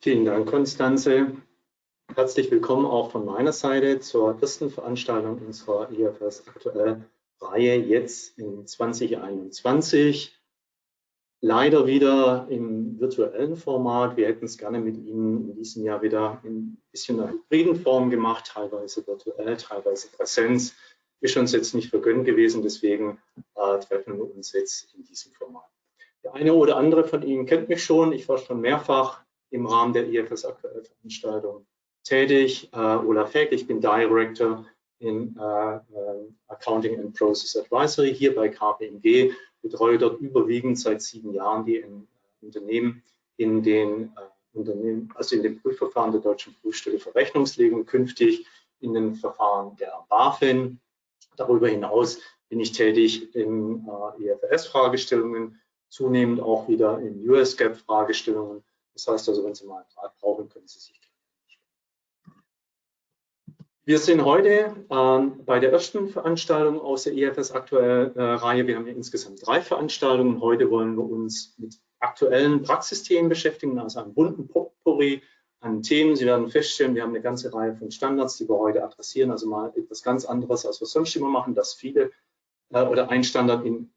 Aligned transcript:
Vielen 0.00 0.24
Dank, 0.24 0.48
Konstanze. 0.48 1.32
Herzlich 2.14 2.52
willkommen 2.52 2.86
auch 2.86 3.10
von 3.10 3.24
meiner 3.24 3.52
Seite 3.52 3.98
zur 3.98 4.40
ersten 4.40 4.70
Veranstaltung 4.70 5.44
unserer 5.44 5.90
IFRS 5.90 6.46
aktuell 6.46 7.04
Reihe 7.40 7.74
jetzt 7.74 8.38
in 8.38 8.64
2021. 8.64 10.40
Leider 11.40 11.88
wieder 11.88 12.46
im 12.48 13.00
virtuellen 13.00 13.56
Format. 13.56 14.16
Wir 14.16 14.28
hätten 14.28 14.44
es 14.44 14.56
gerne 14.56 14.78
mit 14.78 14.96
Ihnen 14.98 15.50
in 15.50 15.56
diesem 15.56 15.82
Jahr 15.82 16.00
wieder 16.00 16.40
ein 16.44 16.80
bisschen 16.92 17.18
einer 17.18 17.32
hybriden 17.32 17.74
Form 17.74 18.08
gemacht, 18.08 18.52
teilweise 18.54 19.04
virtuell, 19.04 19.56
teilweise 19.56 20.10
Präsenz. 20.16 20.76
Ist 21.20 21.36
uns 21.36 21.50
jetzt 21.50 21.74
nicht 21.74 21.90
vergönnt 21.90 22.24
gewesen, 22.24 22.62
deswegen 22.62 23.20
äh, 23.56 23.80
treffen 23.80 24.16
wir 24.16 24.32
uns 24.32 24.52
jetzt 24.52 24.94
in 24.94 25.02
diesem 25.02 25.32
Format. 25.32 25.68
Der 26.22 26.34
eine 26.34 26.54
oder 26.54 26.76
andere 26.76 27.02
von 27.02 27.22
Ihnen 27.22 27.46
kennt 27.46 27.68
mich 27.68 27.82
schon. 27.82 28.12
Ich 28.12 28.28
war 28.28 28.38
schon 28.38 28.60
mehrfach 28.60 29.24
im 29.50 29.66
Rahmen 29.66 29.92
der 29.92 30.08
IFS 30.08 30.44
aktuelle 30.44 30.82
Veranstaltung 30.82 31.66
tätig. 32.04 32.70
Äh, 32.72 32.76
Olaf 32.76 33.34
Heck, 33.34 33.52
ich 33.52 33.66
bin 33.66 33.80
Director 33.80 34.66
in 34.98 35.36
äh, 35.38 35.76
äh, 35.76 35.80
Accounting 36.48 36.98
and 36.98 37.16
Process 37.16 37.56
Advisory 37.56 38.14
hier 38.14 38.34
bei 38.34 38.48
KPMG, 38.48 39.32
betreue 39.62 39.98
dort 39.98 40.20
überwiegend 40.20 40.78
seit 40.78 41.02
sieben 41.02 41.32
Jahren 41.32 41.64
die 41.64 41.76
in, 41.76 42.02
äh, 42.02 42.44
Unternehmen 42.46 43.02
in 43.36 43.62
den 43.62 44.04
äh, 44.04 44.58
Unternehmen, 44.58 45.12
also 45.14 45.36
in 45.36 45.42
den 45.42 45.60
Prüfverfahren 45.60 46.12
der 46.12 46.20
Deutschen 46.20 46.54
Prüfstelle 46.60 46.98
für 46.98 47.14
Rechnungslegung, 47.14 47.86
künftig 47.86 48.46
in 48.80 48.94
den 48.94 49.14
Verfahren 49.14 49.76
der 49.76 50.04
BaFin. 50.08 50.80
Darüber 51.36 51.68
hinaus 51.68 52.20
bin 52.48 52.60
ich 52.60 52.72
tätig 52.72 53.34
in 53.34 53.86
äh, 54.18 54.24
IFRS-Fragestellungen, 54.24 55.60
zunehmend 55.88 56.40
auch 56.40 56.68
wieder 56.68 56.98
in 56.98 57.28
US-GAAP-Fragestellungen. 57.28 58.64
Das 58.98 59.06
heißt 59.06 59.28
also, 59.28 59.44
wenn 59.44 59.54
Sie 59.54 59.64
mal 59.64 59.76
einen 59.76 59.86
Rat 59.96 60.18
brauchen, 60.18 60.48
können 60.48 60.66
Sie 60.66 60.80
sich 60.80 60.98
wir 63.88 63.98
sind 63.98 64.22
heute 64.22 64.84
ähm, 64.90 65.46
bei 65.46 65.60
der 65.60 65.72
ersten 65.72 66.10
Veranstaltung 66.10 66.78
aus 66.78 67.04
der 67.04 67.14
EFS 67.14 67.52
aktuell 67.52 68.12
äh, 68.16 68.22
Reihe. 68.22 68.66
Wir 68.66 68.76
haben 68.76 68.86
ja 68.86 68.92
insgesamt 68.92 69.46
drei 69.46 69.62
Veranstaltungen. 69.62 70.42
Heute 70.42 70.70
wollen 70.70 70.94
wir 70.94 71.04
uns 71.04 71.54
mit 71.56 71.80
aktuellen 71.98 72.60
Praxisthemen 72.60 73.30
beschäftigen, 73.30 73.78
also 73.78 74.00
einem 74.00 74.12
bunten 74.12 74.46
Potpourri 74.46 75.22
an 75.60 75.80
Themen. 75.82 76.16
Sie 76.16 76.26
werden 76.26 76.50
feststellen, 76.50 76.94
wir 76.96 77.02
haben 77.02 77.14
eine 77.14 77.22
ganze 77.22 77.50
Reihe 77.54 77.74
von 77.76 77.90
Standards, 77.90 78.36
die 78.36 78.46
wir 78.46 78.58
heute 78.58 78.84
adressieren, 78.84 79.30
also 79.30 79.48
mal 79.48 79.72
etwas 79.74 80.02
ganz 80.02 80.26
anderes, 80.26 80.66
als 80.66 80.82
wir 80.82 80.86
sonst 80.86 81.16
immer 81.16 81.30
machen, 81.30 81.54
dass 81.54 81.72
viele 81.72 82.10
äh, 82.68 82.82
oder 82.82 83.08
ein 83.08 83.24
Standard 83.24 83.64
in 83.64 83.90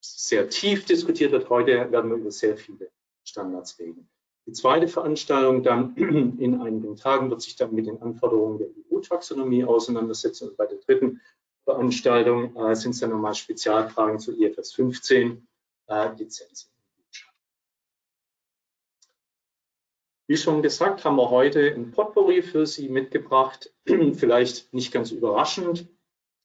sehr 0.00 0.48
tief 0.48 0.86
diskutiert 0.86 1.32
wird. 1.32 1.50
Heute 1.50 1.92
werden 1.92 2.10
wir 2.10 2.16
über 2.16 2.30
sehr 2.30 2.56
viele 2.56 2.90
Standards 3.22 3.78
reden. 3.78 4.08
Die 4.46 4.52
zweite 4.52 4.86
Veranstaltung 4.86 5.62
dann 5.62 5.96
in 5.96 6.60
einigen 6.60 6.96
Tagen 6.96 7.30
wird 7.30 7.42
sich 7.42 7.56
dann 7.56 7.74
mit 7.74 7.86
den 7.86 8.00
Anforderungen 8.00 8.58
der 8.58 8.68
EU-Taxonomie 8.90 9.64
auseinandersetzen. 9.64 10.48
Und 10.48 10.56
bei 10.56 10.66
der 10.66 10.78
dritten 10.78 11.20
Veranstaltung 11.64 12.54
äh, 12.56 12.76
sind 12.76 12.92
es 12.92 13.00
dann 13.00 13.10
nochmal 13.10 13.34
Spezialfragen 13.34 14.20
zu 14.20 14.40
IFS 14.40 14.72
15, 14.74 15.46
äh, 15.88 16.14
Lizenzen. 16.16 16.70
Wie 20.28 20.36
schon 20.36 20.62
gesagt, 20.62 21.04
haben 21.04 21.16
wir 21.16 21.30
heute 21.30 21.72
ein 21.72 21.92
Potpourri 21.92 22.42
für 22.42 22.66
Sie 22.66 22.88
mitgebracht. 22.88 23.72
Vielleicht 24.14 24.72
nicht 24.72 24.92
ganz 24.92 25.10
überraschend, 25.10 25.88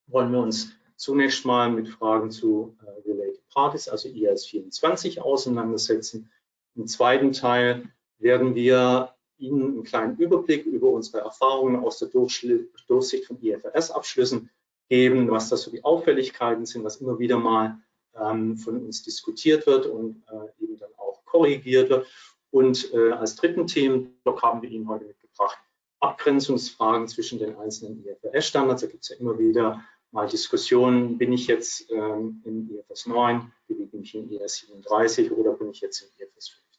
wollen 0.07 0.31
wir 0.31 0.39
uns 0.39 0.71
zunächst 0.97 1.45
mal 1.45 1.71
mit 1.71 1.89
Fragen 1.89 2.31
zu 2.31 2.77
äh, 2.81 3.09
Related 3.09 3.47
Parties, 3.49 3.89
also 3.89 4.07
IAS 4.07 4.45
24, 4.45 5.21
auseinandersetzen. 5.21 6.31
Im 6.75 6.87
zweiten 6.87 7.33
Teil 7.33 7.89
werden 8.17 8.55
wir 8.55 9.13
Ihnen 9.37 9.63
einen 9.63 9.83
kleinen 9.83 10.17
Überblick 10.17 10.65
über 10.65 10.89
unsere 10.89 11.23
Erfahrungen 11.23 11.83
aus 11.83 11.97
der 11.97 12.09
Durchsicht 12.09 13.25
von 13.25 13.41
IFRS-Abschlüssen 13.41 14.49
geben, 14.87 15.29
was 15.31 15.49
da 15.49 15.57
so 15.57 15.71
die 15.71 15.83
Auffälligkeiten 15.83 16.65
sind, 16.65 16.83
was 16.83 16.97
immer 16.97 17.17
wieder 17.17 17.37
mal 17.37 17.79
ähm, 18.15 18.57
von 18.57 18.85
uns 18.85 19.03
diskutiert 19.03 19.65
wird 19.65 19.85
und 19.85 20.23
äh, 20.27 20.63
eben 20.63 20.77
dann 20.77 20.89
auch 20.97 21.23
korrigiert 21.25 21.89
wird. 21.89 22.07
Und 22.51 22.93
äh, 22.93 23.11
als 23.11 23.35
dritten 23.35 23.65
Themenblock 23.65 24.43
haben 24.43 24.61
wir 24.61 24.69
Ihnen 24.69 24.87
heute 24.87 25.05
mitgebracht 25.05 25.57
Abgrenzungsfragen 26.01 27.07
zwischen 27.07 27.39
den 27.39 27.55
einzelnen 27.57 28.03
IFRS-Standards. 28.05 28.81
Da 28.81 28.87
gibt 28.87 29.03
es 29.03 29.09
ja 29.09 29.15
immer 29.17 29.37
wieder 29.37 29.83
mal 30.11 30.27
Diskussionen, 30.27 31.17
bin 31.17 31.31
ich 31.31 31.47
jetzt 31.47 31.89
ähm, 31.91 32.41
in 32.43 32.69
IFRS 32.69 33.05
9, 33.05 33.51
bin 33.67 34.03
ich 34.03 34.15
in 34.15 34.29
IFRS 34.31 34.57
37 34.67 35.31
oder 35.31 35.53
bin 35.53 35.69
ich 35.69 35.79
jetzt 35.79 36.01
in 36.01 36.07
IFRS 36.25 36.49
15. 36.49 36.70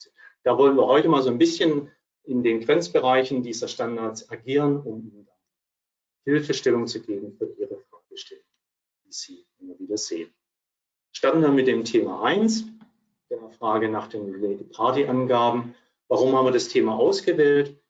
Da 0.44 0.58
wollen 0.58 0.76
wir 0.76 0.86
heute 0.86 1.08
mal 1.08 1.22
so 1.22 1.30
ein 1.30 1.38
bisschen 1.38 1.90
in 2.24 2.42
den 2.42 2.60
Grenzbereichen 2.60 3.42
dieser 3.42 3.68
Standards 3.68 4.30
agieren, 4.30 4.80
um 4.80 5.00
Ihnen 5.00 5.28
Hilfestellung 6.24 6.86
zu 6.86 7.00
geben 7.00 7.32
für 7.32 7.52
Ihre 7.58 7.78
Fragestellung, 7.78 8.44
die 9.04 9.12
Sie 9.12 9.46
immer 9.58 9.78
wieder 9.78 9.96
sehen. 9.96 10.32
Starten 11.12 11.42
wir 11.42 11.48
mit 11.48 11.66
dem 11.66 11.84
Thema 11.84 12.22
1, 12.22 12.64
der 13.28 13.50
Frage 13.50 13.88
nach 13.88 14.08
den 14.08 14.30
Related 14.30 14.70
Party 14.72 15.04
Angaben. 15.06 15.74
Warum 16.08 16.34
haben 16.36 16.46
wir 16.46 16.52
das 16.52 16.68
Thema 16.68 16.96
ausgewählt? 16.96 17.80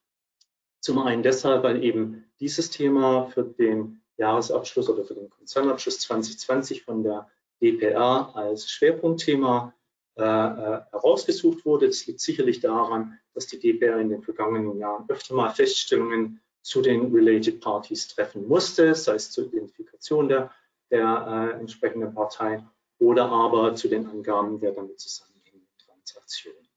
Zum 0.80 0.98
einen 0.98 1.22
deshalb, 1.22 1.62
weil 1.62 1.84
eben 1.84 2.24
dieses 2.40 2.70
Thema 2.70 3.26
für 3.26 3.44
den 3.44 4.02
Jahresabschluss 4.16 4.88
oder 4.88 5.04
für 5.04 5.14
den 5.14 5.30
Konzernabschluss 5.30 6.00
2020 6.00 6.82
von 6.82 7.02
der 7.02 7.30
DPR 7.60 8.34
als 8.34 8.70
Schwerpunktthema 8.70 9.74
äh, 10.16 10.22
äh, 10.22 10.80
herausgesucht 10.90 11.64
wurde. 11.64 11.86
Das 11.86 12.06
liegt 12.06 12.20
sicherlich 12.20 12.60
daran, 12.60 13.18
dass 13.32 13.46
die 13.46 13.58
DPR 13.58 13.98
in 13.98 14.10
den 14.10 14.22
vergangenen 14.22 14.78
Jahren 14.78 15.08
öfter 15.08 15.34
mal 15.34 15.48
Feststellungen 15.48 16.40
zu 16.60 16.82
den 16.82 17.14
Related 17.14 17.60
Parties 17.60 18.08
treffen 18.08 18.46
musste, 18.46 18.94
sei 18.94 19.14
es 19.14 19.30
zur 19.30 19.46
Identifikation 19.46 20.28
der, 20.28 20.50
der 20.90 21.54
äh, 21.56 21.60
entsprechenden 21.60 22.14
Partei 22.14 22.62
oder 22.98 23.30
aber 23.30 23.74
zu 23.74 23.88
den 23.88 24.06
Angaben 24.06 24.60
der 24.60 24.72
damit 24.72 25.00
zusammenhängenden 25.00 25.78
Transaktionen. 25.78 26.68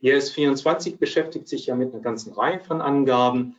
IS 0.00 0.30
24 0.30 0.98
beschäftigt 0.98 1.48
sich 1.48 1.66
ja 1.66 1.74
mit 1.74 1.92
einer 1.92 2.02
ganzen 2.02 2.34
Reihe 2.34 2.60
von 2.60 2.82
Angaben. 2.82 3.56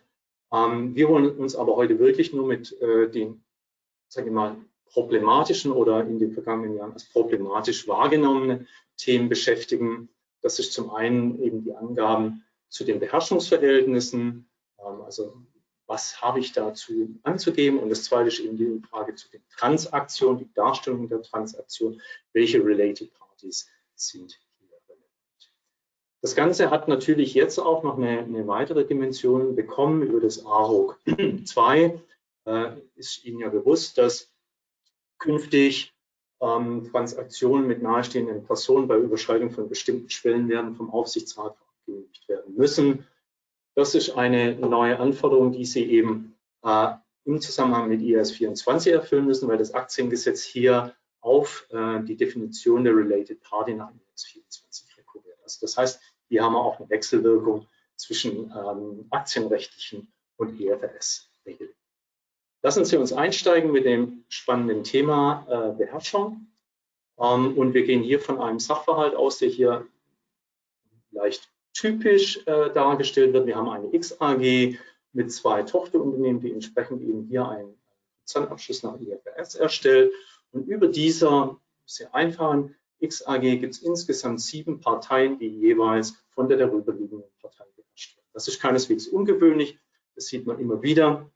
Ähm, 0.53 0.96
wir 0.96 1.09
wollen 1.09 1.36
uns 1.38 1.56
aber 1.56 1.76
heute 1.76 1.97
wirklich 1.97 2.31
nur 2.31 2.47
mit 2.47 2.80
äh, 2.80 3.09
den, 3.09 3.44
sage 4.08 4.28
ich 4.28 4.34
mal, 4.34 4.56
problematischen 4.91 5.72
oder 5.72 6.01
in 6.01 6.19
den 6.19 6.33
vergangenen 6.33 6.77
Jahren 6.77 6.94
als 6.94 7.05
problematisch 7.05 7.88
wahrgenommenen 7.88 8.67
Themen 8.97 9.29
beschäftigen. 9.29 10.09
Das 10.41 10.59
ist 10.59 10.73
zum 10.73 10.91
einen 10.91 11.41
eben 11.41 11.63
die 11.63 11.73
Angaben 11.73 12.44
zu 12.69 12.83
den 12.83 12.99
Beherrschungsverhältnissen, 12.99 14.49
ähm, 14.79 15.01
also 15.01 15.33
was 15.85 16.22
habe 16.22 16.39
ich 16.39 16.51
dazu 16.51 17.19
anzugeben 17.23 17.79
und 17.79 17.89
das 17.89 18.03
zweite 18.03 18.28
ist 18.28 18.39
eben 18.39 18.57
die 18.57 18.79
Frage 18.88 19.16
zu 19.16 19.28
den 19.29 19.41
Transaktionen, 19.57 20.38
die 20.38 20.53
Darstellung 20.53 21.09
der 21.09 21.23
Transaktion, 21.23 21.99
welche 22.31 22.63
Related 22.63 23.11
Parties 23.16 23.67
sind 23.95 24.39
das 26.22 26.35
Ganze 26.35 26.69
hat 26.69 26.88
natürlich 26.88 27.33
jetzt 27.33 27.59
auch 27.59 27.83
noch 27.83 27.97
eine, 27.97 28.19
eine 28.19 28.45
weitere 28.47 28.85
Dimension 28.85 29.55
bekommen 29.55 30.03
über 30.03 30.19
das 30.19 30.45
AROG 30.45 30.99
2. 31.45 32.01
Äh, 32.45 32.72
ist 32.95 33.23
Ihnen 33.23 33.39
ja 33.39 33.49
bewusst, 33.49 33.97
dass 33.97 34.29
künftig 35.19 35.94
ähm, 36.41 36.90
Transaktionen 36.91 37.68
mit 37.68 37.81
nahestehenden 37.81 38.44
Personen 38.46 38.88
bei 38.88 38.97
Überschreitung 38.97 39.52
von 39.52 39.69
bestimmten 39.69 40.09
Schwellenwerten 40.09 40.75
vom 40.75 40.90
Aufsichtsrat 40.90 41.56
genehmigt 41.85 42.28
werden 42.28 42.56
müssen. 42.56 43.06
Das 43.75 43.96
ist 43.96 44.12
eine 44.12 44.56
neue 44.56 45.00
Anforderung, 45.00 45.52
die 45.52 45.66
Sie 45.66 45.85
eben 45.85 46.35
äh, 46.63 46.94
im 47.25 47.41
Zusammenhang 47.41 47.90
mit 47.90 48.02
IAS 48.02 48.31
24 48.31 48.94
erfüllen 48.94 49.25
müssen, 49.25 49.47
weil 49.47 49.58
das 49.58 49.74
Aktiengesetz 49.74 50.44
hier 50.44 50.96
auf 51.22 51.68
äh, 51.69 52.02
die 52.03 52.16
Definition 52.16 52.84
der 52.84 52.96
Related 52.96 53.41
Party 53.41 53.74
nach 53.74 53.91
IAS 53.91 54.25
24 54.25 54.97
rekurriert. 54.97 55.38
Also 55.44 55.59
das 55.62 55.78
heißt, 55.78 56.02
hier 56.29 56.44
haben 56.44 56.53
wir 56.53 56.63
auch 56.63 56.79
eine 56.79 56.90
Wechselwirkung 56.90 57.68
zwischen 57.96 58.52
ähm, 58.56 59.05
aktienrechtlichen 59.09 60.11
und 60.38 60.59
EFRS-Regeln. 60.59 61.72
Lassen 62.61 62.84
Sie 62.84 62.97
uns 62.97 63.14
einsteigen 63.14 63.72
mit 63.72 63.85
dem 63.85 64.26
spannenden 64.28 64.84
Thema 64.84 65.46
äh, 65.50 65.78
Beherrschung. 65.78 66.47
Ähm, 67.17 67.58
und 67.58 67.73
wir 67.73 67.84
gehen 67.84 68.03
hier 68.03 68.20
von 68.20 68.40
einem 68.40 68.59
Sachverhalt 68.59 69.16
aus, 69.16 69.38
der 69.38 69.50
hier 69.50 69.88
leicht 71.11 71.50
typisch 71.73 72.46
äh, 72.47 72.70
dargestellt 72.72 73.34
wird. 73.34 73.47
Wir 73.47 73.56
haben 73.56 73.70
eine 73.70 73.97
XAG 73.97 74.78
mit 75.14 75.32
zwei 75.32 75.64
Tochterunternehmen, 75.64 76.41
die 76.41 76.52
entsprechend 76.52 77.02
eben 77.02 77.28
hier 77.28 77.47
einen 77.47 77.76
Konzernabschluss 78.20 78.84
nach 78.84 79.00
IFRS 79.00 79.55
erstellt. 79.55 80.12
Und 80.52 80.67
über 80.67 80.88
dieser 80.88 81.58
sehr 81.85 82.14
einfachen 82.14 82.76
XAG 83.02 83.41
gibt 83.41 83.76
es 83.76 83.82
insgesamt 83.82 84.41
sieben 84.41 84.82
Parteien, 84.82 85.40
die 85.40 85.47
jeweils 85.47 86.16
von 86.32 86.50
der 86.50 86.58
darüberliegenden 86.58 87.23
Partei 87.41 87.64
beherrscht 87.76 88.17
werden. 88.17 88.28
Das 88.34 88.47
ist 88.50 88.59
keineswegs 88.59 89.08
ungewöhnlich. 89.08 89.79
Das 90.16 90.26
sieht 90.28 90.46
man 90.46 90.59
immer 90.59 90.82
wieder, 90.82 91.29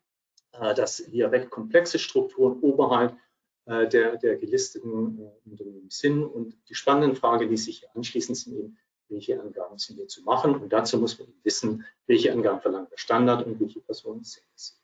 dass 0.54 0.98
hier 0.98 1.32
recht 1.32 1.50
komplexe 1.50 2.00
Strukturen 2.00 2.60
oberhalb 2.62 3.18
äh, 3.66 3.88
der, 3.88 4.18
der 4.18 4.38
gelisteten 4.38 5.20
äh, 5.20 5.50
Unternehmen 5.50 5.90
sind. 5.90 6.24
Und 6.24 6.58
die 6.70 6.76
spannenden 6.76 7.16
Fragen, 7.16 7.50
die 7.50 7.58
sich 7.58 7.80
hier 7.80 7.96
anschließen, 7.96 8.36
sind 8.36 8.58
eben, 8.58 8.78
welche 9.10 9.40
Angaben 9.40 9.78
sind 9.78 9.96
hier 9.96 10.08
zu 10.08 10.24
machen. 10.24 10.56
Und 10.56 10.74
dazu 10.74 10.98
muss 10.98 11.18
man 11.18 11.30
wissen, 11.44 11.86
welche 12.08 12.32
Angaben 12.32 12.62
verlangt 12.62 12.92
der 12.92 12.98
Standard 12.98 13.46
und 13.46 13.60
welche 13.60 13.80
Personen 13.80 14.24
sind 14.24 14.46
es. 14.56 14.80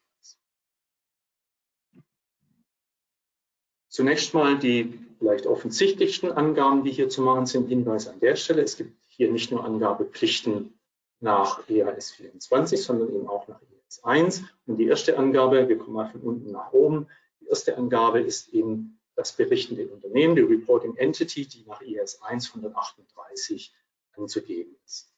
Zunächst 3.90 4.34
mal 4.34 4.58
die 4.58 4.98
vielleicht 5.18 5.46
offensichtlichsten 5.46 6.32
Angaben, 6.32 6.84
die 6.84 6.92
hier 6.92 7.10
zu 7.10 7.22
machen 7.22 7.48
sind. 7.48 7.68
Hinweis 7.68 8.08
an 8.08 8.20
der 8.22 8.38
Stelle. 8.38 8.62
Es 8.62 8.78
gibt 8.78 8.96
hier 9.08 9.32
nicht 9.32 9.52
nur 9.52 9.66
Angabepflichten 9.66 10.80
nach 11.20 11.68
EAS 11.68 12.12
24, 12.12 12.82
sondern 12.82 13.14
eben 13.14 13.28
auch 13.28 13.48
nach 13.50 13.60
EAS 13.90 14.04
1. 14.04 14.44
Und 14.68 14.78
die 14.78 14.88
erste 14.88 15.18
Angabe, 15.18 15.68
wir 15.68 15.78
kommen 15.78 15.94
mal 15.94 16.10
von 16.10 16.22
unten 16.22 16.52
nach 16.52 16.72
oben, 16.72 17.08
die 17.42 17.48
erste 17.48 17.76
Angabe 17.76 18.22
ist 18.22 18.54
eben 18.54 19.00
das 19.16 19.34
berichtende 19.34 19.88
Unternehmen, 19.88 20.36
die 20.36 20.42
Reporting 20.42 20.96
Entity, 20.96 21.46
die 21.46 21.64
nach 21.66 21.82
EAS 21.82 22.22
1 22.22 22.50
138 22.50 23.74
anzugeben 24.16 24.76
ist. 24.86 25.12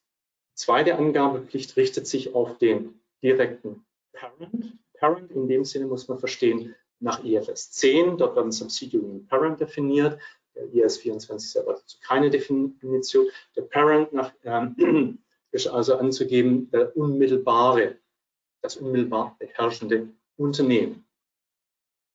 Die 0.51 0.55
zweite 0.55 0.95
Angabepflicht 0.95 1.75
richtet 1.75 2.07
sich 2.07 2.33
auf 2.33 2.57
den 2.57 3.01
direkten 3.21 3.85
Parent. 4.13 4.77
Parent 4.93 5.31
in 5.31 5.47
dem 5.47 5.65
Sinne 5.65 5.85
muss 5.85 6.07
man 6.07 6.19
verstehen, 6.19 6.75
nach 6.99 7.23
IFS 7.23 7.71
10, 7.71 8.17
dort 8.17 8.35
werden 8.35 8.51
Subsidiary 8.51 9.03
und 9.03 9.27
Parent 9.27 9.59
definiert. 9.59 10.19
Der 10.53 10.71
IS 10.71 10.97
24 10.97 11.51
selber 11.51 11.73
dazu 11.73 11.97
keine 12.01 12.29
Definition. 12.29 13.27
Der 13.55 13.63
Parent 13.63 14.13
nach, 14.13 14.31
ähm, 14.43 15.19
ist 15.51 15.67
also 15.67 15.95
anzugeben, 15.95 16.69
der 16.69 16.95
unmittelbare, 16.95 17.97
das 18.61 18.77
unmittelbar 18.77 19.35
beherrschende 19.39 20.09
Unternehmen. 20.37 21.05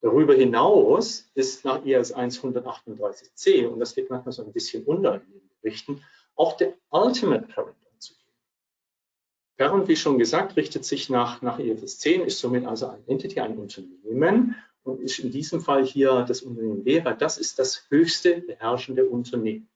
Darüber 0.03 0.35
hinaus 0.35 1.31
ist 1.35 1.65
nach 1.65 1.85
IS 1.85 2.15
138c, 2.15 3.67
und 3.67 3.81
das 3.81 3.95
geht 3.95 4.11
manchmal 4.11 4.33
so 4.33 4.45
ein 4.45 4.53
bisschen 4.53 4.85
unter 4.85 5.15
in 5.15 5.33
den 5.33 5.51
Berichten, 5.61 6.05
auch 6.35 6.57
der 6.57 6.75
Ultimate 6.91 7.47
Parent 7.47 7.77
anzugeben. 7.93 8.33
Parent, 9.57 9.89
wie 9.89 9.97
schon 9.97 10.19
gesagt, 10.19 10.57
richtet 10.57 10.85
sich 10.85 11.09
nach, 11.09 11.43
nach 11.43 11.59
IFS 11.59 11.99
10, 11.99 12.23
ist 12.23 12.39
somit 12.39 12.67
also 12.67 12.89
ein 12.89 13.03
Entity, 13.09 13.41
ein 13.41 13.57
Unternehmen 13.59 14.55
und 14.85 15.01
ist 15.01 15.19
in 15.19 15.31
diesem 15.31 15.61
Fall 15.61 15.85
hier 15.85 16.25
das 16.29 16.43
Unternehmen 16.43 16.85
weil 16.85 17.17
das 17.17 17.39
ist 17.39 17.59
das 17.59 17.87
höchste 17.89 18.43
beherrschende 18.43 19.07
Unternehmen. 19.07 19.69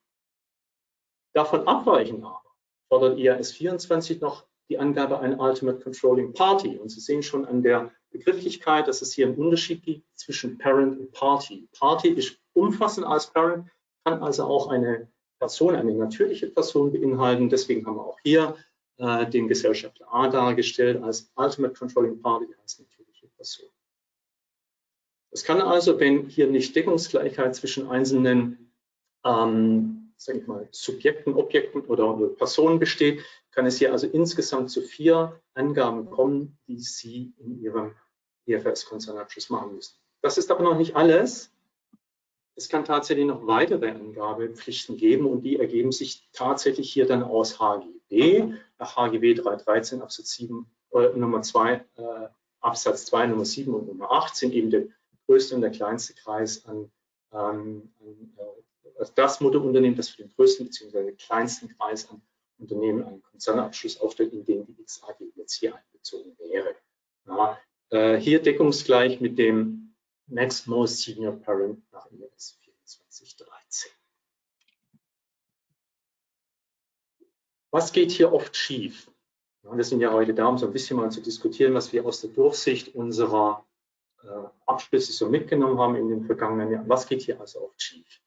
Davon 1.32 1.66
abweichen 1.66 2.24
aber 2.24 2.42
fordert 2.88 3.18
IAS 3.18 3.52
24 3.52 4.20
noch 4.20 4.46
die 4.70 4.78
Angabe 4.78 5.18
ein 5.20 5.38
Ultimate 5.38 5.80
Controlling 5.80 6.32
Party. 6.32 6.78
Und 6.78 6.88
Sie 6.88 7.00
sehen 7.00 7.22
schon 7.22 7.44
an 7.44 7.62
der 7.62 7.90
Begrifflichkeit, 8.10 8.88
dass 8.88 9.02
es 9.02 9.12
hier 9.12 9.26
einen 9.26 9.36
Unterschied 9.36 9.82
gibt 9.82 10.06
zwischen 10.14 10.56
Parent 10.58 10.98
und 10.98 11.12
Party. 11.12 11.68
Party 11.78 12.08
ist 12.08 12.38
umfassend 12.54 13.06
als 13.06 13.26
Parent, 13.26 13.68
kann 14.04 14.22
also 14.22 14.44
auch 14.44 14.68
eine 14.68 15.10
Person, 15.38 15.74
eine 15.74 15.92
natürliche 15.94 16.46
Person 16.46 16.92
beinhalten. 16.92 17.48
Deswegen 17.48 17.84
haben 17.84 17.96
wir 17.96 18.06
auch 18.06 18.18
hier 18.22 18.56
äh, 18.98 19.28
den 19.28 19.48
Gesellschafter 19.48 20.06
A 20.12 20.28
dargestellt 20.28 21.02
als 21.02 21.30
Ultimate 21.34 21.74
Controlling 21.74 22.20
Party 22.22 22.46
als 22.62 22.78
natürliche 22.78 23.26
Person. 23.36 23.68
Es 25.32 25.44
kann 25.44 25.60
also, 25.60 25.98
wenn 26.00 26.28
hier 26.28 26.46
nicht 26.46 26.74
Deckungsgleichheit 26.74 27.54
zwischen 27.54 27.88
einzelnen 27.88 28.72
ähm, 29.24 30.00
sage 30.20 30.38
ich 30.38 30.46
mal, 30.46 30.68
Subjekten, 30.70 31.34
Objekten 31.34 31.80
oder 31.82 32.14
Personen 32.36 32.78
besteht, 32.78 33.24
kann 33.52 33.66
es 33.66 33.78
hier 33.78 33.92
also 33.92 34.06
insgesamt 34.06 34.70
zu 34.70 34.82
vier 34.82 35.40
Angaben 35.54 36.10
kommen, 36.10 36.58
die 36.66 36.78
Sie 36.78 37.34
in 37.38 37.60
Ihrem 37.60 37.94
IFRS-Konzernabschluss 38.46 39.50
machen 39.50 39.74
müssen. 39.74 39.96
Das 40.22 40.38
ist 40.38 40.50
aber 40.50 40.62
noch 40.62 40.76
nicht 40.76 40.96
alles. 40.96 41.52
Es 42.54 42.68
kann 42.68 42.84
tatsächlich 42.84 43.26
noch 43.26 43.46
weitere 43.46 43.90
Angabepflichten 43.90 44.96
geben 44.96 45.26
und 45.26 45.42
die 45.42 45.58
ergeben 45.58 45.92
sich 45.92 46.28
tatsächlich 46.32 46.92
hier 46.92 47.06
dann 47.06 47.22
aus 47.22 47.58
HGB, 47.58 48.54
nach 48.78 48.96
HGB 48.96 49.34
313 49.34 50.02
Absatz 50.02 50.32
7, 50.32 50.66
äh, 50.92 51.08
Nummer 51.16 51.42
2, 51.42 51.72
äh, 51.74 51.82
Absatz 52.60 53.06
2, 53.06 53.28
Nummer 53.28 53.44
7 53.44 53.72
und 53.72 53.86
Nummer 53.86 54.10
8 54.10 54.36
sind 54.36 54.52
eben 54.52 54.70
der 54.70 54.88
größte 55.26 55.54
und 55.54 55.62
der 55.62 55.70
kleinste 55.70 56.14
Kreis 56.14 56.66
an, 56.66 56.90
ähm, 57.32 57.94
an 58.00 58.34
also 58.98 59.12
das 59.14 59.40
Mutterunternehmen, 59.40 59.96
das 59.96 60.10
für 60.10 60.22
den 60.22 60.32
größten 60.34 60.66
bzw. 60.66 61.12
kleinsten 61.12 61.68
Kreis 61.68 62.10
an 62.10 62.20
Unternehmen 62.60 63.04
einen 63.04 63.22
Konzernabschluss 63.22 64.00
aufstellt, 64.00 64.32
in 64.32 64.44
dem 64.44 64.66
die 64.66 64.84
XAG 64.84 65.16
jetzt 65.34 65.54
hier 65.54 65.74
einbezogen 65.74 66.36
wäre. 66.38 66.76
Ja, 67.26 67.58
äh, 67.90 68.16
hier 68.16 68.42
deckungsgleich 68.42 69.20
mit 69.20 69.38
dem 69.38 69.94
Next 70.26 70.66
Most 70.66 70.98
Senior 71.02 71.32
Parent 71.32 71.82
nach 71.92 72.10
IAS 72.10 72.58
2413. 72.84 73.90
Was 77.72 77.92
geht 77.92 78.10
hier 78.10 78.32
oft 78.32 78.56
schief? 78.56 79.10
Ja, 79.62 79.76
wir 79.76 79.84
sind 79.84 80.00
ja 80.00 80.12
heute 80.12 80.34
da, 80.34 80.46
um 80.46 80.58
so 80.58 80.66
ein 80.66 80.72
bisschen 80.72 80.96
mal 80.96 81.10
zu 81.10 81.20
diskutieren, 81.20 81.74
was 81.74 81.92
wir 81.92 82.04
aus 82.04 82.20
der 82.20 82.30
Durchsicht 82.30 82.94
unserer 82.94 83.66
äh, 84.22 84.48
Abschlüsse 84.66 85.12
so 85.12 85.28
mitgenommen 85.28 85.78
haben 85.78 85.96
in 85.96 86.08
den 86.08 86.24
vergangenen 86.24 86.72
Jahren. 86.72 86.88
Was 86.88 87.06
geht 87.06 87.22
hier 87.22 87.40
also 87.40 87.62
oft 87.62 87.80
schief? 87.80 88.20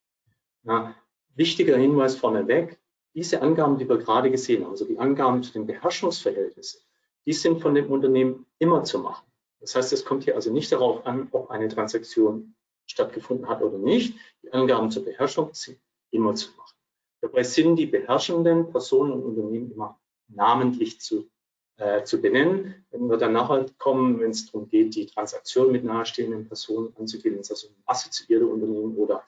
Ja, 0.63 0.95
wichtiger 1.35 1.77
Hinweis 1.77 2.15
vorneweg, 2.15 2.79
diese 3.13 3.41
Angaben, 3.41 3.77
die 3.77 3.87
wir 3.87 3.97
gerade 3.97 4.31
gesehen 4.31 4.63
haben, 4.63 4.71
also 4.71 4.85
die 4.85 4.97
Angaben 4.97 5.43
zu 5.43 5.53
den 5.53 5.65
Beherrschungsverhältnissen, 5.65 6.81
die 7.25 7.33
sind 7.33 7.61
von 7.61 7.75
dem 7.75 7.91
Unternehmen 7.91 8.45
immer 8.59 8.83
zu 8.83 8.99
machen. 8.99 9.25
Das 9.59 9.75
heißt, 9.75 9.93
es 9.93 10.03
kommt 10.03 10.23
hier 10.23 10.35
also 10.35 10.51
nicht 10.51 10.71
darauf 10.71 11.05
an, 11.05 11.27
ob 11.31 11.49
eine 11.49 11.69
Transaktion 11.69 12.55
stattgefunden 12.85 13.47
hat 13.47 13.61
oder 13.61 13.77
nicht. 13.77 14.17
Die 14.41 14.51
Angaben 14.51 14.91
zur 14.91 15.05
Beherrschung 15.05 15.53
sind 15.53 15.79
immer 16.11 16.35
zu 16.35 16.49
machen. 16.57 16.75
Dabei 17.21 17.43
sind 17.43 17.77
die 17.77 17.85
beherrschenden 17.85 18.71
Personen 18.71 19.13
und 19.13 19.23
Unternehmen 19.23 19.71
immer 19.71 19.97
namentlich 20.27 20.99
zu 20.99 21.29
äh, 21.77 22.03
zu 22.03 22.21
benennen. 22.21 22.85
Wenn 22.91 23.07
wir 23.09 23.17
dann 23.17 23.33
nachher 23.33 23.65
kommen, 23.79 24.19
wenn 24.19 24.29
es 24.29 24.45
darum 24.45 24.69
geht, 24.69 24.93
die 24.93 25.07
Transaktion 25.07 25.71
mit 25.71 25.83
nahestehenden 25.83 26.47
Personen 26.47 26.93
anzugeben, 26.99 27.35
wenn 27.35 27.41
es 27.41 27.49
also 27.49 27.69
assoziierte 27.85 28.45
Unternehmen 28.45 28.95
oder 28.95 29.23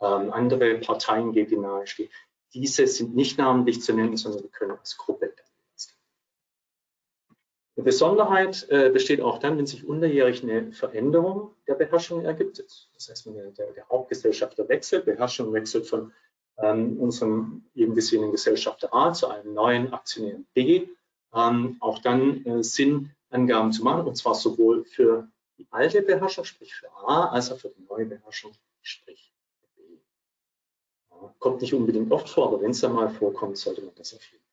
ähm, 0.00 0.32
andere 0.32 0.76
Parteien 0.78 1.32
geht, 1.32 1.50
die 1.50 1.58
nahestehen. 1.58 2.08
Diese 2.52 2.86
sind 2.86 3.14
nicht 3.14 3.38
namentlich 3.38 3.82
zu 3.82 3.92
nennen, 3.92 4.16
sondern 4.16 4.42
wir 4.42 4.50
können 4.50 4.72
als 4.72 4.96
Gruppe 4.96 5.30
eine 7.80 7.86
Besonderheit 7.86 8.66
äh, 8.68 8.90
besteht 8.90 9.22
auch 9.22 9.38
dann, 9.38 9.56
wenn 9.56 9.66
sich 9.66 9.86
unterjährig 9.86 10.42
eine 10.42 10.70
Veränderung 10.70 11.54
der 11.66 11.76
Beherrschung 11.76 12.26
ergibt. 12.26 12.58
Das 12.94 13.08
heißt, 13.08 13.24
wenn 13.26 13.54
der, 13.54 13.72
der 13.72 13.88
Hauptgesellschafter 13.88 14.68
wechselt, 14.68 15.06
Beherrschung 15.06 15.50
wechselt 15.54 15.86
von 15.86 16.12
ähm, 16.58 16.98
unserem 17.00 17.64
eben 17.74 17.94
gesehenen 17.94 18.32
Gesellschafter 18.32 18.92
A 18.92 19.14
zu 19.14 19.28
einem 19.28 19.54
neuen 19.54 19.94
Aktionär 19.94 20.40
B, 20.52 20.88
ähm, 21.32 21.78
auch 21.80 22.00
dann 22.00 22.44
äh, 22.44 22.62
Sinn, 22.62 23.12
Angaben 23.30 23.72
zu 23.72 23.82
machen, 23.82 24.06
und 24.06 24.16
zwar 24.16 24.34
sowohl 24.34 24.84
für 24.84 25.30
die 25.56 25.66
alte 25.70 26.02
Beherrschung, 26.02 26.44
sprich 26.44 26.74
für 26.74 26.90
A, 26.90 27.30
als 27.30 27.50
auch 27.50 27.58
für 27.58 27.70
die 27.70 27.86
neue 27.88 28.04
Beherrschung, 28.04 28.52
sprich 28.82 29.32
kommt 31.38 31.60
nicht 31.60 31.74
unbedingt 31.74 32.10
oft 32.12 32.28
vor, 32.28 32.48
aber 32.48 32.60
wenn 32.62 32.70
es 32.70 32.80
dann 32.80 32.92
mal 32.92 33.10
vorkommt, 33.10 33.56
sollte 33.58 33.82
man 33.82 33.94
das 33.94 34.14
auf 34.14 34.22
jeden 34.24 34.44
Fall. 34.44 34.50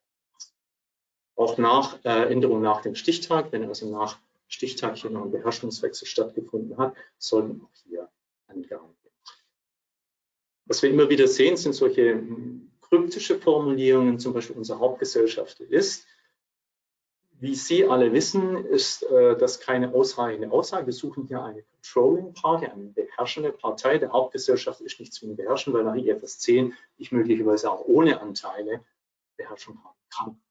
Auch 1.36 1.58
nach 1.58 2.04
äh, 2.04 2.32
Änderung 2.32 2.62
nach 2.62 2.82
dem 2.82 2.96
Stichtag, 2.96 3.52
wenn 3.52 3.66
also 3.66 3.90
nach 3.90 4.20
Stichtag 4.48 4.98
hier 4.98 5.10
noch 5.10 5.24
ein 5.24 5.32
Beherrschungswechsel 5.32 6.08
stattgefunden 6.08 6.78
hat, 6.78 6.96
sollten 7.18 7.62
auch 7.62 7.76
hier 7.84 8.10
Angaben 8.48 8.96
gemacht 9.04 9.46
Was 10.66 10.82
wir 10.82 10.90
immer 10.90 11.10
wieder 11.10 11.28
sehen, 11.28 11.58
sind 11.58 11.74
solche 11.74 12.14
hm, 12.14 12.72
kryptische 12.82 13.38
Formulierungen, 13.38 14.20
zum 14.20 14.34
Beispiel 14.34 14.56
unser 14.56 14.80
Hauptgesellschafter 14.80 15.66
ist, 15.70 16.08
wie 17.40 17.56
Sie 17.56 17.86
alle 17.86 18.12
wissen, 18.14 18.66
ist 18.66 19.04
äh, 19.04 19.38
das 19.38 19.60
keine 19.60 19.94
ausreichende 19.94 20.52
Aussage. 20.52 20.88
Wir 20.88 20.94
suchen 20.94 21.28
hier 21.28 21.44
eine 21.44 21.64
Controlling 21.64 22.34
Party, 22.34 22.66
eine 22.66 22.86
beherrschende 22.86 23.52
Partei. 23.52 24.00
Der 24.00 24.12
Hauptgesellschaft 24.12 24.82
ist 24.82 25.00
nicht 25.00 25.14
zwingend 25.14 25.38
beherrschen, 25.38 25.74
weil 25.74 25.84
nach 25.84 25.96
IFS 25.96 26.40
10 26.40 26.74
ich 26.98 27.12
möglicherweise 27.12 27.72
auch 27.72 27.86
ohne 27.86 28.22
Anteile 28.22 28.84
Beherrschung 29.38 29.78
haben 29.84 29.98
kann. 30.10 30.42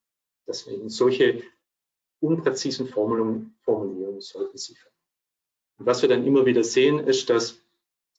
Deswegen 0.47 0.88
solche 0.88 1.43
unpräzisen 2.21 2.87
Formulierungen, 2.87 3.57
Formulierungen 3.62 4.21
sollten 4.21 4.57
Sie. 4.57 4.76
Und 5.78 5.87
was 5.87 6.02
wir 6.02 6.09
dann 6.09 6.25
immer 6.25 6.47
wieder 6.47 6.62
sehen, 6.62 7.00
ist, 7.00 7.28
dass 7.31 7.61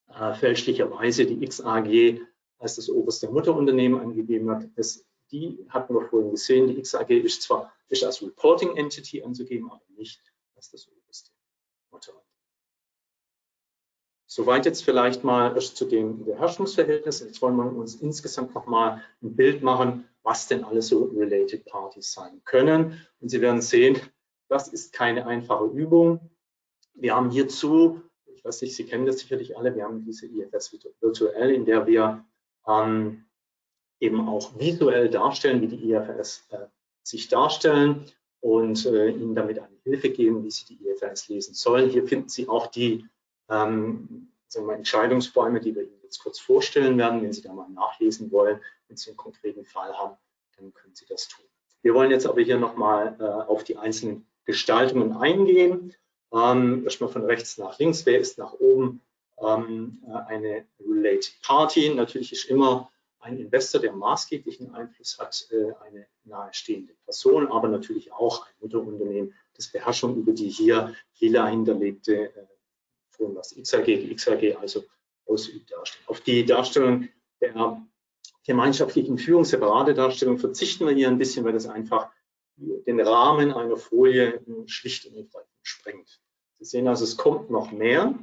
äh, 0.09 0.33
fälschlicherweise 0.33 1.25
die 1.25 1.39
XAG 1.45 2.21
als 2.59 2.75
das 2.75 2.89
oberste 2.89 3.29
Mutterunternehmen 3.29 4.00
angegeben 4.00 4.50
hat. 4.50 4.67
Das 4.75 5.05
die 5.31 5.65
hatten 5.69 5.93
wir 5.93 6.07
vorhin 6.07 6.31
gesehen. 6.31 6.67
Die 6.67 6.81
XAG 6.81 7.10
ist 7.10 7.41
zwar 7.41 7.74
ist 7.89 8.03
als 8.03 8.22
Reporting 8.22 8.75
Entity 8.75 9.24
anzugeben, 9.24 9.72
aber 9.72 9.81
nicht 9.96 10.22
als 10.55 10.72
das 10.72 10.88
oberste 10.88 11.31
Motto. 11.91 12.12
Soweit 14.25 14.65
jetzt 14.65 14.84
vielleicht 14.84 15.24
mal 15.24 15.57
zu 15.60 15.86
den 15.86 16.25
Beherrschungsverhältnissen. 16.25 17.27
Jetzt 17.27 17.41
wollen 17.41 17.55
wir 17.55 17.65
uns 17.65 17.96
insgesamt 17.96 18.53
nochmal 18.53 19.01
ein 19.22 19.36
Bild 19.36 19.63
machen, 19.63 20.07
was 20.22 20.48
denn 20.48 20.65
alles 20.65 20.88
so 20.88 21.05
Related 21.05 21.65
Parties 21.65 22.12
sein 22.12 22.41
können. 22.43 23.01
Und 23.22 23.29
Sie 23.29 23.39
werden 23.39 23.62
sehen, 23.62 24.00
das 24.50 24.67
ist 24.67 24.91
keine 24.91 25.25
einfache 25.25 25.65
Übung. 25.65 26.29
Wir 26.93 27.15
haben 27.15 27.31
hierzu, 27.31 28.01
ich 28.25 28.43
weiß 28.43 28.62
nicht, 28.62 28.75
Sie 28.75 28.86
kennen 28.86 29.05
das 29.05 29.19
sicherlich 29.19 29.57
alle, 29.57 29.74
wir 29.75 29.86
haben 29.86 30.03
diese 30.03 30.25
IFS 30.25 30.77
virtuell, 31.00 31.51
in 31.51 31.65
der 31.65 31.88
wir 31.88 32.25
ähm, 32.67 33.26
eben 34.00 34.27
auch 34.27 34.58
visuell 34.60 35.10
darstellen, 35.10 35.62
wie 35.62 35.68
die 35.68 35.92
IFRS 35.92 36.48
äh, 36.51 36.58
sich 37.04 37.27
darstellen 37.27 38.06
und 38.42 38.86
äh, 38.86 39.10
Ihnen 39.10 39.36
damit 39.36 39.60
eine 39.60 39.77
Hilfe 39.84 40.10
geben, 40.10 40.44
wie 40.44 40.51
Sie 40.51 40.66
die 40.66 40.88
IFRS 40.88 41.27
lesen 41.30 41.54
sollen. 41.54 41.89
Hier 41.89 42.08
finden 42.08 42.30
Sie 42.30 42.48
auch 42.48 42.68
die 42.68 43.06
ähm, 43.50 44.32
wir, 44.56 44.70
Entscheidungsbäume, 44.70 45.60
die 45.60 45.75
wir 45.75 45.84
Ihnen 45.84 46.00
jetzt 46.04 46.20
kurz 46.20 46.39
vorstellen 46.39 46.98
werden. 46.98 47.22
Wenn 47.22 47.34
Sie 47.34 47.42
da 47.42 47.54
mal 47.54 47.70
nachlesen 47.70 48.32
wollen, 48.32 48.60
wenn 48.88 48.98
Sie 48.98 49.10
einen 49.10 49.18
konkreten 49.18 49.66
Fall 49.66 49.98
haben, 49.98 50.18
dann 50.58 50.74
können 50.74 50.96
Sie 50.96 51.06
das 51.06 51.27
tun. 51.27 51.46
Wir 51.82 51.94
wollen 51.94 52.12
jetzt 52.12 52.25
aber 52.25 52.42
hier 52.42 52.58
nochmal 52.58 53.16
äh, 53.20 53.24
auf 53.24 53.63
die 53.63 53.77
einzelnen 53.77 54.27
Gestaltungen 54.46 55.13
eingehen. 55.13 55.94
Ähm, 56.34 56.84
erstmal 56.84 57.10
von 57.10 57.25
rechts 57.25 57.58
nach 57.58 57.80
links. 57.80 58.06
Wer 58.06 58.20
ist 58.20 58.38
nach 58.38 58.54
oben 58.54 59.01
ähm, 59.39 60.04
äh, 60.08 60.12
eine 60.27 60.66
Related 60.80 61.34
Party? 61.42 61.94
Natürlich 61.94 62.34
ist 62.34 62.46
immer 62.46 62.92
ein 63.27 63.39
Investor, 63.39 63.81
der 63.81 63.93
maßgeblichen 63.93 64.74
Einfluss 64.74 65.17
hat, 65.19 65.48
äh, 65.51 65.74
eine 65.86 66.07
nahestehende 66.24 66.93
Person, 67.05 67.48
aber 67.48 67.67
natürlich 67.67 68.12
auch 68.12 68.46
ein 68.46 68.53
Mutterunternehmen, 68.62 69.34
das 69.55 69.67
Beherrschung 69.67 70.15
über 70.15 70.31
die 70.31 70.50
hier 70.50 70.96
lila 71.19 71.48
hinterlegte 71.48 72.36
äh, 72.36 72.48
Form, 73.10 73.36
was 73.36 73.55
XAG, 73.55 73.86
die 73.86 74.15
XAG 74.15 74.57
also 74.60 74.84
ausübt, 75.25 75.72
darstellen. 75.72 76.05
Auf 76.07 76.22
die 76.22 76.46
Darstellung 76.46 77.10
der 77.41 77.81
gemeinschaftlichen 78.46 79.17
Führung, 79.17 79.43
separate 79.43 79.93
Darstellung, 79.93 80.38
verzichten 80.38 80.88
wir 80.88 80.93
hier 80.93 81.10
ein 81.10 81.17
bisschen, 81.17 81.43
weil 81.43 81.53
das 81.53 81.67
einfach 81.67 82.10
den 82.55 83.00
Rahmen 83.01 83.51
einer 83.51 83.77
Folie 83.77 84.41
schlicht 84.67 85.05
und 85.05 85.15
ergreifend 85.15 85.50
sprengt. 85.62 86.22
Sie 86.60 86.65
sehen 86.65 86.88
also, 86.88 87.03
es 87.03 87.17
kommt 87.17 87.51
noch 87.51 87.72
mehr. 87.72 88.17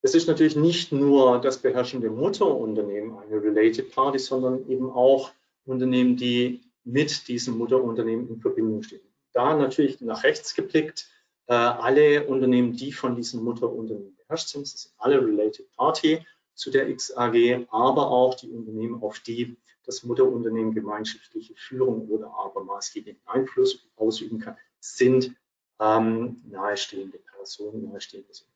Es 0.00 0.14
ist 0.14 0.28
natürlich 0.28 0.54
nicht 0.54 0.92
nur 0.92 1.40
das 1.40 1.58
beherrschende 1.58 2.10
Mutterunternehmen 2.10 3.18
eine 3.18 3.42
Related 3.42 3.92
Party, 3.92 4.18
sondern 4.18 4.68
eben 4.68 4.90
auch 4.90 5.32
Unternehmen, 5.64 6.16
die 6.16 6.60
mit 6.84 7.26
diesem 7.28 7.58
Mutterunternehmen 7.58 8.28
in 8.28 8.40
Verbindung 8.40 8.82
stehen. 8.82 9.00
Da 9.32 9.56
natürlich 9.56 10.00
nach 10.00 10.22
rechts 10.22 10.54
geblickt, 10.54 11.08
äh, 11.46 11.54
alle 11.54 12.26
Unternehmen, 12.26 12.74
die 12.74 12.92
von 12.92 13.16
diesem 13.16 13.42
Mutterunternehmen 13.42 14.14
beherrscht 14.16 14.48
sind, 14.48 14.66
sind 14.66 14.92
alle 14.98 15.20
Related 15.20 15.70
Party 15.76 16.24
zu 16.54 16.70
der 16.70 16.94
XAG, 16.94 17.66
aber 17.70 18.10
auch 18.10 18.34
die 18.34 18.50
Unternehmen, 18.50 19.02
auf 19.02 19.18
die 19.20 19.56
das 19.84 20.04
Mutterunternehmen 20.04 20.74
gemeinschaftliche 20.74 21.54
Führung 21.56 22.08
oder 22.08 22.30
aber 22.36 22.62
maßgeblichen 22.62 23.22
Einfluss 23.26 23.88
ausüben 23.96 24.38
kann, 24.38 24.56
sind 24.80 25.34
ähm, 25.80 26.42
nahestehende 26.48 27.18
Personen, 27.18 27.90
nahestehendes 27.90 28.42
Unternehmen. 28.42 28.47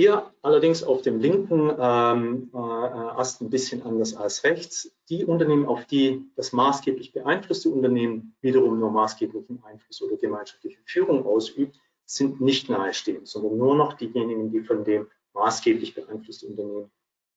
Hier 0.00 0.32
allerdings 0.40 0.82
auf 0.82 1.02
dem 1.02 1.20
linken 1.20 1.76
ähm, 1.78 2.50
äh, 2.54 2.56
Ast 2.56 3.42
ein 3.42 3.50
bisschen 3.50 3.82
anders 3.82 4.16
als 4.16 4.44
rechts. 4.44 4.96
Die 5.10 5.26
Unternehmen, 5.26 5.66
auf 5.66 5.84
die 5.84 6.24
das 6.36 6.54
maßgeblich 6.54 7.12
beeinflusste 7.12 7.68
Unternehmen 7.68 8.34
wiederum 8.40 8.80
nur 8.80 8.90
maßgeblichen 8.92 9.62
Einfluss 9.62 10.00
oder 10.00 10.16
gemeinschaftliche 10.16 10.78
Führung 10.86 11.26
ausübt, 11.26 11.78
sind 12.06 12.40
nicht 12.40 12.70
nahestehend, 12.70 13.28
sondern 13.28 13.58
nur 13.58 13.74
noch 13.76 13.92
diejenigen, 13.92 14.50
die 14.50 14.62
von 14.62 14.84
dem 14.84 15.06
maßgeblich 15.34 15.94
beeinflussten 15.94 16.52
Unternehmen 16.52 16.90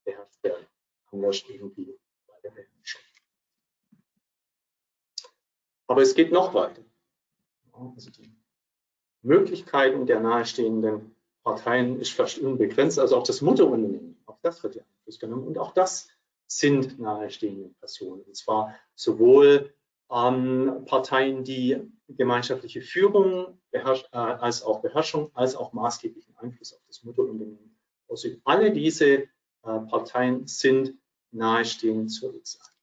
beherrscht 0.06 0.42
werden. 0.42 0.66
Anders 1.12 1.44
irgendwie 1.46 1.98
bei 2.26 2.34
der 2.44 2.50
Beherrschung. 2.52 3.02
Aber 5.86 6.00
es 6.00 6.14
geht 6.14 6.32
noch 6.32 6.54
weiter. 6.54 6.82
Also 7.74 8.10
die 8.10 8.34
Möglichkeiten 9.20 10.06
der 10.06 10.20
nahestehenden 10.20 11.13
Parteien 11.44 12.00
ist 12.00 12.12
fast 12.12 12.38
unbegrenzt. 12.38 12.98
Also 12.98 13.16
auch 13.16 13.22
das 13.22 13.42
Mutterunternehmen, 13.42 14.16
auch 14.26 14.38
das 14.42 14.62
wird 14.62 14.76
ja 14.76 14.82
Einfluss 14.82 15.20
genommen. 15.20 15.46
Und 15.46 15.58
auch 15.58 15.72
das 15.72 16.08
sind 16.46 16.98
nahestehende 16.98 17.70
Personen. 17.78 18.22
Und 18.22 18.34
zwar 18.34 18.74
sowohl 18.94 19.74
ähm, 20.10 20.84
Parteien, 20.86 21.44
die 21.44 21.80
gemeinschaftliche 22.08 22.80
Führung 22.80 23.58
äh, 23.72 23.80
als 23.80 24.62
auch 24.62 24.80
Beherrschung, 24.80 25.30
als 25.34 25.54
auch 25.54 25.72
maßgeblichen 25.72 26.36
Einfluss 26.38 26.72
auf 26.72 26.80
das 26.86 27.04
Mutterunternehmen 27.04 27.78
ausüben. 28.08 28.40
Alle 28.44 28.72
diese 28.72 29.06
äh, 29.06 29.26
Parteien 29.62 30.46
sind 30.46 30.94
nahestehend 31.30 32.10
zur 32.12 32.40
XA 32.40 32.73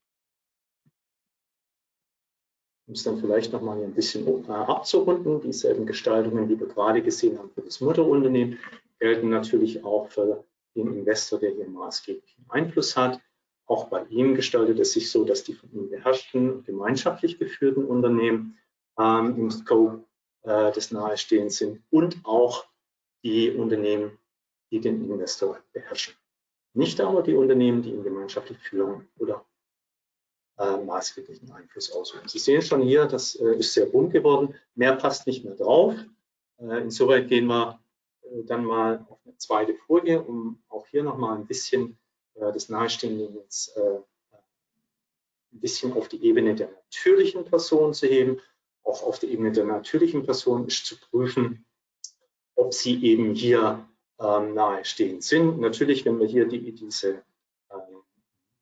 um 2.91 2.95
es 2.95 3.03
dann 3.03 3.21
vielleicht 3.21 3.53
nochmal 3.53 3.81
ein 3.81 3.93
bisschen 3.93 4.27
äh, 4.27 4.51
abzurunden, 4.51 5.39
dieselben 5.39 5.85
Gestaltungen, 5.85 6.49
die 6.49 6.59
wir 6.59 6.67
gerade 6.67 7.01
gesehen 7.01 7.39
haben 7.39 7.49
für 7.51 7.61
das 7.61 7.79
Mutterunternehmen, 7.79 8.59
gelten 8.99 9.29
natürlich 9.29 9.85
auch 9.85 10.09
für 10.09 10.43
den 10.75 10.93
Investor, 10.97 11.39
der 11.39 11.51
hier 11.51 11.69
maßgeblichen 11.69 12.45
Einfluss 12.49 12.97
hat. 12.97 13.21
Auch 13.65 13.87
bei 13.87 14.03
ihm 14.09 14.35
gestaltet 14.35 14.77
es 14.77 14.91
sich 14.91 15.09
so, 15.09 15.23
dass 15.23 15.45
die 15.45 15.53
von 15.53 15.71
ihm 15.71 15.89
beherrschten, 15.89 16.65
gemeinschaftlich 16.65 17.39
geführten 17.39 17.85
Unternehmen 17.85 18.57
ähm, 18.99 19.37
im 19.37 19.51
Scope 19.51 20.03
äh, 20.43 20.73
des 20.73 20.91
Nahestehens 20.91 21.59
sind 21.59 21.81
und 21.91 22.17
auch 22.25 22.65
die 23.23 23.51
Unternehmen, 23.51 24.17
die 24.69 24.81
den 24.81 25.09
Investor 25.09 25.59
beherrschen. 25.71 26.13
Nicht 26.73 26.99
aber 26.99 27.21
die 27.23 27.35
Unternehmen, 27.35 27.83
die 27.83 27.91
ihn 27.91 28.03
gemeinschaftlich 28.03 28.57
führen 28.59 29.07
oder 29.17 29.45
äh, 30.61 30.77
maßgeblichen 30.77 31.51
Einfluss 31.51 31.91
ausüben. 31.91 32.27
Sie 32.27 32.39
sehen 32.39 32.61
schon 32.61 32.81
hier, 32.81 33.05
das 33.05 33.35
äh, 33.35 33.55
ist 33.55 33.73
sehr 33.73 33.87
bunt 33.87 34.13
geworden. 34.13 34.53
Mehr 34.75 34.95
passt 34.95 35.25
nicht 35.25 35.43
mehr 35.43 35.55
drauf. 35.55 35.95
Äh, 36.59 36.81
insoweit 36.81 37.27
gehen 37.27 37.47
wir 37.47 37.79
äh, 38.23 38.43
dann 38.43 38.65
mal 38.65 39.05
auf 39.09 39.19
eine 39.25 39.35
zweite 39.37 39.73
Folie, 39.73 40.21
um 40.21 40.61
auch 40.69 40.85
hier 40.87 41.03
nochmal 41.03 41.37
ein 41.37 41.47
bisschen 41.47 41.97
äh, 42.35 42.51
das 42.51 42.69
Nahestehende 42.69 43.25
jetzt 43.35 43.75
äh, 43.75 43.99
ein 45.53 45.59
bisschen 45.59 45.93
auf 45.93 46.07
die 46.07 46.23
Ebene 46.23 46.53
der 46.53 46.69
natürlichen 46.69 47.43
Person 47.45 47.93
zu 47.93 48.07
heben. 48.07 48.39
Auch 48.83 49.03
auf 49.03 49.19
der 49.19 49.29
Ebene 49.29 49.51
der 49.51 49.65
natürlichen 49.65 50.23
Person 50.23 50.67
ist 50.67 50.85
zu 50.85 50.95
prüfen, 50.99 51.65
ob 52.55 52.73
sie 52.73 53.03
eben 53.03 53.33
hier 53.33 53.87
ähm, 54.19 54.53
nahestehend 54.53 55.23
sind. 55.23 55.59
Natürlich, 55.59 56.05
wenn 56.05 56.19
wir 56.19 56.27
hier 56.27 56.47
die, 56.47 56.71
diese 56.71 57.23
ähm, 57.71 58.03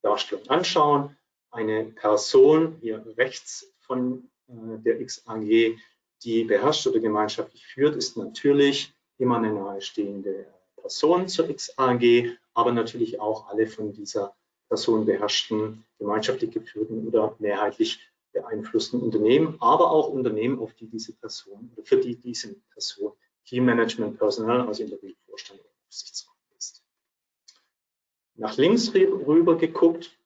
Darstellung 0.02 0.48
anschauen, 0.50 1.16
eine 1.52 1.86
Person 1.86 2.78
hier 2.82 3.04
rechts 3.18 3.74
von 3.80 4.30
äh, 4.48 4.78
der 4.80 5.04
XAG, 5.04 5.78
die 6.24 6.44
beherrscht 6.44 6.86
oder 6.88 7.00
gemeinschaftlich 7.00 7.66
führt, 7.66 7.96
ist 7.96 8.18
natürlich 8.18 8.94
immer 9.18 9.38
eine 9.38 9.54
nahestehende 9.54 10.48
Person 10.76 11.28
zur 11.28 11.54
XAG, 11.54 12.38
aber 12.54 12.72
natürlich 12.72 13.20
auch 13.20 13.48
alle 13.48 13.68
von 13.68 13.94
dieser 13.94 14.36
Person 14.68 15.06
beherrschten, 15.06 15.86
gemeinschaftlich 15.98 16.52
geführten 16.52 17.08
oder 17.08 17.36
mehrheitlich 17.40 18.00
beeinflussten 18.32 19.02
Unternehmen, 19.02 19.58
aber 19.60 19.92
auch 19.92 20.10
Unternehmen, 20.10 20.60
auf 20.60 20.74
die 20.76 20.88
diese 20.88 21.14
Person 21.14 21.72
oder 21.76 21.84
für 21.84 21.98
die 21.98 22.16
diese 22.16 22.56
Person 22.72 23.14
Key 23.46 23.60
Management 23.60 24.20
Personal, 24.20 24.68
also 24.68 24.84
in 24.84 24.90
der 24.90 25.02
Regel 25.02 25.18
Vorstand 25.26 25.60
oder 25.60 25.70
Aufsichtsrat 25.88 26.36
ist. 26.56 26.84
Nach 28.36 28.56
links 28.58 28.94
rüber 28.94 29.58
geguckt 29.58 30.19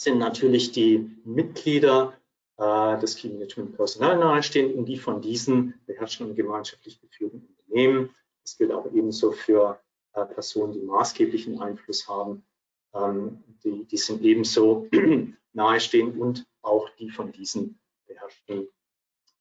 sind 0.00 0.18
natürlich 0.18 0.72
die 0.72 1.10
Mitglieder 1.24 2.14
äh, 2.56 2.98
des 3.00 3.16
Key 3.16 3.28
Management 3.28 3.76
Personal 3.76 4.16
nahestehen 4.16 4.72
und 4.72 4.86
die 4.86 4.96
von 4.96 5.20
diesen 5.20 5.74
beherrschten 5.84 6.30
und 6.30 6.36
gemeinschaftlich 6.36 6.98
geführten 7.02 7.46
Unternehmen. 7.46 8.08
Das 8.42 8.56
gilt 8.56 8.70
aber 8.70 8.90
ebenso 8.94 9.32
für 9.32 9.78
äh, 10.14 10.24
Personen, 10.24 10.72
die 10.72 10.80
maßgeblichen 10.80 11.60
Einfluss 11.60 12.08
haben. 12.08 12.46
Ähm, 12.94 13.44
die, 13.62 13.84
die 13.84 13.98
sind 13.98 14.22
ebenso 14.22 14.88
nahestehend 15.52 16.18
und 16.18 16.46
auch 16.62 16.88
die 16.98 17.10
von 17.10 17.30
diesen 17.30 17.78
beherrschten 18.06 18.68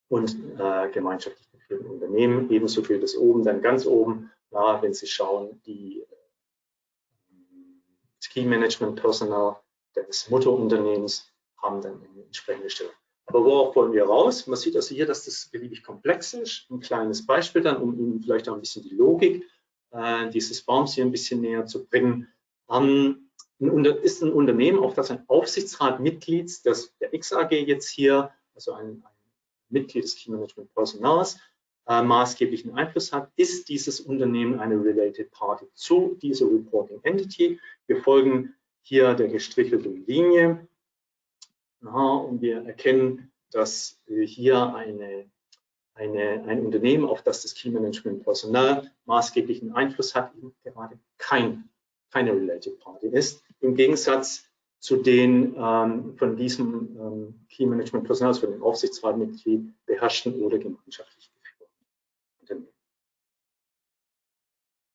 und 0.10 0.36
äh, 0.60 0.90
gemeinschaftlich 0.90 1.50
geführten 1.54 1.88
Unternehmen. 1.88 2.52
Ebenso 2.52 2.82
gilt 2.82 3.04
es 3.04 3.18
oben, 3.18 3.46
dann 3.46 3.62
ganz 3.62 3.86
oben, 3.86 4.30
na, 4.52 4.82
wenn 4.82 4.94
Sie 4.94 5.08
schauen, 5.08 5.62
die 5.66 6.02
äh, 6.02 7.36
Key 8.30 8.44
Management 8.44 9.00
Personal 9.00 9.56
des 9.96 10.30
Mutterunternehmens 10.30 11.32
haben 11.58 11.82
dann 11.82 12.02
eine 12.02 12.24
entsprechende 12.24 12.70
Stellung. 12.70 12.94
Aber 13.26 13.46
worauf 13.46 13.76
wollen 13.76 13.94
wir 13.94 14.06
raus? 14.06 14.48
Man 14.48 14.58
sieht 14.58 14.76
also 14.76 14.96
hier, 14.96 15.06
dass 15.06 15.26
das 15.26 15.50
beliebig 15.52 15.84
komplex 15.84 16.34
ist. 16.34 16.66
Ein 16.72 16.80
kleines 16.80 17.26
Beispiel 17.26 17.62
dann, 17.62 17.78
um 17.78 17.98
Ihnen 17.98 18.22
vielleicht 18.22 18.50
auch 18.50 18.56
ein 18.56 18.62
bisschen 18.62 18.84
die 18.84 18.96
Logik 18.96 19.46
äh, 19.92 20.30
dieses 20.30 20.64
Baums 20.64 20.94
hier 20.94 21.06
ein 21.06 21.12
bisschen 21.12 21.42
näher 21.42 21.66
zu 21.66 21.86
bringen. 21.86 22.28
Ähm, 22.70 23.30
ein, 23.60 23.86
ist 23.86 24.24
ein 24.24 24.32
Unternehmen, 24.32 24.80
auf 24.80 24.94
das 24.94 25.12
ein 25.12 25.24
Aufsichtsrat 25.28 26.00
Mitglied 26.00 26.66
des, 26.66 26.96
der 27.00 27.18
XAG 27.18 27.52
jetzt 27.52 27.90
hier, 27.90 28.32
also 28.56 28.74
ein, 28.74 29.04
ein 29.06 29.14
Mitglied 29.70 30.06
des 30.06 30.16
Key 30.16 30.32
Management 30.32 30.74
Personals, 30.74 31.38
äh, 31.88 32.02
maßgeblichen 32.02 32.74
Einfluss 32.76 33.12
hat, 33.12 33.32
ist 33.36 33.68
dieses 33.70 34.00
Unternehmen 34.00 34.60
eine 34.60 34.76
Related 34.76 35.32
Party 35.32 35.66
zu 35.74 36.18
dieser 36.22 36.46
Reporting 36.46 37.00
Entity. 37.04 37.60
Wir 37.88 38.02
folgen 38.02 38.56
hier 38.82 39.14
der 39.14 39.28
gestrichelten 39.28 40.06
Linie. 40.06 40.68
Aha, 41.84 42.18
und 42.18 42.42
wir 42.42 42.66
erkennen, 42.66 43.32
dass 43.52 44.00
hier 44.08 44.76
eine, 44.76 45.30
eine, 45.94 46.44
ein 46.46 46.66
Unternehmen, 46.66 47.06
auf 47.06 47.24
das 47.24 47.42
das 47.42 47.54
Key 47.54 47.70
Management 47.70 48.24
Personal 48.24 48.92
maßgeblichen 49.06 49.74
Einfluss 49.74 50.16
hat, 50.16 50.36
eben 50.36 50.54
gerade 50.64 51.00
kein, 51.18 51.70
keine 52.12 52.34
Related 52.34 52.80
Party 52.80 53.08
ist. 53.08 53.44
Im 53.62 53.76
Gegensatz 53.76 54.46
zu 54.80 54.98
den 54.98 55.56
ähm, 55.58 56.16
von 56.18 56.38
diesem 56.38 56.98
ähm, 57.00 57.46
Key 57.50 57.66
Management 57.66 58.06
Personal, 58.06 58.34
also 58.34 58.42
von 58.42 58.52
dem 58.52 58.64
Aufsichtsratmitglied 58.64 59.74
beherrschten 59.86 60.42
oder 60.42 60.58
gemeinschaftlich 60.58 61.32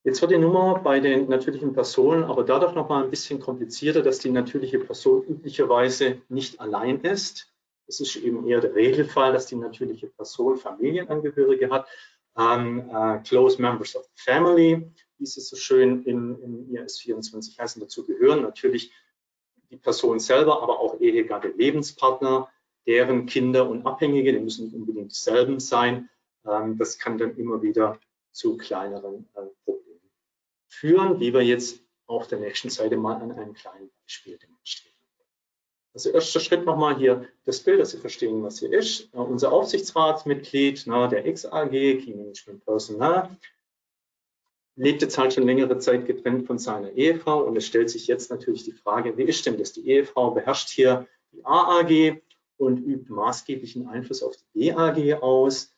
Jetzt 0.07 0.21
wird 0.21 0.33
die 0.33 0.39
Nummer 0.39 0.81
bei 0.81 1.01
den 1.01 1.31
natürlichen 1.31 1.73
Personen 1.73 2.25
aber 2.25 2.45
dadurch 2.45 2.75
noch 2.75 2.91
mal 2.91 3.03
ein 3.03 3.09
bisschen 3.11 3.41
komplizierter, 3.41 4.03
dass 4.03 4.19
die 4.19 4.31
natürliche 4.31 4.79
Person 4.79 5.25
üblicherweise 5.25 6.21
nicht 6.29 6.61
allein 6.61 7.01
ist. 7.01 7.51
Es 7.87 8.01
ist 8.01 8.17
eben 8.17 8.47
eher 8.47 8.61
der 8.61 8.75
Regelfall, 8.75 9.33
dass 9.33 9.47
die 9.47 9.57
natürliche 9.57 10.09
Person 10.09 10.59
Familienangehörige 10.59 11.71
hat, 11.71 11.89
ähm, 12.37 12.91
äh, 12.93 13.21
Close 13.21 13.61
Members 13.61 13.97
of 13.97 14.05
the 14.05 14.23
Family, 14.31 14.87
wie 15.17 15.25
sie 15.25 15.41
so 15.41 15.57
schön 15.57 16.03
in, 16.03 16.39
in 16.43 16.71
IAS 16.71 16.99
24 16.99 17.59
heißen, 17.59 17.81
dazu 17.81 18.05
gehören. 18.05 18.43
Natürlich 18.43 18.93
die 19.71 19.79
Person 19.79 20.21
selber, 20.21 20.63
aber 20.63 20.81
auch 20.81 21.01
Ehegatte, 21.01 21.49
Lebenspartner, 21.49 22.51
deren 22.87 23.25
Kinder 23.25 23.71
und 23.71 23.87
Abhängige, 23.87 24.35
die 24.35 24.41
müssen 24.41 24.67
nicht 24.67 24.75
unbedingt 24.75 25.13
dieselben 25.13 25.61
sein. 25.61 26.11
Ähm, 26.47 26.77
das 26.77 26.99
kann 26.99 27.17
dann 27.17 27.39
immer 27.39 27.63
wieder 27.63 27.99
zu 28.33 28.59
kleineren 28.59 29.27
äh, 29.35 29.41
Problemen 29.65 29.74
führen, 30.75 31.21
wie 31.21 31.33
wir 31.33 31.43
jetzt 31.43 31.81
auf 32.07 32.29
der 32.29 32.39
nächsten 32.39 32.71
Seite 32.71 32.97
mal 32.97 33.17
an 33.17 33.33
einem 33.33 33.55
kleinen 33.55 33.91
Beispiel 34.03 34.39
demonstrieren. 34.39 34.95
Also 35.95 36.11
erster 36.11 36.41
Schritt 36.41 36.65
nochmal 36.65 36.97
hier 36.97 37.29
das 37.45 37.61
Bild, 37.61 37.81
dass 37.81 37.93
Sie 37.93 37.99
verstehen, 37.99 38.43
was 38.43 38.59
hier 38.59 38.73
ist. 38.73 39.15
Uh, 39.15 39.23
unser 39.23 39.53
Aufsichtsratsmitglied, 39.53 40.83
na, 40.87 41.07
der 41.07 41.33
XAG, 41.33 41.71
Key 41.71 42.15
Management 42.15 42.65
Personal, 42.65 43.31
lebt 44.77 45.03
jetzt 45.03 45.17
halt 45.17 45.33
schon 45.33 45.47
längere 45.47 45.79
Zeit 45.79 46.05
getrennt 46.05 46.47
von 46.49 46.59
seiner 46.59 46.91
Ehefrau 46.93 47.45
und 47.45 47.57
es 47.57 47.67
stellt 47.67 47.91
sich 47.91 48.09
jetzt 48.09 48.31
natürlich 48.31 48.65
die 48.65 48.73
Frage, 48.73 49.17
wie 49.17 49.23
ist 49.23 49.47
denn 49.47 49.57
das? 49.57 49.73
Die 49.73 49.89
Ehefrau 49.89 50.33
beherrscht 50.33 50.69
hier 50.71 51.07
die 51.31 51.45
AAG 51.45 52.21
und 52.57 52.79
übt 52.79 53.13
maßgeblichen 53.13 53.89
Einfluss 53.89 54.23
auf 54.23 54.35
die 54.37 54.73
BAG 54.73 55.23
aus 55.23 55.74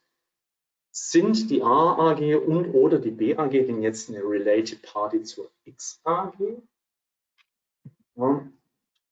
sind 0.98 1.50
die 1.50 1.62
AAG 1.62 2.36
und 2.46 2.72
oder 2.72 2.98
die 2.98 3.10
BAG 3.10 3.50
denn 3.50 3.82
jetzt 3.82 4.08
eine 4.08 4.22
Related 4.22 4.80
Party 4.80 5.22
zur 5.22 5.50
XAG? 5.70 6.32
Ja. 8.14 8.50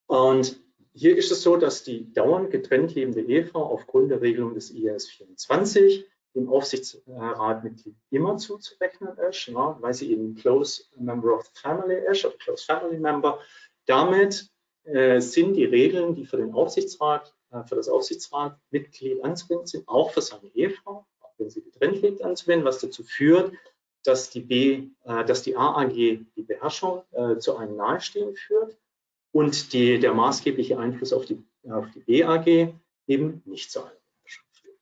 Und 0.07 0.61
hier 0.95 1.15
ist 1.15 1.31
es 1.31 1.43
so, 1.43 1.57
dass 1.59 1.85
die 1.85 2.11
dauernd 2.15 2.51
getrennt 2.51 2.95
lebende 2.95 3.21
Ehefrau 3.21 3.63
aufgrund 3.65 4.11
der 4.11 4.23
Regelung 4.23 4.55
des 4.55 4.71
IAS 4.71 5.11
24 5.11 6.07
dem 6.35 6.49
Aufsichtsratmitglied 6.49 7.97
immer 8.11 8.39
zuzurechnen 8.39 9.19
ist, 9.29 9.47
ja, 9.47 9.77
weil 9.81 9.93
sie 9.93 10.11
eben 10.11 10.37
Close 10.37 10.85
Member 10.97 11.37
of 11.37 11.45
the 11.45 11.61
Family 11.61 12.01
ist 12.11 12.25
oder 12.25 12.37
Close 12.39 12.65
Family 12.65 12.99
Member. 12.99 13.41
Damit 13.85 14.51
äh, 14.85 15.21
sind 15.21 15.53
die 15.53 15.67
Regeln, 15.67 16.15
die 16.15 16.25
für 16.25 16.39
den 16.39 16.55
Aufsichtsrat, 16.55 17.35
äh, 17.51 17.63
für 17.65 17.77
das 17.77 17.91
Aufsichtsratmitglied 17.91 19.23
anzuwenden 19.23 19.67
sind, 19.67 19.87
auch 19.87 20.13
für 20.13 20.23
seine 20.23 20.49
Ehefrau 20.55 21.07
wenn 21.39 21.51
sie 21.51 21.65
lebt, 21.81 22.23
anzuwenden, 22.23 22.67
was 22.67 22.81
dazu 22.81 23.03
führt, 23.03 23.53
dass 24.05 24.31
die, 24.31 24.41
B, 24.41 24.89
äh, 25.05 25.25
dass 25.25 25.43
die 25.43 25.57
AAG 25.57 25.93
die 25.93 26.43
Beherrschung 26.43 27.03
äh, 27.13 27.39
zu 27.39 27.57
einem 27.57 27.77
Nahestehen 27.77 28.37
führt 28.37 28.77
und 29.33 29.73
die, 29.73 29.99
der 29.99 30.15
maßgebliche 30.15 30.79
Einfluss 30.79 31.13
auf 31.13 31.25
die, 31.25 31.43
auf 31.69 31.87
die 31.95 32.01
BAG 32.01 32.75
eben 33.07 33.43
nicht 33.47 33.71
zu 33.71 33.81
einer 33.81 33.91
Beherrschung 33.91 34.45
führt. 34.53 34.79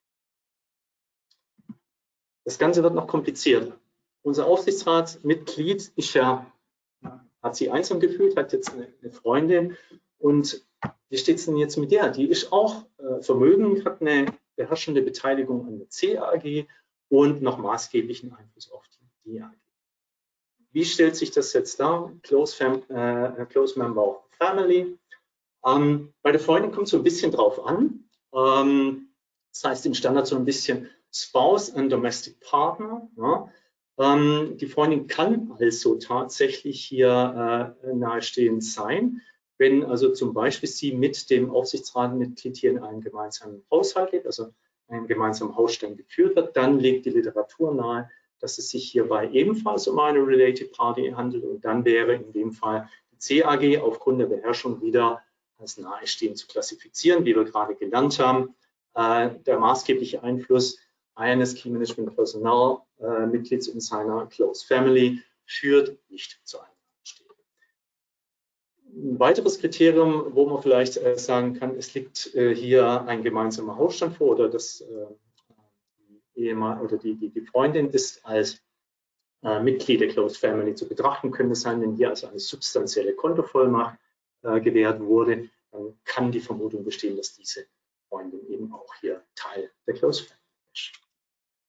Das 2.45 2.59
Ganze 2.59 2.83
wird 2.83 2.95
noch 2.95 3.07
komplizierter. 3.07 3.79
Unser 4.23 4.47
Aufsichtsratsmitglied 4.47 5.93
ist 5.97 6.15
ja, 6.15 6.53
hat 7.43 7.57
sie 7.57 7.71
einsam 7.71 8.01
gefühlt, 8.01 8.37
hat 8.37 8.53
jetzt 8.53 8.73
eine, 8.73 8.93
eine 9.01 9.11
Freundin 9.11 9.77
und 10.19 10.65
wie 11.09 11.19
steht 11.19 11.39
es 11.39 11.47
denn 11.47 11.57
jetzt 11.57 11.77
mit 11.77 11.93
der? 11.93 12.09
Die 12.09 12.27
ist 12.27 12.53
auch 12.53 12.85
äh, 12.99 13.21
vermögend, 13.21 13.85
hat 13.85 14.01
eine 14.01 14.27
beherrschende 14.57 15.03
Beteiligung 15.03 15.67
an 15.67 15.79
der 15.79 15.89
CAG 15.89 16.67
und 17.09 17.43
noch 17.43 17.59
maßgeblichen 17.59 18.33
Einfluss 18.33 18.71
auf 18.71 18.85
die 18.88 19.38
DAG. 19.38 19.53
Wie 20.73 20.85
stellt 20.85 21.17
sich 21.17 21.31
das 21.31 21.53
jetzt 21.53 21.79
dar? 21.81 22.12
Close, 22.23 22.57
Fam 22.57 22.83
äh, 22.88 23.45
Close 23.47 23.79
Member 23.79 24.09
of 24.09 24.25
Family. 24.31 24.99
Ähm, 25.67 26.15
bei 26.23 26.33
der 26.33 26.41
Freundin 26.41 26.73
kommt 26.73 26.87
es 26.87 26.91
so 26.91 26.97
ein 26.97 27.03
bisschen 27.03 27.31
drauf 27.31 27.65
an. 27.65 28.09
Ähm, 28.35 29.09
das 29.53 29.65
heißt 29.65 29.87
im 29.87 29.95
Standard 29.95 30.27
so 30.27 30.37
ein 30.37 30.47
bisschen 30.47 30.88
Spouse 31.12 31.75
and 31.75 31.93
Domestic 31.93 32.41
Partner. 32.41 33.09
Ja. 33.17 33.53
Ähm, 33.99 34.57
die 34.57 34.67
Freundin 34.67 35.07
kann 35.07 35.53
also 35.59 35.97
tatsächlich 35.97 36.83
hier 36.83 37.77
äh, 37.83 37.95
nahestehend 37.95 38.65
sein. 38.65 39.21
Wenn 39.59 39.85
also 39.85 40.12
zum 40.12 40.35
Beispiel 40.35 40.69
sie 40.69 40.93
mit 40.93 41.31
dem 41.31 41.51
Aufsichtsratmitglied 41.51 42.57
hier 42.57 42.71
in 42.71 42.79
einem 42.79 43.01
gemeinsamen 43.01 43.62
Haushalt 43.71 44.12
lebt, 44.12 44.27
also 44.27 44.53
einem 44.88 45.07
gemeinsamen 45.07 45.57
Hausstand 45.57 45.97
geführt 45.97 46.37
wird, 46.37 46.57
dann 46.57 46.79
legt 46.79 47.07
die 47.07 47.11
Literatur 47.11 47.75
nahe, 47.75 48.11
dass 48.41 48.59
es 48.59 48.71
sich 48.71 48.91
hierbei 48.91 49.31
ebenfalls 49.31 49.87
um 49.87 49.99
eine 49.99 50.19
Related 50.19 50.73
Party 50.73 51.12
handelt 51.17 51.45
und 51.45 51.65
dann 51.65 51.85
wäre 51.85 52.15
in 52.15 52.33
dem 52.33 52.53
Fall 52.53 52.88
die 53.12 53.41
CAG 53.41 53.81
aufgrund 53.81 54.21
der 54.21 54.27
Beherrschung 54.27 54.83
wieder 54.83 55.23
als 55.59 55.79
nahestehend 55.79 56.38
zu 56.38 56.49
klassifizieren, 56.49 57.25
wie 57.25 57.37
wir 57.37 57.45
gerade 57.45 57.77
gelernt 57.77 58.19
haben. 58.19 58.55
Äh, 58.95 59.31
der 59.47 59.59
maßgebliche 59.59 60.23
Einfluss 60.23 60.79
eines 61.15 61.55
Key 61.55 61.71
Management 61.71 62.15
Personalmitglieds 62.15 63.69
in 63.69 63.81
seiner 63.81 64.27
Close 64.27 64.67
Family 64.67 65.23
führt 65.47 65.99
nicht 66.11 66.41
zu 66.45 66.61
einem 66.61 66.72
ein 68.92 69.18
weiteres 69.18 69.59
Kriterium, 69.59 70.35
wo 70.35 70.46
man 70.46 70.62
vielleicht 70.62 70.96
äh, 70.98 71.18
sagen 71.18 71.55
kann, 71.55 71.76
es 71.76 71.94
liegt 71.94 72.35
äh, 72.35 72.55
hier 72.55 73.02
ein 73.07 73.22
gemeinsamer 73.22 73.76
Hausstand 73.76 74.16
vor 74.16 74.33
oder 74.33 74.48
das 74.48 74.83
äh, 74.83 75.07
Ehemann 76.35 76.81
oder 76.81 76.98
die, 76.98 77.14
die, 77.14 77.31
die 77.31 77.40
Freundin 77.40 77.90
ist 77.90 78.24
als 78.24 78.62
äh, 79.42 79.61
Mitglied 79.61 80.00
der 80.00 80.09
Closed 80.09 80.38
Family 80.38 80.74
zu 80.74 80.87
betrachten, 80.87 81.31
könnte 81.31 81.55
sein, 81.55 81.81
wenn 81.81 81.96
hier 81.96 82.11
also 82.11 82.26
eine 82.28 82.38
substanzielle 82.38 83.14
Kontovollmacht 83.14 83.98
äh, 84.42 84.61
gewährt 84.61 85.00
wurde, 85.00 85.48
dann 85.70 85.98
kann 86.05 86.31
die 86.31 86.40
Vermutung 86.40 86.85
bestehen, 86.85 87.16
dass 87.16 87.35
diese 87.35 87.66
Freundin 88.09 88.46
eben 88.48 88.72
auch 88.72 88.94
hier 89.00 89.22
Teil 89.35 89.70
der 89.87 89.94
Closed 89.94 90.26
Family 90.26 90.40
ist. 90.74 90.92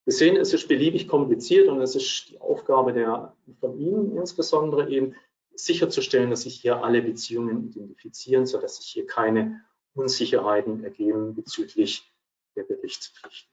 Wir 0.05 0.13
sehen, 0.13 0.35
es 0.35 0.53
ist 0.53 0.67
beliebig 0.67 1.07
kompliziert 1.07 1.69
und 1.69 1.79
es 1.81 1.95
ist 1.95 2.29
die 2.29 2.41
Aufgabe 2.41 2.91
der, 2.91 3.33
von 3.61 3.79
Ihnen 3.79 4.17
insbesondere 4.17 4.89
eben, 4.89 5.15
sicherzustellen, 5.55 6.29
dass 6.29 6.41
sich 6.41 6.59
hier 6.59 6.83
alle 6.83 7.01
Beziehungen 7.01 7.69
identifizieren, 7.69 8.45
sodass 8.45 8.77
sich 8.77 8.87
hier 8.87 9.05
keine 9.05 9.61
Unsicherheiten 9.93 10.83
ergeben 10.83 11.35
bezüglich 11.35 12.11
der 12.55 12.63
Berichtspflichten. 12.63 13.51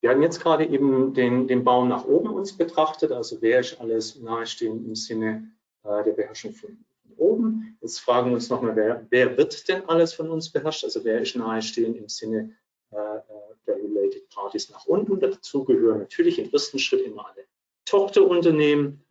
Wir 0.00 0.10
haben 0.10 0.22
jetzt 0.22 0.40
gerade 0.40 0.66
eben 0.66 1.14
den, 1.14 1.48
den 1.48 1.64
Baum 1.64 1.88
nach 1.88 2.04
oben 2.04 2.28
uns 2.28 2.56
betrachtet, 2.56 3.10
also 3.12 3.40
wer 3.40 3.60
ist 3.60 3.80
alles 3.80 4.16
nahestehend 4.16 4.86
im 4.86 4.94
Sinne 4.94 5.50
äh, 5.82 6.04
der 6.04 6.12
Beherrschung 6.12 6.52
von, 6.52 6.84
oben. 7.16 7.76
Jetzt 7.80 8.00
fragen 8.00 8.30
wir 8.30 8.34
uns 8.34 8.50
nochmal, 8.50 8.76
wer, 8.76 9.06
wer 9.10 9.36
wird 9.36 9.68
denn 9.68 9.88
alles 9.88 10.14
von 10.14 10.30
uns 10.30 10.50
beherrscht? 10.50 10.84
Also 10.84 11.04
wer 11.04 11.20
ist 11.20 11.36
nahestehend 11.36 11.96
im 11.96 12.08
Sinne 12.08 12.54
äh, 12.90 12.96
äh 12.96 13.20
der 13.66 13.76
Related 13.76 14.28
Parties 14.28 14.70
nach 14.70 14.86
unten? 14.86 15.20
Dazu 15.20 15.64
gehören 15.64 16.00
natürlich 16.00 16.38
im 16.38 16.52
ersten 16.52 16.78
Schritt 16.78 17.02
immer 17.02 17.26
alle 17.26 17.44
Tochterunternehmen, 17.84 19.03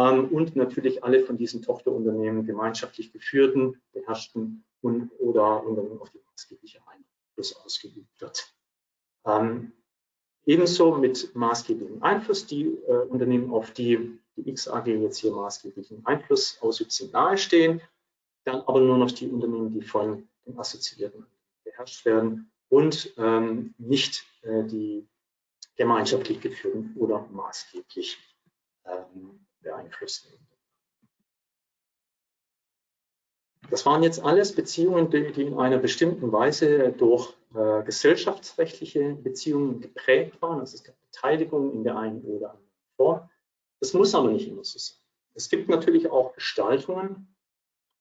und 0.00 0.56
natürlich 0.56 1.02
alle 1.04 1.20
von 1.20 1.36
diesen 1.36 1.62
Tochterunternehmen 1.62 2.44
gemeinschaftlich 2.44 3.12
geführten, 3.12 3.80
beherrschten 3.92 4.64
und 4.82 5.10
oder 5.18 5.64
Unternehmen, 5.64 6.00
auf 6.00 6.10
die 6.10 6.20
maßgebliche 6.30 6.80
Einfluss 6.86 7.56
ausgeübt 7.64 8.20
wird. 8.20 8.54
Ähm, 9.24 9.72
ebenso 10.44 10.96
mit 10.96 11.34
maßgeblichem 11.34 12.02
Einfluss 12.02 12.46
die 12.46 12.66
äh, 12.66 13.06
Unternehmen, 13.08 13.50
auf 13.52 13.70
die 13.72 14.18
die 14.36 14.52
XAG 14.52 14.86
jetzt 14.88 15.18
hier 15.18 15.32
maßgeblichen 15.32 16.04
Einfluss 16.04 16.58
ausübt, 16.60 16.92
sind 16.92 17.12
nahestehen, 17.12 17.80
dann 18.44 18.60
aber 18.62 18.80
nur 18.80 18.98
noch 18.98 19.10
die 19.10 19.28
Unternehmen, 19.28 19.72
die 19.72 19.82
von 19.82 20.28
den 20.44 20.58
Assoziierten 20.58 21.26
beherrscht 21.64 22.04
werden 22.04 22.52
und 22.68 23.14
ähm, 23.16 23.74
nicht 23.78 24.26
äh, 24.42 24.64
die 24.64 25.08
gemeinschaftlich 25.76 26.40
geführten 26.40 26.94
oder 26.96 27.26
maßgeblich 27.32 28.18
ähm, 28.84 29.45
beeinflussen. 29.62 30.28
Das 33.70 33.84
waren 33.84 34.02
jetzt 34.02 34.22
alles 34.22 34.54
Beziehungen, 34.54 35.10
die, 35.10 35.32
die 35.32 35.42
in 35.42 35.58
einer 35.58 35.78
bestimmten 35.78 36.30
Weise 36.30 36.92
durch 36.92 37.34
äh, 37.54 37.82
gesellschaftsrechtliche 37.82 39.14
Beziehungen 39.14 39.80
geprägt 39.80 40.40
waren. 40.40 40.60
Also 40.60 40.76
es 40.76 40.84
gab 40.84 40.94
Beteiligung 41.10 41.72
in 41.72 41.84
der 41.84 41.98
einen 41.98 42.22
oder 42.22 42.50
anderen 42.50 42.70
Form. 42.96 43.30
Das 43.80 43.92
muss 43.92 44.14
aber 44.14 44.30
nicht 44.30 44.48
immer 44.48 44.64
so 44.64 44.78
sein. 44.78 44.98
Es 45.34 45.48
gibt 45.48 45.68
natürlich 45.68 46.10
auch 46.10 46.34
Gestaltungen, 46.34 47.34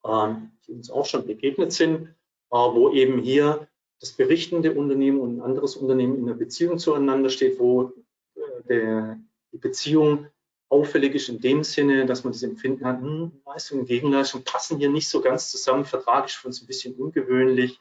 ähm, 0.06 0.52
die 0.68 0.74
uns 0.74 0.90
auch 0.90 1.06
schon 1.06 1.26
begegnet 1.26 1.74
sind, 1.74 2.08
äh, 2.08 2.56
wo 2.56 2.92
eben 2.92 3.20
hier 3.20 3.68
das 4.00 4.12
berichtende 4.12 4.74
Unternehmen 4.74 5.20
und 5.20 5.38
ein 5.38 5.42
anderes 5.42 5.76
Unternehmen 5.76 6.18
in 6.18 6.26
einer 6.26 6.38
Beziehung 6.38 6.78
zueinander 6.78 7.30
steht, 7.30 7.60
wo 7.60 7.94
äh, 8.36 8.64
der, 8.70 9.20
die 9.52 9.58
Beziehung 9.58 10.28
auffällig 10.70 11.16
ist 11.16 11.30
in 11.30 11.40
dem 11.40 11.64
Sinne, 11.64 12.06
dass 12.06 12.24
man 12.24 12.34
das 12.34 12.44
Empfinden 12.44 12.86
hat, 12.86 13.00
hm, 13.00 13.42
Leistung 13.46 13.80
und 13.80 13.86
Gegenleistung 13.86 14.44
passen 14.44 14.78
hier 14.78 14.90
nicht 14.90 15.08
so 15.08 15.22
ganz 15.22 15.52
zusammen, 15.52 15.86
Vertrag 15.86 16.26
ist 16.26 16.36
für 16.36 16.48
uns 16.48 16.62
ein 16.62 16.68
bisschen 16.68 16.96
ungewöhnlich. 16.96 17.80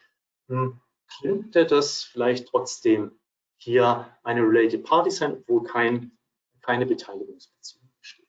Hm, 0.49 0.81
könnte 1.20 1.66
das 1.66 2.03
vielleicht 2.03 2.49
trotzdem 2.49 3.12
hier 3.57 4.09
eine 4.23 4.42
Related 4.42 4.85
Party 4.85 5.11
sein, 5.11 5.33
obwohl 5.33 5.64
kein, 5.64 6.12
keine 6.61 6.87
Beteiligungsbeziehung 6.87 7.88
besteht. 7.99 8.29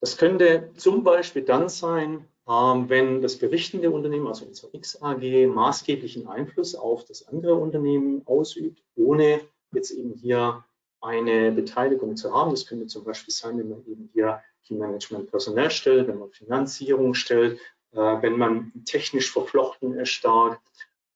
Das 0.00 0.16
könnte 0.16 0.70
zum 0.76 1.04
Beispiel 1.04 1.42
dann 1.42 1.68
sein, 1.68 2.28
ähm, 2.46 2.88
wenn 2.90 3.22
das 3.22 3.38
berichtende 3.38 3.90
Unternehmen, 3.90 4.26
also 4.26 4.44
unser 4.44 4.68
XAG, 4.78 5.46
maßgeblichen 5.46 6.28
Einfluss 6.28 6.74
auf 6.74 7.04
das 7.04 7.26
andere 7.26 7.54
Unternehmen 7.54 8.26
ausübt, 8.26 8.82
ohne 8.96 9.40
jetzt 9.72 9.90
eben 9.92 10.12
hier 10.12 10.64
eine 11.04 11.52
Beteiligung 11.52 12.16
zu 12.16 12.34
haben. 12.34 12.50
Das 12.50 12.66
könnte 12.66 12.86
zum 12.86 13.04
Beispiel 13.04 13.32
sein, 13.32 13.58
wenn 13.58 13.68
man 13.68 13.84
eben 13.86 14.08
hier 14.12 14.42
Key 14.66 14.74
Management 14.74 15.30
Personal 15.30 15.70
stellt, 15.70 16.08
wenn 16.08 16.18
man 16.18 16.30
Finanzierung 16.30 17.14
stellt, 17.14 17.60
äh, 17.92 17.98
wenn 17.98 18.38
man 18.38 18.72
technisch 18.86 19.30
verflochten 19.30 19.98
ist 19.98 20.10
stark. 20.10 20.60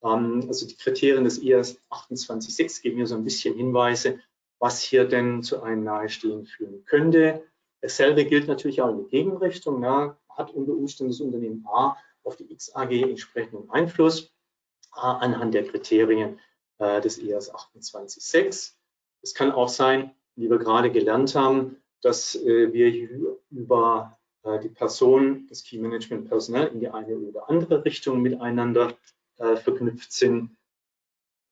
Ähm, 0.02 0.44
also 0.46 0.66
die 0.66 0.76
Kriterien 0.76 1.24
des 1.24 1.42
IAS 1.42 1.80
28.6 1.90 2.82
geben 2.82 2.98
mir 2.98 3.06
so 3.06 3.14
ein 3.14 3.24
bisschen 3.24 3.54
Hinweise, 3.54 4.20
was 4.58 4.82
hier 4.82 5.06
denn 5.06 5.42
zu 5.42 5.62
einem 5.62 5.84
Nahestehen 5.84 6.44
führen 6.46 6.84
könnte. 6.84 7.42
Dasselbe 7.80 8.24
gilt 8.24 8.48
natürlich 8.48 8.82
auch 8.82 8.90
in 8.90 9.04
die 9.04 9.10
Gegenrichtung. 9.10 9.82
Ja, 9.82 10.18
hat 10.28 10.52
unter 10.52 10.72
Umständen 10.72 11.12
das 11.12 11.20
Unternehmen 11.20 11.64
A 11.66 11.96
auf 12.24 12.36
die 12.36 12.54
XAG 12.54 12.92
entsprechenden 12.92 13.70
Einfluss 13.70 14.32
äh, 14.94 15.00
anhand 15.00 15.54
der 15.54 15.64
Kriterien 15.64 16.38
äh, 16.78 17.00
des 17.00 17.18
IAS 17.18 17.52
28.6. 17.54 18.77
Es 19.22 19.34
kann 19.34 19.52
auch 19.52 19.68
sein, 19.68 20.12
wie 20.36 20.48
wir 20.48 20.58
gerade 20.58 20.90
gelernt 20.90 21.34
haben, 21.34 21.76
dass 22.02 22.36
äh, 22.36 22.72
wir 22.72 23.08
über 23.50 24.18
äh, 24.44 24.60
die 24.60 24.68
Person, 24.68 25.46
das 25.48 25.64
Key 25.64 25.78
Management 25.78 26.28
Personal 26.28 26.68
in 26.68 26.80
die 26.80 26.88
eine 26.88 27.16
oder 27.16 27.48
andere 27.50 27.84
Richtung 27.84 28.22
miteinander 28.22 28.94
äh, 29.38 29.56
verknüpft 29.56 30.12
sind. 30.12 30.56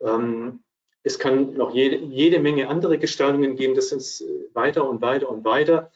Ähm, 0.01 0.63
es 1.03 1.19
kann 1.19 1.55
noch 1.55 1.75
jede, 1.75 1.97
jede 1.97 2.41
Menge 2.41 2.69
andere 2.69 2.99
Gestaltungen 2.99 3.57
geben, 3.57 3.75
das 3.75 3.93
ist 3.93 4.23
äh, 4.23 4.49
weiter 4.55 4.89
und 4.89 5.01
weiter 5.03 5.29
und 5.29 5.45
weiter. 5.45 5.91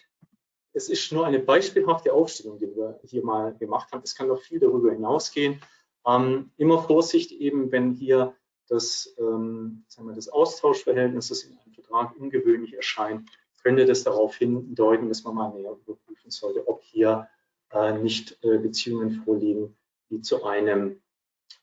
Es 0.73 0.89
ist 0.89 1.13
nur 1.13 1.27
eine 1.27 1.41
beispielhafte 1.41 2.13
Aufstellung, 2.13 2.59
die 2.59 2.67
wir 2.77 3.01
hier 3.05 3.25
mal 3.25 3.55
gemacht 3.57 3.91
haben. 3.93 4.03
Es 4.05 4.15
kann 4.15 4.29
noch 4.29 4.41
viel 4.41 4.61
darüber 4.61 4.93
hinausgehen. 4.93 5.61
Ähm, 6.07 6.51
immer 6.57 6.83
Vorsicht 6.83 7.33
eben, 7.33 7.73
wenn 7.73 7.93
hier 7.93 8.35
das, 8.71 9.15
ähm, 9.19 9.85
sagen 9.89 10.09
wir, 10.09 10.15
das 10.15 10.29
Austauschverhältnis, 10.29 11.29
das 11.29 11.43
in 11.43 11.59
einem 11.59 11.73
Vertrag 11.73 12.17
ungewöhnlich 12.17 12.73
erscheint, 12.75 13.29
könnte 13.63 13.85
das 13.85 14.05
darauf 14.05 14.37
hindeuten, 14.37 15.09
dass 15.09 15.25
man 15.25 15.35
mal 15.35 15.53
näher 15.53 15.73
überprüfen 15.73 16.31
sollte, 16.31 16.67
ob 16.67 16.83
hier 16.83 17.29
äh, 17.73 17.99
nicht 17.99 18.39
äh, 18.43 18.59
Beziehungen 18.59 19.23
vorliegen, 19.25 19.77
die 20.09 20.21
zu 20.21 20.45
einem 20.45 21.03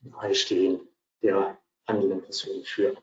Nahestehen 0.01 0.81
der 1.23 1.57
handelnden 1.87 2.21
Person 2.21 2.63
führen. 2.63 2.97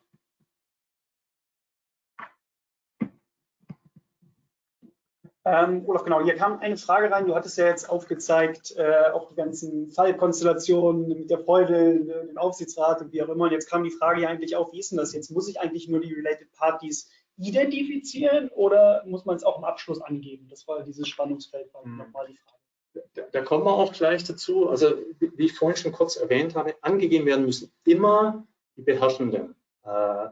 Ähm, 5.47 5.85
Olaf, 5.87 6.05
genau, 6.05 6.23
hier 6.23 6.37
kam 6.37 6.59
eine 6.61 6.79
Frage 6.79 7.11
rein. 7.11 7.27
Du 7.27 7.35
hattest 7.35 7.59
ja 7.59 7.67
jetzt 7.67 7.91
aufgezeigt, 7.91 8.75
äh, 8.79 9.11
auch 9.13 9.29
die 9.29 9.35
ganzen 9.35 9.91
Fallkonstellationen 9.91 11.07
mit 11.07 11.31
der 11.31 11.41
Freude, 11.41 12.01
den 12.01 12.39
Aufsichtsrat 12.39 13.03
und 13.03 13.13
wie 13.13 13.23
auch 13.23 13.29
immer. 13.29 13.45
Und 13.45 13.53
jetzt 13.53 13.69
kam 13.69 13.85
die 13.85 13.91
Frage 13.91 14.23
ja 14.23 14.31
eigentlich 14.31 14.57
auf, 14.57 14.73
wie 14.73 14.81
ist 14.81 14.91
denn 14.91 14.99
das 14.99 15.13
jetzt? 15.13 15.31
Muss 15.31 15.49
ich 15.49 15.61
eigentlich 15.61 15.87
nur 15.87 16.01
die 16.01 16.15
Related 16.15 16.51
Parties 16.53 17.11
identifizieren 17.37 18.49
oder 18.55 19.03
muss 19.07 19.27
man 19.27 19.37
es 19.37 19.45
auch 19.45 19.59
im 19.59 19.65
Abschluss 19.65 20.01
angeben? 20.01 20.49
Das 20.49 20.67
war 20.67 20.83
dieses 20.83 21.09
Spannungsfeld, 21.09 21.75
war 21.75 21.85
hm. 21.85 21.99
nochmal 21.99 22.27
die 22.27 22.37
Frage. 22.37 23.05
Da, 23.13 23.23
da, 23.31 23.43
kommen 23.43 23.65
wir 23.65 23.73
auch 23.73 23.93
gleich 23.93 24.25
dazu. 24.25 24.69
Also, 24.71 24.95
wie 25.19 25.45
ich 25.45 25.55
vorhin 25.55 25.77
schon 25.77 25.93
kurz 25.93 26.17
erwähnt 26.17 26.55
habe, 26.55 26.75
angegeben 26.81 27.27
werden 27.27 27.45
müssen 27.45 27.71
immer 27.85 28.47
die 28.77 28.83
beherrschenden 28.83 29.57
äh, 29.83 30.29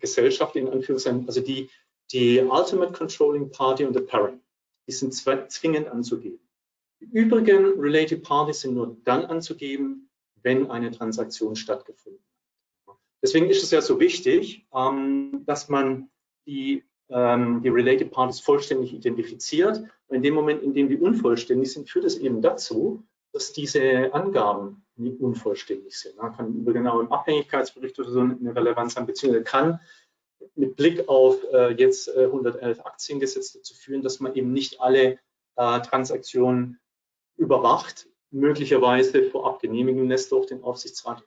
Gesellschaft, 0.00 0.56
in 0.56 0.68
Anführungszeichen, 0.68 1.26
also 1.28 1.40
die, 1.40 1.70
die 2.12 2.40
Ultimate 2.40 2.92
Controlling 2.92 3.50
Party 3.52 3.84
und 3.84 3.94
the 3.94 4.00
Parent 4.00 4.42
die 4.90 4.96
sind 4.96 5.14
zwingend 5.14 5.86
anzugeben. 5.86 6.40
Die 7.00 7.06
übrigen 7.16 7.78
Related 7.78 8.24
Parties 8.24 8.62
sind 8.62 8.74
nur 8.74 8.96
dann 9.04 9.24
anzugeben, 9.24 10.10
wenn 10.42 10.68
eine 10.68 10.90
Transaktion 10.90 11.54
stattgefunden 11.54 12.20
hat. 12.86 12.96
Deswegen 13.22 13.48
ist 13.48 13.62
es 13.62 13.70
ja 13.70 13.80
so 13.82 14.00
wichtig, 14.00 14.66
ähm, 14.74 15.44
dass 15.46 15.68
man 15.68 16.10
die, 16.46 16.82
ähm, 17.08 17.62
die 17.62 17.68
Related 17.68 18.10
Parties 18.10 18.40
vollständig 18.40 18.92
identifiziert. 18.92 19.78
Und 20.08 20.16
in 20.16 20.22
dem 20.22 20.34
Moment, 20.34 20.62
in 20.62 20.74
dem 20.74 20.88
die 20.88 20.96
unvollständig 20.96 21.72
sind, 21.72 21.88
führt 21.88 22.04
es 22.04 22.18
eben 22.18 22.42
dazu, 22.42 23.04
dass 23.32 23.52
diese 23.52 24.12
Angaben 24.12 24.84
unvollständig 24.96 25.96
sind. 25.96 26.16
Man 26.16 26.34
kann 26.34 26.52
über 26.52 26.72
genau 26.72 27.00
im 27.00 27.12
Abhängigkeitsbericht 27.12 27.96
oder 28.00 28.10
so 28.10 28.20
eine 28.20 28.56
Relevanz 28.56 28.96
haben, 28.96 29.06
beziehungsweise 29.06 29.44
kann 29.44 29.80
mit 30.54 30.76
Blick 30.76 31.08
auf 31.08 31.42
äh, 31.52 31.72
jetzt 31.74 32.08
äh, 32.08 32.24
111 32.24 32.80
Aktiengesetz 32.80 33.52
dazu 33.52 33.74
führen, 33.74 34.02
dass 34.02 34.20
man 34.20 34.34
eben 34.34 34.52
nicht 34.52 34.80
alle 34.80 35.18
äh, 35.56 35.80
Transaktionen 35.80 36.78
überwacht, 37.36 38.08
möglicherweise 38.30 39.24
vorab 39.24 39.60
genehmigen 39.60 40.08
lässt 40.08 40.32
durch 40.32 40.46
den 40.46 40.62
Aufsichtsrat 40.62 41.24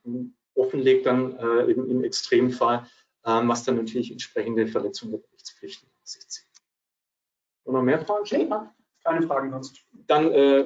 offenlegt 0.55 1.05
dann 1.05 1.37
äh, 1.37 1.71
im, 1.71 2.03
Extremfall, 2.03 2.85
ähm, 3.25 3.47
was 3.49 3.63
dann 3.63 3.77
natürlich 3.77 4.11
entsprechende 4.11 4.67
Verletzungen 4.67 5.13
der 5.13 5.19
Berichtspflichten 5.19 5.89
auf 5.89 6.07
sich 6.07 6.27
zieht. 6.27 6.45
Und 7.63 7.73
noch 7.73 7.81
mehr 7.81 7.99
Fragen 8.05 8.25
stellen? 8.25 8.53
Keine 9.03 9.27
Fragen 9.27 9.51
sonst. 9.51 9.85
Dann 9.91 10.31
äh, 10.31 10.65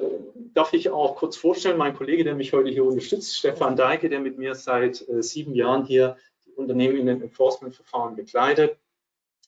darf 0.54 0.72
ich 0.72 0.90
auch 0.90 1.16
kurz 1.16 1.36
vorstellen, 1.36 1.78
mein 1.78 1.96
Kollege, 1.96 2.22
der 2.22 2.34
mich 2.34 2.52
heute 2.52 2.70
hier 2.70 2.84
unterstützt, 2.84 3.36
Stefan 3.36 3.74
Deike, 3.74 4.08
der 4.08 4.20
mit 4.20 4.38
mir 4.38 4.54
seit 4.54 5.08
äh, 5.08 5.22
sieben 5.22 5.54
Jahren 5.54 5.84
hier 5.84 6.16
Unternehmen 6.58 6.96
in 6.96 7.06
den 7.06 7.22
Enforcement-Verfahren 7.22 8.16
begleitet, 8.16 8.78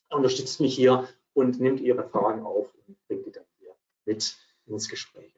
unterstützt 0.09 0.59
mich 0.59 0.75
hier 0.75 1.07
und 1.33 1.59
nimmt 1.59 1.79
Ihre 1.79 2.07
Fragen 2.07 2.43
auf 2.43 2.73
und 2.87 2.97
bringt 3.07 3.25
die 3.25 3.31
dann 3.31 3.45
hier 3.59 3.75
mit 4.05 4.35
ins 4.65 4.89
Gespräch. 4.89 5.33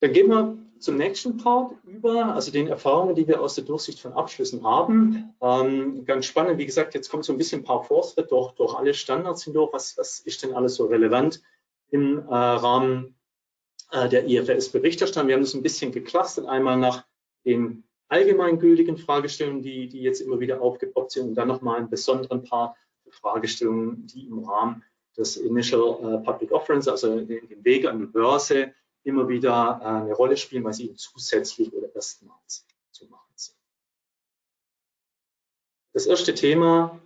Dann 0.00 0.12
gehen 0.12 0.28
wir 0.28 0.56
zum 0.78 0.96
nächsten 0.96 1.38
Part 1.38 1.72
über, 1.84 2.34
also 2.34 2.52
den 2.52 2.68
Erfahrungen, 2.68 3.16
die 3.16 3.26
wir 3.26 3.40
aus 3.40 3.56
der 3.56 3.64
Durchsicht 3.64 3.98
von 3.98 4.12
Abschlüssen 4.12 4.64
haben. 4.64 5.34
Ähm, 5.40 6.04
ganz 6.04 6.26
spannend, 6.26 6.58
wie 6.58 6.66
gesagt, 6.66 6.94
jetzt 6.94 7.10
kommt 7.10 7.24
so 7.24 7.32
ein 7.32 7.38
bisschen 7.38 7.62
ein 7.62 7.64
paar 7.64 7.82
Fortschritte 7.82 8.28
durch, 8.28 8.52
durch 8.52 8.74
alle 8.74 8.94
Standards 8.94 9.42
hindurch. 9.42 9.72
Was, 9.72 9.98
was 9.98 10.20
ist 10.20 10.42
denn 10.42 10.54
alles 10.54 10.76
so 10.76 10.86
relevant 10.86 11.42
im 11.90 12.18
äh, 12.28 12.32
Rahmen 12.32 13.16
äh, 13.90 14.08
der 14.08 14.28
IFRS-Berichterstattung? 14.28 15.26
Wir 15.26 15.34
haben 15.34 15.42
das 15.42 15.54
ein 15.54 15.62
bisschen 15.62 15.90
geclustert, 15.90 16.46
einmal 16.46 16.76
nach 16.76 17.04
den 17.44 17.82
allgemeingültigen 18.08 18.96
Fragestellungen, 18.96 19.62
die, 19.62 19.88
die 19.88 20.00
jetzt 20.00 20.20
immer 20.20 20.40
wieder 20.40 20.60
aufgepoppt 20.60 21.12
sind 21.12 21.28
und 21.28 21.34
dann 21.34 21.48
nochmal 21.48 21.78
einen 21.78 21.90
besonderen 21.90 22.44
Part 22.44 22.76
Fragestellungen, 23.10 24.06
die 24.06 24.26
im 24.26 24.44
Rahmen 24.44 24.82
des 25.16 25.36
Initial 25.36 25.80
uh, 25.80 26.22
Public 26.22 26.52
Offerings, 26.52 26.88
also 26.88 27.20
den, 27.20 27.64
Weg 27.64 27.86
an 27.86 27.98
die 27.98 28.06
Börse, 28.06 28.72
immer 29.04 29.28
wieder 29.28 29.80
uh, 29.80 29.84
eine 29.84 30.12
Rolle 30.14 30.36
spielen, 30.36 30.64
weil 30.64 30.74
sie 30.74 30.86
eben 30.86 30.96
zusätzlich 30.96 31.72
oder 31.72 31.94
erstmals 31.94 32.66
zu 32.92 33.06
machen 33.06 33.32
sind. 33.34 33.56
Das 35.92 36.06
erste 36.06 36.34
Thema, 36.34 37.00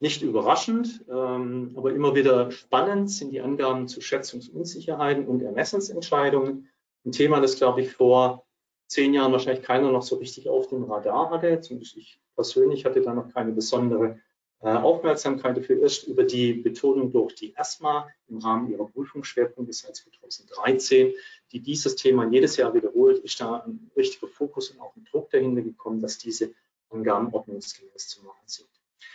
nicht 0.00 0.22
überraschend, 0.22 1.04
ähm, 1.08 1.74
aber 1.76 1.92
immer 1.92 2.14
wieder 2.14 2.50
spannend, 2.50 3.10
sind 3.10 3.30
die 3.30 3.40
Angaben 3.40 3.86
zu 3.86 4.00
Schätzungsunsicherheiten 4.00 5.26
und 5.26 5.42
Ermessensentscheidungen. 5.42 6.68
Ein 7.04 7.12
Thema, 7.12 7.40
das, 7.40 7.56
glaube 7.56 7.82
ich, 7.82 7.92
vor 7.92 8.44
zehn 8.86 9.14
Jahren 9.14 9.32
wahrscheinlich 9.32 9.64
keiner 9.64 9.90
noch 9.90 10.02
so 10.02 10.16
richtig 10.16 10.48
auf 10.48 10.68
dem 10.68 10.84
Radar 10.84 11.30
hatte. 11.30 11.60
Zumindest 11.60 11.96
ich 11.96 12.20
persönlich 12.34 12.84
hatte 12.84 13.00
da 13.00 13.14
noch 13.14 13.32
keine 13.32 13.52
besondere 13.52 14.18
äh, 14.60 14.68
Aufmerksamkeit 14.68 15.56
dafür. 15.56 15.80
Erst 15.80 16.06
über 16.06 16.24
die 16.24 16.54
Betonung 16.54 17.10
durch 17.10 17.34
die 17.34 17.54
ESMA 17.56 18.08
im 18.28 18.38
Rahmen 18.38 18.70
ihrer 18.70 18.86
Prüfungsschwerpunkte 18.86 19.72
seit 19.72 19.96
2013, 19.96 21.12
die 21.50 21.60
dieses 21.60 21.96
Thema 21.96 22.28
jedes 22.30 22.56
Jahr 22.56 22.72
wiederholt, 22.72 23.18
ist 23.24 23.40
da 23.40 23.64
ein 23.66 23.90
richtiger 23.96 24.28
Fokus 24.28 24.70
und 24.70 24.80
auch 24.80 24.94
ein 24.96 25.04
Druck 25.10 25.30
dahinter 25.30 25.62
gekommen, 25.62 26.00
dass 26.00 26.18
diese 26.18 26.52
Angaben 26.90 27.32
ordnungsgemäß 27.32 28.08
zu 28.08 28.22
machen 28.24 28.46
sind. 28.46 28.68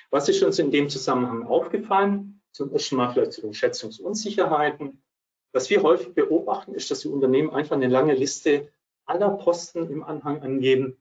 Was 0.09 0.27
ist 0.29 0.43
uns 0.43 0.59
in 0.59 0.71
dem 0.71 0.89
Zusammenhang 0.89 1.43
aufgefallen? 1.43 2.41
Zum 2.51 2.71
ersten 2.73 2.95
Mal 2.95 3.13
vielleicht 3.13 3.33
zu 3.33 3.41
den 3.41 3.53
Schätzungsunsicherheiten. 3.53 5.01
Was 5.51 5.69
wir 5.69 5.81
häufig 5.83 6.13
beobachten, 6.13 6.73
ist, 6.73 6.91
dass 6.91 7.01
die 7.01 7.07
Unternehmen 7.07 7.51
einfach 7.51 7.75
eine 7.75 7.87
lange 7.87 8.13
Liste 8.13 8.69
aller 9.07 9.31
Posten 9.31 9.89
im 9.89 10.03
Anhang 10.03 10.41
angeben, 10.41 10.97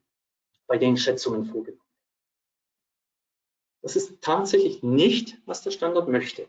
bei 0.67 0.79
denen 0.79 0.97
Schätzungen 0.97 1.45
vorgenommen 1.45 1.81
werden. 1.81 1.87
Das 3.83 3.95
ist 3.95 4.21
tatsächlich 4.21 4.83
nicht, 4.83 5.39
was 5.47 5.63
der 5.63 5.71
Standard 5.71 6.09
möchte. 6.09 6.49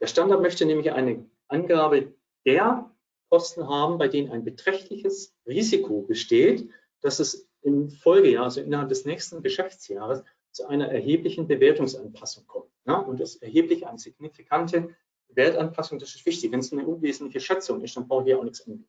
Der 0.00 0.06
Standard 0.06 0.40
möchte 0.40 0.64
nämlich 0.64 0.92
eine 0.92 1.28
Angabe 1.48 2.14
der 2.46 2.90
Posten 3.28 3.68
haben, 3.68 3.98
bei 3.98 4.08
denen 4.08 4.30
ein 4.30 4.44
beträchtliches 4.44 5.34
Risiko 5.46 6.02
besteht, 6.02 6.70
dass 7.00 7.18
es 7.18 7.48
im 7.62 7.90
Folgejahr, 7.90 8.44
also 8.44 8.60
innerhalb 8.60 8.88
des 8.88 9.04
nächsten 9.04 9.42
Geschäftsjahres, 9.42 10.22
zu 10.50 10.66
einer 10.66 10.88
erheblichen 10.88 11.46
Bewertungsanpassung 11.46 12.46
kommt. 12.46 12.72
Ja? 12.86 12.98
Und 12.98 13.20
das 13.20 13.36
erheblich 13.36 13.86
eine 13.86 13.98
signifikante 13.98 14.94
Wertanpassung, 15.28 15.98
das 15.98 16.14
ist 16.14 16.24
wichtig. 16.24 16.50
Wenn 16.52 16.60
es 16.60 16.72
eine 16.72 16.86
unwesentliche 16.86 17.40
Schätzung 17.40 17.82
ist, 17.82 17.96
dann 17.96 18.08
brauche 18.08 18.28
ich 18.28 18.34
auch 18.34 18.44
nichts 18.44 18.66
angeben. 18.66 18.88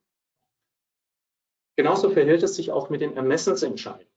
Genauso 1.80 2.10
verhält 2.10 2.44
es 2.44 2.58
sich 2.58 2.74
auch 2.74 2.90
mit 2.90 3.00
den 3.00 3.16
Ermessensentscheidungen. 3.16 4.12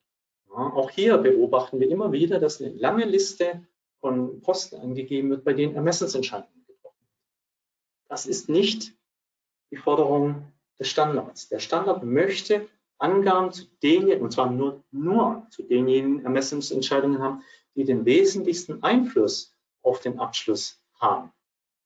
Ja, 0.48 0.72
auch 0.74 0.90
hier 0.90 1.16
beobachten 1.18 1.78
wir 1.78 1.88
immer 1.88 2.10
wieder, 2.10 2.40
dass 2.40 2.60
eine 2.60 2.72
lange 2.72 3.04
Liste 3.04 3.64
von 4.00 4.40
Posten 4.40 4.80
angegeben 4.80 5.30
wird, 5.30 5.44
bei 5.44 5.52
denen 5.52 5.76
Ermessensentscheidungen 5.76 6.66
getroffen 6.66 6.98
werden. 7.04 7.22
Das 8.08 8.26
ist 8.26 8.48
nicht 8.48 8.96
die 9.70 9.76
Forderung 9.76 10.52
des 10.80 10.88
Standards. 10.88 11.50
Der 11.50 11.60
Standard 11.60 12.02
möchte 12.02 12.68
Angaben 12.98 13.52
zu 13.52 13.66
denjenigen, 13.80 14.22
und 14.22 14.32
zwar 14.32 14.50
nur, 14.50 14.82
nur 14.90 15.46
zu 15.50 15.62
denjenigen 15.62 16.24
Ermessensentscheidungen 16.24 17.20
haben, 17.20 17.44
die 17.76 17.84
den 17.84 18.04
wesentlichsten 18.04 18.82
Einfluss 18.82 19.54
auf 19.82 20.00
den 20.00 20.18
Abschluss 20.18 20.82
haben. 20.98 21.32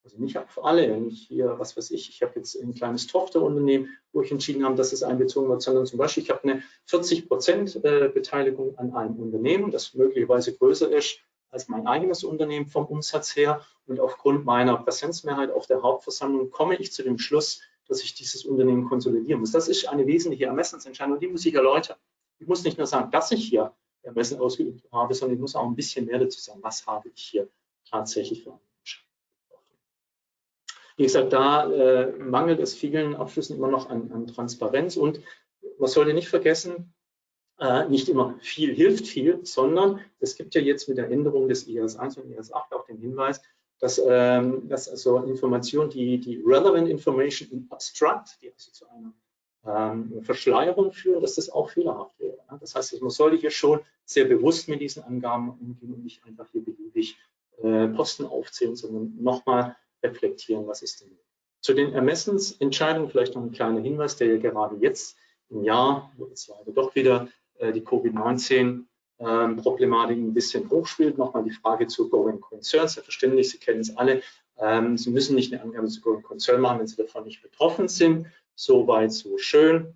Also 0.06 0.18
nicht 0.18 0.38
für 0.48 0.62
alle, 0.62 0.88
wenn 0.88 1.08
ich 1.08 1.26
hier, 1.26 1.58
was 1.58 1.76
weiß 1.76 1.90
ich, 1.90 2.08
ich 2.08 2.22
habe 2.22 2.34
jetzt 2.36 2.54
ein 2.54 2.74
kleines 2.74 3.08
Tochterunternehmen, 3.08 3.88
wo 4.12 4.22
ich 4.22 4.30
entschieden 4.30 4.64
habe, 4.64 4.76
dass 4.76 4.92
es 4.92 5.02
einbezogen 5.02 5.48
wird, 5.48 5.62
sondern 5.62 5.84
zum 5.84 5.98
Beispiel, 5.98 6.22
ich 6.22 6.30
habe 6.30 6.44
eine 6.44 6.62
40 6.84 7.26
Prozent 7.26 7.84
äh, 7.84 8.08
Beteiligung 8.08 8.78
an 8.78 8.94
einem 8.94 9.16
Unternehmen, 9.16 9.72
das 9.72 9.94
möglicherweise 9.94 10.56
größer 10.56 10.92
ist 10.92 11.18
als 11.50 11.66
mein 11.66 11.88
eigenes 11.88 12.22
Unternehmen 12.22 12.66
vom 12.68 12.86
Umsatz 12.86 13.34
her. 13.34 13.62
Und 13.86 13.98
aufgrund 13.98 14.44
meiner 14.44 14.76
Präsenzmehrheit 14.76 15.50
auf 15.50 15.66
der 15.66 15.82
Hauptversammlung 15.82 16.50
komme 16.50 16.76
ich 16.76 16.92
zu 16.92 17.02
dem 17.02 17.18
Schluss, 17.18 17.60
dass 17.88 18.00
ich 18.04 18.14
dieses 18.14 18.44
Unternehmen 18.44 18.88
konsolidieren 18.88 19.40
muss. 19.40 19.50
Das 19.50 19.66
ist 19.66 19.88
eine 19.88 20.06
wesentliche 20.06 20.44
Ermessensentscheidung 20.44 21.14
und 21.14 21.20
die 21.20 21.28
muss 21.28 21.44
ich 21.46 21.54
erläutern. 21.54 21.96
Ich 22.38 22.46
muss 22.46 22.62
nicht 22.62 22.78
nur 22.78 22.86
sagen, 22.86 23.10
dass 23.10 23.32
ich 23.32 23.48
hier 23.48 23.72
Ermessen 24.02 24.38
ausgeübt 24.38 24.86
habe, 24.92 25.14
sondern 25.14 25.34
ich 25.34 25.40
muss 25.40 25.56
auch 25.56 25.66
ein 25.66 25.74
bisschen 25.74 26.06
mehr 26.06 26.20
dazu 26.20 26.38
sagen, 26.38 26.62
was 26.62 26.86
habe 26.86 27.08
ich 27.08 27.20
hier 27.20 27.48
tatsächlich 27.90 28.44
für 28.44 28.50
eine 28.50 28.60
wie 30.96 31.04
gesagt, 31.04 31.32
da 31.32 31.70
äh, 31.70 32.12
mangelt 32.18 32.60
es 32.60 32.74
vielen 32.74 33.14
Abschlüssen 33.14 33.56
immer 33.56 33.68
noch 33.68 33.90
an, 33.90 34.10
an 34.12 34.26
Transparenz 34.26 34.96
und 34.96 35.20
man 35.78 35.88
sollte 35.88 36.14
nicht 36.14 36.28
vergessen, 36.28 36.94
äh, 37.58 37.88
nicht 37.88 38.08
immer 38.08 38.34
viel 38.40 38.74
hilft 38.74 39.06
viel, 39.06 39.44
sondern 39.44 40.00
es 40.20 40.36
gibt 40.36 40.54
ja 40.54 40.60
jetzt 40.60 40.88
mit 40.88 40.98
der 40.98 41.10
Änderung 41.10 41.48
des 41.48 41.66
IS 41.66 41.96
1 41.96 42.18
und 42.18 42.30
IS 42.30 42.52
8 42.52 42.72
auch 42.72 42.84
den 42.86 42.98
Hinweis, 42.98 43.42
dass, 43.78 44.00
ähm, 44.06 44.68
dass 44.68 44.88
also 44.88 45.18
Informationen, 45.18 45.90
die, 45.90 46.18
die 46.18 46.42
relevant 46.44 46.88
information 46.88 47.50
in 47.50 47.66
abstract, 47.70 48.38
die 48.40 48.52
also 48.52 48.70
zu 48.72 48.86
einer 48.88 49.12
ähm, 49.66 50.22
Verschleierung 50.22 50.92
führen, 50.92 51.20
dass 51.20 51.34
das 51.34 51.50
auch 51.50 51.70
fehlerhaft 51.70 52.18
wäre. 52.18 52.38
Ja? 52.50 52.56
Das 52.58 52.74
heißt, 52.74 53.00
man 53.00 53.10
sollte 53.10 53.36
hier 53.36 53.50
schon 53.50 53.80
sehr 54.04 54.24
bewusst 54.24 54.68
mit 54.68 54.80
diesen 54.80 55.02
Angaben 55.02 55.50
umgehen 55.50 55.92
und 55.92 56.04
nicht 56.04 56.24
einfach 56.24 56.46
hier 56.52 56.64
beliebig 56.64 57.18
äh, 57.62 57.88
Posten 57.88 58.24
aufzählen, 58.24 58.76
sondern 58.76 59.14
nochmal 59.20 59.76
reflektieren, 60.02 60.66
was 60.66 60.82
ist 60.82 61.00
denn. 61.00 61.16
Zu 61.60 61.74
den 61.74 61.92
Ermessensentscheidungen 61.92 63.10
vielleicht 63.10 63.34
noch 63.34 63.42
ein 63.42 63.52
kleiner 63.52 63.80
Hinweis, 63.80 64.16
der 64.16 64.28
ja 64.28 64.36
gerade 64.36 64.76
jetzt 64.76 65.16
im 65.48 65.64
Jahr, 65.64 66.12
wo 66.16 66.26
jetzt 66.26 66.48
leider 66.48 66.72
doch 66.72 66.94
wieder 66.94 67.28
äh, 67.58 67.72
die 67.72 67.82
Covid-19-Problematik 67.82 70.16
ähm, 70.16 70.28
ein 70.28 70.34
bisschen 70.34 70.70
hochspielt. 70.70 71.18
Nochmal 71.18 71.44
die 71.44 71.50
Frage 71.50 71.86
zu 71.86 72.08
Going 72.08 72.40
Concerns. 72.40 72.94
Selbstverständlich, 72.94 73.50
Sie 73.50 73.58
kennen 73.58 73.80
es 73.80 73.94
alle. 73.96 74.22
Ähm, 74.58 74.96
Sie 74.96 75.10
müssen 75.10 75.34
nicht 75.34 75.52
eine 75.52 75.62
Angabe 75.62 75.88
zu 75.88 76.00
Going 76.00 76.22
Concern 76.22 76.60
machen, 76.60 76.78
wenn 76.80 76.86
Sie 76.86 76.96
davon 76.96 77.24
nicht 77.24 77.42
betroffen 77.42 77.88
sind. 77.88 78.26
So 78.54 78.86
weit, 78.86 79.12
so 79.12 79.36
schön. 79.38 79.94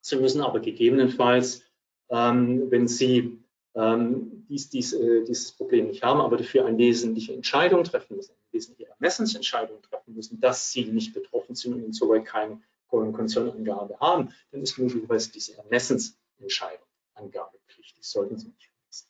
Sie 0.00 0.16
müssen 0.16 0.42
aber 0.42 0.60
gegebenenfalls, 0.60 1.64
ähm, 2.08 2.70
wenn 2.70 2.88
Sie 2.88 3.39
ähm, 3.74 4.46
dies, 4.48 4.68
dies, 4.70 4.92
äh, 4.92 5.24
dieses 5.24 5.52
Problem 5.52 5.88
nicht 5.88 6.02
haben, 6.02 6.20
aber 6.20 6.36
dafür 6.36 6.66
eine 6.66 6.78
wesentliche 6.78 7.32
Entscheidung 7.32 7.84
treffen 7.84 8.16
müssen, 8.16 8.32
eine 8.32 8.52
wesentliche 8.52 8.90
Ermessensentscheidung 8.90 9.80
treffen 9.82 10.14
müssen, 10.14 10.40
dass 10.40 10.70
sie 10.70 10.84
nicht 10.86 11.14
betroffen 11.14 11.54
sind 11.54 11.74
und 11.74 11.84
insoweit 11.84 12.24
keine 12.24 12.60
Konzernangabe 12.88 13.98
haben, 14.00 14.34
dann 14.50 14.62
ist 14.62 14.76
möglicherweise 14.78 15.30
diese 15.30 15.56
Ermessensentscheidung 15.56 16.86
angabepflichtig. 17.14 18.04
Sollten 18.04 18.36
Sie 18.36 18.48
nicht 18.48 18.68
vergessen. 18.68 19.08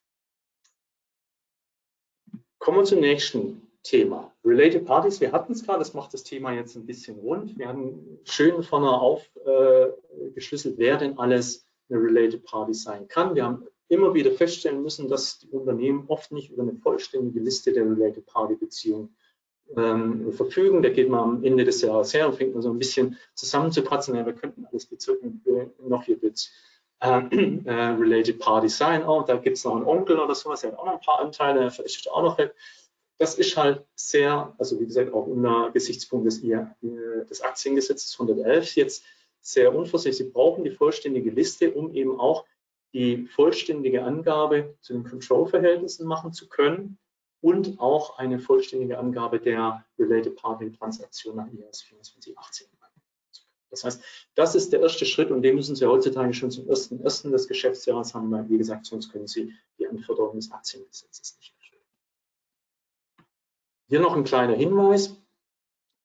Kommen 2.58 2.78
wir 2.78 2.84
zum 2.84 3.00
nächsten 3.00 3.66
Thema. 3.82 4.34
Related 4.44 4.84
Parties, 4.84 5.20
wir 5.20 5.32
hatten 5.32 5.52
es 5.52 5.64
gerade, 5.64 5.78
das 5.78 5.94
macht 5.94 6.12
das 6.12 6.22
Thema 6.22 6.52
jetzt 6.52 6.76
ein 6.76 6.84
bisschen 6.84 7.18
rund. 7.18 7.58
Wir 7.58 7.68
haben 7.68 8.18
schön 8.24 8.62
vorne 8.62 8.90
aufgeschlüsselt, 8.90 10.74
äh, 10.74 10.78
wer 10.78 10.98
denn 10.98 11.18
alles 11.18 11.64
eine 11.88 12.00
Related 12.00 12.44
Party 12.44 12.74
sein 12.74 13.08
kann. 13.08 13.34
Wir 13.34 13.44
haben 13.44 13.66
immer 13.90 14.14
wieder 14.14 14.30
feststellen 14.30 14.82
müssen, 14.82 15.08
dass 15.08 15.40
die 15.40 15.48
Unternehmen 15.48 16.04
oft 16.06 16.30
nicht 16.30 16.50
über 16.50 16.62
eine 16.62 16.74
vollständige 16.74 17.40
Liste 17.40 17.72
der 17.72 17.84
Related 17.84 18.24
Party 18.24 18.54
Beziehungen 18.54 19.16
ähm, 19.76 20.32
verfügen. 20.32 20.80
Da 20.82 20.90
geht 20.90 21.08
man 21.08 21.20
am 21.20 21.44
Ende 21.44 21.64
des 21.64 21.82
Jahres 21.82 22.14
her 22.14 22.28
und 22.28 22.36
fängt 22.36 22.54
man 22.54 22.62
so 22.62 22.70
ein 22.70 22.78
bisschen 22.78 23.18
zusammenzukratzen. 23.34 24.14
Ja, 24.14 24.24
wir 24.24 24.32
könnten 24.32 24.64
alles 24.64 24.86
bezirken, 24.86 25.42
noch 25.82 26.04
hier 26.04 26.22
wird 26.22 26.48
äh, 27.00 27.20
äh, 27.64 27.72
Related 27.72 28.38
Party 28.38 28.68
sein. 28.68 29.04
Oh, 29.04 29.22
da 29.26 29.36
gibt 29.36 29.56
es 29.56 29.64
noch 29.64 29.74
einen 29.74 29.86
Onkel 29.86 30.20
oder 30.20 30.36
sowas, 30.36 30.60
der 30.60 30.72
hat 30.72 30.78
auch 30.78 30.86
noch 30.86 30.94
ein 30.94 31.00
paar 31.00 31.20
Anteile, 31.20 31.70
vielleicht 31.70 31.96
ist 31.96 32.10
auch 32.10 32.22
noch 32.22 32.38
das 33.18 33.34
ist 33.34 33.54
halt 33.54 33.84
sehr, 33.96 34.54
also 34.56 34.80
wie 34.80 34.86
gesagt, 34.86 35.12
auch 35.12 35.26
unter 35.26 35.70
Gesichtspunkt 35.72 36.26
des, 36.26 36.40
des 36.40 37.40
Aktiengesetzes 37.42 38.18
111 38.18 38.76
jetzt 38.76 39.04
sehr 39.42 39.74
unvorsichtig. 39.74 40.26
Sie 40.26 40.32
brauchen 40.32 40.64
die 40.64 40.70
vollständige 40.70 41.30
Liste, 41.30 41.70
um 41.72 41.92
eben 41.92 42.18
auch 42.18 42.46
die 42.92 43.26
vollständige 43.26 44.04
Angabe 44.04 44.76
zu 44.80 44.92
den 44.92 45.04
Control-Verhältnissen 45.04 46.06
machen 46.06 46.32
zu 46.32 46.48
können 46.48 46.98
und 47.40 47.78
auch 47.78 48.18
eine 48.18 48.38
vollständige 48.38 48.98
Angabe 48.98 49.40
der 49.40 49.84
Related 49.98 50.36
Party 50.36 50.72
Transaktion 50.72 51.36
nach 51.36 51.46
IAS 51.52 51.78
2418. 51.78 52.68
Das 53.70 53.84
heißt, 53.84 54.02
das 54.34 54.54
ist 54.54 54.72
der 54.72 54.80
erste 54.80 55.06
Schritt 55.06 55.30
und 55.30 55.42
den 55.42 55.54
müssen 55.54 55.76
Sie 55.76 55.86
heutzutage 55.86 56.34
schon 56.34 56.50
zum 56.50 56.68
ersten 56.68 57.00
ersten 57.02 57.30
des 57.30 57.46
Geschäftsjahres 57.46 58.14
haben, 58.14 58.30
weil 58.32 58.48
wie 58.48 58.58
gesagt, 58.58 58.86
sonst 58.86 59.10
können 59.10 59.28
Sie 59.28 59.54
die 59.78 59.86
Anforderungen 59.86 60.36
des 60.36 60.50
Aktiengesetzes 60.50 61.36
nicht 61.38 61.54
erfüllen. 61.54 61.82
Hier 63.86 64.00
noch 64.00 64.16
ein 64.16 64.24
kleiner 64.24 64.54
Hinweis. 64.54 65.16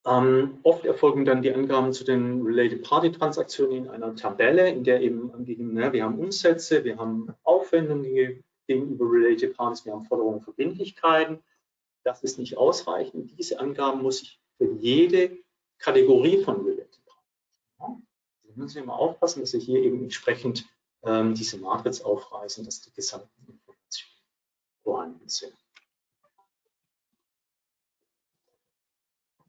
Ähm, 0.07 0.59
oft 0.61 0.85
erfolgen 0.85 1.25
dann 1.25 1.41
die 1.41 1.51
Angaben 1.51 1.91
zu 1.91 2.03
den 2.03 2.43
Related 2.43 2.83
Party 2.83 3.11
Transaktionen 3.11 3.85
in 3.85 3.87
einer 3.89 4.15
Tabelle, 4.15 4.69
in 4.69 4.83
der 4.83 5.01
eben 5.01 5.33
angegeben, 5.33 5.73
ne, 5.73 5.91
wir 5.93 6.03
haben 6.03 6.19
Umsätze, 6.19 6.83
wir 6.83 6.97
haben 6.97 7.33
Aufwendungen 7.43 8.43
gegenüber 8.67 9.05
Related 9.05 9.57
Parties, 9.57 9.83
wir 9.83 9.93
haben 9.93 10.05
Forderungen 10.05 10.35
und 10.35 10.43
Verbindlichkeiten. 10.43 11.43
Das 12.03 12.21
ist 12.21 12.37
nicht 12.37 12.55
ausreichend. 12.55 13.35
Diese 13.39 13.59
Angaben 13.59 14.03
muss 14.03 14.21
ich 14.21 14.39
für 14.57 14.71
jede 14.73 15.39
Kategorie 15.79 16.43
von 16.43 16.57
Related 16.57 17.03
Parties 17.05 17.75
machen. 17.79 18.07
Da 18.43 18.53
müssen 18.55 18.73
Sie 18.73 18.79
immer 18.79 18.99
aufpassen, 18.99 19.39
dass 19.41 19.51
Sie 19.51 19.59
hier 19.59 19.81
eben 19.81 20.03
entsprechend 20.03 20.67
ähm, 21.03 21.33
diese 21.33 21.57
Matrix 21.57 22.01
aufreißen, 22.01 22.63
dass 22.63 22.81
die 22.81 22.93
gesamten 22.93 23.47
Informationen 23.47 24.21
vorhanden 24.83 25.29
sind. 25.29 25.55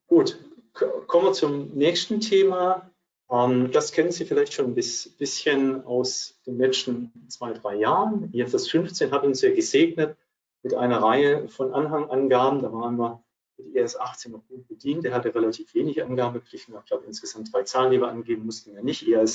Gut, 0.07 0.38
kommen 0.73 1.27
wir 1.27 1.33
zum 1.33 1.69
nächsten 1.75 2.21
Thema. 2.21 2.90
Ähm, 3.29 3.73
das 3.73 3.90
kennen 3.90 4.12
Sie 4.12 4.25
vielleicht 4.25 4.53
schon 4.53 4.66
ein 4.66 4.75
bisschen 4.75 5.85
aus 5.85 6.40
den 6.47 6.59
letzten 6.59 7.12
zwei, 7.29 7.53
drei 7.53 7.77
Jahren. 7.77 8.31
IFRS 8.33 8.69
15 8.69 9.11
hat 9.11 9.25
uns 9.25 9.42
ja 9.42 9.53
gesegnet 9.53 10.16
mit 10.62 10.75
einer 10.75 11.03
Reihe 11.03 11.49
von 11.49 11.73
Anhangangaben. 11.73 12.62
Da 12.62 12.73
waren 12.73 12.97
wir 12.99 13.25
mit 13.57 13.75
IS 13.75 13.97
18 13.97 14.33
noch 14.33 14.47
gut 14.47 14.69
bedient. 14.69 15.05
Der 15.05 15.12
hatte 15.12 15.35
relativ 15.35 15.75
wenig 15.75 16.03
Angabepflichten. 16.03 16.75
Ich 16.79 16.85
glaube, 16.87 17.07
insgesamt 17.07 17.53
drei 17.53 17.64
Zahlen, 17.64 17.90
die 17.90 18.01
wir 18.01 18.09
angeben 18.09 18.45
mussten, 18.45 18.75
wir 18.75 18.83
nicht. 18.83 19.07
Äh, 19.09 19.27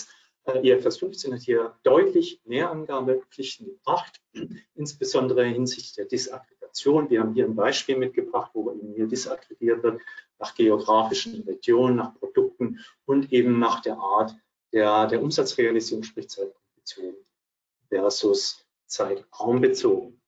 IFRS 0.45 0.97
15 0.99 1.33
hat 1.33 1.41
hier 1.41 1.75
deutlich 1.83 2.41
mehr 2.45 2.71
Angabepflichten 2.71 3.67
gebracht, 3.67 4.21
insbesondere 4.75 5.43
hinsichtlich 5.45 5.93
der 5.95 6.05
Disaggregation. 6.05 6.50
Wir 7.09 7.19
haben 7.19 7.33
hier 7.33 7.45
ein 7.45 7.55
Beispiel 7.55 7.97
mitgebracht, 7.97 8.51
wo 8.53 8.71
eben 8.71 8.93
hier 8.93 9.07
disaggregiert 9.07 9.83
wird 9.83 10.01
nach 10.39 10.55
geografischen 10.55 11.41
Regionen, 11.43 11.97
nach 11.97 12.15
Produkten 12.15 12.79
und 13.05 13.31
eben 13.31 13.59
nach 13.59 13.81
der 13.81 13.97
Art 13.97 14.35
der, 14.73 15.07
der 15.07 15.21
Umsatzrealisierung, 15.21 16.03
sprich 16.03 16.29
zeitpunktbezogen 16.29 17.15
versus 17.89 18.65
zeitraumbezogen. 18.87 20.21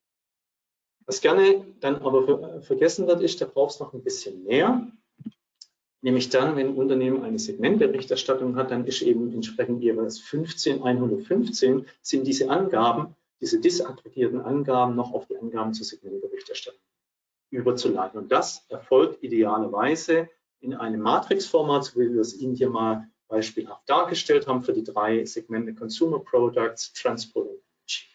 Was 1.06 1.21
gerne 1.21 1.65
dann 1.79 1.97
aber 1.97 2.62
vergessen 2.62 3.08
wird, 3.08 3.21
ist, 3.21 3.41
da 3.41 3.45
braucht 3.45 3.73
es 3.73 3.79
noch 3.79 3.93
ein 3.93 4.03
bisschen 4.03 4.43
mehr. 4.43 4.88
Nämlich 6.01 6.29
dann, 6.29 6.56
wenn 6.56 6.67
ein 6.67 6.75
Unternehmen 6.75 7.23
eine 7.23 7.39
Segmentberichterstattung 7.39 8.56
hat, 8.58 8.71
dann 8.71 8.86
ist 8.86 9.01
eben 9.01 9.34
entsprechend 9.34 9.82
jeweils 9.82 10.19
15, 10.19 10.84
115 10.84 11.86
sind 12.01 12.27
diese 12.27 12.49
Angaben, 12.49 13.15
diese 13.43 13.60
disaggregierten 13.60 14.39
Angaben 14.39 14.95
noch 14.95 15.13
auf 15.13 15.27
die 15.27 15.38
Angaben 15.38 15.73
zur 15.73 15.86
Segmentberichterstattung 15.86 16.79
überzuleiten. 17.49 18.17
Und 18.17 18.32
das 18.32 18.65
erfolgt 18.69 19.21
idealerweise 19.21 20.29
in 20.62 20.73
einem 20.73 21.01
Matrixformat, 21.01 21.84
so 21.84 21.99
wie 21.99 22.13
wir 22.13 22.21
es 22.21 22.34
Ihnen 22.39 22.56
hier 22.56 22.69
mal 22.69 23.10
beispielhaft 23.27 23.89
dargestellt 23.89 24.47
haben 24.47 24.63
für 24.63 24.71
die 24.71 24.86
drei 24.86 25.25
Segmente 25.25 25.73
Consumer 25.73 26.19
Products, 26.19 26.93
Transport 26.93 27.47
und 27.47 27.60
Energy. 27.82 28.08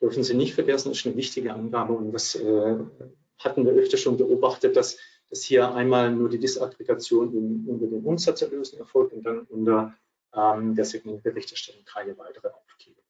dürfen 0.00 0.22
Sie 0.24 0.34
nicht 0.34 0.54
vergessen, 0.54 0.92
ist 0.92 1.04
eine 1.04 1.14
wichtige 1.14 1.52
Angabe 1.52 1.92
und 1.92 2.12
das 2.12 2.34
äh, 2.34 2.78
hatten 3.38 3.66
wir 3.66 3.72
öfter 3.72 3.98
schon 3.98 4.16
beobachtet, 4.16 4.74
dass, 4.74 4.96
dass 5.28 5.42
hier 5.42 5.74
einmal 5.74 6.10
nur 6.10 6.30
die 6.30 6.38
Disaggregation 6.38 7.34
in, 7.34 7.66
unter 7.68 7.86
den 7.86 8.02
Umsatzerlösen 8.04 8.78
erfolgt 8.78 9.12
und 9.12 9.22
dann 9.22 9.40
unter 9.40 9.94
ähm, 10.34 10.74
der 10.74 10.86
Segmentberichterstattung 10.86 11.84
keine 11.84 12.16
weitere 12.16 12.48
Aufklärung 12.48 13.07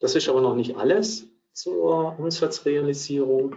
Das 0.00 0.14
ist 0.14 0.28
aber 0.28 0.40
noch 0.40 0.54
nicht 0.54 0.76
alles 0.76 1.26
zur 1.52 2.18
Umsatzrealisierung. 2.18 3.56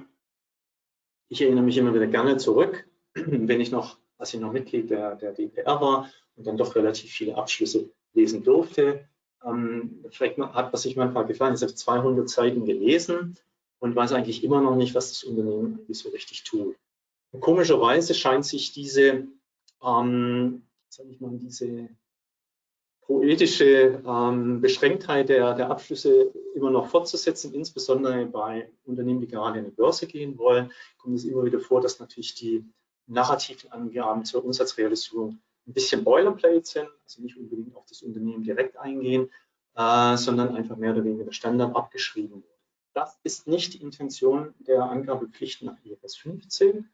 Ich 1.29 1.41
erinnere 1.41 1.63
mich 1.63 1.77
immer 1.77 1.93
wieder 1.93 2.07
gerne 2.07 2.37
zurück, 2.37 2.87
wenn 3.13 3.61
ich 3.61 3.71
noch, 3.71 3.97
als 4.17 4.33
ich 4.33 4.39
noch 4.39 4.51
Mitglied 4.51 4.89
der, 4.89 5.15
der 5.15 5.33
DPR 5.33 5.79
war 5.79 6.11
und 6.35 6.47
dann 6.47 6.57
doch 6.57 6.75
relativ 6.75 7.11
viele 7.11 7.35
Abschlüsse 7.35 7.91
lesen 8.13 8.43
durfte. 8.43 9.07
Ähm, 9.45 10.03
vielleicht 10.09 10.37
hat 10.37 10.73
was 10.73 10.83
sich 10.83 10.95
manchmal 10.95 11.25
gefallen, 11.25 11.55
ich 11.55 11.61
habe 11.61 11.73
200 11.73 12.29
Seiten 12.29 12.65
gelesen 12.65 13.37
und 13.79 13.95
weiß 13.95 14.13
eigentlich 14.13 14.43
immer 14.43 14.61
noch 14.61 14.75
nicht, 14.75 14.93
was 14.93 15.09
das 15.09 15.23
Unternehmen 15.23 15.79
eigentlich 15.79 15.99
so 15.99 16.09
richtig 16.09 16.43
tut. 16.43 16.75
Und 17.31 17.39
komischerweise 17.39 18.13
scheint 18.13 18.45
sich 18.45 18.73
diese, 18.73 19.27
ähm, 19.83 20.63
sag 20.89 21.05
ich 21.07 21.19
mal, 21.21 21.37
diese 21.37 21.89
poetische 23.01 24.01
ähm, 24.05 24.61
Beschränktheit 24.61 25.29
der, 25.29 25.53
der 25.53 25.69
Abschlüsse 25.69 26.31
immer 26.55 26.71
noch 26.71 26.87
fortzusetzen, 26.87 27.53
insbesondere 27.53 28.25
bei 28.25 28.69
Unternehmen, 28.85 29.19
die 29.19 29.27
gerade 29.27 29.59
in 29.59 29.65
die 29.65 29.71
Börse 29.71 30.07
gehen 30.07 30.37
wollen, 30.37 30.71
kommt 30.97 31.17
es 31.17 31.25
immer 31.25 31.43
wieder 31.43 31.59
vor, 31.59 31.81
dass 31.81 31.99
natürlich 31.99 32.35
die 32.35 32.65
narrativen 33.07 33.71
Angaben 33.71 34.23
zur 34.23 34.45
Umsatzrealisierung 34.45 35.39
ein 35.67 35.73
bisschen 35.73 36.03
Boilerplate 36.03 36.65
sind, 36.65 36.89
also 37.03 37.21
nicht 37.21 37.37
unbedingt 37.37 37.75
auf 37.75 37.85
das 37.85 38.01
Unternehmen 38.01 38.43
direkt 38.43 38.77
eingehen, 38.77 39.29
äh, 39.75 40.17
sondern 40.17 40.55
einfach 40.55 40.77
mehr 40.77 40.91
oder 40.91 41.03
weniger 41.03 41.31
Standard 41.31 41.75
abgeschrieben 41.75 42.35
wurde. 42.35 42.47
Das 42.93 43.19
ist 43.23 43.47
nicht 43.47 43.73
die 43.73 43.81
Intention 43.81 44.53
der 44.59 44.83
Angabepflichten 44.83 45.67
nach 45.67 45.77
IFRS 45.83 46.17
15. 46.17 46.89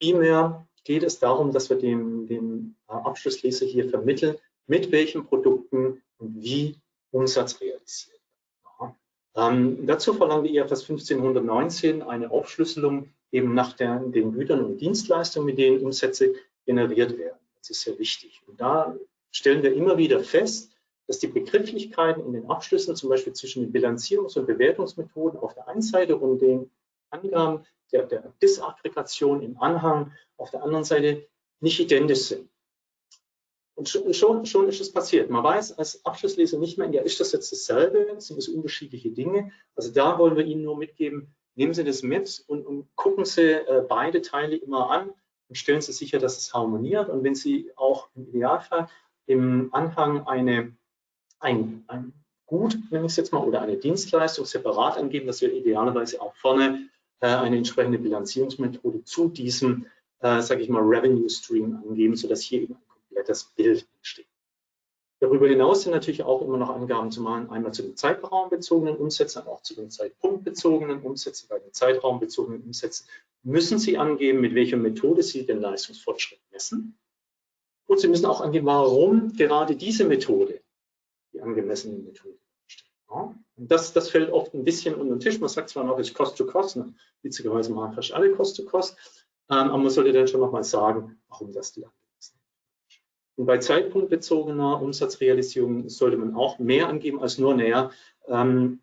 Vielmehr 0.00 0.66
geht 0.84 1.02
es 1.02 1.18
darum, 1.18 1.52
dass 1.52 1.70
wir 1.70 1.78
dem, 1.78 2.26
dem 2.26 2.76
äh, 2.88 2.92
Abschlussleser 2.92 3.66
hier 3.66 3.88
vermitteln, 3.88 4.36
mit 4.68 4.92
welchen 4.92 5.26
Produkten 5.26 6.00
und 6.18 6.42
wie 6.42 6.76
Umsatz 7.10 7.60
realisiert 7.60 8.12
wird. 8.12 8.94
Ähm, 9.34 9.86
dazu 9.86 10.14
verlangt 10.14 10.46
die 10.46 10.56
IFRS 10.56 10.82
1519 10.88 12.02
eine 12.02 12.30
Aufschlüsselung 12.30 13.08
eben 13.30 13.54
nach 13.54 13.72
der, 13.74 13.98
den 14.00 14.32
Gütern 14.32 14.64
und 14.64 14.78
Dienstleistungen, 14.78 15.46
mit 15.46 15.58
denen 15.58 15.84
Umsätze 15.84 16.34
generiert 16.64 17.16
werden. 17.18 17.38
Das 17.58 17.70
ist 17.70 17.82
sehr 17.82 17.98
wichtig. 17.98 18.42
Und 18.46 18.60
da 18.60 18.96
stellen 19.30 19.62
wir 19.62 19.72
immer 19.74 19.96
wieder 19.96 20.20
fest, 20.20 20.72
dass 21.06 21.18
die 21.18 21.28
Begrifflichkeiten 21.28 22.24
in 22.24 22.32
den 22.32 22.50
Abschlüssen, 22.50 22.96
zum 22.96 23.08
Beispiel 23.08 23.32
zwischen 23.32 23.62
den 23.62 23.72
Bilanzierungs- 23.72 24.38
und 24.38 24.46
Bewertungsmethoden 24.46 25.38
auf 25.40 25.54
der 25.54 25.68
einen 25.68 25.82
Seite 25.82 26.16
und 26.16 26.40
den 26.40 26.70
Angaben 27.10 27.64
der, 27.92 28.06
der 28.06 28.32
Disaggregation 28.42 29.42
im 29.42 29.58
Anhang 29.60 30.12
auf 30.36 30.50
der 30.50 30.62
anderen 30.62 30.84
Seite 30.84 31.26
nicht 31.60 31.80
identisch 31.80 32.20
sind. 32.20 32.50
Und 33.78 33.88
schon, 33.88 34.44
schon 34.44 34.68
ist 34.68 34.80
es 34.80 34.92
passiert. 34.92 35.30
Man 35.30 35.44
weiß 35.44 35.78
als 35.78 36.04
Abschlussleser 36.04 36.58
nicht 36.58 36.78
mehr, 36.78 36.90
ja, 36.90 37.00
ist 37.02 37.20
das 37.20 37.30
jetzt 37.30 37.52
dasselbe? 37.52 38.16
Sind 38.18 38.36
das 38.36 38.48
unterschiedliche 38.48 39.10
Dinge? 39.10 39.52
Also 39.76 39.92
da 39.92 40.18
wollen 40.18 40.36
wir 40.36 40.44
Ihnen 40.44 40.64
nur 40.64 40.76
mitgeben, 40.76 41.32
nehmen 41.54 41.74
Sie 41.74 41.84
das 41.84 42.02
mit 42.02 42.42
und, 42.48 42.66
und 42.66 42.88
gucken 42.96 43.24
Sie 43.24 43.52
äh, 43.52 43.84
beide 43.88 44.20
Teile 44.20 44.56
immer 44.56 44.90
an 44.90 45.10
und 45.48 45.54
stellen 45.56 45.80
Sie 45.80 45.92
sicher, 45.92 46.18
dass 46.18 46.38
es 46.38 46.52
harmoniert. 46.52 47.08
Und 47.08 47.22
wenn 47.22 47.36
Sie 47.36 47.70
auch 47.76 48.08
im 48.16 48.26
Idealfall 48.26 48.88
im 49.26 49.72
Anhang 49.72 50.26
eine, 50.26 50.76
ein, 51.38 51.84
ein 51.86 52.12
Gut, 52.46 52.76
nenne 52.90 53.06
ich 53.06 53.12
es 53.12 53.16
jetzt 53.16 53.32
mal, 53.32 53.46
oder 53.46 53.60
eine 53.62 53.76
Dienstleistung 53.76 54.44
separat 54.44 54.96
angeben, 54.96 55.28
dass 55.28 55.40
wir 55.40 55.52
idealerweise 55.52 56.20
auch 56.20 56.34
vorne 56.34 56.88
äh, 57.20 57.28
eine 57.28 57.58
entsprechende 57.58 58.00
Bilanzierungsmethode 58.00 59.04
zu 59.04 59.28
diesem, 59.28 59.86
äh, 60.18 60.40
sage 60.40 60.62
ich 60.62 60.68
mal, 60.68 60.82
Revenue 60.82 61.30
Stream 61.30 61.76
angeben, 61.86 62.16
sodass 62.16 62.40
hier 62.40 62.62
eben 62.62 62.76
komplettes 63.18 63.44
Bild 63.56 63.86
entsteht. 63.96 64.28
Darüber 65.20 65.48
hinaus 65.48 65.82
sind 65.82 65.92
natürlich 65.92 66.22
auch 66.22 66.42
immer 66.42 66.58
noch 66.58 66.70
Angaben 66.70 67.10
zu 67.10 67.20
machen, 67.20 67.50
einmal 67.50 67.74
zu 67.74 67.82
den 67.82 67.96
zeitraumbezogenen 67.96 68.96
Umsätzen, 68.96 69.42
auch 69.48 69.62
zu 69.62 69.74
den 69.74 69.90
zeitpunktbezogenen 69.90 71.02
Umsätzen. 71.02 71.48
Bei 71.48 71.58
den 71.58 71.72
zeitraumbezogenen 71.72 72.62
Umsätzen 72.62 73.08
müssen 73.42 73.80
Sie 73.80 73.98
angeben, 73.98 74.40
mit 74.40 74.54
welcher 74.54 74.76
Methode 74.76 75.24
Sie 75.24 75.44
den 75.44 75.60
Leistungsfortschritt 75.60 76.38
messen. 76.52 76.96
Und 77.86 77.98
Sie 77.98 78.06
müssen 78.06 78.26
auch 78.26 78.40
angeben, 78.40 78.66
warum 78.66 79.32
gerade 79.32 79.74
diese 79.74 80.04
Methode 80.04 80.60
die 81.32 81.40
angemessene 81.40 81.98
Methode. 81.98 82.38
Ja, 83.10 83.34
das, 83.56 83.92
das 83.92 84.10
fällt 84.10 84.30
oft 84.30 84.54
ein 84.54 84.64
bisschen 84.64 84.94
unter 84.94 85.16
den 85.16 85.20
Tisch. 85.20 85.40
Man 85.40 85.48
sagt 85.48 85.70
zwar 85.70 85.82
noch, 85.82 85.98
es 85.98 86.08
ist 86.08 86.14
Cost 86.14 86.36
to 86.36 86.46
Cost, 86.46 86.76
ne? 86.76 86.94
witzigerweise 87.22 87.72
machen 87.72 87.94
fast 87.94 88.12
alle 88.12 88.30
Cost 88.32 88.56
to 88.56 88.64
Cost, 88.64 88.96
ähm, 89.50 89.70
aber 89.70 89.78
man 89.78 89.90
sollte 89.90 90.12
dann 90.12 90.28
schon 90.28 90.40
nochmal 90.40 90.62
sagen, 90.62 91.20
warum 91.28 91.52
das 91.52 91.72
die 91.72 91.84
und 93.38 93.46
bei 93.46 93.58
zeitpunktbezogener 93.58 94.82
Umsatzrealisierung 94.82 95.88
sollte 95.88 96.16
man 96.16 96.34
auch 96.34 96.58
mehr 96.58 96.88
angeben 96.88 97.22
als 97.22 97.38
nur 97.38 97.54
näher, 97.54 97.92
ähm, 98.26 98.80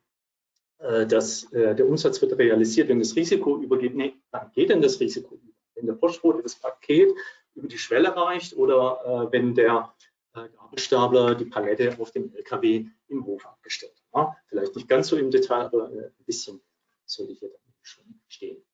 äh, 0.77 1.05
dass 1.05 1.51
äh, 1.51 1.75
der 1.75 1.85
Umsatz 1.85 2.21
wird 2.21 2.37
realisiert, 2.37 2.87
wenn 2.87 2.99
das 2.99 3.17
Risiko 3.17 3.57
übergeht. 3.61 3.95
Nee, 3.95 4.13
wann 4.31 4.49
geht 4.53 4.69
denn 4.69 4.81
das 4.81 5.01
Risiko 5.01 5.35
über? 5.35 5.53
Wenn 5.75 5.87
der 5.87 5.93
Postbote 5.95 6.41
das 6.41 6.55
Paket 6.55 7.13
über 7.53 7.67
die 7.67 7.77
Schwelle 7.77 8.15
reicht 8.15 8.55
oder 8.55 9.27
äh, 9.27 9.31
wenn 9.33 9.53
der 9.55 9.93
äh, 10.35 10.47
Gabelstapler 10.47 11.35
die 11.35 11.45
Palette 11.45 11.93
auf 11.99 12.11
dem 12.11 12.33
LKW 12.33 12.85
im 13.09 13.25
Hof 13.25 13.45
abgestellt 13.45 13.91
hat. 14.13 14.21
Ja, 14.21 14.37
vielleicht 14.47 14.73
nicht 14.77 14.87
ganz 14.87 15.09
so 15.09 15.17
im 15.17 15.31
Detail, 15.31 15.65
aber 15.65 15.91
äh, 15.91 16.05
ein 16.05 16.25
bisschen 16.25 16.61
sollte 17.05 17.33
hier 17.33 17.49
dann 17.49 17.73
schon 17.81 18.21
stehen. 18.29 18.64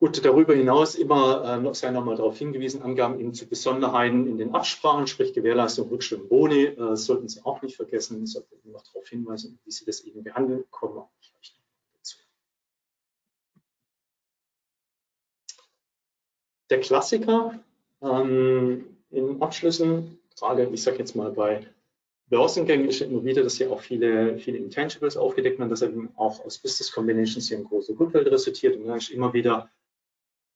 Gut, 0.00 0.24
darüber 0.24 0.54
hinaus 0.54 0.94
immer 0.94 1.42
äh, 1.44 1.60
noch, 1.60 1.74
sei 1.74 1.90
nochmal 1.90 2.14
darauf 2.14 2.38
hingewiesen, 2.38 2.82
Angaben 2.82 3.18
eben 3.18 3.34
zu 3.34 3.48
Besonderheiten 3.48 4.28
in 4.28 4.38
den 4.38 4.54
Absprachen, 4.54 5.08
sprich 5.08 5.32
Gewährleistung, 5.32 5.88
Rückstellung, 5.88 6.28
Boni, 6.28 6.66
äh, 6.66 6.94
sollten 6.94 7.28
Sie 7.28 7.44
auch 7.44 7.60
nicht 7.62 7.74
vergessen, 7.74 8.24
sollten 8.24 8.54
Sie 8.62 8.70
noch 8.70 8.84
darauf 8.84 9.08
hinweisen, 9.08 9.58
wie 9.64 9.72
Sie 9.72 9.84
das 9.84 10.02
eben 10.02 10.22
behandeln, 10.22 10.62
kommen 10.70 10.98
auch 10.98 11.10
gleich 11.20 11.58
dazu. 11.96 12.18
Der 16.70 16.78
Klassiker 16.78 17.58
ähm, 18.00 18.84
in 19.10 19.42
Abschlüssen, 19.42 20.20
gerade 20.38 20.70
ich 20.72 20.82
sage 20.84 20.98
jetzt 20.98 21.16
mal 21.16 21.32
bei 21.32 21.66
Börsengängen 22.28 22.88
ist 22.88 23.00
immer 23.00 23.24
wieder, 23.24 23.42
dass 23.42 23.56
hier 23.56 23.72
auch 23.72 23.80
viele, 23.80 24.38
viele 24.38 24.58
Intangibles 24.58 25.16
aufgedeckt 25.16 25.58
werden, 25.58 25.70
dass 25.70 25.82
eben 25.82 26.10
auch 26.14 26.44
aus 26.44 26.58
Business 26.58 26.92
Combinations 26.92 27.48
hier 27.48 27.58
ein 27.58 27.64
großer 27.64 27.94
Goodwill 27.94 28.28
resultiert. 28.28 28.76
Und 28.76 28.86
dann 28.86 28.98
ist 28.98 29.10
immer 29.10 29.32
wieder 29.32 29.70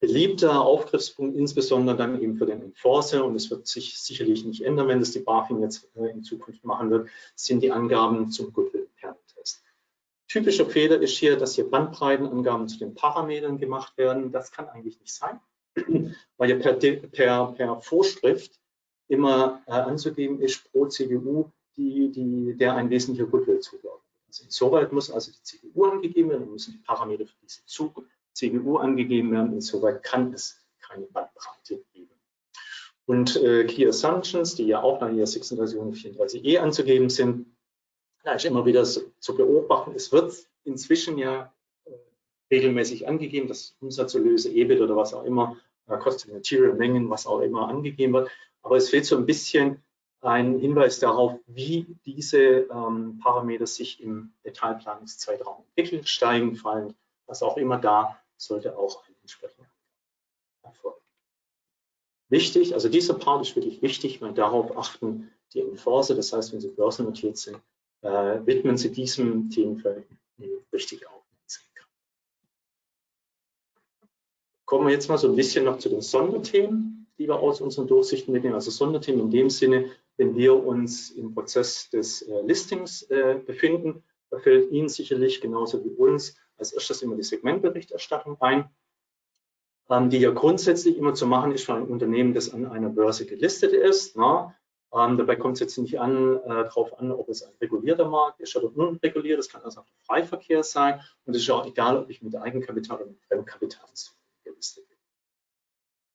beliebter 0.02 0.60
Aufgriffspunkt, 0.60 1.36
insbesondere 1.36 1.96
dann 1.96 2.20
eben 2.20 2.36
für 2.36 2.44
den 2.44 2.60
Enforcer, 2.60 3.24
und 3.24 3.36
es 3.36 3.50
wird 3.52 3.68
sich 3.68 3.96
sicherlich 4.00 4.44
nicht 4.44 4.62
ändern, 4.62 4.88
wenn 4.88 4.98
das 4.98 5.12
die 5.12 5.20
BaFin 5.20 5.62
jetzt 5.62 5.88
äh, 5.94 6.10
in 6.10 6.24
Zukunft 6.24 6.64
machen 6.64 6.90
wird, 6.90 7.08
sind 7.36 7.62
die 7.62 7.70
Angaben 7.70 8.28
zum 8.28 8.52
Goodwill 8.52 8.82
Impairment 8.82 9.24
Test. 9.28 9.62
Typischer 10.26 10.66
Fehler 10.66 11.00
ist 11.00 11.16
hier, 11.16 11.36
dass 11.36 11.54
hier 11.54 11.70
Bandbreitenangaben 11.70 12.66
zu 12.66 12.80
den 12.80 12.94
Parametern 12.94 13.58
gemacht 13.58 13.96
werden. 13.96 14.32
Das 14.32 14.50
kann 14.50 14.68
eigentlich 14.68 14.98
nicht 14.98 15.14
sein, 15.14 15.38
weil 16.36 16.50
ja 16.50 16.56
per, 16.56 16.74
per, 16.74 17.52
per 17.52 17.80
Vorschrift 17.80 18.58
immer 19.06 19.62
äh, 19.68 19.70
anzugeben 19.70 20.40
ist 20.40 20.68
pro 20.72 20.86
CGU, 20.86 21.44
die, 21.76 22.10
die, 22.10 22.56
der 22.56 22.74
ein 22.74 22.90
wesentlicher 22.90 23.30
Goodwill 23.30 23.60
zugeordnet 23.60 24.02
wird. 24.16 24.26
Also 24.26 24.44
insoweit 24.46 24.92
muss 24.92 25.12
also 25.12 25.30
die 25.30 25.42
CGU 25.44 25.84
angegeben 25.84 26.30
werden 26.30 26.50
müssen 26.50 26.72
die 26.72 26.78
Parameter 26.78 27.24
für 27.24 27.36
diese 27.40 27.64
Zug 27.66 28.04
CGU 28.34 28.78
angegeben 28.78 29.32
werden. 29.32 29.52
Insoweit 29.52 30.02
kann 30.02 30.32
es 30.32 30.64
keine 30.80 31.06
Bandbreite 31.06 31.84
geben. 31.92 32.10
Und 33.06 33.36
äh, 33.36 33.64
Key 33.64 33.86
Assumptions, 33.86 34.54
die 34.54 34.66
ja 34.66 34.82
auch 34.82 35.00
nach 35.00 35.10
IAS 35.10 35.36
3634e 35.36 36.58
anzugeben 36.58 37.10
sind, 37.10 37.46
da 38.24 38.34
ist 38.34 38.44
immer 38.44 38.64
wieder 38.64 38.84
so, 38.84 39.00
zu 39.18 39.36
beobachten. 39.36 39.92
Es 39.94 40.12
wird 40.12 40.34
inzwischen 40.64 41.18
ja 41.18 41.52
äh, 41.84 41.90
regelmäßig 42.50 43.08
angegeben, 43.08 43.48
dass 43.48 43.76
Umsatzerlöse, 43.80 44.50
EBIT 44.50 44.80
oder 44.80 44.96
was 44.96 45.14
auch 45.14 45.24
immer, 45.24 45.56
äh, 45.88 45.98
Cost 45.98 46.26
of 46.26 46.32
Material 46.32 46.74
Mengen, 46.74 47.10
was 47.10 47.26
auch 47.26 47.40
immer 47.40 47.68
angegeben 47.68 48.12
wird. 48.12 48.30
Aber 48.62 48.76
es 48.76 48.90
fehlt 48.90 49.06
so 49.06 49.16
ein 49.16 49.26
bisschen 49.26 49.82
ein 50.20 50.60
Hinweis 50.60 51.00
darauf, 51.00 51.40
wie 51.46 51.96
diese 52.06 52.38
ähm, 52.38 53.18
Parameter 53.20 53.66
sich 53.66 54.00
im 54.00 54.32
Detailplanungszeitraum 54.44 55.64
entwickeln, 55.74 56.06
steigen, 56.06 56.54
fallen, 56.54 56.94
was 57.26 57.42
auch 57.42 57.56
immer 57.56 57.78
da 57.78 58.21
sollte 58.42 58.76
auch 58.76 59.06
ein 59.06 59.14
entsprechender 59.20 59.68
erfolgen. 60.62 61.00
Wichtig, 62.28 62.74
also 62.74 62.88
dieser 62.88 63.14
Part 63.14 63.42
ist 63.42 63.56
wirklich 63.56 63.82
wichtig, 63.82 64.20
weil 64.20 64.32
darauf 64.32 64.76
achten 64.76 65.30
die 65.52 65.60
Enforcer, 65.60 66.14
das 66.14 66.32
heißt, 66.32 66.52
wenn 66.52 66.60
Sie 66.60 66.68
börsennotiert 66.68 67.36
sind, 67.36 67.60
äh, 68.02 68.44
widmen 68.46 68.76
Sie 68.76 68.90
diesem 68.90 69.50
Themenfeld 69.50 70.06
richtig 70.72 71.06
Aufmerksamkeit. 71.06 71.86
Kommen 74.64 74.86
wir 74.86 74.94
jetzt 74.94 75.08
mal 75.08 75.18
so 75.18 75.28
ein 75.28 75.36
bisschen 75.36 75.64
noch 75.64 75.78
zu 75.78 75.88
den 75.88 76.00
Sonderthemen, 76.00 77.06
die 77.18 77.28
wir 77.28 77.38
aus 77.38 77.60
unseren 77.60 77.86
Durchsichten 77.86 78.32
mitnehmen. 78.32 78.54
Also 78.54 78.70
Sonderthemen 78.70 79.20
in 79.20 79.30
dem 79.30 79.50
Sinne, 79.50 79.90
wenn 80.16 80.34
wir 80.34 80.64
uns 80.64 81.10
im 81.10 81.34
Prozess 81.34 81.90
des 81.90 82.22
äh, 82.22 82.40
Listings 82.42 83.02
äh, 83.02 83.40
befinden. 83.44 84.02
Fällt 84.42 84.72
Ihnen 84.72 84.88
sicherlich 84.88 85.42
genauso 85.42 85.84
wie 85.84 85.90
uns 85.90 86.36
als 86.62 86.72
erstes 86.72 87.02
immer 87.02 87.16
die 87.16 87.22
Segmentberichterstattung 87.22 88.40
ein, 88.40 88.70
ähm, 89.90 90.10
die 90.10 90.18
ja 90.18 90.30
grundsätzlich 90.30 90.96
immer 90.96 91.14
zu 91.14 91.26
machen 91.26 91.52
ist 91.52 91.64
für 91.64 91.74
ein 91.74 91.86
Unternehmen, 91.86 92.34
das 92.34 92.52
an 92.54 92.66
einer 92.66 92.88
Börse 92.88 93.26
gelistet 93.26 93.72
ist. 93.72 94.16
Na? 94.16 94.54
Ähm, 94.94 95.16
dabei 95.16 95.36
kommt 95.36 95.54
es 95.54 95.60
jetzt 95.60 95.78
nicht 95.78 95.98
an, 95.98 96.36
äh, 96.36 96.48
darauf 96.48 96.98
an, 96.98 97.10
ob 97.10 97.28
es 97.28 97.42
ein 97.42 97.52
regulierter 97.60 98.08
Markt 98.08 98.40
ist 98.40 98.54
oder 98.56 98.74
unreguliert. 98.76 99.38
Das 99.38 99.48
kann 99.48 99.62
also 99.62 99.80
auch 99.80 99.86
der 99.86 100.04
Freiverkehr 100.06 100.62
sein. 100.62 101.00
Und 101.24 101.34
es 101.34 101.42
ist 101.42 101.50
auch 101.50 101.66
egal, 101.66 101.98
ob 101.98 102.10
ich 102.10 102.22
mit 102.22 102.36
Eigenkapital 102.36 102.98
oder 102.98 103.06
mit 103.06 103.20
Fremdkapital 103.22 103.88
gelistet 104.44 104.88
bin. 104.88 104.98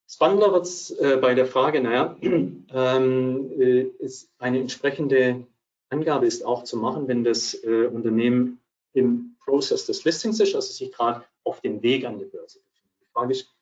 Spannender 0.09 0.53
wird 0.53 0.65
es 0.65 0.91
äh, 0.91 1.17
bei 1.19 1.33
der 1.33 1.47
Frage, 1.47 1.81
naja, 1.81 2.15
ähm, 2.21 3.51
äh, 3.59 3.81
ist 3.99 4.31
eine 4.37 4.59
entsprechende 4.59 5.45
Angabe 5.89 6.25
ist 6.25 6.45
auch 6.45 6.63
zu 6.63 6.77
machen, 6.77 7.07
wenn 7.07 7.23
das 7.23 7.53
äh, 7.63 7.87
Unternehmen 7.87 8.59
im 8.93 9.35
Prozess 9.39 9.85
des 9.85 10.03
Listings 10.03 10.39
ist, 10.39 10.55
also 10.55 10.71
sich 10.71 10.91
gerade 10.91 11.23
auf 11.43 11.61
dem 11.61 11.81
Weg 11.81 12.05
an 12.05 12.19
die 12.19 12.25
Börse 12.25 12.59
befindet. 12.59 12.95
Die 13.01 13.11
Frage 13.13 13.31
ist, 13.31 13.53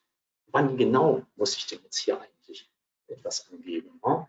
wann 0.48 0.78
genau 0.78 1.24
muss 1.36 1.56
ich 1.58 1.68
denn 1.68 1.80
jetzt 1.84 1.98
hier 1.98 2.20
eigentlich 2.20 2.70
etwas 3.08 3.48
angeben? 3.52 4.00
Ja? 4.06 4.28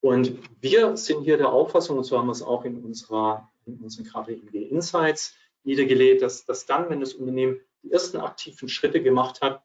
Und 0.00 0.38
wir 0.60 0.96
sind 0.96 1.22
hier 1.22 1.36
der 1.36 1.50
Auffassung, 1.50 1.98
und 1.98 2.04
so 2.04 2.18
haben 2.18 2.26
wir 2.26 2.32
es 2.32 2.42
auch 2.42 2.64
in, 2.64 2.82
unserer, 2.82 3.50
in 3.66 3.78
unseren 3.80 4.06
KPMG 4.06 4.68
Insights 4.70 5.34
niedergelegt, 5.64 6.22
dass, 6.22 6.44
dass 6.44 6.66
dann, 6.66 6.88
wenn 6.90 7.00
das 7.00 7.14
Unternehmen 7.14 7.60
die 7.82 7.92
ersten 7.92 8.18
aktiven 8.18 8.68
Schritte 8.68 9.02
gemacht 9.02 9.40
hat, 9.42 9.62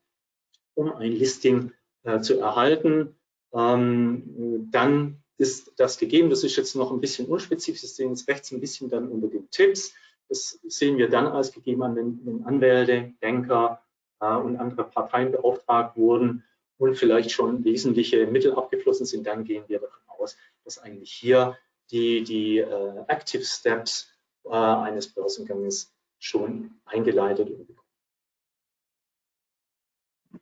um 0.73 0.91
ein 0.93 1.11
Listing 1.11 1.71
äh, 2.03 2.21
zu 2.21 2.39
erhalten, 2.39 3.15
ähm, 3.53 4.69
dann 4.71 5.21
ist 5.37 5.73
das 5.77 5.97
gegeben. 5.97 6.29
Das 6.29 6.43
ist 6.43 6.55
jetzt 6.55 6.75
noch 6.75 6.91
ein 6.91 7.01
bisschen 7.01 7.27
unspezifisch. 7.27 7.81
Das 7.81 7.95
sehen 7.95 8.09
jetzt 8.09 8.27
rechts 8.27 8.51
ein 8.51 8.61
bisschen 8.61 8.89
dann 8.89 9.09
unter 9.09 9.27
den 9.27 9.49
Tipps. 9.49 9.93
Das 10.31 10.61
sehen 10.63 10.97
wir 10.97 11.09
dann 11.09 11.27
als 11.27 11.51
gegeben 11.51 11.83
an, 11.83 11.97
wenn, 11.97 12.25
wenn 12.25 12.45
Anwälte, 12.45 13.13
Banker 13.19 13.83
äh, 14.21 14.33
und 14.33 14.55
andere 14.55 14.85
Parteien 14.85 15.33
beauftragt 15.33 15.97
wurden 15.97 16.45
und 16.77 16.95
vielleicht 16.95 17.31
schon 17.31 17.65
wesentliche 17.65 18.25
Mittel 18.27 18.53
abgeflossen 18.55 19.05
sind, 19.05 19.27
dann 19.27 19.43
gehen 19.43 19.65
wir 19.67 19.79
davon 19.79 19.99
aus, 20.07 20.37
dass 20.63 20.79
eigentlich 20.79 21.11
hier 21.11 21.57
die, 21.91 22.23
die 22.23 22.59
äh, 22.59 23.03
Active 23.09 23.43
Steps 23.43 24.09
äh, 24.45 24.51
eines 24.51 25.13
Börsenganges 25.13 25.93
schon 26.17 26.79
eingeleitet 26.85 27.49
und 27.49 27.67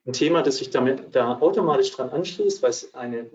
ein 0.05 0.13
Thema, 0.13 0.43
das 0.43 0.57
sich 0.57 0.69
damit 0.69 1.15
da 1.15 1.39
automatisch 1.39 1.89
dran 1.89 2.11
anschließt, 2.11 2.61
weil 2.61 2.69
es 2.69 2.93
eine 2.93 3.27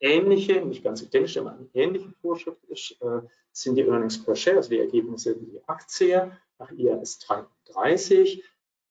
ähnliche, 0.00 0.64
nicht 0.64 0.82
ganz 0.82 1.02
identisch, 1.02 1.36
aber 1.36 1.52
eine 1.52 1.68
ähnliche 1.74 2.10
Vorschrift 2.20 2.64
ist, 2.64 2.96
äh, 3.00 3.20
sind 3.52 3.76
die 3.76 3.82
Earnings 3.82 4.22
per 4.22 4.34
Share, 4.34 4.56
also 4.56 4.70
die 4.70 4.78
Ergebnisse 4.78 5.36
die 5.36 5.60
Aktie 5.66 6.32
nach 6.58 6.70
IAS 6.72 7.18
33. 7.20 8.42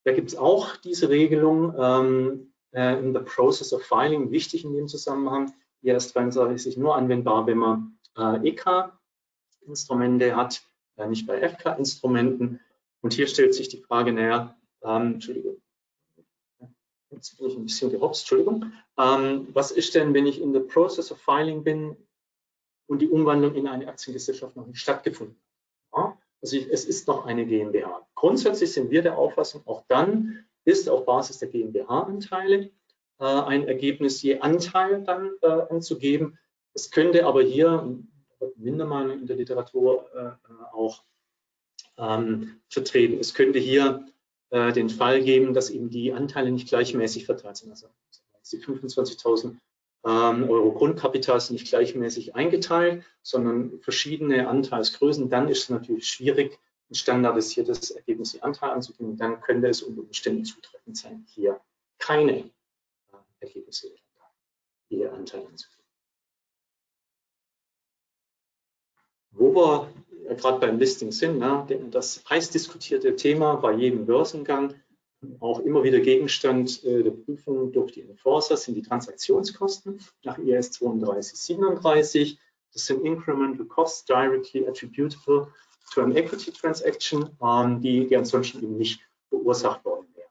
Da 0.03 0.13
gibt 0.13 0.29
es 0.29 0.37
auch 0.37 0.77
diese 0.77 1.09
Regelung 1.09 1.73
ähm, 1.77 2.53
äh, 2.71 2.99
in 2.99 3.13
the 3.13 3.21
process 3.21 3.73
of 3.73 3.83
filing, 3.83 4.31
wichtig 4.31 4.63
in 4.63 4.73
dem 4.73 4.87
Zusammenhang. 4.87 5.53
IAS 5.81 6.13
33 6.13 6.73
ist 6.73 6.77
nur 6.77 6.95
anwendbar, 6.95 7.47
wenn 7.47 7.57
man 7.57 7.99
äh, 8.17 8.47
EK-Instrumente 8.47 10.35
hat, 10.35 10.61
äh, 10.97 11.07
nicht 11.07 11.25
bei 11.25 11.41
FK-Instrumenten. 11.41 12.59
Und 13.01 13.13
hier 13.13 13.27
stellt 13.27 13.53
sich 13.53 13.69
die 13.69 13.81
Frage, 13.81 14.11
naja, 14.11 14.57
ähm, 14.83 15.13
Entschuldigung, 15.13 15.61
jetzt 17.11 17.37
bin 17.37 17.47
ich 17.47 17.55
ein 17.55 17.65
bisschen 17.65 17.91
gehopst, 17.91 18.21
Entschuldigung. 18.21 18.73
Ähm, 18.97 19.47
was 19.53 19.71
ist 19.71 19.95
denn, 19.95 20.13
wenn 20.13 20.25
ich 20.25 20.41
in 20.41 20.53
the 20.53 20.59
process 20.59 21.11
of 21.11 21.19
filing 21.21 21.63
bin 21.63 21.95
und 22.87 22.99
die 23.01 23.09
Umwandlung 23.09 23.55
in 23.55 23.67
eine 23.67 23.87
Aktiengesellschaft 23.87 24.55
noch 24.55 24.67
nicht 24.67 24.79
stattgefunden 24.79 25.39
hat? 25.91 25.99
Ja? 25.99 26.17
Also 26.41 26.57
ich, 26.57 26.69
es 26.69 26.85
ist 26.85 27.07
noch 27.07 27.25
eine 27.25 27.45
GmbH. 27.45 28.07
Grundsätzlich 28.15 28.71
sind 28.71 28.91
wir 28.91 29.01
der 29.01 29.17
Auffassung, 29.17 29.61
auch 29.65 29.83
dann 29.87 30.45
ist 30.65 30.87
auf 30.89 31.05
Basis 31.05 31.39
der 31.39 31.49
GmbH-Anteile 31.49 32.71
äh, 33.19 33.25
ein 33.25 33.67
Ergebnis 33.67 34.21
je 34.21 34.39
Anteil 34.39 35.03
dann 35.03 35.31
äh, 35.41 35.47
anzugeben. 35.47 36.37
Es 36.73 36.91
könnte 36.91 37.25
aber 37.25 37.41
hier, 37.41 37.97
Mindermeinung 38.55 39.19
in 39.19 39.27
der 39.27 39.35
Literatur 39.35 40.05
äh, 40.15 40.53
auch 40.71 41.03
ähm, 41.97 42.61
vertreten, 42.69 43.19
es 43.19 43.33
könnte 43.33 43.59
hier 43.59 44.05
äh, 44.51 44.73
den 44.73 44.89
Fall 44.89 45.21
geben, 45.23 45.53
dass 45.53 45.69
eben 45.69 45.89
die 45.89 46.13
Anteile 46.13 46.51
nicht 46.51 46.67
gleichmäßig 46.67 47.25
verteilt 47.25 47.57
sind. 47.57 47.71
Also 47.71 47.87
die 48.51 48.57
25.000 48.57 49.55
ähm, 50.05 50.49
Euro 50.49 50.71
Grundkapital 50.71 51.39
sind 51.39 51.53
nicht 51.53 51.67
gleichmäßig 51.67 52.35
eingeteilt, 52.35 53.03
sondern 53.21 53.79
verschiedene 53.81 54.47
Anteilsgrößen. 54.47 55.29
Dann 55.29 55.49
ist 55.49 55.63
es 55.63 55.69
natürlich 55.69 56.07
schwierig, 56.07 56.57
ein 56.89 56.95
standardisiertes 56.95 57.91
Ergebnis 57.91 58.31
die 58.31 58.41
Anteil 58.41 58.71
anzugeben. 58.71 59.17
Dann 59.17 59.41
könnte 59.41 59.67
es 59.67 59.83
unter 59.83 60.01
Umständen 60.01 60.45
zutreffend 60.45 60.97
sein, 60.97 61.25
hier 61.29 61.59
keine 61.99 62.39
äh, 62.39 62.51
Ergebnisse 63.41 63.89
je 64.89 65.07
Anteil 65.07 65.45
anzugeben. 65.45 65.85
Wo 69.31 69.53
wir 69.53 69.93
gerade 70.35 70.59
beim 70.59 70.79
Listing 70.79 71.11
sind, 71.11 71.39
ne, 71.39 71.65
das 71.91 72.23
heiß 72.29 72.49
diskutierte 72.49 73.15
Thema 73.15 73.55
bei 73.55 73.73
jedem 73.73 74.05
Börsengang, 74.05 74.75
auch 75.39 75.59
immer 75.59 75.83
wieder 75.83 75.99
Gegenstand 75.99 76.83
äh, 76.85 77.03
der 77.03 77.11
Prüfung 77.11 77.71
durch 77.71 77.91
die 77.91 78.01
Enforcer 78.01 78.55
sind 78.55 78.75
die 78.75 78.81
Transaktionskosten 78.81 79.99
nach 80.23 80.37
IS 80.37 80.71
3237. 80.71 82.39
Das 82.73 82.85
sind 82.85 83.05
Incremental 83.05 83.65
Costs 83.65 84.05
directly 84.05 84.65
attributable 84.67 85.47
to 85.93 86.01
an 86.01 86.15
Equity 86.15 86.51
Transaction, 86.51 87.29
ähm, 87.41 87.81
die, 87.81 88.07
die 88.07 88.15
ansonsten 88.15 88.63
eben 88.63 88.77
nicht 88.77 89.01
verursacht 89.27 89.83
worden 89.83 90.07
wären. 90.15 90.29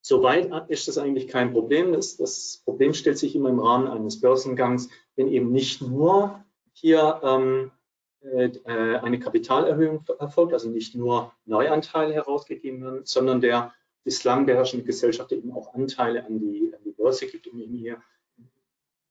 Soweit 0.00 0.70
ist 0.70 0.88
das 0.88 0.96
eigentlich 0.96 1.28
kein 1.28 1.52
Problem. 1.52 1.92
Das, 1.92 2.16
das 2.16 2.62
Problem 2.64 2.94
stellt 2.94 3.18
sich 3.18 3.34
immer 3.36 3.50
im 3.50 3.60
Rahmen 3.60 3.88
eines 3.88 4.20
Börsengangs, 4.20 4.88
wenn 5.16 5.28
eben 5.28 5.52
nicht 5.52 5.82
nur 5.82 6.42
hier 6.72 7.20
ähm, 7.22 7.42
äh, 7.50 7.64
äh, 7.64 7.77
eine 8.24 9.20
Kapitalerhöhung 9.20 10.04
erfolgt, 10.18 10.52
also 10.52 10.68
nicht 10.68 10.94
nur 10.94 11.32
Neuanteile 11.44 12.14
herausgegeben 12.14 12.82
werden, 12.82 13.00
sondern 13.04 13.40
der 13.40 13.72
bislang 14.02 14.46
beherrschende 14.46 14.84
Gesellschaft 14.84 15.32
eben 15.32 15.52
auch 15.52 15.74
Anteile 15.74 16.24
an 16.24 16.40
die, 16.40 16.72
an 16.74 16.82
die 16.84 16.92
Börse 16.92 17.26
gibt, 17.26 17.46
um 17.46 17.60
ihn 17.60 17.74
hier 17.74 18.02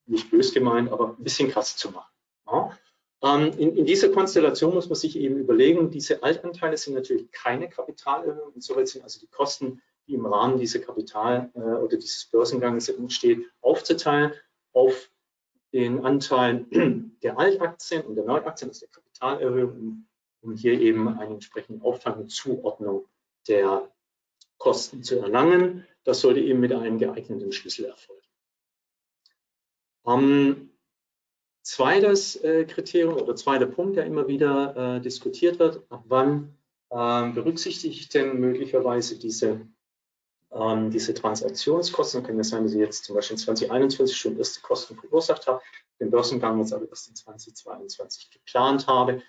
nicht 0.06 0.30
bös 0.30 0.52
gemeint, 0.52 0.90
aber 0.90 1.16
ein 1.16 1.22
bisschen 1.22 1.50
krass 1.50 1.76
zu 1.76 1.90
machen. 1.90 2.12
Ja. 2.46 2.78
Ähm, 3.22 3.52
in, 3.58 3.76
in, 3.76 3.86
dieser 3.86 4.08
Konstellation 4.10 4.74
muss 4.74 4.88
man 4.88 4.96
sich 4.96 5.16
eben 5.16 5.36
überlegen, 5.36 5.90
diese 5.90 6.22
Altanteile 6.22 6.76
sind 6.76 6.94
natürlich 6.94 7.30
keine 7.32 7.68
Kapitalerhöhung, 7.68 8.52
insoweit 8.54 8.88
sind 8.88 9.02
also 9.02 9.20
die 9.20 9.26
Kosten, 9.26 9.82
die 10.06 10.14
im 10.14 10.26
Rahmen 10.26 10.58
dieser 10.58 10.78
Kapital- 10.78 11.50
äh, 11.54 11.58
oder 11.58 11.96
dieses 11.96 12.26
Börsengangs 12.26 12.88
entstehen, 12.88 13.44
aufzuteilen 13.60 14.32
auf 14.72 15.10
den 15.72 16.04
Anteil 16.04 16.66
der 17.22 17.38
Altaktien 17.38 18.02
und 18.02 18.14
der 18.14 18.24
Neuaktien, 18.24 18.70
also 18.70 18.86
der 18.86 18.90
Kapitalerhöhung, 18.90 20.06
um 20.40 20.54
hier 20.54 20.80
eben 20.80 21.08
eine 21.08 21.34
entsprechende 21.34 21.84
Aufteilung 21.84 22.22
und 22.22 22.30
Zuordnung 22.30 23.06
der 23.48 23.90
Kosten 24.56 25.02
zu 25.02 25.18
erlangen. 25.18 25.86
Das 26.04 26.20
sollte 26.20 26.40
eben 26.40 26.60
mit 26.60 26.72
einem 26.72 26.98
geeigneten 26.98 27.52
Schlüssel 27.52 27.86
erfolgen. 27.86 28.22
Ähm, 30.06 30.70
zweites 31.62 32.36
äh, 32.36 32.64
Kriterium 32.64 33.14
oder 33.14 33.36
zweiter 33.36 33.66
Punkt, 33.66 33.96
der 33.96 34.06
immer 34.06 34.26
wieder 34.26 34.96
äh, 34.96 35.00
diskutiert 35.00 35.58
wird, 35.58 35.82
ab 35.90 36.04
wann 36.06 36.56
äh, 36.90 37.30
berücksichtige 37.30 37.94
ich 37.94 38.08
denn 38.08 38.40
möglicherweise 38.40 39.18
diese 39.18 39.66
ähm, 40.52 40.90
diese 40.90 41.14
Transaktionskosten, 41.14 42.22
können 42.22 42.40
es 42.40 42.50
sein, 42.50 42.64
dass 42.64 42.72
ich 42.72 42.78
jetzt 42.78 43.04
zum 43.04 43.14
Beispiel 43.14 43.34
in 43.34 43.42
2021 43.42 44.16
schon 44.16 44.38
erste 44.38 44.60
Kosten 44.60 44.96
verursacht 44.96 45.46
habe, 45.46 45.60
den 46.00 46.10
Börsengang 46.10 46.58
jetzt 46.58 46.72
aber 46.72 46.88
erst 46.88 47.08
in 47.08 47.16
2022 47.16 48.30
geplant 48.30 48.86
habe. 48.86 49.22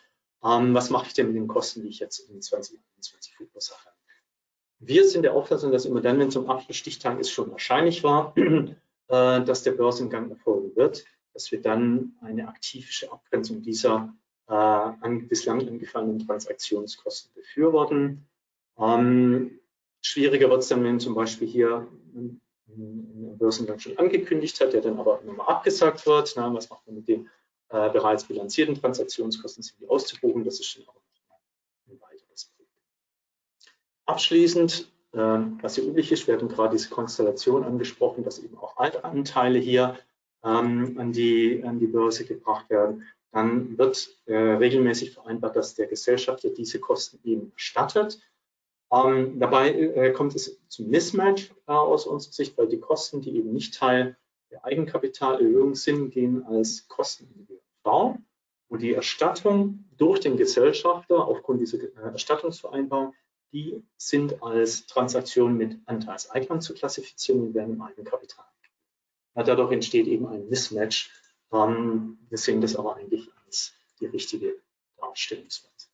Ähm, 0.43 0.73
was 0.73 0.89
mache 0.89 1.07
ich 1.07 1.13
denn 1.13 1.27
mit 1.27 1.35
den 1.35 1.47
Kosten, 1.47 1.81
die 1.81 1.89
ich 1.89 1.99
jetzt 1.99 2.19
in 2.29 2.41
2021 2.41 3.35
verursache? 3.35 3.89
Wir 4.79 5.05
sind 5.07 5.23
der 5.23 5.33
Auffassung, 5.33 5.71
dass 5.71 5.85
immer 5.85 6.01
dann, 6.01 6.19
wenn 6.19 6.29
es 6.29 6.33
zum 6.33 6.49
Abschlussstichtag 6.49 7.19
ist, 7.19 7.31
schon 7.31 7.51
wahrscheinlich 7.51 8.03
war, 8.03 8.33
äh, 8.37 8.73
dass 9.07 9.63
der 9.63 9.71
Börsengang 9.71 10.29
erfolgen 10.29 10.73
wird, 10.77 11.03
dass 11.33 11.51
wir 11.51 11.61
dann 11.61 12.13
eine 12.21 12.47
aktivische 12.47 13.11
Abgrenzung 13.11 13.61
dieser 13.61 14.13
äh, 14.47 14.53
an, 14.53 15.27
bislang 15.27 15.67
angefallenen 15.67 16.25
Transaktionskosten 16.25 17.33
befürworten. 17.33 18.25
Ähm, 18.77 19.58
Schwieriger 20.01 20.49
wird 20.49 20.61
es 20.61 20.69
dann, 20.69 20.83
wenn 20.83 20.99
zum 20.99 21.15
Beispiel 21.15 21.47
hier 21.47 21.87
ein 22.15 22.41
Börsengang 23.37 23.79
schon 23.79 23.97
angekündigt 23.97 24.59
hat, 24.61 24.73
der 24.73 24.81
dann 24.81 24.99
aber 24.99 25.21
nochmal 25.25 25.47
abgesagt 25.47 26.05
wird. 26.05 26.33
Na, 26.35 26.53
was 26.53 26.69
macht 26.69 26.85
man 26.85 26.97
mit 26.97 27.07
den 27.07 27.29
äh, 27.69 27.89
bereits 27.89 28.23
bilanzierten 28.25 28.75
Transaktionskosten, 28.75 29.63
sind 29.63 29.79
die 29.79 29.87
auszubuchen? 29.87 30.43
Das 30.43 30.59
ist 30.59 30.77
dann 30.77 30.87
auch 30.87 30.95
ein 31.87 31.99
weiteres 31.99 32.45
Problem. 32.45 32.67
Abschließend, 34.05 34.91
äh, 35.13 35.17
was 35.17 35.75
hier 35.75 35.85
üblich 35.85 36.11
ist, 36.11 36.27
hatten 36.27 36.47
gerade 36.47 36.75
diese 36.77 36.89
Konstellation 36.89 37.63
angesprochen, 37.63 38.23
dass 38.23 38.39
eben 38.39 38.57
auch 38.57 38.77
Altanteile 38.77 39.59
hier 39.59 39.97
ähm, 40.43 40.95
an, 40.99 41.11
die, 41.11 41.63
an 41.65 41.79
die 41.79 41.87
Börse 41.87 42.25
gebracht 42.25 42.69
werden, 42.69 43.05
dann 43.31 43.77
wird 43.77 44.09
äh, 44.25 44.35
regelmäßig 44.35 45.11
vereinbart, 45.11 45.55
dass 45.55 45.75
der 45.75 45.87
Gesellschafter 45.87 46.49
diese 46.49 46.79
Kosten 46.79 47.19
eben 47.23 47.51
erstattet. 47.51 48.19
Ähm, 48.91 49.39
dabei 49.39 49.71
äh, 49.73 50.11
kommt 50.13 50.35
es 50.35 50.59
zum 50.67 50.87
Mismatch 50.89 51.51
äh, 51.67 51.71
aus 51.71 52.07
unserer 52.07 52.33
Sicht, 52.33 52.57
weil 52.57 52.67
die 52.67 52.79
Kosten, 52.79 53.21
die 53.21 53.35
eben 53.37 53.53
nicht 53.53 53.75
Teil 53.75 54.17
der 54.51 54.65
Eigenkapitalerhöhung 54.65 55.75
sind, 55.75 56.09
gehen 56.09 56.43
als 56.45 56.87
Kosten 56.87 57.25
in 57.25 57.45
die 57.45 57.53
BV. 57.53 58.17
Und 58.67 58.81
die 58.81 58.93
Erstattung 58.93 59.85
durch 59.97 60.19
den 60.19 60.37
Gesellschafter 60.37 61.27
aufgrund 61.27 61.61
dieser 61.61 61.77
äh, 61.77 62.11
Erstattungsvereinbarung, 62.11 63.13
die 63.51 63.83
sind 63.97 64.41
als 64.43 64.85
Transaktionen 64.85 65.57
mit 65.57 65.79
Anteilseignern 65.85 66.61
zu 66.61 66.73
klassifizieren 66.73 67.41
und 67.41 67.53
werden 67.53 67.73
im 67.75 67.81
Eigenkapital. 67.81 68.45
Dadurch 69.33 69.71
entsteht 69.71 70.07
eben 70.07 70.27
ein 70.27 70.49
Mismatch. 70.49 71.11
Ähm, 71.51 72.19
wir 72.29 72.37
sehen 72.37 72.61
das 72.61 72.75
aber 72.75 72.95
eigentlich 72.97 73.29
als 73.45 73.73
die 73.99 74.05
richtige 74.07 74.55
Darstellungsweise. 74.97 75.88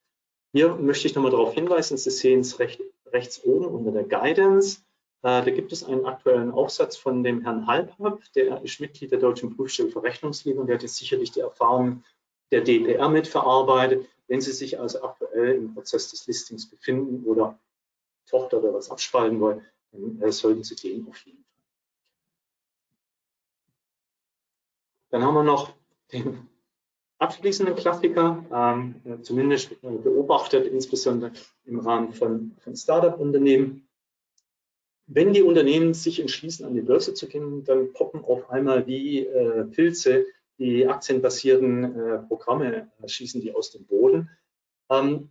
Hier 0.55 0.73
möchte 0.73 1.05
ich 1.05 1.15
nochmal 1.15 1.31
darauf 1.31 1.53
hinweisen, 1.53 1.97
Sie 1.97 2.09
sehen 2.09 2.39
es 2.39 2.59
recht, 2.59 2.81
rechts 3.07 3.43
oben 3.43 3.65
unter 3.65 3.91
der 3.91 4.05
Guidance. 4.05 4.79
Äh, 5.21 5.43
da 5.43 5.51
gibt 5.51 5.73
es 5.73 5.83
einen 5.83 6.05
aktuellen 6.05 6.49
Aufsatz 6.51 6.95
von 6.95 7.25
dem 7.25 7.41
Herrn 7.41 7.67
Halbhab, 7.67 8.21
der 8.35 8.63
ist 8.63 8.79
Mitglied 8.79 9.11
der 9.11 9.19
Deutschen 9.19 9.53
Prüfstelle 9.53 9.89
für 9.89 10.01
Rechnungslegung 10.01 10.61
und 10.61 10.67
der 10.67 10.77
hat 10.77 10.83
jetzt 10.83 10.95
sicherlich 10.95 11.31
die 11.31 11.41
Erfahrung 11.41 12.05
der 12.51 12.61
DPR 12.61 13.09
mitverarbeitet. 13.09 14.07
Wenn 14.27 14.39
Sie 14.39 14.53
sich 14.53 14.79
also 14.79 15.03
aktuell 15.03 15.55
im 15.55 15.73
Prozess 15.73 16.11
des 16.11 16.25
Listings 16.25 16.69
befinden 16.69 17.25
oder 17.25 17.59
Tochter 18.25 18.59
oder 18.59 18.73
was 18.73 18.89
abspalten 18.89 19.41
wollen, 19.41 19.65
dann 19.91 20.21
äh, 20.21 20.31
sollten 20.31 20.63
Sie 20.63 20.75
den 20.77 21.05
auf 21.09 21.17
jeden 21.25 21.43
Fall. 21.43 21.63
Dann 25.09 25.21
haben 25.21 25.33
wir 25.33 25.43
noch 25.43 25.73
den 26.13 26.47
abschließenden 27.19 27.75
Klassiker, 27.75 28.45
ähm, 28.51 28.95
äh, 29.05 29.21
zumindest 29.21 29.71
äh, 29.71 29.89
beobachtet, 29.89 30.67
insbesondere 30.67 31.31
im 31.65 31.79
Rahmen 31.79 32.13
von, 32.13 32.55
von 32.59 32.75
Startup-Unternehmen. 32.75 33.87
Wenn 35.07 35.33
die 35.33 35.43
Unternehmen 35.43 35.93
sich 35.93 36.19
entschließen, 36.19 36.65
an 36.65 36.73
die 36.73 36.81
Börse 36.81 37.13
zu 37.13 37.27
gehen, 37.27 37.63
dann 37.63 37.93
poppen 37.93 38.23
auf 38.23 38.49
einmal 38.49 38.87
wie 38.87 39.25
äh, 39.25 39.65
Pilze 39.65 40.25
die 40.57 40.87
aktienbasierten 40.87 41.83
äh, 41.83 42.17
Programme, 42.19 42.91
äh, 43.01 43.07
schießen 43.07 43.41
die 43.41 43.53
aus 43.53 43.71
dem 43.71 43.85
Boden. 43.85 44.29
Ähm, 44.89 45.29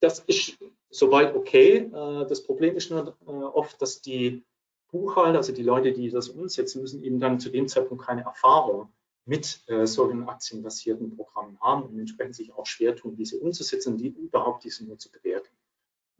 das 0.00 0.20
ist 0.20 0.58
soweit 0.90 1.34
okay. 1.34 1.90
Äh, 1.92 2.26
das 2.26 2.42
Problem 2.42 2.76
ist 2.76 2.90
nur 2.90 3.16
oft, 3.54 3.80
dass 3.80 4.00
die 4.02 4.44
Buchhalter, 4.90 5.38
also 5.38 5.52
die 5.52 5.62
Leute, 5.62 5.92
die 5.92 6.10
das 6.10 6.28
umsetzen, 6.28 6.82
müssen 6.82 7.02
eben 7.02 7.20
dann 7.20 7.40
zu 7.40 7.50
dem 7.50 7.68
Zeitpunkt 7.68 8.04
keine 8.04 8.22
Erfahrung 8.22 8.88
mit 9.26 9.62
äh, 9.66 9.86
solchen 9.86 10.28
aktienbasierten 10.28 11.16
Programmen 11.16 11.58
haben 11.60 11.82
und 11.82 11.98
entsprechend 11.98 12.36
sich 12.36 12.52
auch 12.52 12.64
schwer 12.64 12.94
tun, 12.94 13.16
diese 13.16 13.38
umzusetzen 13.38 13.98
die 13.98 14.08
überhaupt 14.08 14.64
diese 14.64 14.86
nur 14.86 14.98
zu 14.98 15.10
bewerten. 15.10 15.54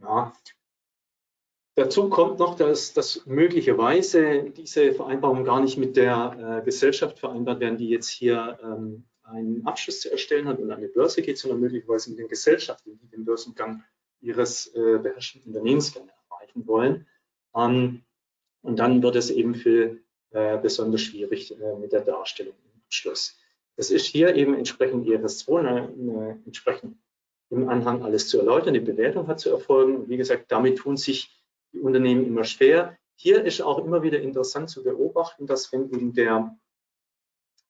Ja. 0.00 0.32
Dazu 1.76 2.08
kommt 2.08 2.38
noch, 2.38 2.56
dass, 2.56 2.94
dass 2.94 3.24
möglicherweise 3.26 4.50
diese 4.50 4.92
Vereinbarungen 4.92 5.44
gar 5.44 5.60
nicht 5.60 5.76
mit 5.76 5.96
der 5.96 6.60
äh, 6.60 6.64
Gesellschaft 6.64 7.18
vereinbart 7.18 7.60
werden, 7.60 7.78
die 7.78 7.88
jetzt 7.88 8.08
hier 8.08 8.58
ähm, 8.62 9.04
einen 9.22 9.66
Abschluss 9.66 10.00
zu 10.00 10.10
erstellen 10.10 10.48
hat 10.48 10.58
und 10.58 10.70
an 10.70 10.80
die 10.80 10.88
Börse 10.88 11.22
geht, 11.22 11.38
sondern 11.38 11.60
möglicherweise 11.60 12.10
mit 12.10 12.18
den 12.18 12.28
Gesellschaften, 12.28 12.98
die 12.98 13.08
den 13.08 13.24
Börsengang 13.24 13.84
ihres 14.20 14.68
äh, 14.74 14.98
beherrschenden 14.98 15.52
Unternehmens 15.52 15.92
gerne 15.92 16.10
erreichen 16.30 16.66
wollen. 16.66 17.06
Ähm, 17.54 18.02
und 18.62 18.78
dann 18.78 19.02
wird 19.02 19.14
es 19.14 19.30
eben 19.30 19.54
für 19.54 19.98
äh, 20.30 20.58
besonders 20.58 21.02
schwierig 21.02 21.52
äh, 21.60 21.76
mit 21.76 21.92
der 21.92 22.00
Darstellung 22.00 22.54
Abschluss. 22.86 23.36
Das 23.76 23.90
ist 23.90 24.06
hier 24.06 24.34
eben 24.34 24.54
entsprechend 24.54 25.06
IFS2 25.06 25.58
eine, 25.58 25.88
eine, 25.88 26.42
entsprechend 26.46 26.96
im 27.50 27.68
Anhang 27.68 28.02
alles 28.02 28.28
zu 28.28 28.38
erläutern. 28.38 28.74
Die 28.74 28.80
Bewertung 28.80 29.28
hat 29.28 29.40
zu 29.40 29.50
erfolgen. 29.50 29.96
Und 29.96 30.08
wie 30.08 30.16
gesagt, 30.16 30.50
damit 30.50 30.78
tun 30.78 30.96
sich 30.96 31.44
die 31.72 31.80
Unternehmen 31.80 32.26
immer 32.26 32.44
schwer. 32.44 32.96
Hier 33.14 33.44
ist 33.44 33.60
auch 33.60 33.78
immer 33.78 34.02
wieder 34.02 34.20
interessant 34.20 34.70
zu 34.70 34.82
beobachten, 34.82 35.46
dass 35.46 35.72
wenn 35.72 35.90
eben 35.92 36.12
der 36.14 36.56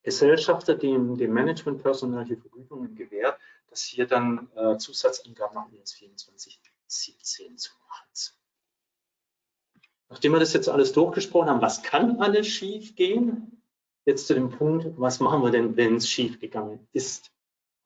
Gesellschafter 0.03 0.77
dem, 0.77 1.17
dem 1.17 1.33
Managementpersonal 1.33 2.25
die 2.25 2.37
Vergütungen 2.37 2.95
gewährt, 2.95 3.39
dass 3.69 3.83
hier 3.83 4.07
dann 4.07 4.49
äh, 4.55 4.79
Zusatzangaben 4.79 5.57
nach 5.57 5.69
IS 5.73 5.91
2417 5.91 7.59
zu 7.59 7.73
machen 7.89 8.09
sind. 8.13 8.39
Nachdem 10.09 10.33
wir 10.33 10.39
das 10.39 10.53
jetzt 10.53 10.69
alles 10.69 10.93
durchgesprochen 10.93 11.49
haben, 11.49 11.61
was 11.61 11.83
kann 11.83 12.21
alles 12.21 12.47
schief 12.47 12.95
gehen? 12.95 13.61
Jetzt 14.07 14.27
zu 14.27 14.35
dem 14.35 14.51
Punkt, 14.51 14.87
was 14.97 15.21
machen 15.21 15.43
wir 15.43 15.51
denn, 15.51 15.77
wenn 15.77 15.97
es 15.97 16.09
schief 16.09 16.41
gegangen 16.41 16.89
ist? 16.93 17.31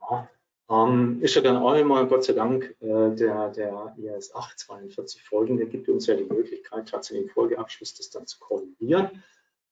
Ja, 0.01 0.29
ähm, 0.71 1.21
ist 1.21 1.35
ja 1.35 1.43
dann 1.43 1.57
auch 1.57 1.75
immer, 1.75 2.07
Gott 2.07 2.25
sei 2.25 2.35
Dank, 2.35 2.77
äh, 2.81 3.11
der, 3.17 3.49
der 3.51 3.97
IS 3.99 4.35
8 4.35 4.59
42 4.59 5.25
Folgen, 5.25 5.57
der 5.57 5.67
gibt 5.67 5.89
uns 5.89 6.07
ja 6.07 6.15
die 6.15 6.25
Möglichkeit, 6.25 6.89
tatsächlich 6.89 7.27
im 7.27 7.33
Folgeabschluss 7.33 7.95
das 7.95 8.11
dann 8.11 8.27
zu 8.27 8.39
korrigieren. 8.39 9.23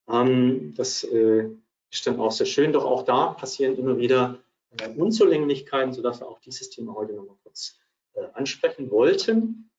Ähm, 0.09 0.75
das 0.77 1.05
äh, 1.05 1.49
ist 1.91 2.07
dann 2.07 2.19
auch 2.19 2.33
sehr 2.33 2.47
schön, 2.47 2.73
doch 2.73 2.85
auch 2.85 3.03
da 3.03 3.29
passieren 3.29 3.77
immer 3.77 3.99
wieder 3.99 4.39
äh, 4.79 4.89
Unzulänglichkeiten, 4.89 5.93
sodass 5.93 6.21
wir 6.21 6.29
auch 6.29 6.41
dieses 6.41 6.71
Thema 6.71 6.95
heute 6.95 7.13
nochmal 7.13 7.37
kurz 7.43 7.79
äh, 8.15 8.25
ansprechen 8.33 8.91
wollten. 8.91 9.71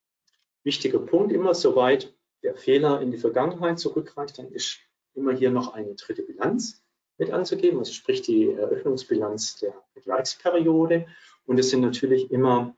Wichtiger 0.64 1.00
Punkt 1.00 1.34
immer, 1.34 1.54
soweit 1.56 2.14
der 2.44 2.56
Fehler 2.56 3.02
in 3.02 3.12
die 3.12 3.18
Vergangenheit 3.18 3.80
zurückreicht, 3.80 4.38
dann 4.38 4.52
ist 4.52 4.80
immer 5.20 5.34
hier 5.34 5.52
noch 5.52 5.74
eine 5.74 5.96
dritte 5.96 6.24
Bilanz 6.24 6.84
mit 7.18 7.32
anzugeben, 7.32 7.80
also 7.80 7.92
sprich 7.92 8.22
die 8.22 8.52
Eröffnungsbilanz 8.52 9.58
der 9.58 9.74
Vergleichsperiode. 9.94 11.06
Und 11.46 11.60
es 11.60 11.70
sind 11.70 11.82
natürlich 11.82 12.32
immer 12.32 12.76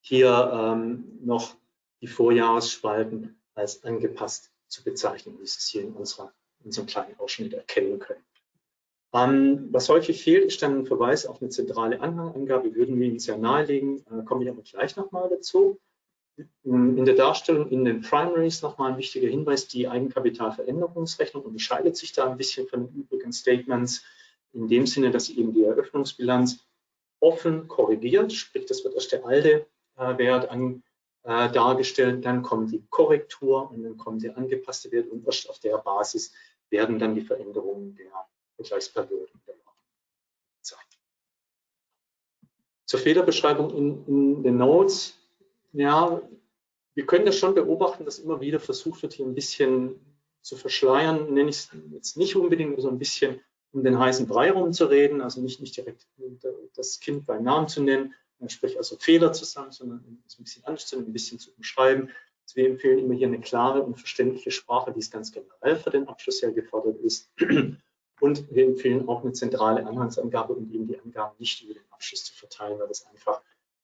hier 0.00 0.50
ähm, 0.52 1.18
noch 1.22 1.56
die 2.00 2.06
Vorjahresspalten 2.06 3.40
als 3.54 3.84
angepasst 3.84 4.50
zu 4.66 4.82
bezeichnen, 4.82 5.38
wie 5.40 5.46
Sie 5.46 5.58
es 5.58 5.68
hier 5.68 5.82
in, 5.82 5.92
unserer, 5.92 6.32
in 6.60 6.66
unserem 6.66 6.86
kleinen 6.86 7.18
Ausschnitt 7.18 7.52
erkennen 7.52 7.98
können. 7.98 8.24
Ähm, 9.12 9.68
was 9.72 9.88
häufig 9.88 10.22
fehlt, 10.22 10.44
ist 10.44 10.62
dann 10.62 10.80
ein 10.80 10.86
Verweis 10.86 11.26
auf 11.26 11.40
eine 11.40 11.50
zentrale 11.50 12.00
Anhangangabe. 12.00 12.74
Würden 12.74 12.98
wir 12.98 13.08
Ihnen 13.08 13.18
sehr 13.18 13.38
nahelegen, 13.38 14.04
äh, 14.06 14.24
komme 14.24 14.44
ich 14.44 14.50
aber 14.50 14.62
gleich 14.62 14.96
nochmal 14.96 15.28
dazu. 15.28 15.80
In 16.62 17.04
der 17.04 17.14
Darstellung 17.14 17.68
in 17.68 17.84
den 17.84 18.00
Primaries 18.00 18.62
nochmal 18.62 18.92
ein 18.92 18.98
wichtiger 18.98 19.28
Hinweis, 19.28 19.68
die 19.68 19.88
Eigenkapitalveränderungsrechnung 19.88 21.42
unterscheidet 21.42 21.96
sich 21.96 22.12
da 22.12 22.30
ein 22.30 22.36
bisschen 22.36 22.66
von 22.66 22.86
den 22.86 23.02
übrigen 23.02 23.32
Statements 23.32 24.02
in 24.52 24.68
dem 24.68 24.86
Sinne, 24.86 25.10
dass 25.10 25.28
eben 25.28 25.52
die 25.52 25.64
Eröffnungsbilanz 25.64 26.64
offen 27.20 27.68
korrigiert, 27.68 28.32
sprich 28.32 28.66
das 28.66 28.82
wird 28.84 28.94
erst 28.94 29.12
der 29.12 29.24
alte 29.24 29.66
äh, 29.96 30.18
Wert 30.18 30.48
an, 30.50 30.82
äh, 31.22 31.50
dargestellt, 31.50 32.24
dann 32.24 32.42
kommt 32.42 32.72
die 32.72 32.82
Korrektur 32.88 33.70
und 33.70 33.82
dann 33.82 33.96
kommt 33.96 34.22
der 34.22 34.36
angepasste 34.36 34.90
Wert 34.90 35.08
und 35.08 35.26
erst 35.26 35.48
auf 35.50 35.58
der 35.58 35.76
Basis 35.78 36.32
werden 36.70 36.98
dann 36.98 37.14
die 37.14 37.20
Veränderungen 37.20 37.94
der 37.96 38.10
Vergleichsperiode 38.56 39.30
gezeigt. 40.58 40.98
Zur 42.86 43.00
Fehlerbeschreibung 43.00 43.70
in, 43.76 44.06
in 44.06 44.42
den 44.42 44.56
Notes 44.56 45.19
ja, 45.72 46.20
wir 46.94 47.06
können 47.06 47.26
das 47.26 47.38
schon 47.38 47.54
beobachten, 47.54 48.04
dass 48.04 48.18
immer 48.18 48.40
wieder 48.40 48.60
versucht 48.60 49.02
wird, 49.02 49.12
hier 49.12 49.26
ein 49.26 49.34
bisschen 49.34 50.00
zu 50.42 50.56
verschleiern, 50.56 51.32
nenne 51.32 51.50
ich 51.50 51.56
es 51.56 51.70
jetzt 51.92 52.16
nicht 52.16 52.36
unbedingt, 52.36 52.80
so 52.80 52.88
ein 52.88 52.98
bisschen 52.98 53.40
um 53.72 53.84
den 53.84 53.98
heißen 53.98 54.26
Brei 54.26 54.50
rumzureden, 54.50 55.20
also 55.20 55.40
nicht, 55.40 55.60
nicht 55.60 55.76
direkt 55.76 56.06
das 56.74 56.98
Kind 56.98 57.26
beim 57.26 57.44
Namen 57.44 57.68
zu 57.68 57.82
nennen, 57.82 58.14
sprich 58.48 58.76
also 58.76 58.96
Fehler 58.96 59.32
zu 59.32 59.44
sagen, 59.44 59.70
sondern 59.70 60.22
es 60.26 60.38
ein 60.38 60.44
bisschen 60.44 60.64
anzustellen, 60.64 61.06
ein 61.06 61.12
bisschen 61.12 61.38
zu 61.38 61.52
umschreiben. 61.56 62.10
Also 62.42 62.56
wir 62.56 62.66
empfehlen 62.66 62.98
immer 62.98 63.14
hier 63.14 63.28
eine 63.28 63.40
klare 63.40 63.82
und 63.82 63.96
verständliche 63.96 64.50
Sprache, 64.50 64.92
die 64.92 65.00
es 65.00 65.10
ganz 65.10 65.30
generell 65.30 65.76
für 65.76 65.90
den 65.90 66.08
Abschluss 66.08 66.42
her 66.42 66.52
gefordert 66.52 66.98
ist. 67.00 67.30
Und 68.20 68.54
wir 68.54 68.66
empfehlen 68.66 69.08
auch 69.08 69.22
eine 69.22 69.32
zentrale 69.32 69.86
Anhangsangabe, 69.86 70.54
um 70.54 70.70
eben 70.72 70.88
die 70.88 70.98
Angaben 70.98 71.36
nicht 71.38 71.62
über 71.62 71.74
den 71.74 71.84
Abschluss 71.90 72.24
zu 72.24 72.34
verteilen, 72.34 72.78
weil 72.78 72.88
das 72.88 73.06
einfach 73.06 73.40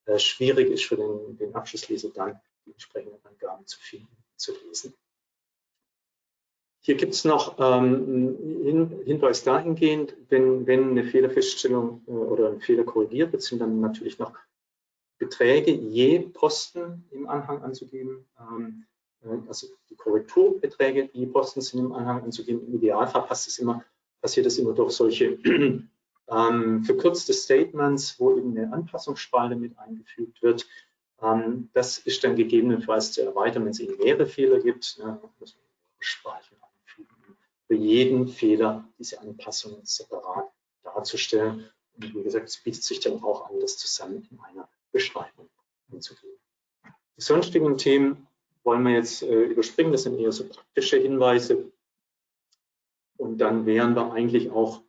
äh, 0.06 0.18
schwierig 0.18 0.70
ist 0.70 0.84
für 0.84 0.96
den, 0.96 1.36
den 1.36 1.54
Abschlussleser 1.54 2.10
dann 2.10 2.40
die 2.64 2.72
entsprechenden 2.72 3.24
Angaben 3.24 3.66
zu 3.66 3.78
finden, 3.78 4.16
zu 4.36 4.52
lesen. 4.66 4.94
Hier 6.80 6.94
gibt 6.94 7.14
es 7.14 7.24
noch 7.24 7.58
ähm, 7.58 8.36
einen 8.64 9.02
Hinweis 9.04 9.42
dahingehend, 9.42 10.16
wenn, 10.28 10.66
wenn 10.68 10.90
eine 10.90 11.04
Fehlerfeststellung 11.04 12.04
äh, 12.06 12.10
oder 12.12 12.50
ein 12.50 12.60
Fehler 12.60 12.84
korrigiert 12.84 13.32
wird, 13.32 13.42
sind 13.42 13.58
dann 13.58 13.80
natürlich 13.80 14.20
noch 14.20 14.32
Beträge 15.18 15.72
je 15.72 16.20
Posten 16.20 17.04
im 17.10 17.28
Anhang 17.28 17.62
anzugeben. 17.62 18.24
Ähm, 18.38 18.84
äh, 19.24 19.48
also 19.48 19.66
die 19.90 19.96
Korrekturbeträge 19.96 21.10
je 21.12 21.26
Posten 21.26 21.60
sind 21.60 21.80
im 21.80 21.92
Anhang 21.92 22.22
anzugeben. 22.22 22.64
Im 22.68 22.74
Idealfall 22.74 23.22
passt 23.22 23.48
es 23.48 23.58
immer, 23.58 23.84
passiert 24.20 24.46
es 24.46 24.56
immer 24.58 24.72
durch 24.72 24.92
solche 24.92 25.38
ähm, 26.30 26.84
verkürzte 26.84 27.32
Statements, 27.32 28.18
wo 28.18 28.36
eben 28.36 28.56
eine 28.56 28.72
Anpassungsspalte 28.72 29.56
mit 29.56 29.78
eingefügt 29.78 30.42
wird. 30.42 30.66
Ähm, 31.22 31.70
das 31.72 31.98
ist 31.98 32.24
dann 32.24 32.36
gegebenenfalls 32.36 33.12
zu 33.12 33.22
erweitern, 33.22 33.64
wenn 33.64 33.70
es 33.70 33.80
eben 33.80 33.96
mehrere 33.98 34.26
Fehler 34.26 34.60
gibt. 34.60 34.98
Ne, 34.98 35.18
muss 35.38 35.54
man 35.54 35.64
Spalten 35.98 36.56
einfügen 36.60 37.36
für 37.66 37.74
jeden 37.74 38.28
Fehler 38.28 38.84
diese 38.98 39.20
Anpassungen 39.20 39.84
separat 39.84 40.46
darzustellen. 40.82 41.68
Und 41.96 42.14
wie 42.14 42.22
gesagt, 42.22 42.48
es 42.48 42.58
bietet 42.58 42.82
sich 42.82 43.00
dann 43.00 43.22
auch 43.22 43.48
an, 43.48 43.58
das 43.60 43.78
zusammen 43.78 44.26
in 44.30 44.38
einer 44.40 44.68
Beschreibung 44.92 45.48
hinzugeben. 45.90 46.38
Die 47.16 47.22
sonstigen 47.22 47.78
Themen 47.78 48.26
wollen 48.62 48.82
wir 48.82 48.92
jetzt 48.92 49.22
äh, 49.22 49.44
überspringen, 49.44 49.92
das 49.92 50.02
sind 50.02 50.18
eher 50.18 50.32
so 50.32 50.44
praktische 50.46 50.98
Hinweise. 50.98 51.72
Und 53.16 53.38
dann 53.38 53.64
wären 53.64 53.94
wir 53.94 54.12
eigentlich 54.12 54.50
auch 54.50 54.82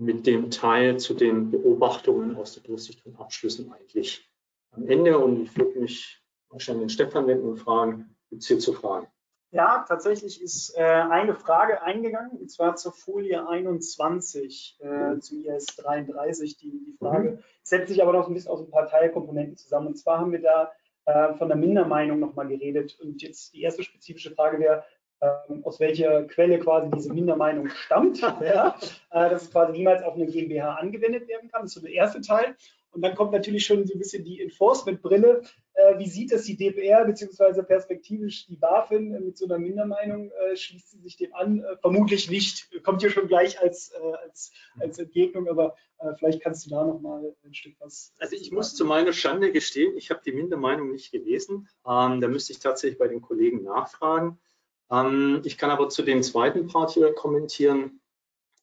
mit 0.00 0.26
dem 0.26 0.50
Teil 0.50 0.98
zu 0.98 1.14
den 1.14 1.50
Beobachtungen 1.50 2.36
aus 2.36 2.54
der 2.54 2.62
Durchsicht 2.62 3.04
und 3.04 3.20
Abschlüssen 3.20 3.70
eigentlich 3.72 4.28
am 4.72 4.88
Ende. 4.88 5.18
Und 5.18 5.42
ich 5.42 5.56
würde 5.56 5.78
mich 5.78 6.22
wahrscheinlich 6.48 6.84
den 6.84 6.90
Stefan 6.90 7.26
wenden 7.26 7.48
und 7.48 7.58
fragen, 7.58 8.16
gibt 8.30 8.42
es 8.42 8.48
hier 8.48 8.58
zu 8.58 8.72
fragen? 8.72 9.06
Ja, 9.52 9.84
tatsächlich 9.86 10.40
ist 10.40 10.76
äh, 10.76 10.82
eine 10.82 11.34
Frage 11.34 11.82
eingegangen, 11.82 12.38
und 12.38 12.50
zwar 12.50 12.76
zur 12.76 12.92
Folie 12.92 13.46
21 13.48 14.78
äh, 14.78 15.18
zum 15.18 15.44
IS 15.44 15.66
33. 15.76 16.56
Die, 16.56 16.70
die 16.70 16.96
Frage 16.98 17.32
mhm. 17.32 17.38
setzt 17.62 17.88
sich 17.88 18.00
aber 18.00 18.12
noch 18.12 18.28
ein 18.28 18.34
bisschen 18.34 18.52
aus 18.52 18.60
ein 18.60 18.70
paar 18.70 18.88
Teilkomponenten 18.88 19.56
zusammen. 19.56 19.88
Und 19.88 19.96
zwar 19.96 20.20
haben 20.20 20.32
wir 20.32 20.40
da 20.40 20.72
äh, 21.04 21.34
von 21.34 21.48
der 21.48 21.56
Mindermeinung 21.56 22.20
nochmal 22.20 22.46
geredet. 22.46 22.98
Und 23.00 23.22
jetzt 23.22 23.52
die 23.52 23.62
erste 23.62 23.82
spezifische 23.82 24.30
Frage 24.30 24.60
wäre, 24.60 24.84
ähm, 25.22 25.64
aus 25.64 25.80
welcher 25.80 26.24
Quelle 26.24 26.58
quasi 26.58 26.90
diese 26.90 27.12
Mindermeinung 27.12 27.68
stammt. 27.68 28.20
ja, 28.40 28.76
äh, 29.10 29.30
dass 29.30 29.44
es 29.44 29.50
quasi 29.50 29.72
niemals 29.72 30.02
auf 30.02 30.14
eine 30.14 30.26
GmbH 30.26 30.74
angewendet 30.74 31.28
werden 31.28 31.50
kann. 31.50 31.62
Das 31.62 31.70
ist 31.70 31.74
so 31.74 31.80
der 31.80 31.92
erste 31.92 32.20
Teil. 32.20 32.56
Und 32.92 33.02
dann 33.02 33.14
kommt 33.14 33.32
natürlich 33.32 33.64
schon 33.64 33.86
so 33.86 33.94
ein 33.94 33.98
bisschen 33.98 34.24
die 34.24 34.40
Enforcement-Brille. 34.40 35.42
Äh, 35.74 35.98
wie 35.98 36.08
sieht 36.08 36.32
das 36.32 36.44
die 36.44 36.56
DPR 36.56 37.04
beziehungsweise 37.04 37.62
perspektivisch 37.62 38.46
die 38.46 38.56
BaFin 38.56 39.12
mit 39.24 39.38
so 39.38 39.44
einer 39.44 39.58
Mindermeinung? 39.58 40.30
Äh, 40.30 40.56
schließt 40.56 40.90
sie 40.90 40.98
sich 40.98 41.16
dem 41.16 41.32
an? 41.34 41.60
Äh, 41.60 41.76
vermutlich 41.76 42.28
nicht. 42.30 42.68
Kommt 42.82 43.00
hier 43.00 43.10
schon 43.10 43.28
gleich 43.28 43.60
als, 43.60 43.92
äh, 43.92 44.16
als, 44.24 44.52
als 44.80 44.98
Entgegnung, 44.98 45.48
aber 45.48 45.76
äh, 45.98 46.14
vielleicht 46.18 46.42
kannst 46.42 46.66
du 46.66 46.70
da 46.70 46.84
nochmal 46.84 47.32
ein 47.44 47.54
Stück 47.54 47.74
was. 47.78 48.12
Also 48.18 48.34
ich 48.34 48.50
muss 48.50 48.74
zu 48.74 48.84
meiner 48.84 49.12
Schande 49.12 49.52
gestehen, 49.52 49.96
ich 49.96 50.10
habe 50.10 50.20
die 50.24 50.32
Mindermeinung 50.32 50.90
nicht 50.90 51.12
gelesen. 51.12 51.68
Ähm, 51.86 52.20
da 52.20 52.26
müsste 52.26 52.52
ich 52.52 52.58
tatsächlich 52.58 52.98
bei 52.98 53.08
den 53.08 53.20
Kollegen 53.20 53.62
nachfragen. 53.62 54.38
Ähm, 54.90 55.42
ich 55.44 55.58
kann 55.58 55.70
aber 55.70 55.88
zu 55.88 56.02
dem 56.02 56.22
zweiten 56.22 56.66
Part 56.66 56.92
hier 56.92 57.12
kommentieren. 57.12 58.00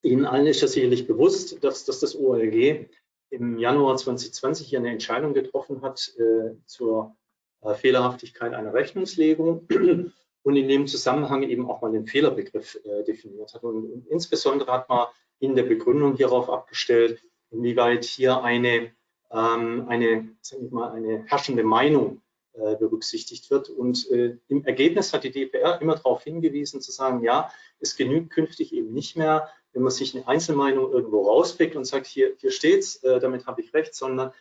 Ihnen 0.02 0.26
allen 0.26 0.48
ist 0.48 0.62
ja 0.62 0.68
sicherlich 0.68 1.08
bewusst, 1.08 1.64
dass, 1.64 1.86
dass 1.86 2.00
das 2.00 2.16
OLG 2.16 2.88
im 3.30 3.58
Januar 3.58 3.98
2020 3.98 4.68
hier 4.68 4.80
eine 4.80 4.92
Entscheidung 4.92 5.34
getroffen 5.34 5.82
hat 5.82 6.14
äh, 6.18 6.56
zur 6.66 7.16
äh, 7.62 7.74
Fehlerhaftigkeit 7.74 8.54
einer 8.54 8.74
Rechnungslegung 8.74 9.68
und 10.44 10.56
in 10.56 10.68
dem 10.68 10.88
Zusammenhang 10.88 11.44
eben 11.44 11.70
auch 11.70 11.82
mal 11.82 11.92
den 11.92 12.06
Fehlerbegriff 12.06 12.80
äh, 12.86 13.04
definiert 13.04 13.54
hat. 13.54 13.64
Und, 13.64 13.92
und, 13.92 14.08
insbesondere 14.08 14.72
hat 14.72 14.90
man 14.90 15.08
in 15.40 15.56
der 15.56 15.64
Begründung 15.64 16.16
hierauf 16.16 16.50
abgestellt, 16.50 17.22
inwieweit 17.52 18.06
hier 18.06 18.44
eine, 18.44 18.92
ähm, 19.32 19.86
eine, 19.88 20.30
sag 20.42 20.60
ich 20.62 20.72
mal, 20.72 20.92
eine 20.92 21.24
herrschende 21.26 21.64
Meinung 21.64 22.22
berücksichtigt 22.58 23.50
wird. 23.52 23.70
Und 23.70 24.10
äh, 24.10 24.38
im 24.48 24.66
Ergebnis 24.66 25.14
hat 25.14 25.24
die 25.24 25.32
DPR 25.32 25.82
immer 25.82 25.96
darauf 25.96 26.24
hingewiesen, 26.24 26.82
zu 26.82 26.92
sagen, 26.92 27.24
ja, 27.24 27.52
es 27.80 27.96
genügt 27.96 28.32
künftig 28.32 28.74
eben 28.74 28.94
nicht 28.94 29.16
mehr, 29.16 29.50
wenn 29.74 29.84
man 29.84 29.92
sich 29.92 30.16
eine 30.16 30.28
Einzelmeinung 30.28 30.92
irgendwo 30.92 31.28
rauspickt 31.28 31.76
und 31.76 31.86
sagt, 31.86 32.08
hier, 32.08 32.36
hier 32.40 32.52
steht's, 32.52 33.04
äh, 33.04 33.20
damit 33.20 33.46
habe 33.46 33.62
ich 33.62 33.74
recht, 33.74 33.94
sondern 33.94 34.32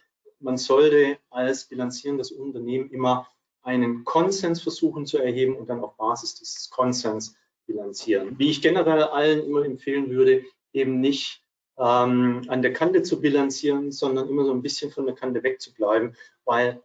man 0.40 0.56
sollte 0.56 1.18
als 1.30 1.64
bilanzierendes 1.64 2.32
Unternehmen 2.32 2.90
immer 2.90 3.28
einen 3.62 4.04
Konsens 4.04 4.62
versuchen 4.62 5.06
zu 5.06 5.18
erheben 5.18 5.56
und 5.56 5.68
dann 5.68 5.80
auf 5.80 5.96
Basis 5.96 6.36
dieses 6.36 6.70
Konsens 6.70 7.36
bilanzieren. 7.66 8.38
Wie 8.38 8.50
ich 8.50 8.62
generell 8.62 9.02
allen 9.02 9.44
immer 9.44 9.64
empfehlen 9.64 10.08
würde, 10.10 10.44
eben 10.72 11.00
nicht 11.00 11.42
ähm, 11.78 12.42
an 12.48 12.62
der 12.62 12.72
Kante 12.72 13.02
zu 13.02 13.20
bilanzieren, 13.20 13.92
sondern 13.92 14.28
immer 14.28 14.44
so 14.44 14.52
ein 14.52 14.62
bisschen 14.62 14.90
von 14.90 15.06
der 15.06 15.14
Kante 15.14 15.42
wegzubleiben, 15.42 16.16
weil 16.44 16.80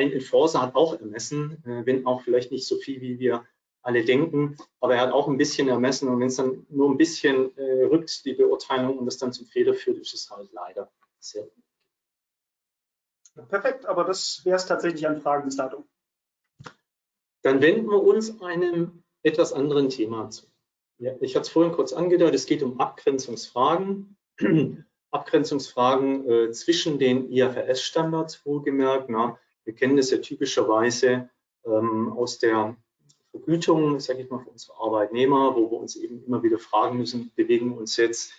ein 0.00 0.12
Enforcer 0.12 0.62
hat 0.62 0.74
auch 0.74 0.98
ermessen, 0.98 1.62
äh, 1.64 1.86
wenn 1.86 2.06
auch 2.06 2.22
vielleicht 2.22 2.50
nicht 2.52 2.66
so 2.66 2.76
viel, 2.76 3.00
wie 3.00 3.18
wir 3.18 3.46
alle 3.82 4.04
denken, 4.04 4.56
aber 4.80 4.96
er 4.96 5.02
hat 5.02 5.12
auch 5.12 5.28
ein 5.28 5.38
bisschen 5.38 5.68
ermessen 5.68 6.08
und 6.08 6.20
wenn 6.20 6.28
es 6.28 6.36
dann 6.36 6.66
nur 6.68 6.90
ein 6.90 6.98
bisschen 6.98 7.56
äh, 7.56 7.84
rückt, 7.84 8.24
die 8.24 8.34
Beurteilung 8.34 8.98
und 8.98 9.06
das 9.06 9.18
dann 9.18 9.32
zum 9.32 9.46
Fehler 9.46 9.74
führt, 9.74 9.98
ist 9.98 10.12
es 10.12 10.30
halt 10.30 10.52
leider 10.52 10.90
sehr 11.18 11.48
Perfekt, 13.48 13.86
aber 13.86 14.04
das 14.04 14.44
wäre 14.44 14.56
es 14.56 14.66
tatsächlich 14.66 15.06
an 15.06 15.20
Fragen 15.20 15.44
bis 15.44 15.56
dato. 15.56 15.84
Dann 17.42 17.62
wenden 17.62 17.86
wir 17.88 18.02
uns 18.02 18.42
einem 18.42 19.02
etwas 19.22 19.52
anderen 19.52 19.88
Thema 19.88 20.28
zu. 20.28 20.46
Ja, 20.98 21.14
ich 21.20 21.34
hatte 21.34 21.44
es 21.44 21.48
vorhin 21.48 21.72
kurz 21.72 21.94
angedeutet, 21.94 22.34
es 22.34 22.46
geht 22.46 22.62
um 22.62 22.78
Abgrenzungsfragen. 22.80 24.18
Abgrenzungsfragen 25.10 26.28
äh, 26.28 26.50
zwischen 26.52 26.98
den 26.98 27.32
IFRS-Standards 27.32 28.44
wohlgemerkt. 28.44 29.08
Na, 29.08 29.38
wir 29.64 29.74
kennen 29.74 29.96
das 29.96 30.10
ja 30.10 30.18
typischerweise 30.18 31.30
ähm, 31.64 32.12
aus 32.12 32.38
der 32.38 32.76
Vergütung, 33.30 34.00
sage 34.00 34.22
ich 34.22 34.30
mal, 34.30 34.40
für 34.40 34.50
unsere 34.50 34.76
Arbeitnehmer, 34.78 35.54
wo 35.54 35.70
wir 35.70 35.78
uns 35.78 35.96
eben 35.96 36.24
immer 36.24 36.42
wieder 36.42 36.58
fragen 36.58 36.98
müssen, 36.98 37.30
bewegen 37.36 37.70
wir 37.70 37.78
uns 37.78 37.96
jetzt 37.96 38.32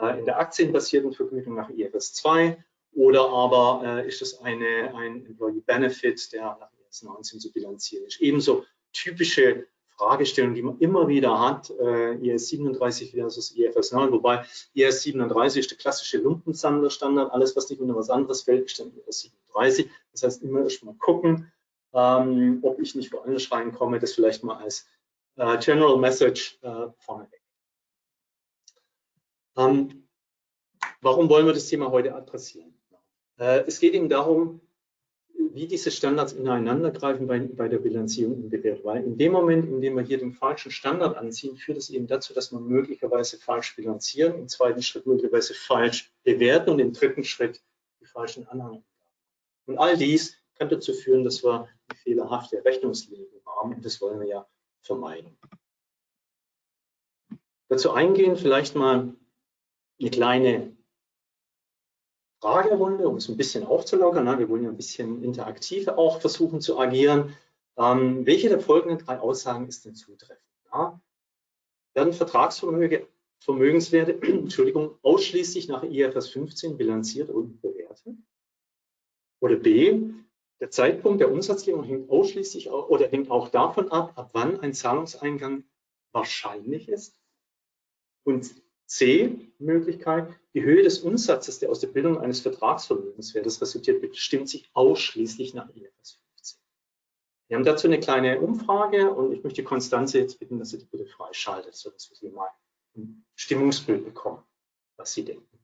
äh, 0.00 0.18
in 0.18 0.24
der 0.24 0.38
aktienbasierten 0.38 1.12
Vergütung 1.12 1.54
nach 1.54 1.70
IFRS 1.70 2.14
2 2.14 2.62
oder 2.92 3.28
aber 3.28 3.82
äh, 3.84 4.08
ist 4.08 4.22
es 4.22 4.40
eine, 4.40 4.94
ein 4.94 5.26
Employee 5.26 5.60
Benefit, 5.60 6.32
der 6.32 6.56
nach 6.60 6.70
IFRS 6.72 7.02
19 7.02 7.40
zu 7.40 7.52
bilanzieren 7.52 8.06
ist. 8.06 8.20
Ebenso 8.20 8.64
typische 8.92 9.66
Fragestellungen, 9.96 10.54
die 10.54 10.62
man 10.62 10.78
immer 10.78 11.08
wieder 11.08 11.40
hat, 11.40 11.70
äh, 11.70 12.14
IS 12.16 12.48
37 12.48 13.12
versus 13.12 13.56
IFRS 13.56 13.92
9, 13.92 14.12
wobei 14.12 14.44
IS 14.74 15.02
37 15.02 15.60
ist 15.60 15.70
der 15.70 15.78
klassische 15.78 16.18
Lumpensammlerstandard, 16.18 17.32
alles 17.32 17.56
was 17.56 17.70
nicht 17.70 17.80
unter 17.80 17.96
was 17.96 18.10
anderes 18.10 18.42
fällt, 18.42 18.66
ist 18.66 18.78
dann 18.78 18.92
IS 19.06 19.20
37. 19.20 19.90
Das 20.12 20.22
heißt, 20.22 20.42
immer 20.42 20.60
erst 20.60 20.84
mal 20.84 20.94
gucken, 20.94 21.50
ähm, 21.94 22.60
ob 22.62 22.78
ich 22.78 22.94
nicht 22.94 23.12
woanders 23.12 23.50
reinkomme, 23.50 23.98
das 23.98 24.12
vielleicht 24.12 24.44
mal 24.44 24.56
als 24.56 24.86
äh, 25.36 25.56
General 25.58 25.96
Message 25.96 26.58
äh, 26.62 26.88
vorneweg. 26.98 27.42
Ähm, 29.56 30.06
warum 31.00 31.28
wollen 31.30 31.46
wir 31.46 31.54
das 31.54 31.68
Thema 31.68 31.90
heute 31.90 32.14
adressieren? 32.14 32.74
Äh, 33.38 33.64
es 33.66 33.80
geht 33.80 33.94
eben 33.94 34.08
darum, 34.08 34.60
wie 35.54 35.66
diese 35.66 35.90
Standards 35.90 36.32
ineinander 36.32 36.90
greifen 36.90 37.26
bei, 37.26 37.40
bei 37.40 37.68
der 37.68 37.78
Bilanzierung 37.78 38.34
und 38.44 38.50
Bewertung. 38.50 38.84
Weil 38.84 39.04
in 39.04 39.18
dem 39.18 39.32
Moment, 39.32 39.68
in 39.68 39.80
dem 39.80 39.96
wir 39.96 40.02
hier 40.02 40.18
den 40.18 40.32
falschen 40.32 40.70
Standard 40.70 41.16
anziehen, 41.16 41.56
führt 41.56 41.78
es 41.78 41.90
eben 41.90 42.06
dazu, 42.06 42.34
dass 42.34 42.52
wir 42.52 42.60
möglicherweise 42.60 43.38
falsch 43.38 43.74
bilanzieren, 43.76 44.38
im 44.38 44.48
zweiten 44.48 44.82
Schritt 44.82 45.06
möglicherweise 45.06 45.54
falsch 45.54 46.12
bewerten 46.24 46.70
und 46.70 46.78
im 46.78 46.92
dritten 46.92 47.24
Schritt 47.24 47.62
die 48.00 48.06
falschen 48.06 48.46
Anhang. 48.48 48.84
Und 49.66 49.78
all 49.78 49.96
dies 49.96 50.36
kann 50.58 50.68
dazu 50.68 50.92
führen, 50.92 51.24
dass 51.24 51.42
wir 51.42 51.68
eine 51.88 51.98
fehlerhafte 51.98 52.64
Rechnungslegung 52.64 53.40
haben 53.46 53.74
und 53.74 53.84
das 53.84 54.00
wollen 54.00 54.20
wir 54.20 54.28
ja 54.28 54.46
vermeiden. 54.82 55.36
Dazu 57.68 57.90
eingehen 57.90 58.36
vielleicht 58.36 58.76
mal 58.76 59.14
eine 60.00 60.10
kleine 60.10 60.75
Fragerunde, 62.40 63.08
um 63.08 63.16
es 63.16 63.28
ein 63.28 63.36
bisschen 63.36 63.64
aufzulockern. 63.64 64.38
Wir 64.38 64.48
wollen 64.48 64.64
ja 64.64 64.70
ein 64.70 64.76
bisschen 64.76 65.22
interaktiv 65.22 65.88
auch 65.88 66.20
versuchen 66.20 66.60
zu 66.60 66.78
agieren. 66.78 67.34
Ähm, 67.78 68.26
welche 68.26 68.48
der 68.48 68.60
folgenden 68.60 68.98
drei 68.98 69.18
Aussagen 69.18 69.68
ist 69.68 69.84
denn 69.84 69.94
zutreffend? 69.94 70.40
Ja? 70.72 71.00
Werden 71.94 72.12
Vertragsvermögenswerte 72.12 74.12
Entschuldigung, 74.22 74.98
ausschließlich 75.02 75.68
nach 75.68 75.82
IFRS 75.82 76.28
15 76.28 76.76
bilanziert 76.76 77.30
und 77.30 77.60
bewertet? 77.62 78.16
Oder 79.40 79.56
B, 79.56 80.10
der 80.60 80.70
Zeitpunkt 80.70 81.20
der 81.20 81.30
Umsatzlegung 81.30 81.84
hängt 81.84 82.10
ausschließlich 82.10 82.70
oder 82.70 83.08
hängt 83.08 83.30
auch 83.30 83.48
davon 83.48 83.90
ab, 83.90 84.12
ab 84.16 84.30
wann 84.32 84.60
ein 84.60 84.72
Zahlungseingang 84.72 85.64
wahrscheinlich 86.12 86.88
ist. 86.88 87.20
Und 88.24 88.54
C, 88.86 89.52
Möglichkeit, 89.58 90.28
die 90.54 90.62
Höhe 90.62 90.82
des 90.82 91.00
Umsatzes, 91.00 91.58
der 91.58 91.70
aus 91.70 91.80
der 91.80 91.88
Bildung 91.88 92.18
eines 92.18 92.40
Vertragsvermögenswertes 92.40 93.60
resultiert, 93.60 94.00
bestimmt 94.00 94.48
sich 94.48 94.70
ausschließlich 94.74 95.54
nach 95.54 95.68
IFRS 95.74 96.20
15. 96.34 96.60
Wir 97.48 97.56
haben 97.56 97.64
dazu 97.64 97.88
eine 97.88 98.00
kleine 98.00 98.40
Umfrage 98.40 99.10
und 99.10 99.32
ich 99.32 99.42
möchte 99.42 99.64
Konstanze 99.64 100.18
jetzt 100.18 100.38
bitten, 100.38 100.58
dass 100.58 100.70
sie 100.70 100.78
die 100.78 100.86
bitte 100.86 101.06
freischaltet, 101.06 101.74
sodass 101.74 102.08
wir 102.10 102.16
sie 102.16 102.28
mal 102.28 102.48
ein 102.96 103.24
Stimmungsbild 103.34 104.04
bekommen, 104.04 104.42
was 104.96 105.12
sie 105.12 105.24
denken. 105.24 105.55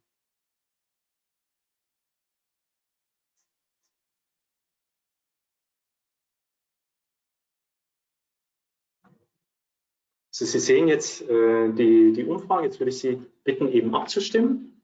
Also 10.32 10.46
Sie 10.46 10.60
sehen 10.60 10.88
jetzt 10.88 11.22
äh, 11.28 11.72
die, 11.72 12.12
die 12.14 12.24
Umfrage. 12.24 12.64
Jetzt 12.64 12.80
würde 12.80 12.88
ich 12.88 12.98
Sie 12.98 13.22
bitten, 13.44 13.68
eben 13.68 13.94
abzustimmen. 13.94 14.82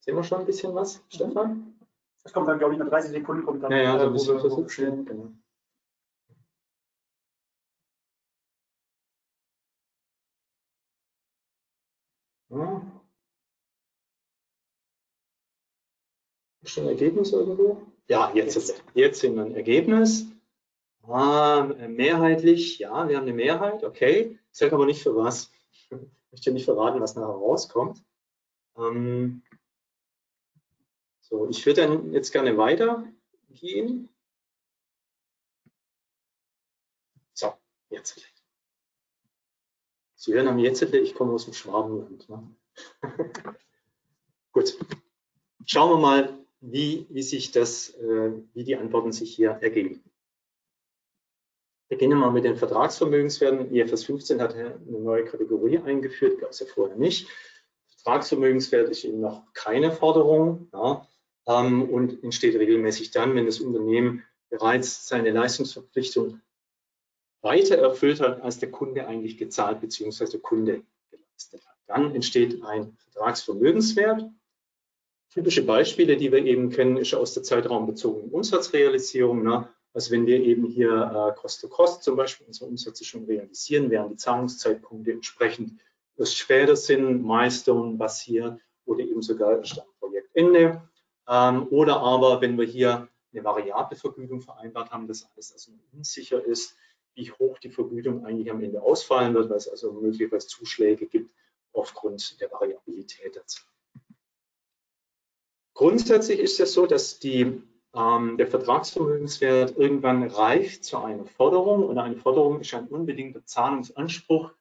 Sehen 0.00 0.14
wir 0.14 0.22
schon 0.22 0.40
ein 0.40 0.46
bisschen 0.46 0.74
was, 0.74 1.02
Stefan? 1.08 1.74
Das 2.22 2.34
kommt 2.34 2.48
dann, 2.48 2.58
glaube 2.58 2.74
ich, 2.74 2.78
nach 2.78 2.88
30 2.88 3.12
Sekunden. 3.12 3.46
Kommt 3.46 3.62
dann, 3.62 3.72
ja, 3.72 3.78
ja, 3.78 3.98
so 3.98 4.06
ein 4.06 4.12
bisschen 4.12 4.40
versuchen. 4.40 5.04
Genau. 5.06 5.32
Ja. 12.50 13.02
Schon 16.64 16.84
ein 16.84 16.90
Ergebnis 16.90 17.32
irgendwo? 17.32 17.82
Ja, 18.08 18.32
jetzt, 18.34 18.54
jetzt. 18.54 18.84
jetzt 18.94 19.20
sehen 19.20 19.34
wir 19.34 19.44
ein 19.44 19.54
Ergebnis. 19.54 20.26
Ah, 21.08 21.62
mehrheitlich, 21.88 22.80
ja, 22.80 23.08
wir 23.08 23.16
haben 23.16 23.24
eine 23.24 23.32
Mehrheit, 23.32 23.84
okay. 23.84 24.38
Sagt 24.50 24.72
aber 24.72 24.86
nicht 24.86 25.02
für 25.02 25.14
was. 25.14 25.52
Ich 25.70 25.90
möchte 26.32 26.50
nicht 26.50 26.64
verraten, 26.64 27.00
was 27.00 27.14
nachher 27.14 27.28
rauskommt. 27.28 28.02
Ähm, 28.76 29.42
so, 31.20 31.48
ich 31.48 31.64
würde 31.64 31.82
dann 31.82 32.12
jetzt 32.12 32.32
gerne 32.32 32.56
weitergehen. 32.58 34.08
So, 37.34 37.52
jetzt. 37.90 38.20
Sie 40.16 40.34
hören 40.34 40.48
am 40.48 40.58
jetzt, 40.58 40.82
ich 40.82 41.14
komme 41.14 41.32
aus 41.34 41.44
dem 41.44 41.54
Schwabenland. 41.54 42.28
Ne? 42.28 42.56
Gut, 44.52 44.76
schauen 45.66 45.90
wir 45.90 45.98
mal, 45.98 46.38
wie, 46.60 47.06
wie 47.10 47.22
sich 47.22 47.52
das, 47.52 47.90
äh, 47.90 48.32
wie 48.54 48.64
die 48.64 48.76
Antworten 48.76 49.12
sich 49.12 49.36
hier 49.36 49.50
ergeben. 49.50 50.02
Beginnen 51.88 52.18
wir 52.18 52.26
mal 52.26 52.32
mit 52.32 52.44
den 52.44 52.56
Vertragsvermögenswerten. 52.56 53.72
IFRS 53.72 54.04
15 54.04 54.40
hat 54.40 54.54
eine 54.54 54.78
neue 54.86 55.24
Kategorie 55.24 55.78
eingeführt, 55.78 56.40
gab 56.40 56.50
es 56.50 56.60
ja 56.60 56.66
vorher 56.66 56.96
nicht. 56.96 57.28
Vertragsvermögenswert 57.96 58.88
ist 58.88 59.04
eben 59.04 59.20
noch 59.20 59.52
keine 59.54 59.92
Forderung 59.92 60.68
ja, 60.72 61.06
ähm, 61.46 61.88
und 61.88 62.22
entsteht 62.24 62.56
regelmäßig 62.56 63.12
dann, 63.12 63.34
wenn 63.34 63.46
das 63.46 63.60
Unternehmen 63.60 64.24
bereits 64.48 65.06
seine 65.06 65.30
Leistungsverpflichtung 65.30 66.40
weiter 67.42 67.76
erfüllt 67.76 68.20
hat, 68.20 68.42
als 68.42 68.58
der 68.58 68.70
Kunde 68.70 69.06
eigentlich 69.06 69.38
gezahlt 69.38 69.80
bzw. 69.80 70.26
der 70.26 70.40
Kunde 70.40 70.82
geleistet 71.10 71.64
hat. 71.66 71.76
Dann 71.86 72.14
entsteht 72.14 72.62
ein 72.64 72.96
Vertragsvermögenswert 72.98 74.28
Typische 75.36 75.66
Beispiele, 75.66 76.16
die 76.16 76.32
wir 76.32 76.42
eben 76.46 76.70
kennen, 76.70 76.96
ist 76.96 77.12
aus 77.12 77.34
der 77.34 77.42
zeitraumbezogenen 77.42 78.30
Umsatzrealisierung. 78.30 79.42
Ne? 79.42 79.68
Also 79.96 80.10
wenn 80.10 80.26
wir 80.26 80.38
eben 80.40 80.66
hier 80.66 80.90
äh, 80.90 81.40
Cost-to-Cost 81.40 82.02
zum 82.02 82.16
Beispiel 82.16 82.46
unsere 82.46 82.68
Umsätze 82.68 83.02
schon 83.02 83.24
realisieren, 83.24 83.88
während 83.88 84.12
die 84.12 84.16
Zahlungszeitpunkte 84.16 85.10
entsprechend 85.10 85.80
erst 86.18 86.36
später 86.36 86.76
sind, 86.76 87.24
Milestone-basiert 87.24 88.60
oder 88.84 89.00
eben 89.00 89.22
sogar 89.22 89.56
erst 89.56 89.80
am. 89.80 90.82
Ähm, 91.28 91.66
oder 91.70 91.96
aber, 91.96 92.42
wenn 92.42 92.58
wir 92.58 92.66
hier 92.66 93.08
eine 93.32 93.42
variable 93.42 93.96
Vergütung 93.96 94.42
vereinbart 94.42 94.90
haben, 94.90 95.08
dass 95.08 95.26
alles 95.32 95.54
also 95.54 95.72
unsicher 95.94 96.44
ist, 96.44 96.76
wie 97.14 97.30
hoch 97.32 97.58
die 97.58 97.70
Vergütung 97.70 98.26
eigentlich 98.26 98.50
am 98.50 98.62
Ende 98.62 98.82
ausfallen 98.82 99.32
wird, 99.32 99.48
weil 99.48 99.56
es 99.56 99.66
also 99.66 99.92
möglicherweise 99.94 100.46
Zuschläge 100.46 101.06
gibt 101.06 101.34
aufgrund 101.72 102.38
der 102.38 102.52
Variabilität 102.52 103.34
der 103.34 103.46
Zahlung. 103.46 103.70
Grundsätzlich 105.72 106.38
ist 106.38 106.60
es 106.60 106.74
so, 106.74 106.84
dass 106.84 107.18
die, 107.18 107.62
ähm, 107.96 108.36
der 108.36 108.46
Vertragsvermögenswert 108.46 109.76
irgendwann 109.76 110.24
reicht 110.24 110.84
zu 110.84 110.98
einer 110.98 111.24
Forderung 111.24 111.84
und 111.86 111.98
eine 111.98 112.16
Forderung 112.16 112.60
ist 112.60 112.74
ein 112.74 112.88
unbedingter 112.88 113.44
Zahlungsanspruch, 113.44 114.52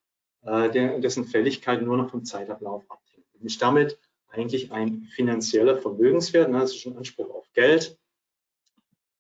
äh, 0.44 0.70
der, 0.70 1.00
dessen 1.00 1.26
Fälligkeit 1.26 1.82
nur 1.82 1.98
noch 1.98 2.10
vom 2.10 2.24
Zeitablauf 2.24 2.90
abhängt. 2.90 3.26
Und 3.34 3.46
ist 3.46 3.62
damit 3.62 4.00
eigentlich 4.30 4.72
ein 4.72 5.08
finanzieller 5.16 5.78
Vermögenswert, 5.78 6.50
ne? 6.50 6.60
das 6.60 6.76
ist 6.76 6.86
ein 6.86 6.98
Anspruch 6.98 7.30
auf 7.34 7.46
Geld 7.54 7.98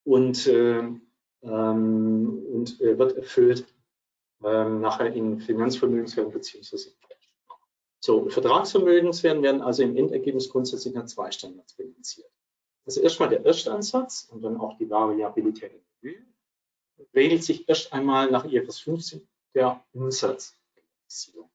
und, 0.03 0.47
äh, 0.47 0.79
ähm, 1.43 2.43
und 2.53 2.81
äh, 2.81 2.97
wird 2.97 3.17
erfüllt 3.17 3.65
ähm, 4.43 4.81
nachher 4.81 5.13
in 5.13 5.39
Finanzvermögenswerten 5.39 6.31
beziehungsweise 6.31 6.91
so, 7.99 8.29
Vertragsvermögenswerten 8.29 9.41
werden 9.41 9.61
also 9.61 9.81
im 9.81 9.97
Endergebnis 9.97 10.49
grundsätzlich 10.49 10.93
nach 10.93 11.07
zwei 11.07 11.31
Standards 11.31 11.73
bilanziert. 11.73 12.29
Also 12.85 13.01
erstmal 13.01 13.29
der 13.29 13.45
Erstansatz 13.45 14.27
und 14.31 14.41
dann 14.43 14.57
auch 14.57 14.77
die 14.77 14.89
Variabilität 14.89 15.85
regelt 17.13 17.43
sich 17.43 17.67
erst 17.67 17.93
einmal 17.93 18.29
nach 18.29 18.45
IFRS 18.45 18.79
15 18.79 19.27
der 19.53 19.83
Umsatzbilanzierung. 19.93 21.49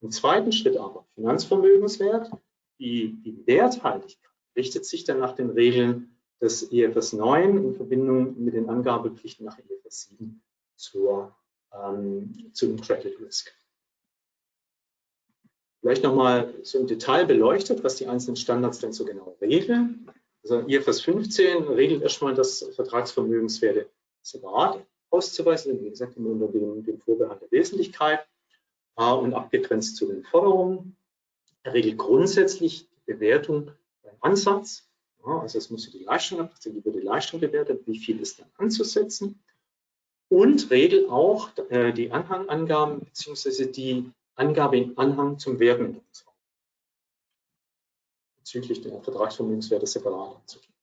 Im 0.00 0.10
zweiten 0.10 0.52
Schritt 0.52 0.76
aber 0.76 1.06
Finanzvermögenswert, 1.14 2.30
die, 2.78 3.20
die 3.22 3.46
Werthaltigkeit 3.46 4.30
richtet 4.56 4.84
sich 4.84 5.04
dann 5.04 5.20
nach 5.20 5.34
den 5.34 5.50
Regeln 5.50 6.16
des 6.40 6.72
IFRS 6.72 7.12
9 7.14 7.56
in 7.64 7.74
Verbindung 7.74 8.42
mit 8.42 8.54
den 8.54 8.68
Angabepflichten 8.68 9.46
nach 9.46 9.58
IFRS 9.58 10.08
7 10.18 10.42
zur, 10.76 11.34
ähm, 11.72 12.50
zum 12.52 12.80
Credit 12.80 13.18
Risk. 13.20 13.52
Vielleicht 15.80 16.02
nochmal 16.02 16.54
so 16.62 16.78
im 16.78 16.86
Detail 16.86 17.24
beleuchtet, 17.24 17.82
was 17.82 17.96
die 17.96 18.06
einzelnen 18.06 18.36
Standards 18.36 18.78
denn 18.78 18.92
so 18.92 19.04
genau 19.04 19.36
regeln. 19.40 20.08
Also 20.42 20.66
IFRS 20.66 21.00
15 21.02 21.64
regelt 21.68 22.02
erstmal, 22.02 22.34
dass 22.34 22.68
Vertragsvermögenswerte 22.74 23.88
separat 24.22 24.84
auszuweisen, 25.10 25.80
wie 25.84 25.90
gesagt, 25.90 26.16
unter 26.16 26.48
dem, 26.48 26.84
dem 26.84 26.98
Vorbehalt 27.00 27.42
der 27.42 27.52
Wesentlichkeit 27.52 28.26
äh, 28.96 29.12
und 29.12 29.34
abgegrenzt 29.34 29.96
zu 29.96 30.06
den 30.06 30.24
Forderungen. 30.24 30.96
Er 31.62 31.74
regelt 31.74 31.98
grundsätzlich 31.98 32.88
die 32.88 33.12
Bewertung 33.12 33.70
beim 34.02 34.16
Ansatz. 34.20 34.88
Ja, 35.24 35.40
also 35.40 35.58
es 35.58 35.70
muss 35.70 35.88
die 35.90 36.02
Leistung 36.02 36.40
abgezogen, 36.40 36.78
über 36.78 36.90
die 36.90 37.06
Leistung 37.06 37.38
bewertet, 37.38 37.86
wie 37.86 37.98
viel 37.98 38.20
ist 38.20 38.40
dann 38.40 38.50
anzusetzen. 38.56 39.40
Und 40.28 40.70
regelt 40.70 41.08
auch 41.08 41.50
äh, 41.68 41.92
die 41.92 42.10
Anhangangaben 42.10 43.00
bzw. 43.00 43.66
die 43.66 44.10
Angabe 44.34 44.78
im 44.78 44.98
Anhang 44.98 45.38
zum 45.38 45.60
Wertminderungsraum 45.60 46.31
bezüglich 48.52 48.82
der 48.82 49.00
Vertragsvermögenswerte 49.00 49.86
separat 49.86 50.36
anzugeben. 50.36 50.74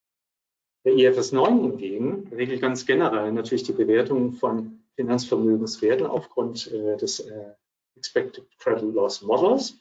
Der 0.86 0.93
IFS 0.93 1.32
9 1.32 1.61
hingegen 1.61 2.28
regelt 2.34 2.61
ganz 2.61 2.86
generell 2.86 3.32
natürlich 3.32 3.63
die 3.63 3.74
Bewertung 3.74 4.34
von 4.34 4.82
Finanzvermögenswerten 4.95 6.07
aufgrund 6.07 6.72
äh, 6.72 6.97
des 6.97 7.20
äh, 7.20 7.53
Expected 7.95 8.45
Credit 8.57 8.93
Loss 8.93 9.22
Models. 9.22 9.78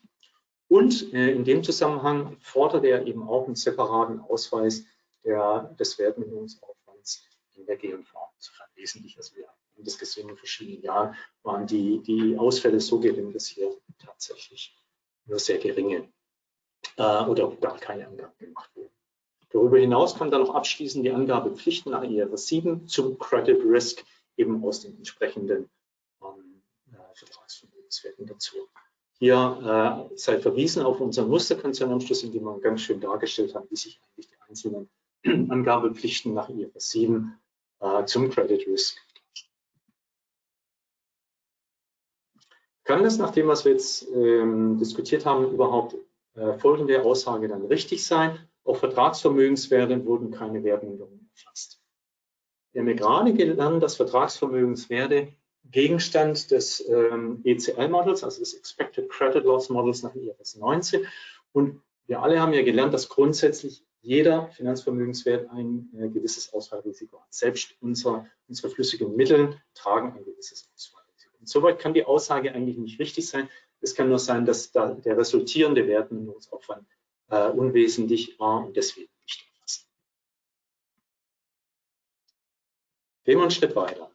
Und 0.69 1.15
äh, 1.15 1.33
in 1.33 1.45
dem 1.45 1.63
Zusammenhang 1.63 2.37
fordert 2.41 2.85
er 2.85 3.07
eben 3.07 3.27
auch 3.27 3.47
einen 3.47 3.55
separaten 3.55 4.21
Ausweis 4.21 4.85
der, 5.25 5.75
des 5.79 5.99
Wertminderungsaufwands 5.99 7.27
in 7.55 7.65
der 7.65 7.77
GMV, 7.77 8.13
insofern 8.37 8.69
wesentliches 8.75 9.35
Wert 9.35 9.49
haben 9.75 9.85
das 9.85 9.99
gesehen 9.99 10.29
in 10.29 10.37
verschiedenen 10.37 10.83
Jahren, 10.83 11.15
waren 11.45 11.67
die, 11.67 12.03
die 12.03 12.37
Ausfälle 12.37 12.81
so 12.81 12.99
gering, 12.99 13.33
dass 13.33 13.47
hier 13.47 13.71
tatsächlich 13.99 14.77
nur 15.27 15.39
sehr 15.39 15.59
geringe 15.59 16.09
äh, 16.97 17.25
oder 17.25 17.51
gar 17.61 17.79
keine 17.79 18.07
Angaben 18.07 18.37
gemacht 18.39 18.71
wurden. 18.75 18.91
Darüber 19.51 19.79
hinaus 19.79 20.17
kommen 20.17 20.31
dann 20.31 20.43
noch 20.43 20.55
abschließend 20.55 21.05
die 21.05 21.11
Angabepflichten 21.11 21.93
nach 21.93 22.03
IFRS 22.03 22.47
7 22.49 22.87
zum 22.87 23.19
Credit 23.19 23.61
Risk 23.65 24.05
eben 24.37 24.63
aus 24.65 24.81
den 24.81 24.97
entsprechenden 24.97 25.71
ähm, 26.23 26.63
äh, 26.93 26.97
Vertragsvermögenswerten 27.15 28.27
dazu. 28.27 28.57
Hier 29.19 30.09
äh, 30.13 30.17
sei 30.17 30.39
verwiesen 30.39 30.83
auf 30.83 31.01
unseren 31.01 31.29
Musterkonzernanschluss, 31.29 32.23
in 32.23 32.33
dem 32.33 32.45
wir 32.45 32.61
ganz 32.61 32.83
schön 32.83 33.01
dargestellt 33.01 33.55
haben, 33.55 33.67
wie 33.71 33.77
sich 33.77 33.99
eigentlich 34.03 34.29
die 34.29 34.41
einzelnen 34.49 34.91
Angabepflichten 35.51 36.35
nach 36.35 36.49
IFRS 36.51 36.91
7 36.91 37.39
äh, 37.81 38.05
zum 38.05 38.31
Credit 38.31 38.67
Risk 38.67 38.99
Kann 42.89 43.03
das, 43.03 43.19
nach 43.19 43.33
dem, 43.33 43.49
was 43.49 43.67
wir 43.67 43.73
jetzt 43.73 44.09
ähm, 44.15 44.79
diskutiert 44.79 45.27
haben, 45.27 45.53
überhaupt 45.53 45.95
folgende 46.59 47.03
Aussage 47.03 47.49
dann 47.49 47.65
richtig 47.67 48.05
sein? 48.05 48.39
Auf 48.65 48.81
Vertragsvermögenswerte 48.81 50.05
wurden 50.05 50.31
keine 50.31 50.63
Wertminderungen 50.63 51.31
erfasst. 51.35 51.81
Wir 52.73 52.83
haben 52.83 52.89
ja 52.89 52.95
gerade 52.95 53.33
gelernt, 53.33 53.83
dass 53.83 53.97
Vertragsvermögenswerte 53.97 55.29
Gegenstand 55.71 56.51
des 56.51 56.87
ähm, 56.89 57.41
ECL-Models, 57.45 58.25
also 58.25 58.41
des 58.41 58.55
Expected 58.55 59.09
Credit 59.09 59.45
Loss 59.45 59.69
Models 59.69 60.03
nach 60.03 60.15
IFRS 60.15 60.57
19. 60.57 61.07
Und 61.53 61.81
wir 62.07 62.23
alle 62.23 62.41
haben 62.41 62.53
ja 62.53 62.63
gelernt, 62.63 62.95
dass 62.95 63.09
grundsätzlich 63.09 63.85
jeder 64.01 64.49
Finanzvermögenswert 64.49 65.51
ein 65.51 65.91
äh, 65.99 66.09
gewisses 66.09 66.53
Ausfallrisiko 66.53 67.21
hat. 67.21 67.35
Selbst 67.35 67.75
unser, 67.81 68.27
unsere 68.47 68.71
flüssigen 68.71 69.15
Mittel 69.17 69.61
tragen 69.75 70.13
ein 70.13 70.25
gewisses 70.25 70.71
Ausfallrisiko. 70.75 71.37
Soweit 71.45 71.79
kann 71.79 71.95
die 71.95 72.05
Aussage 72.05 72.53
eigentlich 72.53 72.79
nicht 72.79 72.99
richtig 72.99 73.29
sein. 73.29 73.49
Es 73.81 73.95
kann 73.95 74.09
nur 74.09 74.19
sein, 74.19 74.45
dass 74.45 74.73
da 74.73 74.93
der 74.93 75.17
resultierende 75.17 75.87
Wertminderungsaufwand 75.87 76.87
äh, 77.31 77.49
unwesentlich 77.49 78.39
war 78.39 78.65
und 78.65 78.77
deswegen 78.77 79.13
nicht 79.23 79.47
erfasst. 79.55 79.89
Gehen 83.25 83.39
wir 83.39 83.43
einen 83.43 83.51
Schritt 83.51 83.77
weiter. 83.77 84.11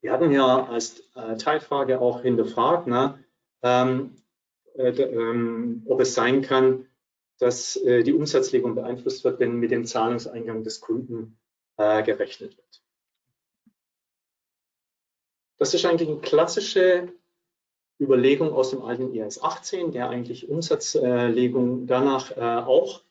Wir 0.00 0.12
hatten 0.12 0.32
ja 0.32 0.66
als 0.66 1.00
äh, 1.14 1.36
Teilfrage 1.36 2.00
auch 2.00 2.22
hinterfragt, 2.22 2.86
ne, 2.86 3.24
ähm, 3.62 4.16
äh, 4.74 4.90
ähm, 4.90 5.82
ob 5.86 6.00
es 6.00 6.14
sein 6.14 6.42
kann, 6.42 6.88
dass 7.38 7.76
äh, 7.76 8.02
die 8.02 8.12
Umsatzlegung 8.12 8.74
beeinflusst 8.74 9.24
wird, 9.24 9.40
wenn 9.40 9.56
mit 9.56 9.70
dem 9.70 9.84
Zahlungseingang 9.84 10.62
des 10.62 10.80
Kunden 10.80 11.38
äh, 11.76 12.02
gerechnet 12.02 12.56
wird. 12.56 12.82
Das 15.56 15.72
ist 15.72 15.84
eigentlich 15.84 16.08
eine 16.08 16.20
klassische 16.20 17.12
Überlegung 18.00 18.52
aus 18.52 18.70
dem 18.70 18.82
alten 18.82 19.14
IAS 19.14 19.42
18, 19.42 19.92
der 19.92 20.08
eigentlich 20.10 20.48
Umsatzlegung 20.48 21.86
danach 21.86 22.36
äh, 22.36 22.40
auch 22.40 23.02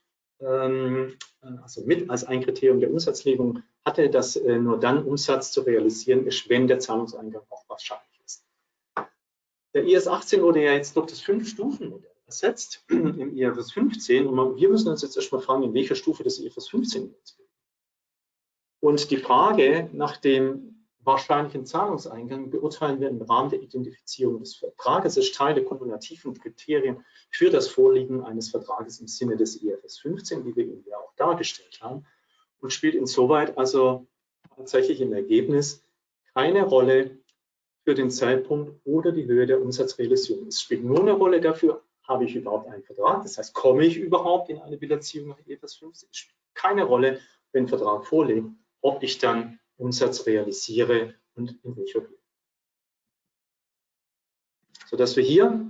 ähm, 0.42 1.18
also 1.62 1.82
mit 1.86 2.10
als 2.10 2.24
ein 2.24 2.44
Kriterium 2.44 2.80
der 2.80 2.92
Umsatzlegung 2.92 3.64
hatte, 3.86 4.10
dass 4.10 4.36
äh, 4.36 4.58
nur 4.58 4.80
dann 4.80 5.04
Umsatz 5.04 5.52
zu 5.52 5.62
realisieren 5.62 6.26
ist, 6.26 6.50
wenn 6.50 6.68
der 6.68 6.80
Zahlungseingang 6.80 7.44
auch 7.50 7.64
wahrscheinlich 7.68 8.22
ist. 8.26 8.46
Der 9.74 9.84
IAS 9.86 10.08
18 10.08 10.42
wurde 10.42 10.64
ja 10.64 10.74
jetzt 10.74 10.96
durch 10.96 11.08
das 11.08 11.22
Fünf-Stufen-Modell 11.22 12.12
ersetzt 12.26 12.84
im 12.90 13.38
IFRS 13.38 13.72
15 13.72 14.28
und 14.28 14.58
wir 14.58 14.70
müssen 14.70 14.90
uns 14.90 15.02
jetzt 15.02 15.16
erstmal 15.16 15.42
fragen, 15.42 15.64
in 15.64 15.74
welcher 15.74 15.96
Stufe 15.96 16.24
des 16.24 16.40
IFRS 16.40 16.70
15 16.70 17.14
jetzt 17.20 17.40
Und 18.80 19.12
die 19.12 19.18
Frage 19.18 19.90
nach 19.94 20.18
dem 20.18 20.73
wahrscheinlichen 21.06 21.66
Zahlungseingang 21.66 22.50
beurteilen 22.50 23.00
wir 23.00 23.10
im 23.10 23.22
Rahmen 23.22 23.50
der 23.50 23.62
Identifizierung 23.62 24.40
des 24.40 24.56
Vertrages. 24.56 25.18
Es 25.18 25.28
ist 25.28 25.36
Teil 25.36 25.54
der 25.54 25.66
kumulativen 25.66 26.34
Kriterien 26.34 27.04
für 27.30 27.50
das 27.50 27.68
Vorliegen 27.68 28.24
eines 28.24 28.50
Vertrages 28.50 29.00
im 29.00 29.08
Sinne 29.08 29.36
des 29.36 29.62
IFS 29.62 30.00
15, 30.00 30.46
wie 30.46 30.56
wir 30.56 30.66
ihn 30.66 30.84
ja 30.88 30.98
auch 30.98 31.14
dargestellt 31.16 31.80
haben, 31.82 32.06
und 32.60 32.72
spielt 32.72 32.96
insoweit 32.96 33.58
also 33.58 34.08
tatsächlich 34.56 35.02
im 35.02 35.14
Ergebnis 35.14 35.84
keine 36.34 36.64
Rolle 36.64 37.18
für 37.84 37.96
den 37.96 38.10
Zeitpunkt 38.10 38.80
oder 38.86 39.12
die 39.12 39.26
Höhe 39.26 39.46
der 39.46 39.62
Umsatzrealisierung. 39.62 40.48
Es 40.48 40.62
spielt 40.62 40.84
nur 40.84 41.02
eine 41.02 41.12
Rolle 41.12 41.42
dafür, 41.42 41.84
habe 42.04 42.26
ich 42.26 42.36
überhaupt 42.36 42.68
einen 42.68 42.84
Vertrag, 42.84 43.24
das 43.24 43.38
heißt, 43.38 43.54
komme 43.54 43.86
ich 43.86 43.98
überhaupt 43.98 44.50
in 44.50 44.60
eine 44.60 44.78
Bilanzierung 44.78 45.30
nach 45.30 45.40
IFS 45.46 45.76
15? 45.76 46.10
Es 46.12 46.18
spielt 46.18 46.38
keine 46.54 46.84
Rolle, 46.84 47.20
wenn 47.52 47.68
Vertrag 47.68 48.06
vorliegt, 48.06 48.48
ob 48.82 49.04
ich 49.04 49.18
dann 49.18 49.60
Umsatz 49.78 50.26
realisiere 50.26 51.16
und 51.36 51.58
in 51.64 51.76
welcher 51.76 52.02
Höhe. 52.02 52.18
Sodass 54.88 55.16
wir 55.16 55.24
hier 55.24 55.68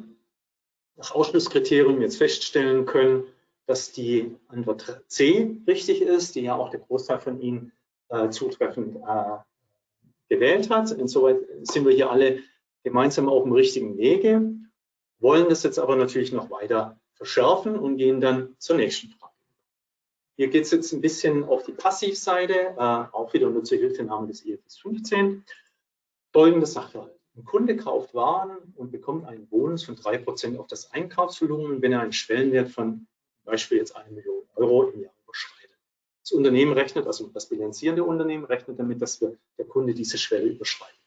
nach 0.96 1.12
Ausschlusskriterium 1.12 2.02
jetzt 2.02 2.18
feststellen 2.18 2.86
können, 2.86 3.24
dass 3.66 3.92
die 3.92 4.36
Antwort 4.48 5.04
C 5.08 5.62
richtig 5.68 6.02
ist, 6.02 6.36
die 6.36 6.42
ja 6.42 6.56
auch 6.56 6.70
der 6.70 6.82
Großteil 6.82 7.20
von 7.20 7.40
Ihnen 7.40 7.72
äh, 8.10 8.30
zutreffend 8.30 8.98
äh, 8.98 9.38
gewählt 10.30 10.70
hat. 10.70 10.92
Insoweit 10.92 11.40
sind 11.62 11.86
wir 11.86 11.94
hier 11.94 12.12
alle 12.12 12.44
gemeinsam 12.84 13.30
auf 13.30 13.44
dem 13.44 13.54
richtigen 13.54 13.98
Wege, 13.98 14.54
wollen 15.20 15.48
das 15.48 15.64
jetzt 15.64 15.80
aber 15.80 15.96
natürlich 15.96 16.34
noch 16.34 16.52
weiter 16.52 17.00
verschärfen 17.14 17.78
und 17.80 17.98
gehen 17.98 18.20
dann 18.20 18.56
zur 18.60 18.76
nächsten 18.76 19.10
Frage. 19.10 19.23
Hier 20.36 20.50
geht 20.50 20.64
es 20.64 20.72
jetzt 20.72 20.92
ein 20.94 21.02
bisschen 21.02 21.44
auf 21.44 21.64
die 21.64 21.74
Passivseite, 21.74 22.76
äh, 22.76 22.80
auch 22.80 23.34
wieder 23.34 23.50
nur 23.50 23.64
zur 23.64 23.78
Hilfenahme 23.78 24.28
des 24.28 24.44
IFS 24.46 24.80
15. 24.80 25.46
Folgendes 26.32 26.74
Sachverhalt. 26.74 27.20
Ein 27.36 27.46
Kunde 27.46 27.78
kauft 27.78 28.14
Waren 28.16 28.58
und 28.76 28.92
bekommt 28.92 29.26
einen 29.26 29.48
Bonus 29.48 29.84
von 29.84 29.96
3% 29.96 30.58
auf 30.58 30.68
das 30.68 30.92
Einkaufsvolumen, 30.92 31.82
wenn 31.82 31.94
er 31.94 32.02
einen 32.02 32.14
Schwellenwert 32.14 32.70
von 32.70 33.08
Beispiel 33.44 33.78
jetzt 33.78 33.96
eine 33.96 34.12
Million 34.12 34.44
Euro 34.56 34.90
im 34.90 35.02
Jahr 35.02 35.14
überschreitet. 35.24 35.78
Das 36.22 36.32
Unternehmen 36.32 36.74
rechnet, 36.74 37.06
also 37.06 37.28
das 37.28 37.50
bilanzierende 37.50 38.04
Unternehmen 38.04 38.46
rechnet 38.46 38.80
damit, 38.80 39.02
dass 39.02 39.22
wir, 39.22 39.38
der 39.58 39.66
Kunde 39.66 39.94
diese 39.94 40.18
Schwelle 40.18 40.48
überschreitet. 40.48 41.00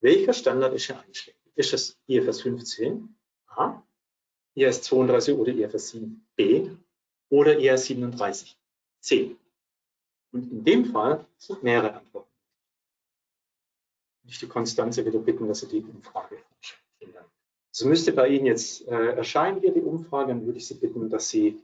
Welcher 0.00 0.32
Standard 0.32 0.74
ist 0.74 0.86
hier 0.86 0.98
einschlägig? 0.98 1.40
Ist 1.54 1.72
es 1.74 1.98
IFS 2.06 2.40
15 2.40 3.14
A, 3.46 3.82
IS 4.54 4.82
32 4.82 5.36
oder 5.36 5.52
IFS 5.52 5.90
7 5.90 6.26
B 6.34 6.70
oder 7.32 7.58
eher 7.58 7.78
37, 7.78 8.58
10. 9.00 9.38
Und 10.32 10.52
in 10.52 10.64
dem 10.64 10.84
Fall 10.84 11.26
sind 11.38 11.62
mehrere 11.62 11.94
Antworten. 11.94 12.30
Ich 14.24 14.38
die 14.38 14.46
Konstanze 14.46 15.04
wieder 15.04 15.18
bitten, 15.18 15.48
dass 15.48 15.60
Sie 15.60 15.68
die 15.68 15.82
Umfrage 15.82 16.36
ändern. 17.00 17.24
So 17.70 17.88
müsste 17.88 18.12
bei 18.12 18.28
Ihnen 18.28 18.46
jetzt 18.46 18.86
äh, 18.86 19.16
erscheinen 19.16 19.60
hier 19.60 19.72
die 19.72 19.80
Umfrage, 19.80 20.28
dann 20.28 20.44
würde 20.44 20.58
ich 20.58 20.66
Sie 20.66 20.74
bitten, 20.74 21.08
dass 21.08 21.30
Sie 21.30 21.58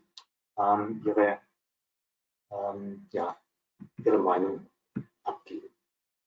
ähm, 0.56 1.02
Ihre, 1.04 1.38
ähm, 2.50 3.06
ja, 3.12 3.38
Ihre 4.02 4.18
Meinung 4.18 4.66
abgeben. 5.22 5.68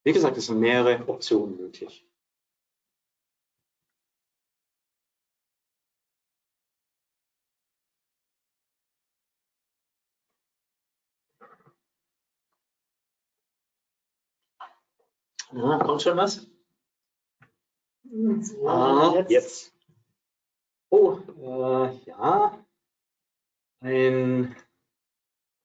Wie 0.04 0.12
gesagt, 0.12 0.36
es 0.36 0.46
sind 0.46 0.60
mehrere 0.60 1.08
Optionen 1.08 1.56
möglich. 1.56 2.06
Ja, 15.52 15.78
kommt 15.78 16.02
schon 16.02 16.16
was? 16.16 16.46
Ah, 18.66 19.12
jetzt. 19.14 19.30
jetzt. 19.30 19.74
Oh, 20.90 21.18
äh, 21.40 21.96
ja. 22.06 22.58
Ein 23.80 24.54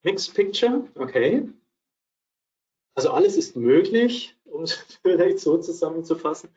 Mixed 0.03 0.33
Picture, 0.33 0.87
okay. 0.95 1.47
Also 2.95 3.11
alles 3.11 3.37
ist 3.37 3.55
möglich, 3.55 4.35
um 4.45 4.63
es 4.63 4.73
vielleicht 5.01 5.39
so 5.39 5.57
zusammenzufassen. 5.57 6.49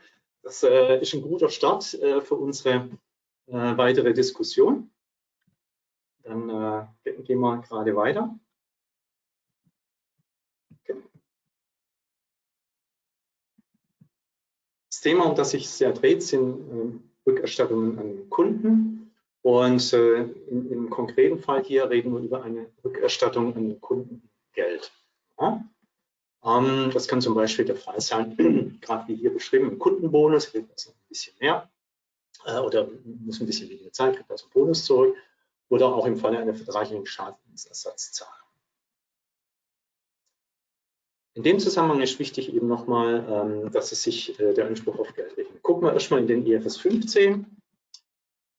Das 0.43 0.63
äh, 0.63 1.01
ist 1.01 1.13
ein 1.15 1.23
guter 1.23 1.51
Start 1.51 1.95
äh, 1.95 2.21
für 2.21 2.37
unsere 2.37 2.89
äh, 3.47 3.77
weitere 3.77 4.15
Diskussion. 4.15 4.91
Dann 6.23 6.49
äh, 6.49 7.13
gehen 7.23 7.41
wir 7.41 7.59
gerade 7.59 7.95
weiter. 7.95 8.39
Thema, 15.01 15.27
um 15.27 15.35
das 15.35 15.51
sich 15.51 15.69
sehr 15.69 15.93
dreht, 15.93 16.23
sind 16.23 16.61
äh, 16.71 17.29
Rückerstattungen 17.29 17.99
an 17.99 18.09
den 18.09 18.31
Kunden. 18.31 19.13
Und 19.43 19.93
äh, 19.93 20.23
im, 20.23 20.71
im, 20.71 20.91
konkreten 20.91 21.39
Fall 21.39 21.65
hier 21.65 21.89
reden 21.89 22.13
wir 22.13 22.21
über 22.21 22.43
eine 22.43 22.67
Rückerstattung 22.85 23.57
an 23.57 23.69
den 23.69 23.81
Kunden 23.81 24.29
Geld. 24.53 24.93
Ja? 25.41 25.65
Ähm, 26.45 26.91
das 26.93 27.09
kann 27.09 27.23
zum 27.23 27.35
Beispiel 27.35 27.65
der 27.65 27.77
Fall 27.77 28.01
sein, 28.01 28.79
gerade 28.81 29.09
wie 29.09 29.17
hier 29.17 29.33
beschrieben, 29.33 29.71
im 29.71 29.79
Kundenbonus 29.79 30.51
kriegt 30.51 30.73
das 30.73 30.89
ein 30.89 30.95
bisschen 31.09 31.35
mehr 31.41 31.71
äh, 32.45 32.59
oder 32.59 32.89
muss 33.05 33.41
ein 33.41 33.47
bisschen 33.47 33.71
weniger 33.71 33.93
Zeit, 33.93 34.17
kriegt 34.17 34.31
das 34.31 34.43
einen 34.43 34.53
Bonus 34.53 34.85
zurück 34.85 35.17
oder 35.71 35.87
auch 35.87 36.07
im 36.07 36.17
Falle 36.17 36.39
einer 36.39 36.55
vertraglichen 36.55 37.07
Schadensersatzzahlung. 37.07 38.50
In 41.41 41.45
dem 41.45 41.59
Zusammenhang 41.59 42.03
ist 42.03 42.19
wichtig 42.19 42.55
eben 42.55 42.69
nochmal, 42.69 43.25
ähm, 43.27 43.73
dass 43.73 43.93
es 43.93 44.03
sich 44.03 44.39
äh, 44.39 44.53
der 44.53 44.67
Anspruch 44.67 44.99
auf 44.99 45.15
Geld 45.15 45.39
rechnet. 45.39 45.63
Gucken 45.63 45.85
wir 45.85 45.95
erstmal 45.95 46.21
in 46.21 46.27
den 46.27 46.45
IFS 46.45 46.77
15. 46.77 47.47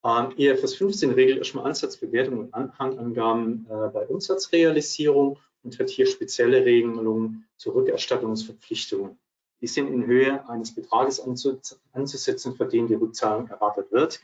Ähm, 0.03 0.33
IFS 0.35 0.73
15 0.73 1.11
regelt 1.11 1.37
erstmal 1.37 1.67
Ansatzbewertung 1.67 2.39
und 2.39 2.53
Anhangangaben 2.55 3.67
äh, 3.69 3.89
bei 3.89 4.07
Umsatzrealisierung 4.07 5.37
und 5.61 5.77
hat 5.77 5.91
hier 5.91 6.07
spezielle 6.07 6.65
Regelungen 6.65 7.47
zur 7.55 7.75
Rückerstattungsverpflichtungen. 7.75 9.15
Die 9.61 9.67
sind 9.67 9.87
in 9.93 10.07
Höhe 10.07 10.49
eines 10.49 10.73
Betrages 10.73 11.19
anzusetzen, 11.19 12.55
für 12.55 12.65
den 12.65 12.87
die 12.87 12.95
Rückzahlung 12.95 13.47
erwartet 13.47 13.91
wird. 13.91 14.21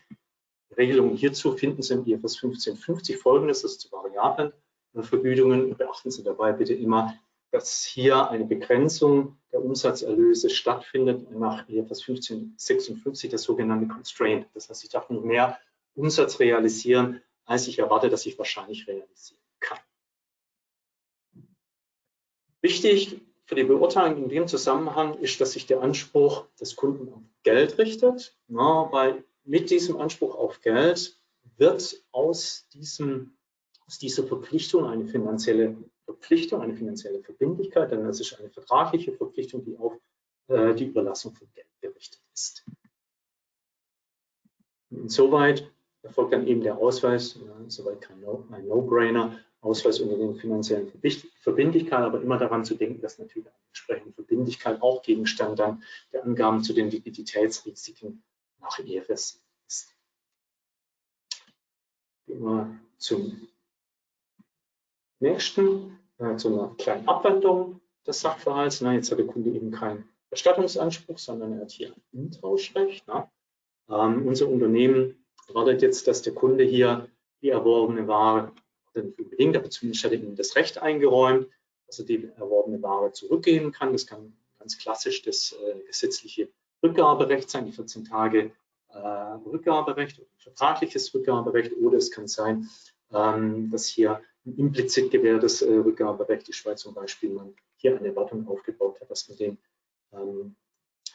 Regelungen 0.76 1.16
hierzu 1.16 1.56
finden 1.56 1.84
Sie 1.84 1.94
im 1.94 2.08
IFS 2.08 2.38
1550 2.38 3.18
folgendes, 3.18 3.62
das 3.62 3.74
ist 3.74 3.82
zu 3.82 3.92
Variablen 3.92 4.52
Vergütungen. 5.04 5.78
Beachten 5.78 6.10
Sie 6.10 6.24
dabei 6.24 6.54
bitte 6.54 6.74
immer 6.74 7.14
dass 7.52 7.84
hier 7.84 8.30
eine 8.30 8.46
Begrenzung 8.46 9.38
der 9.52 9.64
Umsatzerlöse 9.64 10.50
stattfindet 10.50 11.32
nach 11.32 11.68
IFRS 11.70 12.02
1556, 12.02 13.32
das 13.32 13.44
sogenannte 13.44 13.88
Constraint. 13.88 14.48
Das 14.54 14.70
heißt, 14.70 14.84
ich 14.84 14.90
darf 14.90 15.10
nicht 15.10 15.24
mehr 15.24 15.58
Umsatz 15.96 16.40
realisieren, 16.40 17.22
als 17.46 17.68
ich 17.68 17.80
erwarte, 17.80 18.10
dass 18.10 18.26
ich 18.26 18.38
wahrscheinlich 18.38 18.88
realisieren 18.88 19.42
kann. 19.60 19.80
Wichtig 22.62 23.22
für 23.46 23.56
die 23.56 23.64
Beurteilung 23.64 24.24
in 24.24 24.30
dem 24.30 24.48
Zusammenhang 24.48 25.18
ist, 25.20 25.40
dass 25.40 25.54
sich 25.54 25.66
der 25.66 25.82
Anspruch 25.82 26.46
des 26.60 26.76
Kunden 26.76 27.14
auf 27.14 27.22
Geld 27.44 27.78
richtet, 27.78 28.38
na, 28.48 28.90
weil 28.92 29.24
mit 29.46 29.70
diesem 29.70 29.98
Anspruch 29.98 30.36
auf 30.36 30.60
Geld 30.60 31.18
wird 31.56 32.04
aus, 32.12 32.68
diesem, 32.74 33.38
aus 33.86 33.98
dieser 33.98 34.28
Verpflichtung 34.28 34.86
eine 34.86 35.06
finanzielle 35.06 35.78
Verpflichtung, 36.08 36.62
eine 36.62 36.74
finanzielle 36.74 37.22
Verbindlichkeit, 37.22 37.92
das 37.92 38.22
ist 38.22 38.40
eine 38.40 38.50
vertragliche 38.50 39.12
Verpflichtung, 39.12 39.66
die 39.66 39.78
auf 39.78 39.94
äh, 40.48 40.74
die 40.74 40.86
Überlassung 40.86 41.36
von 41.36 41.50
Geld 41.54 41.68
gerichtet 41.82 42.22
ist. 42.34 42.66
Insoweit 44.90 45.70
erfolgt 46.02 46.32
dann 46.32 46.48
eben 46.48 46.62
der 46.62 46.78
Ausweis, 46.78 47.36
ja, 47.36 47.70
soweit 47.70 48.00
kein 48.00 48.22
No-Brainer, 48.22 49.28
no 49.28 49.38
Ausweis 49.60 50.00
unter 50.00 50.18
den 50.18 50.36
finanziellen 50.36 50.88
Verbindlichkeiten, 51.42 52.06
aber 52.06 52.22
immer 52.22 52.38
daran 52.38 52.64
zu 52.64 52.76
denken, 52.76 53.02
dass 53.02 53.20
natürlich 53.20 53.48
eine 53.48 53.56
entsprechende 53.68 54.14
Verbindlichkeit 54.14 54.82
auch 54.82 55.02
Gegenstand 55.02 55.60
dann 55.60 55.84
der 56.14 56.24
Angaben 56.24 56.64
zu 56.64 56.74
den 56.74 56.90
Liquiditätsrisiken 56.90 58.24
nach 58.62 58.80
IFRS 58.80 59.44
ist. 59.68 59.94
Gehen 62.28 62.42
wir 62.44 62.80
zum 62.98 63.50
nächsten 65.20 66.00
äh, 66.18 66.36
zu 66.36 66.50
einer 66.50 66.76
kleinen 66.78 67.08
Abwandlung 67.08 67.82
des 68.06 68.22
Sachverhalts. 68.22 68.82
Na, 68.82 68.94
jetzt 68.94 69.12
hat 69.12 69.20
der 69.20 69.28
Kunde 69.28 69.52
eben 69.52 69.72
keinen 69.72 70.08
Erstattungsanspruch, 70.30 71.18
sondern 71.18 71.54
er 71.54 71.62
hat 71.62 71.72
hier 71.72 71.90
ein 71.90 72.02
Umtauschrecht. 72.12 73.06
Na. 73.08 73.32
Ähm, 73.90 74.28
unser 74.28 74.48
Unternehmen 74.50 75.26
erwartet 75.48 75.82
jetzt, 75.82 76.08
dass 76.08 76.22
der 76.22 76.34
Kunde 76.34 76.64
hier 76.64 77.08
die 77.42 77.50
erworbene 77.50 78.08
Ware, 78.08 78.52
nicht 78.94 79.20
unbedingt, 79.20 79.56
aber 79.56 79.70
zumindest 79.70 80.04
hat 80.04 80.12
er 80.12 80.20
ihm 80.20 80.36
das 80.36 80.56
Recht 80.56 80.80
eingeräumt, 80.80 81.48
dass 81.86 82.00
er 82.00 82.06
die 82.06 82.30
erworbene 82.36 82.82
Ware 82.82 83.12
zurückgeben 83.12 83.72
kann. 83.72 83.94
Das 83.94 84.08
kann 84.08 84.36
ganz 84.60 84.78
klassisch 84.78 85.22
das 85.22 85.54
äh, 85.54 85.80
gesetzliche 85.86 86.50
Rückgaberecht 86.84 87.50
sein, 87.50 87.66
die 87.66 87.72
14 87.72 88.06
Tage 88.06 88.52
äh, 88.90 88.98
Rückgaberecht, 88.98 90.22
vertragliches 90.38 91.14
Rückgaberecht, 91.14 91.74
oder 91.78 91.98
es 91.98 92.12
kann 92.12 92.28
sein, 92.28 92.70
ähm, 93.14 93.70
dass 93.70 93.88
hier 93.88 94.22
implizit 94.56 95.12
gewährtes 95.12 95.62
äh, 95.62 95.74
Rückgaberecht, 95.74 96.48
die 96.48 96.54
Schweiz 96.54 96.82
zum 96.82 96.94
Beispiel, 96.94 97.30
man 97.30 97.54
hier 97.76 97.98
eine 97.98 98.08
Erwartung 98.08 98.48
aufgebaut 98.48 99.00
hat, 99.02 99.10
dass 99.12 99.28
man 99.28 99.38
den, 99.38 99.58
ähm, 100.14 100.56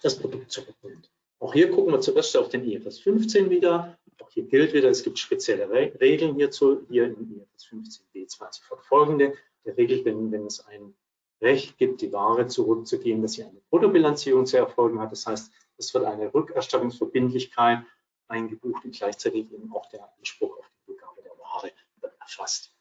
das 0.03 0.19
Produkt 0.19 0.51
zurücknimmt. 0.51 1.11
Auch 1.39 1.55
hier 1.55 1.71
gucken 1.71 1.93
wir 1.93 2.01
zuerst 2.01 2.37
auf 2.37 2.51
den 2.51 2.65
IFRS 2.65 3.01
15 3.01 3.51
wieder. 3.51 3.99
Auch 4.21 4.31
hier 4.31 4.45
gilt 4.45 4.73
wieder, 4.73 4.91
es 4.91 5.03
gibt 5.03 5.19
spezielle 5.19 5.69
Re 5.69 5.93
Regeln 6.01 6.37
hierzu, 6.37 6.87
hier 6.89 7.07
im 7.07 7.37
IFRS 7.37 7.65
15 7.65 8.07
B20 8.15 8.63
fortfolgende. 8.63 9.35
Der 9.65 9.77
regelt, 9.77 10.05
wenn, 10.05 10.31
wenn 10.31 10.47
es 10.47 10.61
ein 10.67 10.95
Recht 11.41 11.77
gibt, 11.79 12.01
die 12.01 12.13
Ware 12.13 12.47
zurückzugeben, 12.47 13.23
dass 13.23 13.35
hier 13.35 13.49
eine 13.49 13.61
Bruttobilanzierung 13.71 14.47
zu 14.47 14.57
erfolgen 14.57 15.01
hat. 15.01 15.11
Das 15.11 15.27
heißt, 15.27 15.51
es 15.77 15.93
wird 15.93 16.05
eine 16.05 16.33
Rückerstattungsverbindlichkeit 16.33 17.85
eingebucht 18.29 18.85
und 18.85 18.95
gleichzeitig 18.95 19.53
eben 19.53 19.73
auch 19.73 19.89
der 19.91 20.09
Anspruch 20.19 20.59
auf 20.59 20.71
die 20.71 20.93
Rückgabe 20.93 21.23
der 21.23 21.33
Ware 21.33 21.73
wird 22.01 22.15
erfasst. 22.21 22.73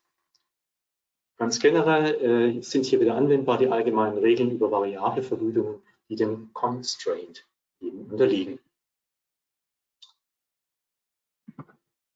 Ganz 1.42 1.58
generell 1.60 2.60
äh, 2.60 2.62
sind 2.62 2.86
hier 2.86 3.00
wieder 3.00 3.16
anwendbar 3.16 3.58
die 3.58 3.68
allgemeinen 3.68 4.20
Regeln 4.20 4.52
über 4.52 4.70
variable 4.70 5.24
Vergütungen, 5.24 5.82
die 6.08 6.16
dem 6.16 6.54
Constraint 6.54 7.48
eben 7.80 8.06
unterliegen. 8.12 8.60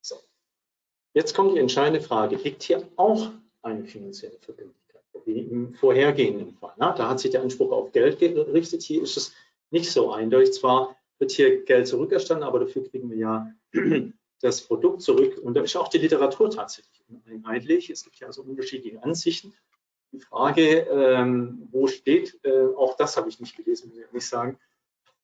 So. 0.02 0.18
Jetzt 1.16 1.34
kommt 1.34 1.56
die 1.56 1.60
entscheidende 1.60 2.02
Frage, 2.02 2.36
liegt 2.36 2.62
hier 2.62 2.88
auch 2.98 3.32
eine 3.64 3.86
finanzielle 3.86 4.38
Verbindlichkeit, 4.38 5.02
wie 5.26 5.40
im 5.40 5.74
vorhergehenden 5.74 6.54
Fall? 6.54 6.74
Na, 6.78 6.94
da 6.94 7.10
hat 7.10 7.20
sich 7.20 7.32
der 7.32 7.42
Anspruch 7.42 7.72
auf 7.72 7.94
Geld 7.94 8.20
gerichtet, 8.20 8.84
hier 8.84 9.02
ist 9.02 9.18
es 9.18 9.34
nicht 9.72 9.92
so 9.92 10.12
eindeutig. 10.12 10.54
Zwar 10.54 10.96
wird 11.18 11.32
hier 11.32 11.66
Geld 11.66 11.88
zurückerstanden, 11.88 12.48
aber 12.48 12.60
dafür 12.60 12.88
kriegen 12.88 13.10
wir 13.10 13.18
ja 13.18 13.52
das 14.46 14.62
Produkt 14.62 15.02
zurück. 15.02 15.40
Und 15.42 15.56
da 15.56 15.62
ist 15.62 15.76
auch 15.76 15.88
die 15.88 15.98
Literatur 15.98 16.50
tatsächlich 16.50 17.04
uneinheitlich. 17.10 17.90
Es 17.90 18.04
gibt 18.04 18.18
ja 18.18 18.28
also 18.28 18.44
unterschiedliche 18.44 19.04
Ansichten. 19.04 19.54
Die 20.12 20.20
Frage, 20.20 20.88
ähm, 20.90 21.68
wo 21.72 21.88
steht, 21.88 22.40
äh, 22.44 22.68
auch 22.78 22.96
das 22.96 23.18
habe 23.18 23.28
ich 23.28 23.40
nicht 23.40 23.58
gelesen, 23.58 23.90
muss 23.90 23.98
ich 23.98 24.04
ehrlich 24.06 24.26
sagen. 24.26 24.60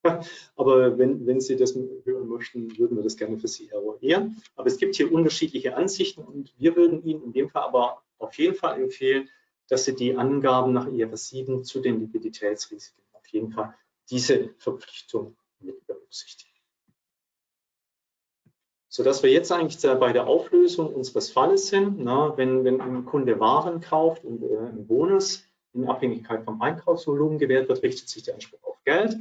Aber 0.56 0.98
wenn, 0.98 1.26
wenn 1.28 1.40
Sie 1.40 1.56
das 1.56 1.76
hören 1.76 2.28
möchten, 2.28 2.78
würden 2.78 2.98
wir 2.98 3.04
das 3.04 3.16
gerne 3.16 3.38
für 3.38 3.48
Sie 3.48 3.70
eruieren. 3.70 4.42
Aber 4.56 4.68
es 4.68 4.78
gibt 4.78 4.96
hier 4.96 5.12
unterschiedliche 5.12 5.78
Ansichten 5.78 6.24
und 6.24 6.54
wir 6.58 6.76
würden 6.76 7.04
Ihnen 7.04 7.24
in 7.24 7.32
dem 7.32 7.50
Fall 7.50 7.64
aber 7.64 8.02
auf 8.18 8.38
jeden 8.38 8.56
Fall 8.56 8.82
empfehlen, 8.82 9.30
dass 9.70 9.86
Sie 9.86 9.96
die 9.96 10.18
Angaben 10.18 10.74
nach 10.74 10.88
IFRS 10.88 11.30
7 11.30 11.64
zu 11.64 11.80
den 11.80 12.00
Liquiditätsrisiken 12.02 13.04
auf 13.14 13.28
jeden 13.28 13.52
Fall 13.52 13.76
diese 14.10 14.50
Verpflichtung 14.58 15.38
mit 15.60 15.86
berücksichtigen. 15.86 16.51
Sodass 18.94 19.24
wir 19.24 19.32
jetzt 19.32 19.54
eigentlich 19.54 19.82
bei 19.82 20.12
der 20.12 20.28
Auflösung 20.28 20.94
unseres 20.94 21.32
Falles 21.32 21.68
sind, 21.68 22.04
na, 22.04 22.38
wenn, 22.38 22.66
wenn 22.66 22.82
ein 22.82 23.06
Kunde 23.06 23.40
Waren 23.40 23.80
kauft 23.80 24.26
und 24.26 24.44
äh, 24.44 24.58
ein 24.58 24.86
Bonus 24.86 25.46
in 25.74 25.88
Abhängigkeit 25.88 26.44
vom 26.44 26.62
Einkaufsvolumen 26.62 27.40
gewährt 27.40 27.70
wird, 27.70 27.84
richtet 27.84 28.10
sich 28.10 28.24
der 28.24 28.34
Anspruch 28.34 28.60
auf 28.64 28.84
Geld. 28.84 29.18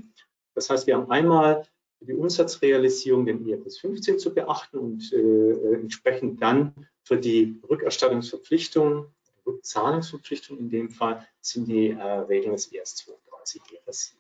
Das 0.57 0.71
heißt, 0.71 0.89
wir 0.89 0.97
haben 0.97 1.09
einmal 1.09 1.69
für 2.01 2.05
die 2.07 2.15
Umsatzrealisierung 2.15 3.25
den 3.25 3.47
IFRS 3.47 3.79
15 3.79 4.19
zu 4.19 4.35
beachten 4.35 4.77
und 4.77 5.13
äh, 5.13 5.75
entsprechend 5.75 6.43
dann 6.43 6.75
für 7.05 7.17
die 7.17 7.61
Rückerstattungsverpflichtung, 7.71 9.07
Rückzahlungsverpflichtung 9.47 10.59
in 10.59 10.69
dem 10.69 10.91
Fall, 10.91 11.25
sind 11.41 11.69
die 11.69 11.91
äh, 11.91 12.03
Regeln 12.03 12.55
des 12.55 12.73
IS 12.73 12.97
32 12.97 13.63
IFRS 13.73 14.07
7 14.07 14.20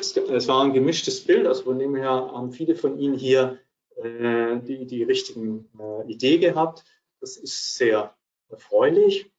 es 0.00 0.48
war 0.48 0.64
ein 0.64 0.72
gemischtes 0.72 1.24
Bild, 1.24 1.46
also 1.46 1.64
von 1.64 1.78
dem 1.78 1.94
her 1.94 2.10
haben 2.10 2.52
viele 2.52 2.74
von 2.74 2.98
Ihnen 2.98 3.16
hier 3.16 3.58
äh, 3.96 4.58
die, 4.60 4.86
die 4.86 5.02
richtigen 5.02 5.68
äh, 5.78 6.10
Idee 6.10 6.38
gehabt. 6.38 6.84
Das 7.20 7.36
ist 7.36 7.76
sehr 7.76 8.16
erfreulich, 8.48 9.30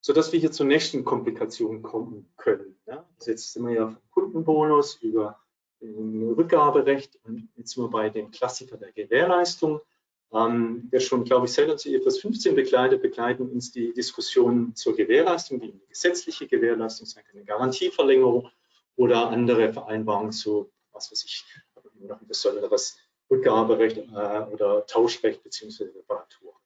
sodass 0.00 0.32
wir 0.32 0.40
hier 0.40 0.50
zur 0.50 0.66
nächsten 0.66 1.04
Komplikation 1.04 1.82
kommen 1.82 2.32
können. 2.36 2.78
Ja? 2.86 3.06
Also 3.18 3.30
jetzt 3.30 3.52
sind 3.52 3.66
wir 3.66 3.74
ja 3.74 3.88
vom 3.88 4.02
Kundenbonus 4.10 4.96
über 5.02 5.38
Rückgaberecht 5.80 7.18
und 7.24 7.48
jetzt 7.56 7.74
sind 7.74 7.84
wir 7.84 7.90
bei 7.90 8.08
dem 8.08 8.30
Klassiker 8.30 8.76
der 8.76 8.92
Gewährleistung. 8.92 9.80
Ähm, 10.32 10.88
wir 10.90 11.00
schon, 11.00 11.24
glaube 11.24 11.46
ich, 11.46 11.52
selber 11.52 11.76
zu 11.76 11.88
IFRS 11.88 12.20
15 12.20 12.54
begleitet, 12.54 13.00
begleiten 13.00 13.48
uns 13.48 13.70
die 13.70 13.92
Diskussion 13.92 14.74
zur 14.74 14.96
Gewährleistung, 14.96 15.60
die 15.60 15.78
gesetzliche 15.88 16.46
Gewährleistung, 16.46 17.06
eine 17.32 17.44
Garantieverlängerung 17.44 18.50
oder 18.98 19.30
andere 19.30 19.72
Vereinbarungen 19.72 20.32
zu, 20.32 20.70
was 20.92 21.10
weiß 21.10 21.24
ich, 21.24 21.44
noch 22.00 22.20
ein 22.20 22.26
besonderes 22.26 22.98
Rückgaberecht 23.30 23.98
äh, 23.98 24.00
oder 24.52 24.84
Tauschrecht 24.86 25.42
bzw. 25.42 25.84
Reparaturrecht. 25.84 26.58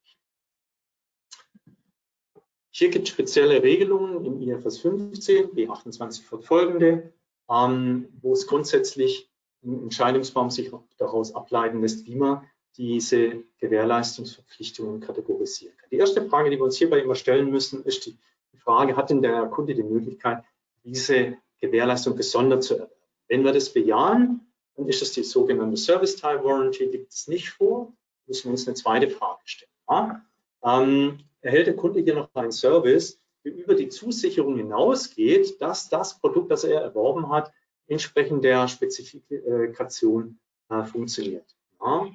Hier 2.71 2.89
gibt 2.89 3.07
es 3.07 3.13
spezielle 3.13 3.63
Regelungen 3.63 4.25
im 4.25 4.41
IFRS 4.41 4.79
15, 4.79 5.51
B28 5.51 6.23
fortfolgende, 6.23 7.13
ähm, 7.51 8.09
wo 8.23 8.33
es 8.33 8.47
grundsätzlich 8.47 9.31
im 9.61 9.83
Entscheidungsbaum 9.83 10.51
sich 10.51 10.73
daraus 10.97 11.35
ableiten 11.35 11.83
lässt, 11.83 12.07
wie 12.07 12.15
man 12.15 12.49
diese 12.79 13.45
Gewährleistungsverpflichtungen 13.59 15.01
kategorisieren 15.01 15.77
kann. 15.77 15.91
Die 15.91 15.99
erste 15.99 16.27
Frage, 16.27 16.49
die 16.49 16.57
wir 16.57 16.65
uns 16.65 16.79
hierbei 16.79 17.01
immer 17.01 17.15
stellen 17.15 17.51
müssen, 17.51 17.85
ist 17.85 18.07
die 18.07 18.17
Frage, 18.57 18.97
hat 18.97 19.11
denn 19.11 19.21
der 19.21 19.45
Kunde 19.47 19.75
die 19.75 19.83
Möglichkeit, 19.83 20.43
diese 20.83 21.37
Gewährleistung 21.63 22.17
gesondert 22.17 22.65
zu 22.65 22.75
erwerben. 22.75 22.93
Wenn 23.29 23.45
wir 23.45 23.53
das 23.53 23.73
bejahen, 23.73 24.53
dann 24.77 24.89
ist 24.89 25.01
es 25.01 25.13
die 25.13 25.23
sogenannte 25.23 25.77
Service 25.77 26.17
Time 26.17 26.45
Warranty, 26.45 26.85
liegt 26.85 27.13
es 27.13 27.29
nicht 27.29 27.51
vor, 27.51 27.93
müssen 28.27 28.45
wir 28.45 28.51
uns 28.53 28.67
eine 28.67 28.75
zweite 28.75 29.09
Frage 29.09 29.41
stellen. 29.45 29.71
Ja? 29.89 30.25
Ähm, 30.65 31.21
erhält 31.41 31.67
der 31.67 31.77
Kunde 31.77 32.01
hier 32.01 32.15
noch 32.15 32.29
einen 32.35 32.53
Service, 32.53 33.19
der 33.45 33.55
über 33.55 33.75
die 33.75 33.89
Zusicherung 33.89 34.57
hinausgeht, 34.57 35.61
dass 35.61 35.89
das 35.89 36.19
Produkt, 36.19 36.51
das 36.51 36.65
er 36.65 36.81
erworben 36.81 37.31
hat, 37.31 37.53
entsprechend 37.87 38.45
der 38.45 38.69
Spezifikation 38.69 40.39
äh, 40.69 40.85
funktioniert. 40.85 41.57
Ja? 41.81 42.11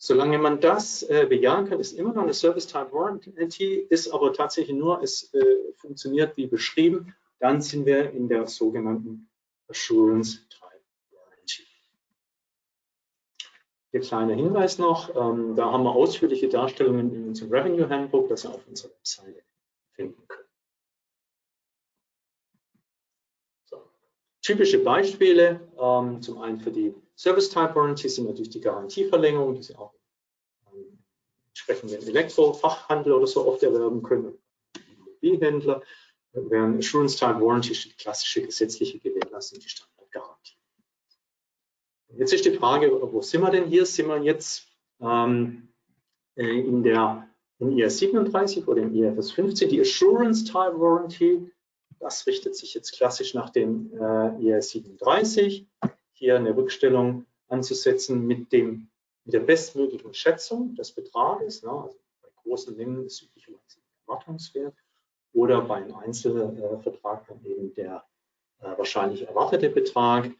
Solange 0.00 0.38
man 0.38 0.60
das 0.60 1.02
äh, 1.02 1.26
bejahen 1.28 1.68
kann, 1.68 1.80
ist 1.80 1.92
immer 1.92 2.12
noch 2.12 2.22
eine 2.22 2.34
Service 2.34 2.68
Time 2.68 2.92
Warranty, 2.92 3.86
ist 3.90 4.08
aber 4.12 4.32
tatsächlich 4.32 4.76
nur, 4.76 5.02
es 5.02 5.34
äh, 5.34 5.72
funktioniert 5.76 6.36
wie 6.36 6.46
beschrieben 6.46 7.14
dann 7.40 7.60
sind 7.60 7.86
wir 7.86 8.10
in 8.10 8.28
der 8.28 8.46
sogenannten 8.46 9.30
Assurance 9.68 10.48
Type 10.48 10.82
Warranty. 11.10 11.66
Hier 13.90 14.00
kleiner 14.00 14.34
Hinweis 14.34 14.78
noch, 14.78 15.14
ähm, 15.14 15.54
da 15.54 15.70
haben 15.70 15.84
wir 15.84 15.94
ausführliche 15.94 16.48
Darstellungen 16.48 17.14
in 17.14 17.28
unserem 17.28 17.52
Revenue 17.52 17.88
Handbook, 17.88 18.28
das 18.28 18.44
ihr 18.44 18.50
auf 18.50 18.66
unserer 18.66 18.90
Webseite 18.90 19.42
finden 19.92 20.26
könnt. 20.26 20.48
So. 23.66 23.90
Typische 24.42 24.82
Beispiele, 24.82 25.60
ähm, 25.78 26.20
zum 26.22 26.40
einen 26.40 26.60
für 26.60 26.72
die 26.72 26.94
Service 27.16 27.48
Type 27.48 27.74
Warranty 27.74 28.08
sind 28.08 28.26
natürlich 28.26 28.50
die 28.50 28.60
Garantieverlängerung, 28.60 29.54
die 29.54 29.62
Sie 29.62 29.76
auch 29.76 29.94
ähm, 30.72 31.04
entsprechend 31.48 31.92
im 31.92 32.08
Elektrofachhandel 32.08 33.12
oder 33.12 33.26
so 33.26 33.46
oft 33.46 33.62
erwerben 33.62 34.02
können, 34.02 34.38
Immobilienhändler 34.96 35.82
während 36.48 36.78
Assurance 36.78 37.16
Type 37.16 37.40
Warranty 37.40 37.74
steht 37.74 37.92
die 37.92 38.02
klassische 38.02 38.42
gesetzliche 38.42 38.98
Gewährleistung, 38.98 39.60
die 39.60 39.68
Standardgarantie. 39.68 40.56
Jetzt 42.16 42.32
ist 42.32 42.44
die 42.44 42.52
Frage, 42.52 42.90
wo 42.90 43.20
sind 43.20 43.42
wir 43.42 43.50
denn 43.50 43.66
hier? 43.66 43.84
Sind 43.84 44.08
wir 44.08 44.22
jetzt 44.22 44.66
ähm, 45.00 45.68
äh, 46.36 46.60
in 46.60 46.82
der 46.82 47.28
in 47.58 47.76
IS 47.76 47.98
37 47.98 48.66
oder 48.68 48.82
im 48.82 48.94
IFS 48.94 49.32
15? 49.32 49.68
Die 49.68 49.80
Assurance 49.80 50.44
Type 50.44 50.78
Warranty, 50.78 51.50
das 51.98 52.26
richtet 52.26 52.56
sich 52.56 52.74
jetzt 52.74 52.92
klassisch 52.92 53.34
nach 53.34 53.50
dem 53.50 53.92
äh, 53.92 54.58
IS 54.58 54.70
37. 54.70 55.66
Hier 56.12 56.36
eine 56.36 56.56
Rückstellung 56.56 57.26
anzusetzen 57.48 58.26
mit, 58.26 58.52
dem, 58.52 58.88
mit 59.24 59.34
der 59.34 59.40
bestmöglichen 59.40 60.14
Schätzung 60.14 60.74
des 60.76 60.92
Betrages. 60.92 61.62
Ne? 61.62 61.70
Also 61.70 61.98
bei 62.22 62.28
großen 62.42 62.76
Mengen 62.76 63.04
ist 63.04 63.22
üblicherweise 63.22 63.80
Erwartungswert 64.06 64.74
oder 65.38 65.62
beim 65.62 65.94
Einzelvertrag 65.94 67.26
dann 67.28 67.44
eben 67.44 67.72
der 67.74 68.04
äh, 68.60 68.76
wahrscheinlich 68.76 69.26
erwartete 69.26 69.70
Betrag. 69.70 70.30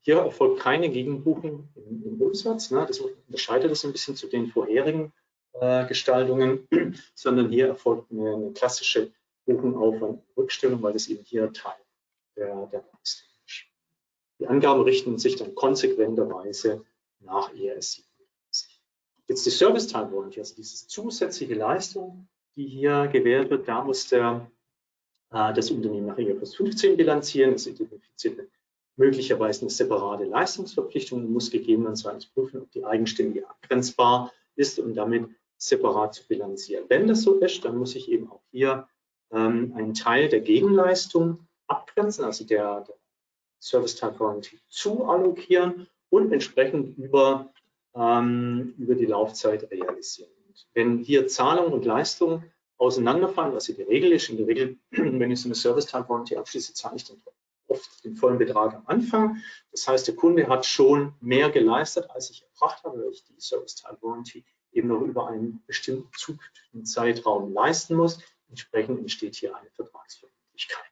Hier 0.00 0.16
erfolgt 0.16 0.60
keine 0.60 0.90
Gegenbuchung 0.90 1.68
im, 1.76 2.02
im 2.04 2.20
Umsatz. 2.20 2.72
Ne? 2.72 2.84
Das 2.86 2.98
unterscheidet 2.98 3.70
es 3.70 3.84
ein 3.84 3.92
bisschen 3.92 4.16
zu 4.16 4.26
den 4.26 4.48
vorherigen 4.48 5.12
äh, 5.52 5.86
Gestaltungen, 5.86 6.66
sondern 7.14 7.50
hier 7.50 7.68
erfolgt 7.68 8.10
eine, 8.10 8.34
eine 8.34 8.52
klassische 8.52 9.12
Buchung 9.46 9.76
auf 9.76 10.02
eine 10.02 10.22
Rückstellung, 10.36 10.82
weil 10.82 10.92
das 10.92 11.06
eben 11.06 11.22
hier 11.24 11.52
Teil 11.52 11.78
der, 12.36 12.66
der 12.66 12.84
ist. 13.02 13.24
Die 14.40 14.46
Angaben 14.46 14.82
richten 14.82 15.18
sich 15.18 15.36
dann 15.36 15.54
konsequenterweise 15.54 16.84
nach 17.20 17.52
ERS 17.54 17.92
37. 17.92 18.82
Jetzt 19.28 19.46
die 19.46 19.50
Service 19.50 19.86
Time 19.86 20.12
Warranty, 20.12 20.40
also 20.40 20.54
diese 20.54 20.86
zusätzliche 20.86 21.54
Leistung, 21.54 22.28
die 22.58 22.66
hier 22.66 23.06
gewährt 23.06 23.50
wird, 23.50 23.68
da 23.68 23.84
muss 23.84 24.08
der, 24.08 24.50
äh, 25.30 25.54
das 25.54 25.70
Unternehmen 25.70 26.08
nach 26.08 26.18
ERS 26.18 26.56
15 26.56 26.96
bilanzieren. 26.96 27.54
Es 27.54 27.68
identifiziert 27.68 28.48
möglicherweise 28.96 29.62
eine 29.62 29.70
separate 29.70 30.24
Leistungsverpflichtung 30.24 31.20
und 31.20 31.32
muss 31.32 31.52
gegebenenfalls 31.52 32.26
prüfen, 32.26 32.62
ob 32.62 32.72
die 32.72 32.84
eigenständig 32.84 33.46
abgrenzbar 33.46 34.32
ist 34.56 34.80
und 34.80 34.94
damit 34.96 35.30
separat 35.56 36.14
zu 36.14 36.26
bilanzieren. 36.26 36.84
Wenn 36.88 37.06
das 37.06 37.22
so 37.22 37.34
ist, 37.34 37.64
dann 37.64 37.76
muss 37.76 37.94
ich 37.94 38.10
eben 38.10 38.28
auch 38.28 38.42
hier 38.50 38.88
ähm, 39.30 39.72
einen 39.76 39.94
Teil 39.94 40.28
der 40.28 40.40
Gegenleistung 40.40 41.46
abgrenzen, 41.68 42.24
also 42.24 42.44
der, 42.44 42.80
der 42.80 42.96
Service 43.60 43.94
Type 43.94 44.18
Warranty 44.18 44.58
zu 44.68 45.04
allokieren 45.04 45.86
und 46.10 46.32
entsprechend 46.32 46.98
über, 46.98 47.52
ähm, 47.94 48.74
über 48.78 48.96
die 48.96 49.06
Laufzeit 49.06 49.70
realisieren. 49.70 50.37
Wenn 50.74 50.98
hier 50.98 51.26
Zahlung 51.28 51.72
und 51.72 51.84
Leistung 51.84 52.44
auseinanderfallen, 52.76 53.54
was 53.54 53.66
hier 53.66 53.74
die 53.74 53.82
Regel 53.82 54.12
ist, 54.12 54.28
in 54.28 54.36
der 54.36 54.46
Regel, 54.46 54.78
wenn 54.90 55.30
ich 55.30 55.40
so 55.40 55.48
eine 55.48 55.54
Service 55.54 55.86
Type 55.86 56.08
Warranty 56.08 56.36
abschließe, 56.36 56.74
zahle 56.74 56.96
ich 56.96 57.04
dann 57.04 57.20
oft 57.68 58.04
den 58.04 58.16
vollen 58.16 58.38
Betrag 58.38 58.74
am 58.74 58.82
Anfang. 58.86 59.42
Das 59.70 59.86
heißt, 59.86 60.08
der 60.08 60.16
Kunde 60.16 60.48
hat 60.48 60.64
schon 60.64 61.12
mehr 61.20 61.50
geleistet, 61.50 62.08
als 62.10 62.30
ich 62.30 62.42
erbracht 62.42 62.82
habe, 62.84 63.02
weil 63.02 63.10
ich 63.10 63.24
die 63.24 63.38
Service 63.38 63.74
Time 63.74 63.98
Warranty 64.00 64.44
eben 64.72 64.88
noch 64.88 65.02
über 65.02 65.28
einen 65.28 65.62
bestimmten 65.66 66.84
Zeitraum 66.84 67.52
leisten 67.52 67.94
muss. 67.94 68.20
Entsprechend 68.48 69.00
entsteht 69.00 69.36
hier 69.36 69.54
eine 69.54 69.70
Vertragsverbindlichkeit. 69.70 70.84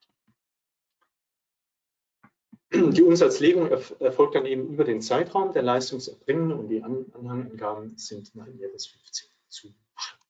Die 2.72 3.02
Umsatzlegung 3.02 3.70
erfolgt 4.00 4.34
dann 4.34 4.44
eben 4.44 4.68
über 4.68 4.84
den 4.84 5.00
Zeitraum 5.00 5.52
der 5.52 5.62
Leistungserbringen 5.62 6.52
und 6.52 6.68
die 6.68 6.82
Anhangangaben 6.82 7.96
sind 7.96 8.34
nach 8.34 8.46
IRS 8.46 8.86
15 8.86 9.28
zu 9.56 9.74
machen. 9.94 10.20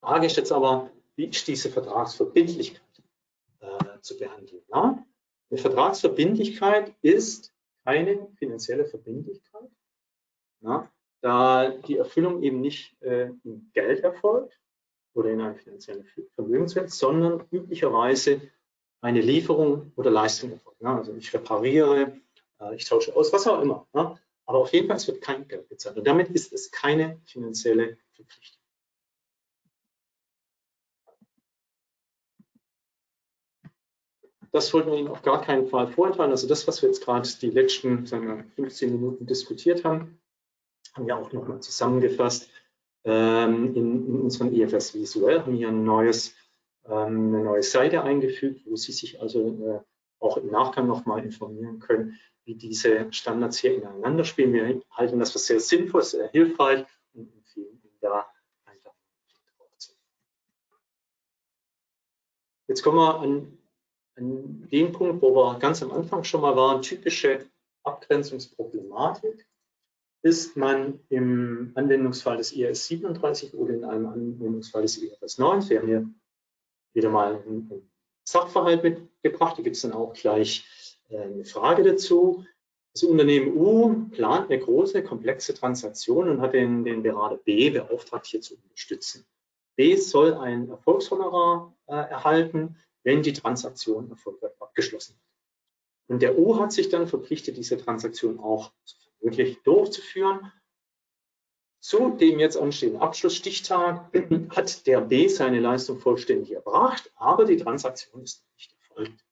Frage 0.00 0.26
ist 0.26 0.36
jetzt 0.36 0.52
aber, 0.52 0.90
wie 1.16 1.26
ist 1.26 1.46
diese 1.48 1.70
Vertragsverbindlichkeit? 1.70 2.82
äh, 3.60 4.00
zu 4.00 4.16
behandeln. 4.16 4.62
Ja? 4.72 5.04
Eine 5.50 5.58
Vertragsverbindlichkeit 5.58 6.94
ist 7.02 7.52
keine 7.84 8.28
finanzielle 8.36 8.86
Verbindlichkeit, 8.86 9.70
ja? 10.60 10.90
da 11.20 11.70
die 11.70 11.96
Erfüllung 11.96 12.42
eben 12.42 12.60
nicht 12.60 13.00
äh, 13.02 13.30
in 13.44 13.70
Geld 13.72 14.00
erfolgt 14.00 14.58
oder 15.14 15.30
in 15.30 15.40
einem 15.40 15.56
finanziellen 15.56 16.06
Vermögenswert, 16.34 16.90
sondern 16.90 17.44
üblicherweise 17.50 18.40
eine 19.00 19.20
Lieferung 19.20 19.92
oder 19.96 20.10
Leistung 20.10 20.52
erfolgt. 20.52 20.80
Ja? 20.80 20.96
Also 20.96 21.14
ich 21.14 21.32
repariere, 21.32 22.20
äh, 22.60 22.74
ich 22.74 22.86
tausche 22.86 23.14
aus, 23.16 23.32
was 23.32 23.46
auch 23.46 23.60
immer. 23.60 23.86
Ja? 23.94 24.18
Aber 24.50 24.58
auf 24.58 24.72
jeden 24.72 24.88
Fall, 24.88 24.96
es 24.96 25.06
wird 25.06 25.20
kein 25.20 25.46
Geld 25.46 25.68
bezahlt. 25.68 25.96
Und 25.96 26.08
damit 26.08 26.28
ist 26.30 26.52
es 26.52 26.72
keine 26.72 27.20
finanzielle 27.24 27.98
Verpflichtung. 28.14 28.60
Das 34.50 34.74
wollten 34.74 34.90
wir 34.90 34.98
Ihnen 34.98 35.06
auf 35.06 35.22
gar 35.22 35.40
keinen 35.40 35.68
Fall 35.68 35.86
vorenthalten. 35.86 36.32
Also 36.32 36.48
das, 36.48 36.66
was 36.66 36.82
wir 36.82 36.88
jetzt 36.88 37.04
gerade 37.04 37.28
die 37.40 37.50
letzten 37.50 38.06
sagen 38.06 38.26
wir, 38.26 38.44
15 38.56 38.90
Minuten 38.90 39.24
diskutiert 39.24 39.84
haben, 39.84 40.20
haben 40.94 41.06
wir 41.06 41.16
auch 41.16 41.32
nochmal 41.32 41.60
zusammengefasst 41.60 42.50
ähm, 43.04 43.76
in, 43.76 44.08
in 44.08 44.20
unserem 44.20 44.52
EFS 44.52 44.94
Visuell, 44.94 45.42
haben 45.42 45.54
hier 45.54 45.68
ein 45.68 45.84
neues, 45.84 46.34
ähm, 46.86 47.32
eine 47.32 47.44
neue 47.44 47.62
Seite 47.62 48.02
eingefügt, 48.02 48.66
wo 48.66 48.74
Sie 48.74 48.90
sich 48.90 49.20
also 49.20 49.46
äh, 49.64 49.80
auch 50.18 50.38
im 50.38 50.50
Nachgang 50.50 50.88
nochmal 50.88 51.22
informieren 51.22 51.78
können, 51.78 52.18
wie 52.50 52.56
diese 52.56 53.12
Standards 53.12 53.58
hier 53.58 53.76
ineinander 53.76 54.24
spielen. 54.24 54.52
Wir 54.52 54.82
halten 54.90 55.20
das 55.20 55.30
für 55.30 55.38
sehr 55.38 55.60
sinnvoll, 55.60 56.02
sehr 56.02 56.28
hilfreich 56.30 56.84
und 57.14 57.32
empfehlen 57.32 57.80
Ihnen 57.82 57.98
da 58.00 58.26
einfach 58.64 58.92
drauf 59.56 59.70
zu. 59.78 59.92
Jetzt 62.66 62.82
kommen 62.82 62.98
wir 62.98 63.20
an 63.20 63.56
an 64.20 64.68
dem 64.70 64.92
Punkt, 64.92 65.22
wo 65.22 65.34
wir 65.34 65.58
ganz 65.58 65.82
am 65.82 65.92
Anfang 65.92 66.24
schon 66.24 66.42
mal 66.42 66.56
waren, 66.56 66.82
typische 66.82 67.46
Abgrenzungsproblematik, 67.84 69.46
ist 70.22 70.56
man 70.56 71.00
im 71.08 71.72
Anwendungsfall 71.74 72.36
des 72.36 72.52
IRS 72.52 72.86
37 72.88 73.54
oder 73.54 73.72
in 73.72 73.84
einem 73.84 74.06
Anwendungsfall 74.06 74.82
des 74.82 74.98
IRS 74.98 75.38
9. 75.38 75.68
Wir 75.70 75.78
haben 75.78 75.88
hier 75.88 76.10
wieder 76.92 77.08
mal 77.08 77.36
einen 77.36 77.90
Sachverhalt 78.24 78.82
mitgebracht, 78.82 79.56
da 79.56 79.62
gibt 79.62 79.76
es 79.76 79.82
dann 79.82 79.92
auch 79.92 80.12
gleich 80.12 80.66
eine 81.18 81.44
Frage 81.44 81.82
dazu. 81.82 82.44
Das 82.92 83.04
Unternehmen 83.04 83.56
U 83.56 84.08
plant 84.10 84.50
eine 84.50 84.60
große, 84.60 85.02
komplexe 85.04 85.54
Transaktion 85.54 86.28
und 86.28 86.40
hat 86.40 86.54
den, 86.54 86.84
den 86.84 87.02
Berater 87.02 87.36
B 87.36 87.70
beauftragt, 87.70 88.26
hier 88.26 88.40
zu 88.40 88.56
unterstützen. 88.56 89.24
B 89.76 89.96
soll 89.96 90.34
ein 90.34 90.68
Erfolgshonorar 90.68 91.74
äh, 91.86 91.94
erhalten, 91.94 92.76
wenn 93.04 93.22
die 93.22 93.32
Transaktion 93.32 94.10
erfolgreich 94.10 94.52
abgeschlossen 94.60 95.14
wird. 95.14 95.30
Und 96.08 96.22
der 96.22 96.38
O 96.38 96.58
hat 96.58 96.72
sich 96.72 96.88
dann 96.88 97.06
verpflichtet, 97.06 97.56
diese 97.56 97.78
Transaktion 97.78 98.40
auch 98.40 98.72
wirklich 99.20 99.62
durchzuführen. 99.62 100.52
Zu 101.78 102.10
dem 102.10 102.40
jetzt 102.40 102.56
anstehenden 102.56 103.00
Abschlussstichtag 103.00 104.10
hat 104.50 104.86
der 104.86 105.00
B 105.00 105.28
seine 105.28 105.60
Leistung 105.60 105.98
vollständig 105.98 106.52
erbracht, 106.52 107.10
aber 107.14 107.44
die 107.44 107.56
Transaktion 107.56 108.22
ist 108.22 108.44
nicht 108.54 108.74
erfolgt. 108.74 109.24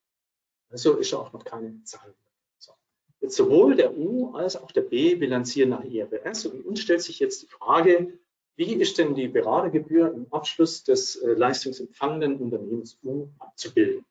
Also 0.70 0.96
ist 0.96 1.14
auch 1.14 1.32
noch 1.32 1.44
keine 1.44 1.82
Zahlung. 1.84 2.16
So. 2.58 2.72
Jetzt 3.20 3.36
sowohl 3.36 3.76
der 3.76 3.96
U 3.96 4.34
als 4.34 4.56
auch 4.56 4.70
der 4.70 4.82
B 4.82 5.14
bilanzieren 5.14 5.70
nach 5.70 5.84
IRBS 5.84 6.46
und 6.46 6.64
uns 6.66 6.80
stellt 6.80 7.02
sich 7.02 7.18
jetzt 7.18 7.42
die 7.42 7.46
Frage, 7.46 8.18
wie 8.56 8.74
ist 8.74 8.98
denn 8.98 9.14
die 9.14 9.28
Beratergebühr 9.28 10.12
im 10.12 10.26
Abschluss 10.32 10.82
des 10.82 11.16
äh, 11.16 11.32
leistungsempfangenden 11.32 12.38
Unternehmens 12.38 12.98
U 13.04 13.28
abzubilden? 13.38 14.04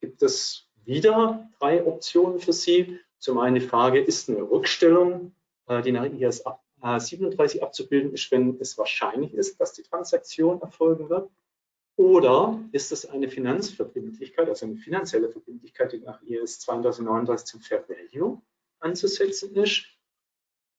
Gibt 0.00 0.22
es 0.22 0.66
wieder 0.84 1.48
drei 1.58 1.84
Optionen 1.86 2.40
für 2.40 2.52
Sie. 2.52 2.98
Zum 3.18 3.38
einen 3.38 3.54
die 3.56 3.60
Frage, 3.60 4.00
ist 4.00 4.28
eine 4.28 4.42
Rückstellung, 4.42 5.32
äh, 5.66 5.82
die 5.82 5.92
nach 5.92 6.04
IAS 6.04 6.42
37 6.82 7.62
abzubilden 7.62 8.12
ist, 8.12 8.30
wenn 8.30 8.58
es 8.58 8.78
wahrscheinlich 8.78 9.34
ist, 9.34 9.60
dass 9.60 9.74
die 9.74 9.82
Transaktion 9.82 10.60
erfolgen 10.62 11.10
wird? 11.10 11.30
Oder 12.00 12.58
ist 12.72 12.92
es 12.92 13.04
eine 13.04 13.28
Finanzverbindlichkeit, 13.28 14.48
also 14.48 14.64
eine 14.64 14.78
finanzielle 14.78 15.28
Verbindlichkeit, 15.28 15.92
die 15.92 15.98
nach 15.98 16.22
IAS 16.22 16.60
3239 16.60 17.46
zum 17.46 17.60
Fair 17.60 17.84
Value 17.86 18.40
anzusetzen 18.78 19.54
ist? 19.54 19.84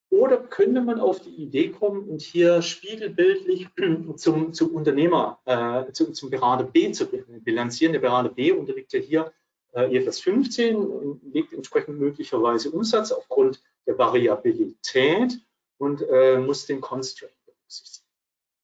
Oder 0.09 0.39
könnte 0.39 0.81
man 0.81 0.99
auf 0.99 1.19
die 1.19 1.29
Idee 1.29 1.69
kommen 1.69 2.09
und 2.09 2.23
hier 2.23 2.63
spiegelbildlich 2.63 3.67
zum, 4.15 4.53
zum 4.53 4.73
Unternehmer, 4.73 5.37
äh, 5.45 5.91
zum, 5.91 6.15
zum 6.15 6.31
Berater 6.31 6.63
B 6.63 6.91
zu 6.91 7.05
bilanzieren? 7.05 7.93
Der 7.93 7.99
Berater 7.99 8.29
B 8.29 8.51
unterliegt 8.51 8.91
ja 8.91 8.99
hier 8.99 9.31
äh, 9.75 9.95
IFRS 9.95 10.21
15 10.21 10.75
und 10.75 11.21
legt 11.35 11.53
entsprechend 11.53 11.99
möglicherweise 11.99 12.71
Umsatz 12.71 13.11
aufgrund 13.11 13.61
der 13.85 13.95
Variabilität 13.95 15.39
und 15.77 16.01
äh, 16.01 16.39
muss 16.39 16.65
den 16.65 16.81
Constraint 16.81 17.35
berücksichtigen. 17.45 18.07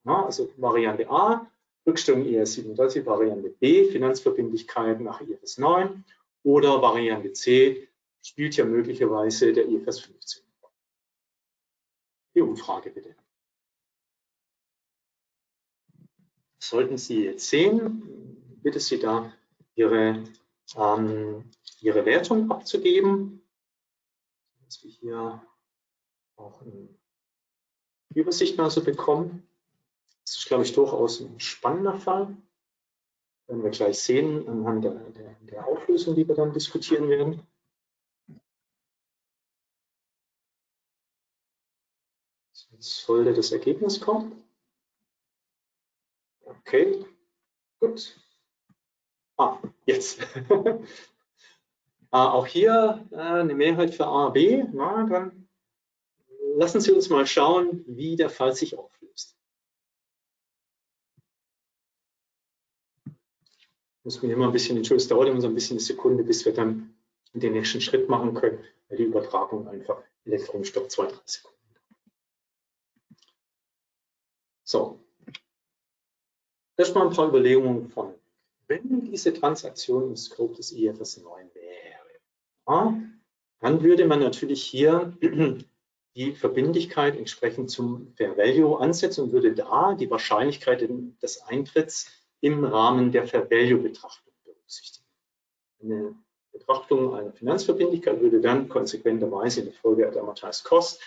Ja, 0.06 0.26
also 0.26 0.50
Variante 0.58 1.08
A, 1.08 1.48
Rückstellung 1.88 2.26
IFRS 2.26 2.54
37, 2.54 3.06
Variante 3.06 3.50
B, 3.50 3.86
Finanzverbindlichkeiten 3.86 5.06
nach 5.06 5.22
IFRS 5.22 5.58
9 5.58 6.04
oder 6.44 6.82
Variante 6.82 7.32
C 7.32 7.88
spielt 8.22 8.58
ja 8.58 8.66
möglicherweise 8.66 9.54
der 9.54 9.68
IFRS 9.70 10.02
15. 10.02 10.44
Die 12.36 12.42
Umfrage 12.42 12.90
bitte. 12.92 13.16
Sollten 16.62 16.98
Sie 16.98 17.24
jetzt 17.24 17.48
sehen, 17.48 18.60
bitte 18.62 18.82
Sie 18.82 19.00
da 19.00 19.34
Ihre, 19.76 20.24
ähm, 20.76 21.50
Ihre 21.80 22.06
Wertung 22.06 22.52
abzugeben, 22.52 23.42
dass 24.66 24.84
wir 24.84 24.92
hier 24.92 25.48
auch 26.36 26.62
eine 26.62 26.90
Übersicht 28.14 28.58
mal 28.58 28.70
so 28.70 28.84
bekommen. 28.84 29.47
Das 30.28 30.40
ist, 30.40 30.48
glaube 30.48 30.64
ich, 30.64 30.74
durchaus 30.74 31.22
ein 31.22 31.40
spannender 31.40 31.96
Fall. 31.96 32.36
Werden 33.48 33.64
wir 33.64 33.70
gleich 33.70 34.00
sehen 34.00 34.46
anhand 34.50 34.84
der, 34.84 34.92
der, 34.92 35.36
der 35.36 35.66
Auflösung, 35.66 36.16
die 36.16 36.28
wir 36.28 36.36
dann 36.36 36.52
diskutieren 36.52 37.08
werden. 37.08 37.48
Jetzt 42.72 43.06
sollte 43.06 43.34
das 43.34 43.54
Ergebnis 43.54 44.02
kommen. 44.02 44.44
Okay, 46.42 47.06
gut. 47.80 48.20
Ah, 49.38 49.60
jetzt. 49.86 50.20
ah, 52.12 52.32
auch 52.34 52.48
hier 52.48 53.08
äh, 53.12 53.16
eine 53.16 53.56
Mehrheit 53.56 53.96
für 53.96 54.08
A, 54.08 54.28
B. 54.28 54.62
Na, 54.74 55.06
dann 55.06 55.48
lassen 56.58 56.82
Sie 56.82 56.92
uns 56.92 57.08
mal 57.08 57.26
schauen, 57.26 57.86
wie 57.88 58.18
der 58.18 58.30
Fall 58.30 58.54
sich 58.54 58.78
auflöst. 58.78 59.37
Muss 64.08 64.22
mir 64.22 64.32
immer 64.32 64.46
ein 64.46 64.54
bisschen 64.54 64.78
entschuldigen, 64.78 65.04
es 65.04 65.10
dauert 65.10 65.28
immer 65.28 65.42
so 65.42 65.48
ein 65.48 65.54
bisschen 65.54 65.76
eine 65.76 65.82
Sekunde, 65.82 66.24
bis 66.24 66.46
wir 66.46 66.54
dann 66.54 66.96
den 67.34 67.52
nächsten 67.52 67.82
Schritt 67.82 68.08
machen 68.08 68.34
können, 68.36 68.64
weil 68.88 69.00
die 69.00 69.04
Übertragung 69.04 69.68
einfach 69.68 70.02
Elektronenstopp 70.24 70.90
zwei, 70.90 71.08
drei 71.08 71.20
Sekunden. 71.26 71.58
So, 74.64 75.02
erstmal 76.78 77.06
ein 77.06 77.14
paar 77.14 77.28
Überlegungen 77.28 77.90
von, 77.90 78.14
wenn 78.70 79.12
diese 79.12 79.34
Transaktion 79.34 80.04
im 80.04 80.16
Scope 80.16 80.56
des 80.56 80.72
IFS 80.72 81.18
9 81.18 81.50
wäre, 81.54 82.08
ja, 82.66 83.02
dann 83.60 83.84
würde 83.84 84.06
man 84.06 84.22
natürlich 84.22 84.64
hier 84.64 85.18
die 86.16 86.32
Verbindlichkeit 86.32 87.18
entsprechend 87.18 87.72
zum 87.72 88.14
Fair 88.16 88.38
Value 88.38 88.80
ansetzen 88.80 89.26
und 89.26 89.32
würde 89.34 89.54
da 89.54 89.96
die 89.96 90.10
Wahrscheinlichkeit 90.10 90.90
des 91.22 91.42
Eintritts 91.42 92.10
im 92.42 92.64
Rahmen 92.64 93.12
der 93.12 93.28
Fair 93.28 93.50
Value 93.50 93.82
Betrachtung 93.82 94.34
berücksichtigen. 94.44 95.06
Eine 95.82 96.16
Betrachtung 96.52 97.16
einer 97.16 97.34
Finanzverbindlichkeit 97.34 98.20
würde 98.20 98.42
dann 98.42 98.70
konsequenterweise 98.70 99.62
in 99.62 99.66
der 99.68 99.76
Folge 99.76 100.10
der 100.10 100.22
Amortized 100.22 100.64
Cost 100.64 101.02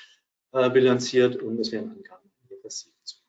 äh, 0.52 0.70
bilanziert 0.70 1.36
und 1.36 1.58
es 1.58 1.72
wären 1.72 1.90
Angaben 1.90 2.30
IFRS 2.50 2.80
7 2.80 2.94
zu 3.04 3.20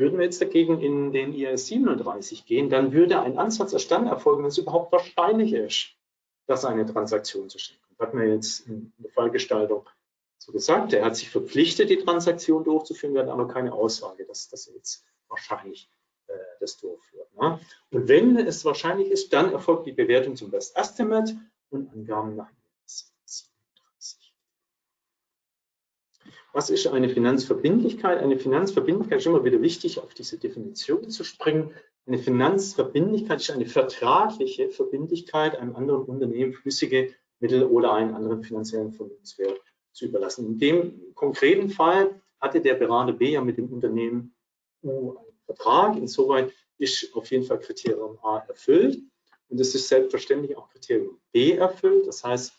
würden 0.00 0.18
wir 0.18 0.24
jetzt 0.24 0.40
dagegen 0.40 0.80
in 0.80 1.12
den 1.12 1.34
IAS 1.34 1.66
37 1.66 2.46
gehen, 2.46 2.70
dann 2.70 2.92
würde 2.92 3.20
ein 3.20 3.38
Ansatz 3.38 3.74
erst 3.74 3.90
dann 3.90 4.06
erfolgen, 4.06 4.42
wenn 4.42 4.48
es 4.48 4.58
überhaupt 4.58 4.90
wahrscheinlich 4.92 5.52
ist, 5.52 5.90
dass 6.46 6.64
eine 6.64 6.86
Transaktion 6.86 7.50
zustande 7.50 7.82
kommt. 7.86 8.00
Hat 8.00 8.14
man 8.14 8.28
jetzt 8.28 8.66
in 8.66 8.92
der 8.96 9.10
Fallgestaltung 9.12 9.88
so 10.38 10.52
gesagt. 10.52 10.94
Er 10.94 11.04
hat 11.04 11.16
sich 11.16 11.28
verpflichtet, 11.28 11.90
die 11.90 11.98
Transaktion 11.98 12.64
durchzuführen, 12.64 13.12
wir 13.12 13.20
hatten 13.20 13.30
aber 13.30 13.46
keine 13.46 13.74
Aussage, 13.74 14.24
dass, 14.24 14.48
er 14.66 14.74
jetzt 14.74 15.04
wahrscheinlich 15.28 15.84
äh, 15.84 15.99
das 16.60 16.76
durchführt. 16.78 17.28
Ne? 17.40 17.58
Und 17.90 18.08
wenn 18.08 18.36
es 18.36 18.64
wahrscheinlich 18.64 19.10
ist, 19.10 19.32
dann 19.32 19.52
erfolgt 19.52 19.86
die 19.86 19.92
Bewertung 19.92 20.36
zum 20.36 20.50
Best 20.50 20.76
Estimate 20.76 21.36
und 21.70 21.90
Angaben 21.92 22.36
nach 22.36 22.50
Was 26.52 26.68
ist 26.68 26.88
eine 26.88 27.08
Finanzverbindlichkeit? 27.08 28.18
Eine 28.18 28.36
Finanzverbindlichkeit 28.36 29.20
ist 29.20 29.26
immer 29.26 29.44
wieder 29.44 29.62
wichtig, 29.62 30.00
auf 30.00 30.14
diese 30.14 30.36
Definition 30.36 31.08
zu 31.08 31.22
springen. 31.22 31.72
Eine 32.06 32.18
Finanzverbindlichkeit 32.18 33.40
ist 33.40 33.50
eine 33.52 33.66
vertragliche 33.66 34.68
Verbindlichkeit, 34.68 35.56
einem 35.56 35.76
anderen 35.76 36.02
Unternehmen 36.02 36.52
flüssige 36.52 37.14
Mittel 37.38 37.64
oder 37.64 37.92
einen 37.92 38.14
anderen 38.14 38.42
finanziellen 38.42 38.92
Vermögenswert 38.92 39.60
zu 39.92 40.06
überlassen. 40.06 40.46
In 40.46 40.58
dem 40.58 41.14
konkreten 41.14 41.70
Fall 41.70 42.20
hatte 42.40 42.60
der 42.60 42.74
Berater 42.74 43.12
B 43.12 43.30
ja 43.30 43.40
mit 43.42 43.56
dem 43.56 43.72
Unternehmen 43.72 44.34
U 44.82 45.14
Vertrag. 45.54 45.96
Insoweit 45.96 46.52
ist 46.78 47.14
auf 47.14 47.30
jeden 47.30 47.44
Fall 47.44 47.58
Kriterium 47.58 48.18
A 48.22 48.38
erfüllt. 48.48 49.00
Und 49.48 49.60
es 49.60 49.74
ist 49.74 49.88
selbstverständlich 49.88 50.56
auch 50.56 50.68
Kriterium 50.70 51.20
B 51.32 51.52
erfüllt. 51.52 52.06
Das 52.06 52.22
heißt, 52.24 52.52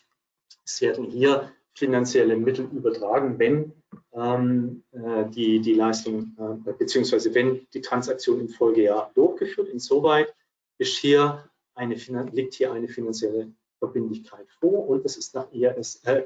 es 0.64 0.80
werden 0.80 1.04
hier 1.04 1.52
finanzielle 1.74 2.36
Mittel 2.36 2.66
übertragen, 2.66 3.38
wenn 3.38 3.72
ähm, 4.12 4.84
äh, 4.92 5.24
die, 5.30 5.60
die 5.60 5.72
Leistung, 5.72 6.36
äh, 6.38 6.72
beziehungsweise 6.72 7.34
wenn 7.34 7.66
die 7.72 7.80
Transaktion 7.80 8.40
im 8.40 8.48
Folgejahr 8.50 9.10
durchgeführt. 9.14 9.70
Insoweit 9.70 10.34
ist 10.78 10.98
hier 10.98 11.48
eine, 11.74 11.94
liegt 12.32 12.54
hier 12.54 12.72
eine 12.72 12.88
finanzielle 12.88 13.50
Verbindlichkeit 13.78 14.46
vor 14.60 14.86
und 14.86 15.04
es 15.06 15.16
ist 15.16 15.34
nach 15.34 15.50
IFS, 15.50 16.04
äh, 16.04 16.24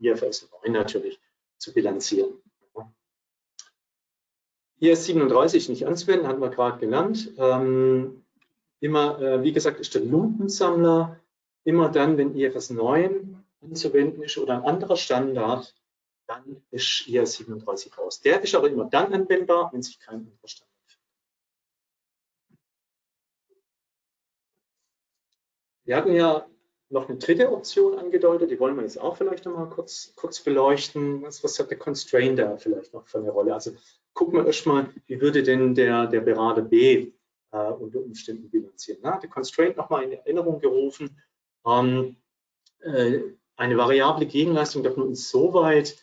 IFRS 0.00 0.48
9 0.64 0.72
natürlich 0.72 1.20
zu 1.58 1.72
bilanzieren. 1.72 2.42
IS 4.82 5.04
37 5.04 5.68
nicht 5.68 5.86
anzuwenden, 5.86 6.26
hatten 6.26 6.40
wir 6.40 6.50
gerade 6.50 6.78
genannt. 6.78 7.32
Ähm, 7.38 8.24
immer, 8.80 9.20
äh, 9.20 9.42
wie 9.44 9.52
gesagt, 9.52 9.78
ist 9.78 9.94
der 9.94 10.02
Lumpensammler 10.02 11.20
immer 11.62 11.88
dann, 11.88 12.18
wenn 12.18 12.36
IFRS 12.36 12.70
9 12.70 13.44
anzuwenden 13.60 14.24
ist 14.24 14.38
oder 14.38 14.54
ein 14.54 14.64
anderer 14.64 14.96
Standard, 14.96 15.72
dann 16.26 16.62
ist 16.72 17.06
IS 17.06 17.34
37 17.34 17.96
raus. 17.96 18.20
Der 18.22 18.42
ist 18.42 18.56
aber 18.56 18.68
immer 18.68 18.86
dann 18.86 19.12
anwendbar, 19.12 19.72
wenn 19.72 19.82
sich 19.82 20.00
kein 20.00 20.16
anderer 20.16 20.48
Standard. 20.48 20.72
Wir 25.84 25.96
hatten 25.96 26.12
ja 26.12 26.46
noch 26.88 27.08
eine 27.08 27.18
dritte 27.18 27.52
Option 27.52 27.98
angedeutet, 27.98 28.50
die 28.50 28.58
wollen 28.58 28.74
wir 28.74 28.82
jetzt 28.82 29.00
auch 29.00 29.16
vielleicht 29.16 29.44
noch 29.44 29.56
mal 29.56 29.68
kurz, 29.68 30.12
kurz 30.16 30.40
beleuchten. 30.40 31.22
Was, 31.22 31.44
was 31.44 31.58
hat 31.60 31.70
der 31.70 31.78
Constraint 31.78 32.40
da 32.40 32.56
vielleicht 32.56 32.92
noch 32.92 33.06
für 33.06 33.18
eine 33.18 33.30
Rolle? 33.30 33.54
Also 33.54 33.72
gucken 34.14 34.34
wir 34.34 34.46
erstmal, 34.46 34.88
wie 35.06 35.20
würde 35.20 35.42
denn 35.42 35.74
der, 35.74 36.06
der 36.06 36.20
Berater 36.20 36.62
B 36.62 37.12
äh, 37.50 37.56
unter 37.56 38.00
Umständen 38.00 38.50
bilanzieren? 38.50 39.00
Na, 39.02 39.18
der 39.18 39.30
Constraint 39.30 39.76
nochmal 39.76 40.04
in 40.04 40.12
Erinnerung 40.12 40.60
gerufen. 40.60 41.20
Ähm, 41.66 42.16
äh, 42.80 43.20
eine 43.56 43.76
variable 43.76 44.26
Gegenleistung 44.26 44.82
darf 44.82 44.96
nur 44.96 45.06
insoweit 45.06 45.96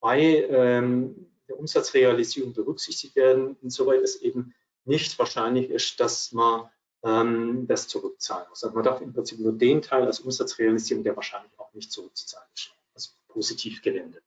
bei 0.00 0.46
ähm, 0.48 1.26
der 1.48 1.58
Umsatzrealisierung 1.58 2.52
berücksichtigt 2.52 3.16
werden, 3.16 3.56
insoweit 3.62 4.00
es 4.02 4.16
eben 4.22 4.54
nicht 4.84 5.18
wahrscheinlich 5.18 5.70
ist, 5.70 6.00
dass 6.00 6.32
man 6.32 6.68
ähm, 7.04 7.66
das 7.66 7.88
zurückzahlen 7.88 8.48
muss. 8.48 8.64
Also 8.64 8.74
man 8.74 8.84
darf 8.84 9.00
im 9.00 9.12
Prinzip 9.12 9.38
nur 9.38 9.52
den 9.52 9.82
Teil 9.82 10.04
als 10.04 10.20
Umsatz 10.20 10.58
realisieren, 10.58 11.02
der 11.02 11.16
wahrscheinlich 11.16 11.52
auch 11.58 11.72
nicht 11.74 11.92
zurückzuzahlen 11.92 12.48
ist, 12.54 12.70
also 12.94 13.10
positiv 13.28 13.82
gewendet. 13.82 14.24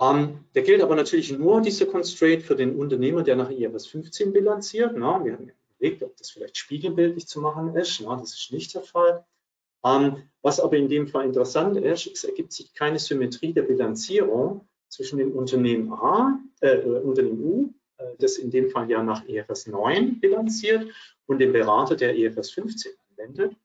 Ähm, 0.00 0.44
der 0.54 0.62
gilt 0.62 0.80
aber 0.80 0.94
natürlich 0.94 1.36
nur, 1.36 1.60
dieser 1.60 1.86
Constraint, 1.86 2.42
für 2.42 2.54
den 2.54 2.76
Unternehmer, 2.76 3.22
der 3.22 3.36
nach 3.36 3.50
IFRS 3.50 3.86
15 3.88 4.32
bilanziert. 4.32 4.92
Na, 4.96 5.24
wir 5.24 5.32
haben 5.32 5.50
überlegt, 5.78 6.02
ob 6.02 6.16
das 6.16 6.30
vielleicht 6.30 6.56
spiegelbildlich 6.56 7.26
zu 7.26 7.40
machen 7.40 7.74
ist. 7.74 8.00
Na, 8.00 8.16
das 8.16 8.34
ist 8.34 8.52
nicht 8.52 8.74
der 8.74 8.82
Fall. 8.82 9.24
Ähm, 9.84 10.28
was 10.42 10.60
aber 10.60 10.76
in 10.76 10.88
dem 10.88 11.08
Fall 11.08 11.24
interessant 11.24 11.76
ist, 11.76 12.06
es 12.06 12.24
ergibt 12.24 12.52
sich 12.52 12.74
keine 12.74 12.98
Symmetrie 12.98 13.52
der 13.52 13.62
Bilanzierung 13.62 14.68
zwischen 14.88 15.18
dem 15.18 15.32
Unternehmen 15.32 15.92
A, 15.92 16.38
äh, 16.60 16.78
Unternehmen 16.78 17.40
U, 17.40 17.74
äh, 17.98 18.14
das 18.18 18.36
in 18.36 18.50
dem 18.50 18.70
Fall 18.70 18.90
ja 18.90 19.02
nach 19.02 19.26
EFS 19.28 19.66
9 19.66 20.20
bilanziert, 20.20 20.90
und 21.26 21.38
dem 21.38 21.52
Berater, 21.52 21.94
der 21.94 22.16
EFS 22.16 22.50
15 22.50 22.92
anwendet. 23.10 23.56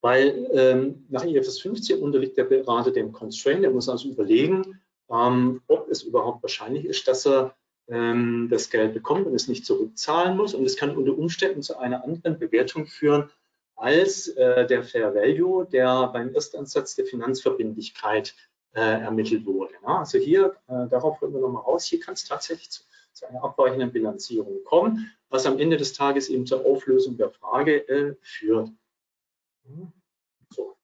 Weil 0.00 0.48
ähm, 0.52 1.06
nach 1.08 1.24
EFS 1.24 1.60
15 1.60 2.00
unterliegt 2.00 2.36
der 2.36 2.44
Berater 2.44 2.90
dem 2.90 3.12
Constraint, 3.12 3.62
der 3.62 3.70
muss 3.70 3.88
also 3.88 4.08
überlegen, 4.08 4.80
ähm, 5.12 5.62
ob 5.68 5.88
es 5.90 6.02
überhaupt 6.02 6.42
wahrscheinlich 6.42 6.84
ist, 6.86 7.06
dass 7.06 7.26
er 7.26 7.54
ähm, 7.88 8.48
das 8.50 8.70
Geld 8.70 8.94
bekommt 8.94 9.26
und 9.26 9.34
es 9.34 9.48
nicht 9.48 9.66
zurückzahlen 9.66 10.36
muss. 10.36 10.54
Und 10.54 10.64
es 10.64 10.76
kann 10.76 10.96
unter 10.96 11.16
Umständen 11.16 11.62
zu 11.62 11.78
einer 11.78 12.04
anderen 12.04 12.38
Bewertung 12.38 12.86
führen, 12.86 13.30
als 13.76 14.28
äh, 14.28 14.66
der 14.66 14.82
Fair 14.82 15.14
Value, 15.14 15.66
der 15.66 16.08
beim 16.08 16.34
Erstansatz 16.34 16.94
der 16.94 17.06
Finanzverbindlichkeit 17.06 18.34
äh, 18.74 18.80
ermittelt 18.80 19.44
wurde. 19.44 19.74
Ja, 19.82 19.98
also 19.98 20.18
hier, 20.18 20.56
äh, 20.68 20.86
darauf 20.88 21.20
wollen 21.20 21.34
wir 21.34 21.40
nochmal 21.40 21.62
raus, 21.62 21.84
hier 21.84 22.00
kann 22.00 22.14
es 22.14 22.24
tatsächlich 22.24 22.70
zu, 22.70 22.84
zu, 23.12 23.26
einer 23.28 23.44
abweichenden 23.44 23.92
Bilanzierung 23.92 24.64
kommen, 24.64 25.12
was 25.28 25.46
am 25.46 25.58
Ende 25.58 25.76
des 25.76 25.92
Tages 25.92 26.28
eben 26.28 26.46
zur 26.46 26.64
Auflösung 26.64 27.16
der 27.16 27.30
Frage 27.30 27.86
äh, 27.88 28.14
führt. 28.22 28.70
So, 30.50 30.76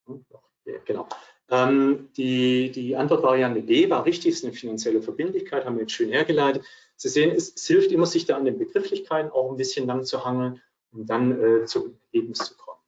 genau. 0.84 1.08
Ähm, 1.50 2.10
die, 2.16 2.70
die 2.70 2.94
Antwortvariante 2.96 3.62
B 3.62 3.88
war 3.88 4.04
richtig, 4.04 4.34
ist 4.34 4.44
eine 4.44 4.52
finanzielle 4.52 5.00
Verbindlichkeit, 5.00 5.64
haben 5.64 5.76
wir 5.76 5.82
jetzt 5.82 5.92
schön 5.92 6.10
hergeleitet. 6.10 6.64
Sie 6.96 7.08
sehen, 7.08 7.30
es, 7.34 7.54
es 7.54 7.66
hilft 7.66 7.90
immer, 7.90 8.06
sich 8.06 8.26
da 8.26 8.36
an 8.36 8.44
den 8.44 8.58
Begrifflichkeiten 8.58 9.30
auch 9.30 9.50
ein 9.50 9.56
bisschen 9.56 9.86
lang 9.86 10.04
zu 10.04 10.24
hangeln, 10.24 10.60
um 10.92 11.06
dann 11.06 11.40
äh, 11.40 11.64
zum 11.64 11.98
Ergebnis 12.12 12.38
zu 12.38 12.56
kommen. 12.56 12.80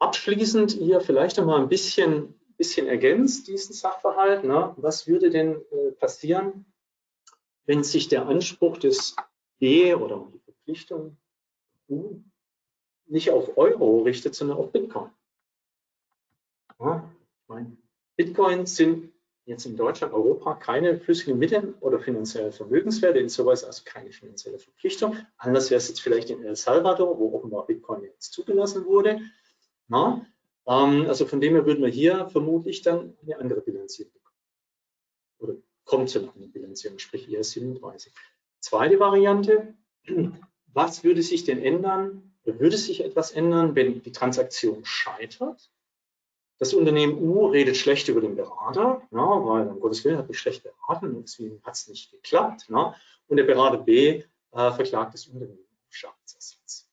Abschließend 0.00 0.72
hier 0.72 1.00
vielleicht 1.00 1.36
noch 1.36 1.46
mal 1.46 1.60
ein 1.60 1.68
bisschen, 1.68 2.34
bisschen 2.56 2.88
ergänzt 2.88 3.46
diesen 3.46 3.74
Sachverhalt. 3.74 4.42
Ne? 4.44 4.74
Was 4.76 5.06
würde 5.06 5.30
denn 5.30 5.62
äh, 5.70 5.92
passieren, 5.92 6.66
wenn 7.66 7.84
sich 7.84 8.08
der 8.08 8.26
Anspruch 8.26 8.78
des 8.78 9.14
B 9.60 9.94
oder 9.94 10.28
die 10.34 10.40
Verpflichtung 10.40 11.16
U 11.88 12.22
nicht 13.06 13.30
auf 13.30 13.56
Euro 13.56 14.02
richtet, 14.02 14.34
sondern 14.34 14.58
auf 14.58 14.72
Bitcoin? 14.72 15.10
Ja, 16.84 17.10
ich 17.42 17.48
meine, 17.48 17.76
Bitcoins 18.16 18.76
sind 18.76 19.10
jetzt 19.46 19.64
in 19.64 19.76
Deutschland, 19.76 20.12
Europa 20.12 20.54
keine 20.54 20.98
flüssigen 20.98 21.38
Mittel 21.38 21.74
oder 21.80 21.98
finanzielle 21.98 22.52
Vermögenswerte, 22.52 23.18
insoweit 23.18 23.64
also 23.64 23.82
keine 23.86 24.12
finanzielle 24.12 24.58
Verpflichtung. 24.58 25.16
Anders 25.38 25.70
wäre 25.70 25.78
es 25.78 25.88
jetzt 25.88 26.00
vielleicht 26.00 26.28
in 26.28 26.44
El 26.44 26.56
Salvador, 26.56 27.18
wo 27.18 27.34
offenbar 27.34 27.66
Bitcoin 27.66 28.02
jetzt 28.04 28.32
zugelassen 28.32 28.84
wurde. 28.84 29.20
Na? 29.88 30.26
Ähm, 30.66 31.06
also 31.08 31.24
von 31.24 31.40
dem 31.40 31.54
her 31.54 31.64
würden 31.64 31.82
wir 31.82 31.90
hier 31.90 32.28
vermutlich 32.28 32.82
dann 32.82 33.16
eine 33.22 33.38
andere 33.38 33.62
Bilanzierung 33.62 34.12
bekommen. 34.12 34.38
Oder 35.38 35.54
kommt 35.84 36.10
zu 36.10 36.18
einer 36.18 36.32
anderen 36.32 36.52
Bilanzierung, 36.52 36.98
sprich 36.98 37.30
IS 37.32 37.52
37. 37.52 38.12
Zweite 38.60 39.00
Variante, 39.00 39.74
was 40.66 41.02
würde 41.02 41.22
sich 41.22 41.44
denn 41.44 41.62
ändern, 41.62 42.34
würde 42.44 42.76
sich 42.76 43.02
etwas 43.02 43.32
ändern, 43.32 43.74
wenn 43.74 44.02
die 44.02 44.12
Transaktion 44.12 44.84
scheitert? 44.84 45.70
Das 46.58 46.72
Unternehmen 46.72 47.18
U 47.18 47.46
redet 47.46 47.76
schlecht 47.76 48.08
über 48.08 48.20
den 48.20 48.36
Berater, 48.36 49.02
na, 49.10 49.22
weil 49.22 49.66
um 49.66 49.80
Gottes 49.80 50.04
Willen 50.04 50.18
hat 50.18 50.28
mich 50.28 50.38
schlecht 50.38 50.62
beraten, 50.62 51.20
deswegen 51.22 51.60
hat 51.64 51.74
es 51.74 51.88
nicht 51.88 52.12
geklappt. 52.12 52.66
Na, 52.68 52.94
und 53.28 53.36
der 53.36 53.44
Berater 53.44 53.78
B 53.78 54.22
äh, 54.52 54.72
verklagt 54.72 55.14
das 55.14 55.26
Unternehmen 55.26 55.58
auf 55.88 55.94
Schadensersatz. 55.94 56.88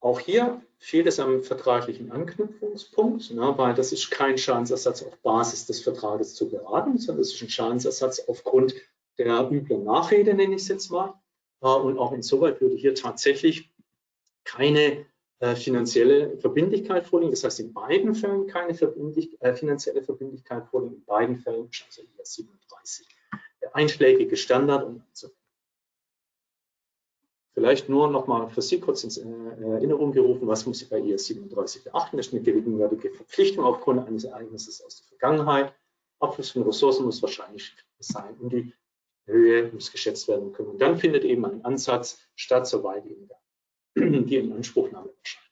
Auch 0.00 0.20
hier 0.20 0.62
fehlt 0.78 1.06
es 1.06 1.20
am 1.20 1.42
vertraglichen 1.42 2.10
Anknüpfungspunkt, 2.10 3.30
ne, 3.32 3.54
weil 3.56 3.74
das 3.74 3.92
ist 3.92 4.10
kein 4.10 4.38
Schadensersatz 4.38 5.02
auf 5.02 5.16
Basis 5.18 5.66
des 5.66 5.82
Vertrages 5.82 6.34
zu 6.34 6.48
beraten, 6.50 6.98
sondern 6.98 7.22
es 7.22 7.34
ist 7.34 7.42
ein 7.42 7.50
Schadensersatz 7.50 8.20
aufgrund 8.26 8.74
der 9.18 9.50
üblen 9.50 9.84
Nachrede, 9.84 10.34
nenne 10.34 10.54
ich 10.54 10.62
es 10.62 10.68
jetzt 10.68 10.90
mal. 10.90 11.14
Äh, 11.62 11.66
und 11.66 11.98
auch 11.98 12.12
insoweit 12.12 12.60
würde 12.60 12.76
hier 12.76 12.94
tatsächlich 12.94 13.70
keine 14.44 15.06
äh, 15.40 15.56
finanzielle 15.56 16.38
Verbindlichkeit 16.38 17.06
vorliegen. 17.06 17.32
Das 17.32 17.44
heißt, 17.44 17.60
in 17.60 17.72
beiden 17.72 18.14
Fällen 18.14 18.46
keine 18.46 18.74
Verbindlich 18.74 19.36
äh, 19.40 19.54
finanzielle 19.54 20.02
Verbindlichkeit 20.02 20.66
vorliegen. 20.68 20.96
In 20.96 21.04
beiden 21.04 21.36
Fällen 21.36 21.68
also 21.86 22.02
IAS 22.02 22.34
37 22.34 23.06
der 23.62 23.76
einschlägige 23.76 24.36
Standard 24.36 24.84
und 24.84 25.02
so 25.12 25.28
Vielleicht 27.52 27.88
nur 27.88 28.08
noch 28.08 28.26
mal 28.26 28.48
für 28.48 28.62
Sie 28.62 28.78
kurz 28.80 29.02
in 29.04 29.62
Erinnerung 29.62 30.12
gerufen, 30.12 30.46
was 30.46 30.66
muss 30.66 30.82
ich 30.82 30.88
bei 30.88 31.00
IS 31.00 31.26
37 31.26 31.84
beachten? 31.84 32.16
Das 32.16 32.28
ist 32.28 32.32
eine 32.32 32.42
gegenwärtige 32.42 33.10
Verpflichtung 33.10 33.64
aufgrund 33.64 34.06
eines 34.06 34.24
Ereignisses 34.24 34.82
aus 34.82 34.96
der 34.96 35.08
Vergangenheit. 35.08 35.74
Abfluss 36.20 36.50
von 36.50 36.62
Ressourcen 36.62 37.04
muss 37.04 37.20
wahrscheinlich 37.20 37.74
sein 37.98 38.36
und 38.38 38.52
die 38.52 38.72
Höhe 39.26 39.70
muss 39.72 39.90
geschätzt 39.90 40.28
werden 40.28 40.52
können. 40.52 40.70
Und 40.70 40.80
dann 40.80 40.96
findet 40.96 41.24
eben 41.24 41.44
ein 41.44 41.64
Ansatz 41.64 42.20
statt, 42.36 42.66
soweit 42.66 43.04
eben 43.04 43.28
die 43.96 44.36
Inanspruchnahme 44.36 45.10
wahrscheinlich 45.16 45.50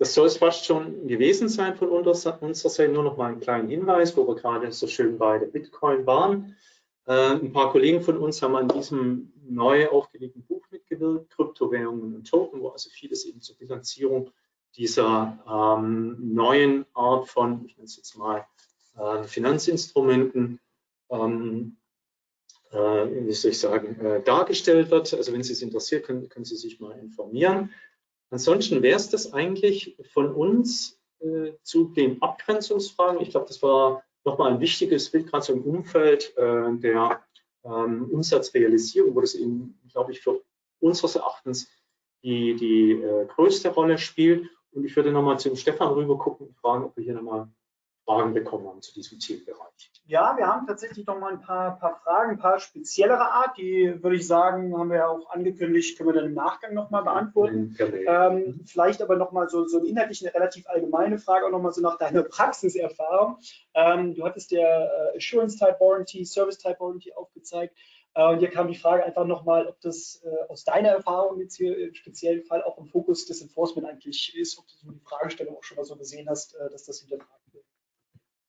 das 0.00 0.14
soll 0.14 0.28
es 0.28 0.38
fast 0.38 0.64
schon 0.64 1.06
gewesen 1.06 1.50
sein 1.50 1.76
von 1.76 1.90
unserer 1.90 2.14
Seite. 2.70 2.90
Nur 2.90 3.04
noch 3.04 3.18
mal 3.18 3.32
einen 3.32 3.40
kleinen 3.40 3.68
Hinweis, 3.68 4.16
wo 4.16 4.26
wir 4.26 4.34
gerade 4.34 4.72
so 4.72 4.86
schön 4.86 5.18
bei 5.18 5.38
der 5.38 5.48
Bitcoin 5.48 6.06
waren. 6.06 6.56
Äh, 7.04 7.34
ein 7.34 7.52
paar 7.52 7.70
Kollegen 7.70 8.00
von 8.00 8.16
uns 8.16 8.40
haben 8.40 8.56
an 8.56 8.68
diesem 8.68 9.30
neu 9.46 9.90
aufgelegten 9.90 10.42
Buch 10.42 10.62
mitgewirkt, 10.70 11.28
Kryptowährungen 11.28 12.14
und 12.14 12.26
Token, 12.26 12.62
wo 12.62 12.68
also 12.68 12.88
vieles 12.88 13.26
eben 13.26 13.42
zur 13.42 13.58
Bilanzierung 13.58 14.30
dieser 14.74 15.38
ähm, 15.46 16.16
neuen 16.34 16.86
Art 16.94 17.28
von, 17.28 17.62
ich 17.66 17.76
nenne 17.76 17.84
es 17.84 17.98
jetzt 17.98 18.16
mal, 18.16 18.46
äh, 18.96 19.24
Finanzinstrumenten, 19.24 20.60
ähm, 21.10 21.76
äh, 21.76 21.79
wie 22.72 23.32
soll 23.32 23.50
ich 23.50 23.58
sagen, 23.58 24.00
äh, 24.00 24.22
dargestellt 24.22 24.90
wird. 24.90 25.12
Also 25.12 25.32
wenn 25.32 25.42
Sie 25.42 25.52
es 25.52 25.62
interessiert, 25.62 26.04
können, 26.04 26.28
können 26.28 26.44
Sie 26.44 26.56
sich 26.56 26.80
mal 26.80 26.98
informieren. 26.98 27.72
Ansonsten 28.30 28.82
wäre 28.82 28.96
es 28.96 29.08
das 29.08 29.32
eigentlich 29.32 29.96
von 30.12 30.32
uns 30.32 31.00
äh, 31.20 31.52
zu 31.62 31.88
den 31.88 32.22
Abgrenzungsfragen. 32.22 33.20
Ich 33.20 33.30
glaube, 33.30 33.46
das 33.46 33.62
war 33.62 34.04
nochmal 34.24 34.52
ein 34.52 34.60
wichtiges 34.60 35.10
Bild, 35.10 35.28
gerade 35.28 35.44
so 35.44 35.52
im 35.52 35.62
Umfeld 35.62 36.36
äh, 36.36 36.76
der 36.76 37.24
ähm, 37.64 38.08
Umsatzrealisierung, 38.10 39.14
wo 39.14 39.20
das 39.20 39.34
eben, 39.34 39.78
glaube 39.90 40.12
ich, 40.12 40.20
für 40.20 40.40
unseres 40.78 41.16
Erachtens 41.16 41.68
die, 42.22 42.54
die 42.54 42.92
äh, 42.92 43.26
größte 43.26 43.70
Rolle 43.70 43.98
spielt. 43.98 44.48
Und 44.72 44.84
ich 44.84 44.94
würde 44.94 45.10
nochmal 45.10 45.38
zu 45.40 45.54
Stefan 45.56 45.92
rüber 45.92 46.16
gucken 46.18 46.46
und 46.48 46.56
fragen, 46.56 46.84
ob 46.84 46.96
wir 46.96 47.02
hier 47.02 47.14
nochmal 47.14 47.48
Fragen 48.10 48.34
bekommen 48.34 48.66
haben 48.66 48.82
zu 48.82 48.92
diesem 48.92 49.18
Themenbereich. 49.20 49.92
Ja, 50.06 50.36
wir 50.36 50.46
haben 50.48 50.66
tatsächlich 50.66 51.06
noch 51.06 51.20
mal 51.20 51.32
ein 51.32 51.40
paar, 51.40 51.78
paar 51.78 52.00
Fragen, 52.02 52.32
ein 52.32 52.38
paar 52.38 52.58
speziellere 52.58 53.30
Art. 53.30 53.56
Die 53.56 54.02
würde 54.02 54.16
ich 54.16 54.26
sagen, 54.26 54.76
haben 54.76 54.90
wir 54.90 54.96
ja 54.96 55.08
auch 55.08 55.30
angekündigt, 55.30 55.96
können 55.96 56.08
wir 56.08 56.14
dann 56.14 56.24
im 56.26 56.34
Nachgang 56.34 56.74
noch 56.74 56.90
mal 56.90 57.02
beantworten. 57.02 57.76
Ähm, 57.78 58.64
vielleicht 58.66 59.00
aber 59.02 59.14
noch 59.14 59.30
mal 59.30 59.48
so, 59.48 59.66
so 59.68 59.84
inhaltlich 59.84 60.26
eine 60.26 60.34
relativ 60.34 60.68
allgemeine 60.68 61.18
Frage, 61.18 61.46
auch 61.46 61.50
noch 61.50 61.62
mal 61.62 61.72
so 61.72 61.80
nach 61.80 61.98
deiner 61.98 62.22
Praxiserfahrung. 62.24 63.38
Ähm, 63.74 64.14
du 64.16 64.24
hattest 64.24 64.50
der 64.50 65.12
äh, 65.14 65.16
Assurance 65.16 65.56
Type 65.56 65.76
Warranty, 65.78 66.24
Service 66.24 66.58
Type 66.58 66.80
Warranty 66.80 67.12
aufgezeigt. 67.12 67.76
Äh, 68.14 68.32
und 68.32 68.40
hier 68.40 68.50
kam 68.50 68.66
die 68.66 68.74
Frage 68.74 69.04
einfach 69.04 69.24
nochmal, 69.24 69.68
ob 69.68 69.80
das 69.80 70.20
äh, 70.24 70.48
aus 70.48 70.64
deiner 70.64 70.88
Erfahrung 70.88 71.38
jetzt 71.38 71.56
hier 71.56 71.78
im 71.78 71.94
speziellen 71.94 72.42
Fall 72.42 72.64
auch 72.64 72.78
im 72.78 72.86
Fokus 72.86 73.26
des 73.26 73.40
Enforcement 73.42 73.88
eigentlich 73.88 74.36
ist, 74.36 74.58
ob 74.58 74.66
du 74.66 74.74
so 74.74 74.90
die 74.90 75.00
Fragestellung 75.00 75.56
auch 75.56 75.62
schon 75.62 75.76
mal 75.76 75.84
so 75.84 75.96
gesehen 75.96 76.28
hast, 76.28 76.56
äh, 76.56 76.68
dass 76.70 76.84
das 76.84 77.00
hinterfragt 77.00 77.52
wird. 77.52 77.64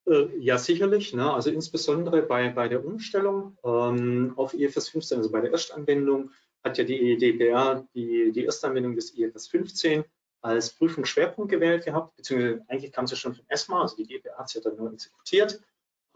Äh, 0.06 0.36
ja, 0.38 0.58
sicherlich. 0.58 1.12
Ne? 1.14 1.32
Also 1.32 1.50
insbesondere 1.50 2.22
bei, 2.22 2.48
bei 2.50 2.68
der 2.68 2.84
Umstellung 2.84 3.56
ähm, 3.64 4.32
auf 4.36 4.54
IFS 4.54 4.88
15, 4.88 5.18
also 5.18 5.30
bei 5.30 5.40
der 5.40 5.52
Erstanwendung, 5.52 6.30
hat 6.64 6.78
ja 6.78 6.84
die 6.84 7.12
EDBR 7.12 7.86
die, 7.94 8.30
die 8.32 8.44
Erstanwendung 8.44 8.94
des 8.94 9.16
IFS 9.16 9.48
15 9.48 10.04
als 10.42 10.70
Prüfungsschwerpunkt 10.70 11.50
gewählt 11.50 11.84
gehabt, 11.84 12.16
beziehungsweise 12.16 12.64
eigentlich 12.68 12.92
kam 12.92 13.04
es 13.04 13.12
ja 13.12 13.16
schon 13.16 13.34
von 13.34 13.44
ESMA, 13.48 13.82
also 13.82 13.96
die 13.96 14.06
DBR 14.06 14.38
hat 14.38 14.46
es 14.46 14.54
ja 14.54 14.60
dann 14.60 14.76
nur 14.76 14.92
exekutiert. 14.92 15.60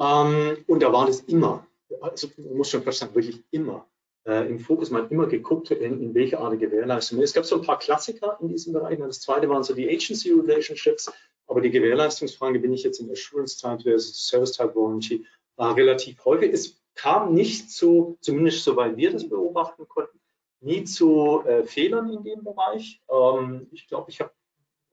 Ähm, 0.00 0.64
und 0.66 0.82
da 0.82 0.92
war 0.92 1.06
das 1.06 1.20
immer, 1.20 1.66
also 2.00 2.28
man 2.36 2.56
muss 2.56 2.70
schon 2.70 2.82
fast 2.82 2.98
sagen, 2.98 3.14
wirklich 3.14 3.44
immer 3.50 3.86
äh, 4.26 4.48
im 4.48 4.58
Fokus. 4.58 4.90
Man 4.90 5.04
hat 5.04 5.12
immer 5.12 5.26
geguckt, 5.26 5.70
in, 5.70 6.02
in 6.02 6.14
welche 6.14 6.38
Art 6.38 6.52
der 6.52 6.58
Gewährleistung. 6.58 7.22
Es 7.22 7.32
gab 7.32 7.44
so 7.44 7.56
ein 7.56 7.62
paar 7.66 7.78
Klassiker 7.78 8.36
in 8.40 8.48
diesem 8.48 8.72
Bereich. 8.72 8.98
Das 8.98 9.20
zweite 9.20 9.48
waren 9.48 9.62
so 9.62 9.74
die 9.74 9.88
Agency 9.88 10.32
Relationships, 10.32 11.10
aber 11.46 11.60
die 11.60 11.70
Gewährleistungsfrage 11.70 12.58
bin 12.58 12.72
ich 12.72 12.82
jetzt 12.82 13.00
in 13.00 13.10
Assurance 13.10 13.58
Type 13.58 13.82
versus 13.82 14.26
Service 14.26 14.52
Type 14.52 14.74
Warranty 14.74 15.26
war 15.56 15.76
relativ 15.76 16.24
häufig. 16.24 16.52
Es 16.52 16.82
kam 16.94 17.34
nicht 17.34 17.70
zu, 17.70 18.18
zumindest 18.20 18.64
soweit 18.64 18.96
wir 18.96 19.12
das 19.12 19.28
beobachten 19.28 19.86
konnten, 19.88 20.18
nie 20.60 20.84
zu 20.84 21.42
äh, 21.46 21.64
Fehlern 21.64 22.10
in 22.10 22.22
dem 22.24 22.44
Bereich. 22.44 23.00
Ähm, 23.10 23.68
ich 23.72 23.86
glaube, 23.86 24.10
ich 24.10 24.20
habe, 24.20 24.32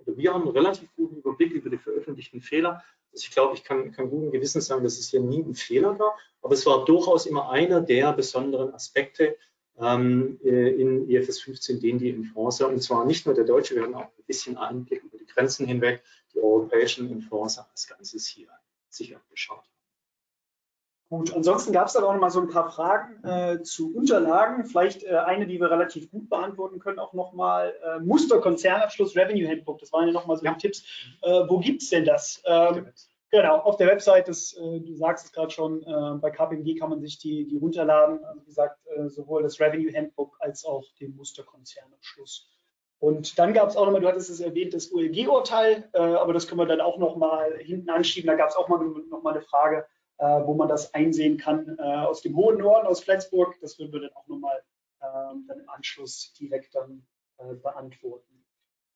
wir 0.06 0.34
haben 0.34 0.44
einen 0.44 0.52
relativ 0.52 0.90
guten 0.96 1.18
Überblick 1.18 1.52
über 1.54 1.70
die 1.70 1.78
veröffentlichten 1.78 2.42
Fehler. 2.42 2.84
Also 3.12 3.26
ich 3.28 3.32
glaube, 3.32 3.56
ich 3.56 3.64
kann, 3.64 3.92
kann 3.92 4.10
guten 4.10 4.32
Gewissens 4.32 4.68
sagen, 4.68 4.84
dass 4.84 5.00
es 5.00 5.10
hier 5.10 5.22
nie 5.22 5.44
einen 5.44 5.56
Fehler 5.56 5.96
gab, 5.96 6.18
aber 6.42 6.54
es 6.54 6.66
war 6.66 6.84
durchaus 6.86 7.26
immer 7.26 7.50
einer 7.50 7.80
der 7.80 8.12
besonderen 8.14 8.74
Aspekte 8.74 9.38
ähm, 9.80 10.40
äh, 10.44 10.70
in 10.70 11.10
IFS 11.10 11.41
15, 11.41 11.80
den 11.80 11.98
die 11.98 12.10
Enforcer, 12.10 12.70
und 12.70 12.82
zwar 12.82 13.06
nicht 13.06 13.26
nur 13.26 13.36
der 13.36 13.45
Deutsche, 13.45 13.76
wir 13.76 13.84
hatten 13.84 13.95
auch 13.95 14.06
ein 14.06 14.24
bisschen 14.28 14.58
Einblick 14.58 15.04
über 15.04 15.18
die 15.18 15.26
Grenzen 15.26 15.66
hinweg, 15.66 16.04
die 16.34 16.40
europäischen 16.40 17.12
Enforcer 17.12 17.68
als 17.72 17.88
Ganzes 17.88 18.28
hier 18.28 18.50
sich 18.90 19.16
angeschaut 19.16 19.64
Gut, 21.14 21.32
ansonsten 21.36 21.74
gab 21.74 21.86
es 21.86 21.94
dann 21.94 22.04
auch 22.06 22.14
noch 22.14 22.20
mal 22.20 22.32
so 22.32 22.41
ein 22.41 22.50
paar 22.50 22.72
Fragen 22.72 23.24
äh, 23.24 23.62
zu 23.62 23.95
Unterlagen. 23.95 24.66
Vielleicht 24.66 25.04
äh, 25.04 25.16
eine, 25.16 25.45
die 25.45 25.60
wir 25.60 25.70
relativ 25.70 26.10
gut 26.10 26.28
beantworten 26.28 26.80
können, 26.80 26.98
auch 26.98 27.14
nochmal 27.14 27.72
äh, 27.86 28.00
Musterkonzernabschluss 28.00 29.16
Revenue 29.16 29.48
Handbook. 29.48 29.78
Das 29.78 29.94
waren 29.94 30.08
ja 30.08 30.12
nochmal 30.12 30.38
so 30.38 30.45
ja. 30.45 30.56
Tipps. 30.56 30.84
Äh, 31.22 31.44
wo 31.48 31.60
gibt 31.60 31.84
es 31.84 31.90
denn 31.90 32.04
das? 32.04 32.41
Ähm, 32.45 32.88
genau, 33.34 33.58
auf 33.60 33.78
der 33.78 33.88
Website, 33.88 34.28
das, 34.28 34.54
äh, 34.54 34.80
du 34.80 34.96
sagst 34.96 35.26
es 35.26 35.32
gerade 35.32 35.50
schon, 35.50 35.82
äh, 35.84 36.18
bei 36.20 36.30
KPMG 36.30 36.76
kann 36.80 36.90
man 36.90 37.02
sich 37.02 37.18
die, 37.18 37.46
die 37.48 37.58
runterladen. 37.58 38.24
Also 38.24 38.42
wie 38.42 38.46
gesagt, 38.46 38.80
äh, 38.96 39.10
sowohl 39.10 39.44
das 39.44 39.60
Revenue 39.60 39.92
Handbook 39.94 40.38
als 40.40 40.64
auch 40.66 40.84
den 41.00 41.16
Musterkonzernabschluss. 41.16 42.50
Und 43.00 43.38
dann 43.38 43.54
gab 43.54 43.70
es 43.70 43.76
auch 43.76 43.86
nochmal, 43.86 44.02
du 44.02 44.08
hattest 44.08 44.30
es 44.30 44.40
erwähnt, 44.40 44.74
das 44.74 44.94
OLG-Urteil, 44.94 45.90
äh, 45.94 45.98
aber 45.98 46.32
das 46.32 46.48
können 46.48 46.62
wir 46.62 46.68
dann 46.68 46.80
auch 46.80 46.98
nochmal 46.98 47.58
hinten 47.58 47.90
anschieben. 47.90 48.28
Da 48.28 48.36
gab 48.36 48.50
es 48.50 48.56
auch 48.56 48.70
mal 48.70 48.80
nochmal 49.10 49.34
eine 49.34 49.42
Frage, 49.42 49.86
äh, 50.20 50.26
wo 50.46 50.54
man 50.54 50.70
das 50.70 50.94
einsehen 50.94 51.38
kann 51.38 51.76
äh, 51.80 51.82
aus 51.82 52.22
dem 52.22 52.38
hohen 52.38 52.60
Norden, 52.60 52.88
aus 52.88 53.02
Flensburg. 53.02 53.60
Das 53.62 53.78
würden 53.80 53.92
wir 53.92 54.02
dann 54.02 54.14
auch 54.14 54.28
nochmal 54.28 54.64
ähm, 55.02 55.46
dann 55.48 55.60
im 55.60 55.70
Anschluss 55.70 56.34
direkt 56.40 56.76
dann 56.76 57.06
beantworten. 57.62 58.33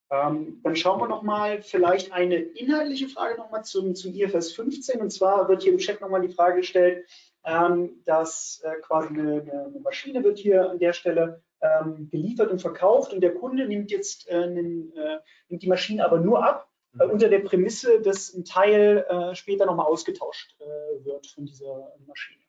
Ähm, 0.10 0.62
dann 0.64 0.76
schauen 0.76 1.02
wir 1.02 1.08
nochmal 1.08 1.62
vielleicht 1.62 2.14
eine 2.14 2.38
inhaltliche 2.38 3.10
Frage 3.10 3.38
nochmal 3.38 3.66
zum, 3.66 3.94
zum 3.94 4.14
IFS 4.14 4.54
15. 4.54 5.02
Und 5.02 5.12
zwar 5.12 5.50
wird 5.50 5.64
hier 5.64 5.74
im 5.74 5.80
Chat 5.80 6.00
nochmal 6.00 6.22
die 6.22 6.34
Frage 6.34 6.58
gestellt, 6.58 7.06
ähm, 7.46 8.02
dass 8.06 8.62
äh, 8.64 8.80
quasi 8.82 9.10
eine, 9.10 9.42
eine, 9.42 9.80
Maschine 9.82 10.24
wird 10.24 10.38
hier 10.38 10.70
an 10.70 10.80
der 10.80 10.94
Stelle 10.94 11.42
ähm, 11.62 12.10
geliefert 12.10 12.52
und 12.52 12.62
verkauft 12.62 13.14
und 13.14 13.22
der 13.22 13.34
Kunde 13.34 13.68
nimmt 13.68 13.92
jetzt 13.92 14.30
äh, 14.30 14.36
einen, 14.36 14.96
äh, 14.96 15.20
nimmt 15.50 15.64
die 15.64 15.68
Maschine 15.68 16.06
aber 16.06 16.20
nur 16.20 16.44
ab 16.44 16.70
äh, 17.00 17.06
mhm. 17.06 17.12
unter 17.12 17.30
der 17.30 17.40
Prämisse, 17.40 18.02
dass 18.02 18.34
ein 18.34 18.46
Teil 18.46 19.06
äh, 19.10 19.36
später 19.36 19.66
nochmal 19.66 19.88
ausgetauscht 19.88 20.56
äh, 20.60 21.06
wird 21.06 21.28
von 21.28 21.46
dieser 21.46 21.94
Maschine. 22.06 22.42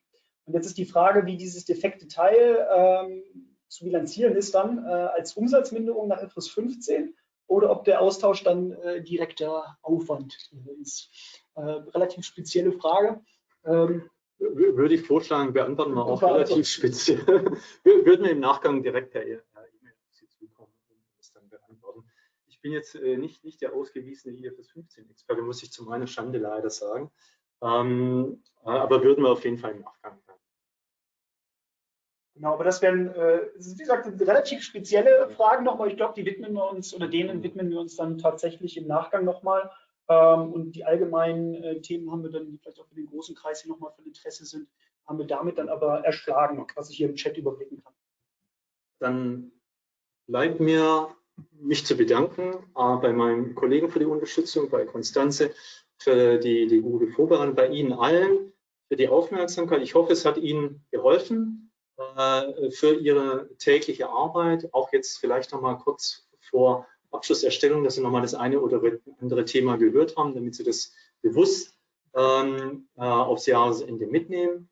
Und 0.45 0.55
jetzt 0.55 0.67
ist 0.67 0.79
die 0.79 0.87
Frage, 0.87 1.27
wie 1.27 1.37
dieses 1.37 1.65
defekte 1.65 2.09
Teil 2.09 2.67
ähm, 2.75 3.23
zu 3.69 3.85
bilanzieren 3.85 4.35
ist 4.35 4.55
dann 4.55 4.79
als 4.87 5.35
Umsatzminderung 5.35 6.09
nach 6.09 6.23
IFRS 6.23 6.49
15 6.49 7.15
oder 7.49 7.71
ob 7.71 7.85
der 7.85 8.01
Austausch 8.01 8.45
dann 8.45 8.73
äh, 8.73 9.03
direkter 9.03 9.77
Aufwand 9.83 10.37
ist. 10.81 11.11
relativ 11.57 12.25
spezielle 12.25 12.71
Frage. 12.73 13.21
Ähm, 13.65 14.09
würde 14.39 14.95
ich 14.95 15.03
vorschlagen, 15.03 15.53
beantworten 15.53 15.95
wir 15.95 16.05
auch 16.05 16.23
relativ 16.23 16.69
speziell. 16.69 17.27
Würden 17.83 18.25
wir 18.25 18.31
im 18.31 18.41
Nachgang 18.41 18.83
direkt 18.83 19.11
per 19.11 19.23
E-Mail 19.25 19.43
auf 20.07 20.15
Sie 20.15 20.29
zukommen 20.29 20.73
und 20.91 21.01
das 21.17 21.33
dann 21.33 21.49
beantworten. 21.49 22.05
Ich 22.47 22.61
bin 22.61 22.73
jetzt 22.73 22.95
äh, 22.95 23.17
nicht, 23.17 23.45
nicht 23.45 23.61
der 23.61 23.75
ausgewiesene 23.75 24.37
IFS 24.37 24.71
15-Experte, 24.71 25.43
muss 25.43 25.63
ich 25.63 25.73
zu 25.73 25.83
meiner 25.85 26.07
Schande 26.07 26.39
leider 26.39 26.71
sagen. 26.71 27.11
Ähm, 27.61 28.43
aber 28.63 29.03
würden 29.03 29.25
wir 29.25 29.31
auf 29.31 29.45
jeden 29.45 29.59
Fall 29.59 29.73
im 29.73 29.81
Nachgang. 29.81 30.21
Genau, 32.39 32.55
aber 32.55 32.63
das 32.63 32.81
wären, 32.83 33.09
äh, 33.17 33.49
wie 33.57 33.79
gesagt, 33.79 34.07
relativ 34.21 34.63
spezielle 34.63 35.29
Fragen 35.31 35.65
nochmal. 35.65 35.89
Ich 35.89 35.97
glaube, 35.97 36.15
die 36.15 36.25
widmen 36.25 36.53
wir 36.53 36.71
uns 36.71 36.95
oder 36.95 37.09
denen 37.09 37.43
widmen 37.43 37.69
wir 37.69 37.81
uns 37.81 37.97
dann 37.97 38.17
tatsächlich 38.17 38.77
im 38.77 38.87
Nachgang 38.87 39.25
nochmal. 39.25 39.73
Ähm, 40.09 40.53
und 40.53 40.71
die 40.77 40.85
allgemeinen 40.85 41.55
äh, 41.57 41.81
Themen 41.81 42.13
haben 42.13 42.23
wir 42.23 42.31
dann, 42.31 42.49
die 42.49 42.57
vielleicht 42.59 42.79
auch 42.79 42.87
für 42.87 42.95
den 42.95 43.07
großen 43.07 43.35
Kreis 43.35 43.63
hier 43.63 43.73
nochmal 43.73 43.91
von 43.91 44.05
Interesse 44.05 44.45
sind, 44.45 44.69
haben 45.05 45.19
wir 45.19 45.27
damit 45.27 45.59
dann 45.59 45.69
aber 45.69 46.05
erschlagen, 46.05 46.65
was 46.77 46.91
ich 46.91 46.99
hier 46.99 47.09
im 47.09 47.17
Chat 47.17 47.37
überblicken 47.37 47.83
kann. 47.83 47.95
Dann 49.01 49.51
bleibt 50.29 50.61
mir, 50.61 51.09
mich 51.51 51.87
zu 51.87 51.97
bedanken 51.97 52.53
äh, 52.77 52.97
bei 52.99 53.13
meinen 53.13 53.57
Kollegen 53.57 53.91
für 53.91 53.99
die 53.99 54.05
Unterstützung, 54.05 54.71
bei 54.71 54.85
Konstanze 54.85 55.53
für 55.99 56.39
die, 56.39 56.69
die 56.69 56.83
gute 56.83 57.09
Vorbereitung, 57.09 57.57
bei 57.57 57.67
Ihnen 57.67 57.95
allen 57.95 58.53
für 58.87 58.97
die 58.97 59.09
Aufmerksamkeit. 59.09 59.83
Ich 59.83 59.97
hoffe, 59.97 60.13
es 60.13 60.25
hat 60.25 60.39
Ihnen 60.39 60.87
geholfen 60.93 61.68
für 62.71 62.95
Ihre 62.95 63.49
tägliche 63.59 64.09
Arbeit. 64.09 64.73
Auch 64.73 64.93
jetzt 64.93 65.19
vielleicht 65.19 65.53
noch 65.53 65.61
mal 65.61 65.75
kurz 65.75 66.29
vor 66.41 66.87
Abschlusserstellung, 67.11 67.85
dass 67.85 67.95
Sie 67.95 68.03
noch 68.03 68.11
mal 68.11 68.23
das 68.23 68.35
eine 68.35 68.61
oder 68.61 68.81
andere 69.21 69.45
Thema 69.45 69.77
gehört 69.77 70.17
haben, 70.17 70.35
damit 70.35 70.55
Sie 70.55 70.65
das 70.65 70.93
bewusst 71.23 71.77
ähm, 72.15 72.89
äh, 72.97 73.03
aufs 73.03 73.47
Jahresende 73.47 74.07
mitnehmen. 74.07 74.69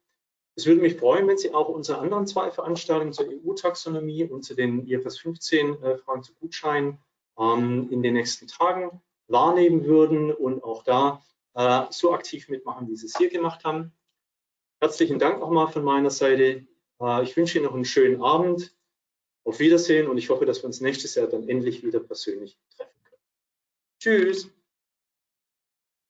Es 0.54 0.66
würde 0.66 0.80
mich 0.80 0.96
freuen, 0.96 1.28
wenn 1.28 1.38
Sie 1.38 1.52
auch 1.52 1.68
unsere 1.68 1.98
anderen 1.98 2.26
zwei 2.26 2.50
Veranstaltungen 2.50 3.12
zur 3.12 3.26
EU-Taxonomie 3.26 4.24
und 4.24 4.42
zu 4.42 4.54
den 4.54 4.86
IFS 4.86 5.18
15 5.18 5.82
äh, 5.82 5.98
Fragen 5.98 6.22
zu 6.22 6.32
Gutscheinen 6.34 6.98
ähm, 7.38 7.88
in 7.90 8.02
den 8.02 8.14
nächsten 8.14 8.46
Tagen 8.46 9.02
wahrnehmen 9.28 9.84
würden 9.84 10.32
und 10.32 10.62
auch 10.62 10.82
da 10.82 11.22
äh, 11.54 11.84
so 11.90 12.12
aktiv 12.14 12.48
mitmachen, 12.48 12.88
wie 12.88 12.96
Sie 12.96 13.06
es 13.06 13.16
hier 13.16 13.28
gemacht 13.28 13.64
haben. 13.64 13.92
Herzlichen 14.80 15.18
Dank 15.18 15.40
nochmal 15.40 15.68
von 15.68 15.84
meiner 15.84 16.10
Seite. 16.10 16.66
Äh, 17.00 17.24
ich 17.24 17.36
wünsche 17.36 17.58
Ihnen 17.58 17.66
noch 17.66 17.74
einen 17.74 17.84
schönen 17.84 18.22
Abend. 18.22 18.74
Auf 19.44 19.60
Wiedersehen 19.60 20.08
und 20.08 20.18
ich 20.18 20.28
hoffe, 20.28 20.44
dass 20.44 20.62
wir 20.62 20.66
uns 20.66 20.80
nächstes 20.80 21.14
Jahr 21.14 21.28
dann 21.28 21.48
endlich 21.48 21.84
wieder 21.84 22.00
persönlich 22.00 22.58
treffen 22.76 23.04
können. 23.04 23.22
Tschüss. 24.00 24.55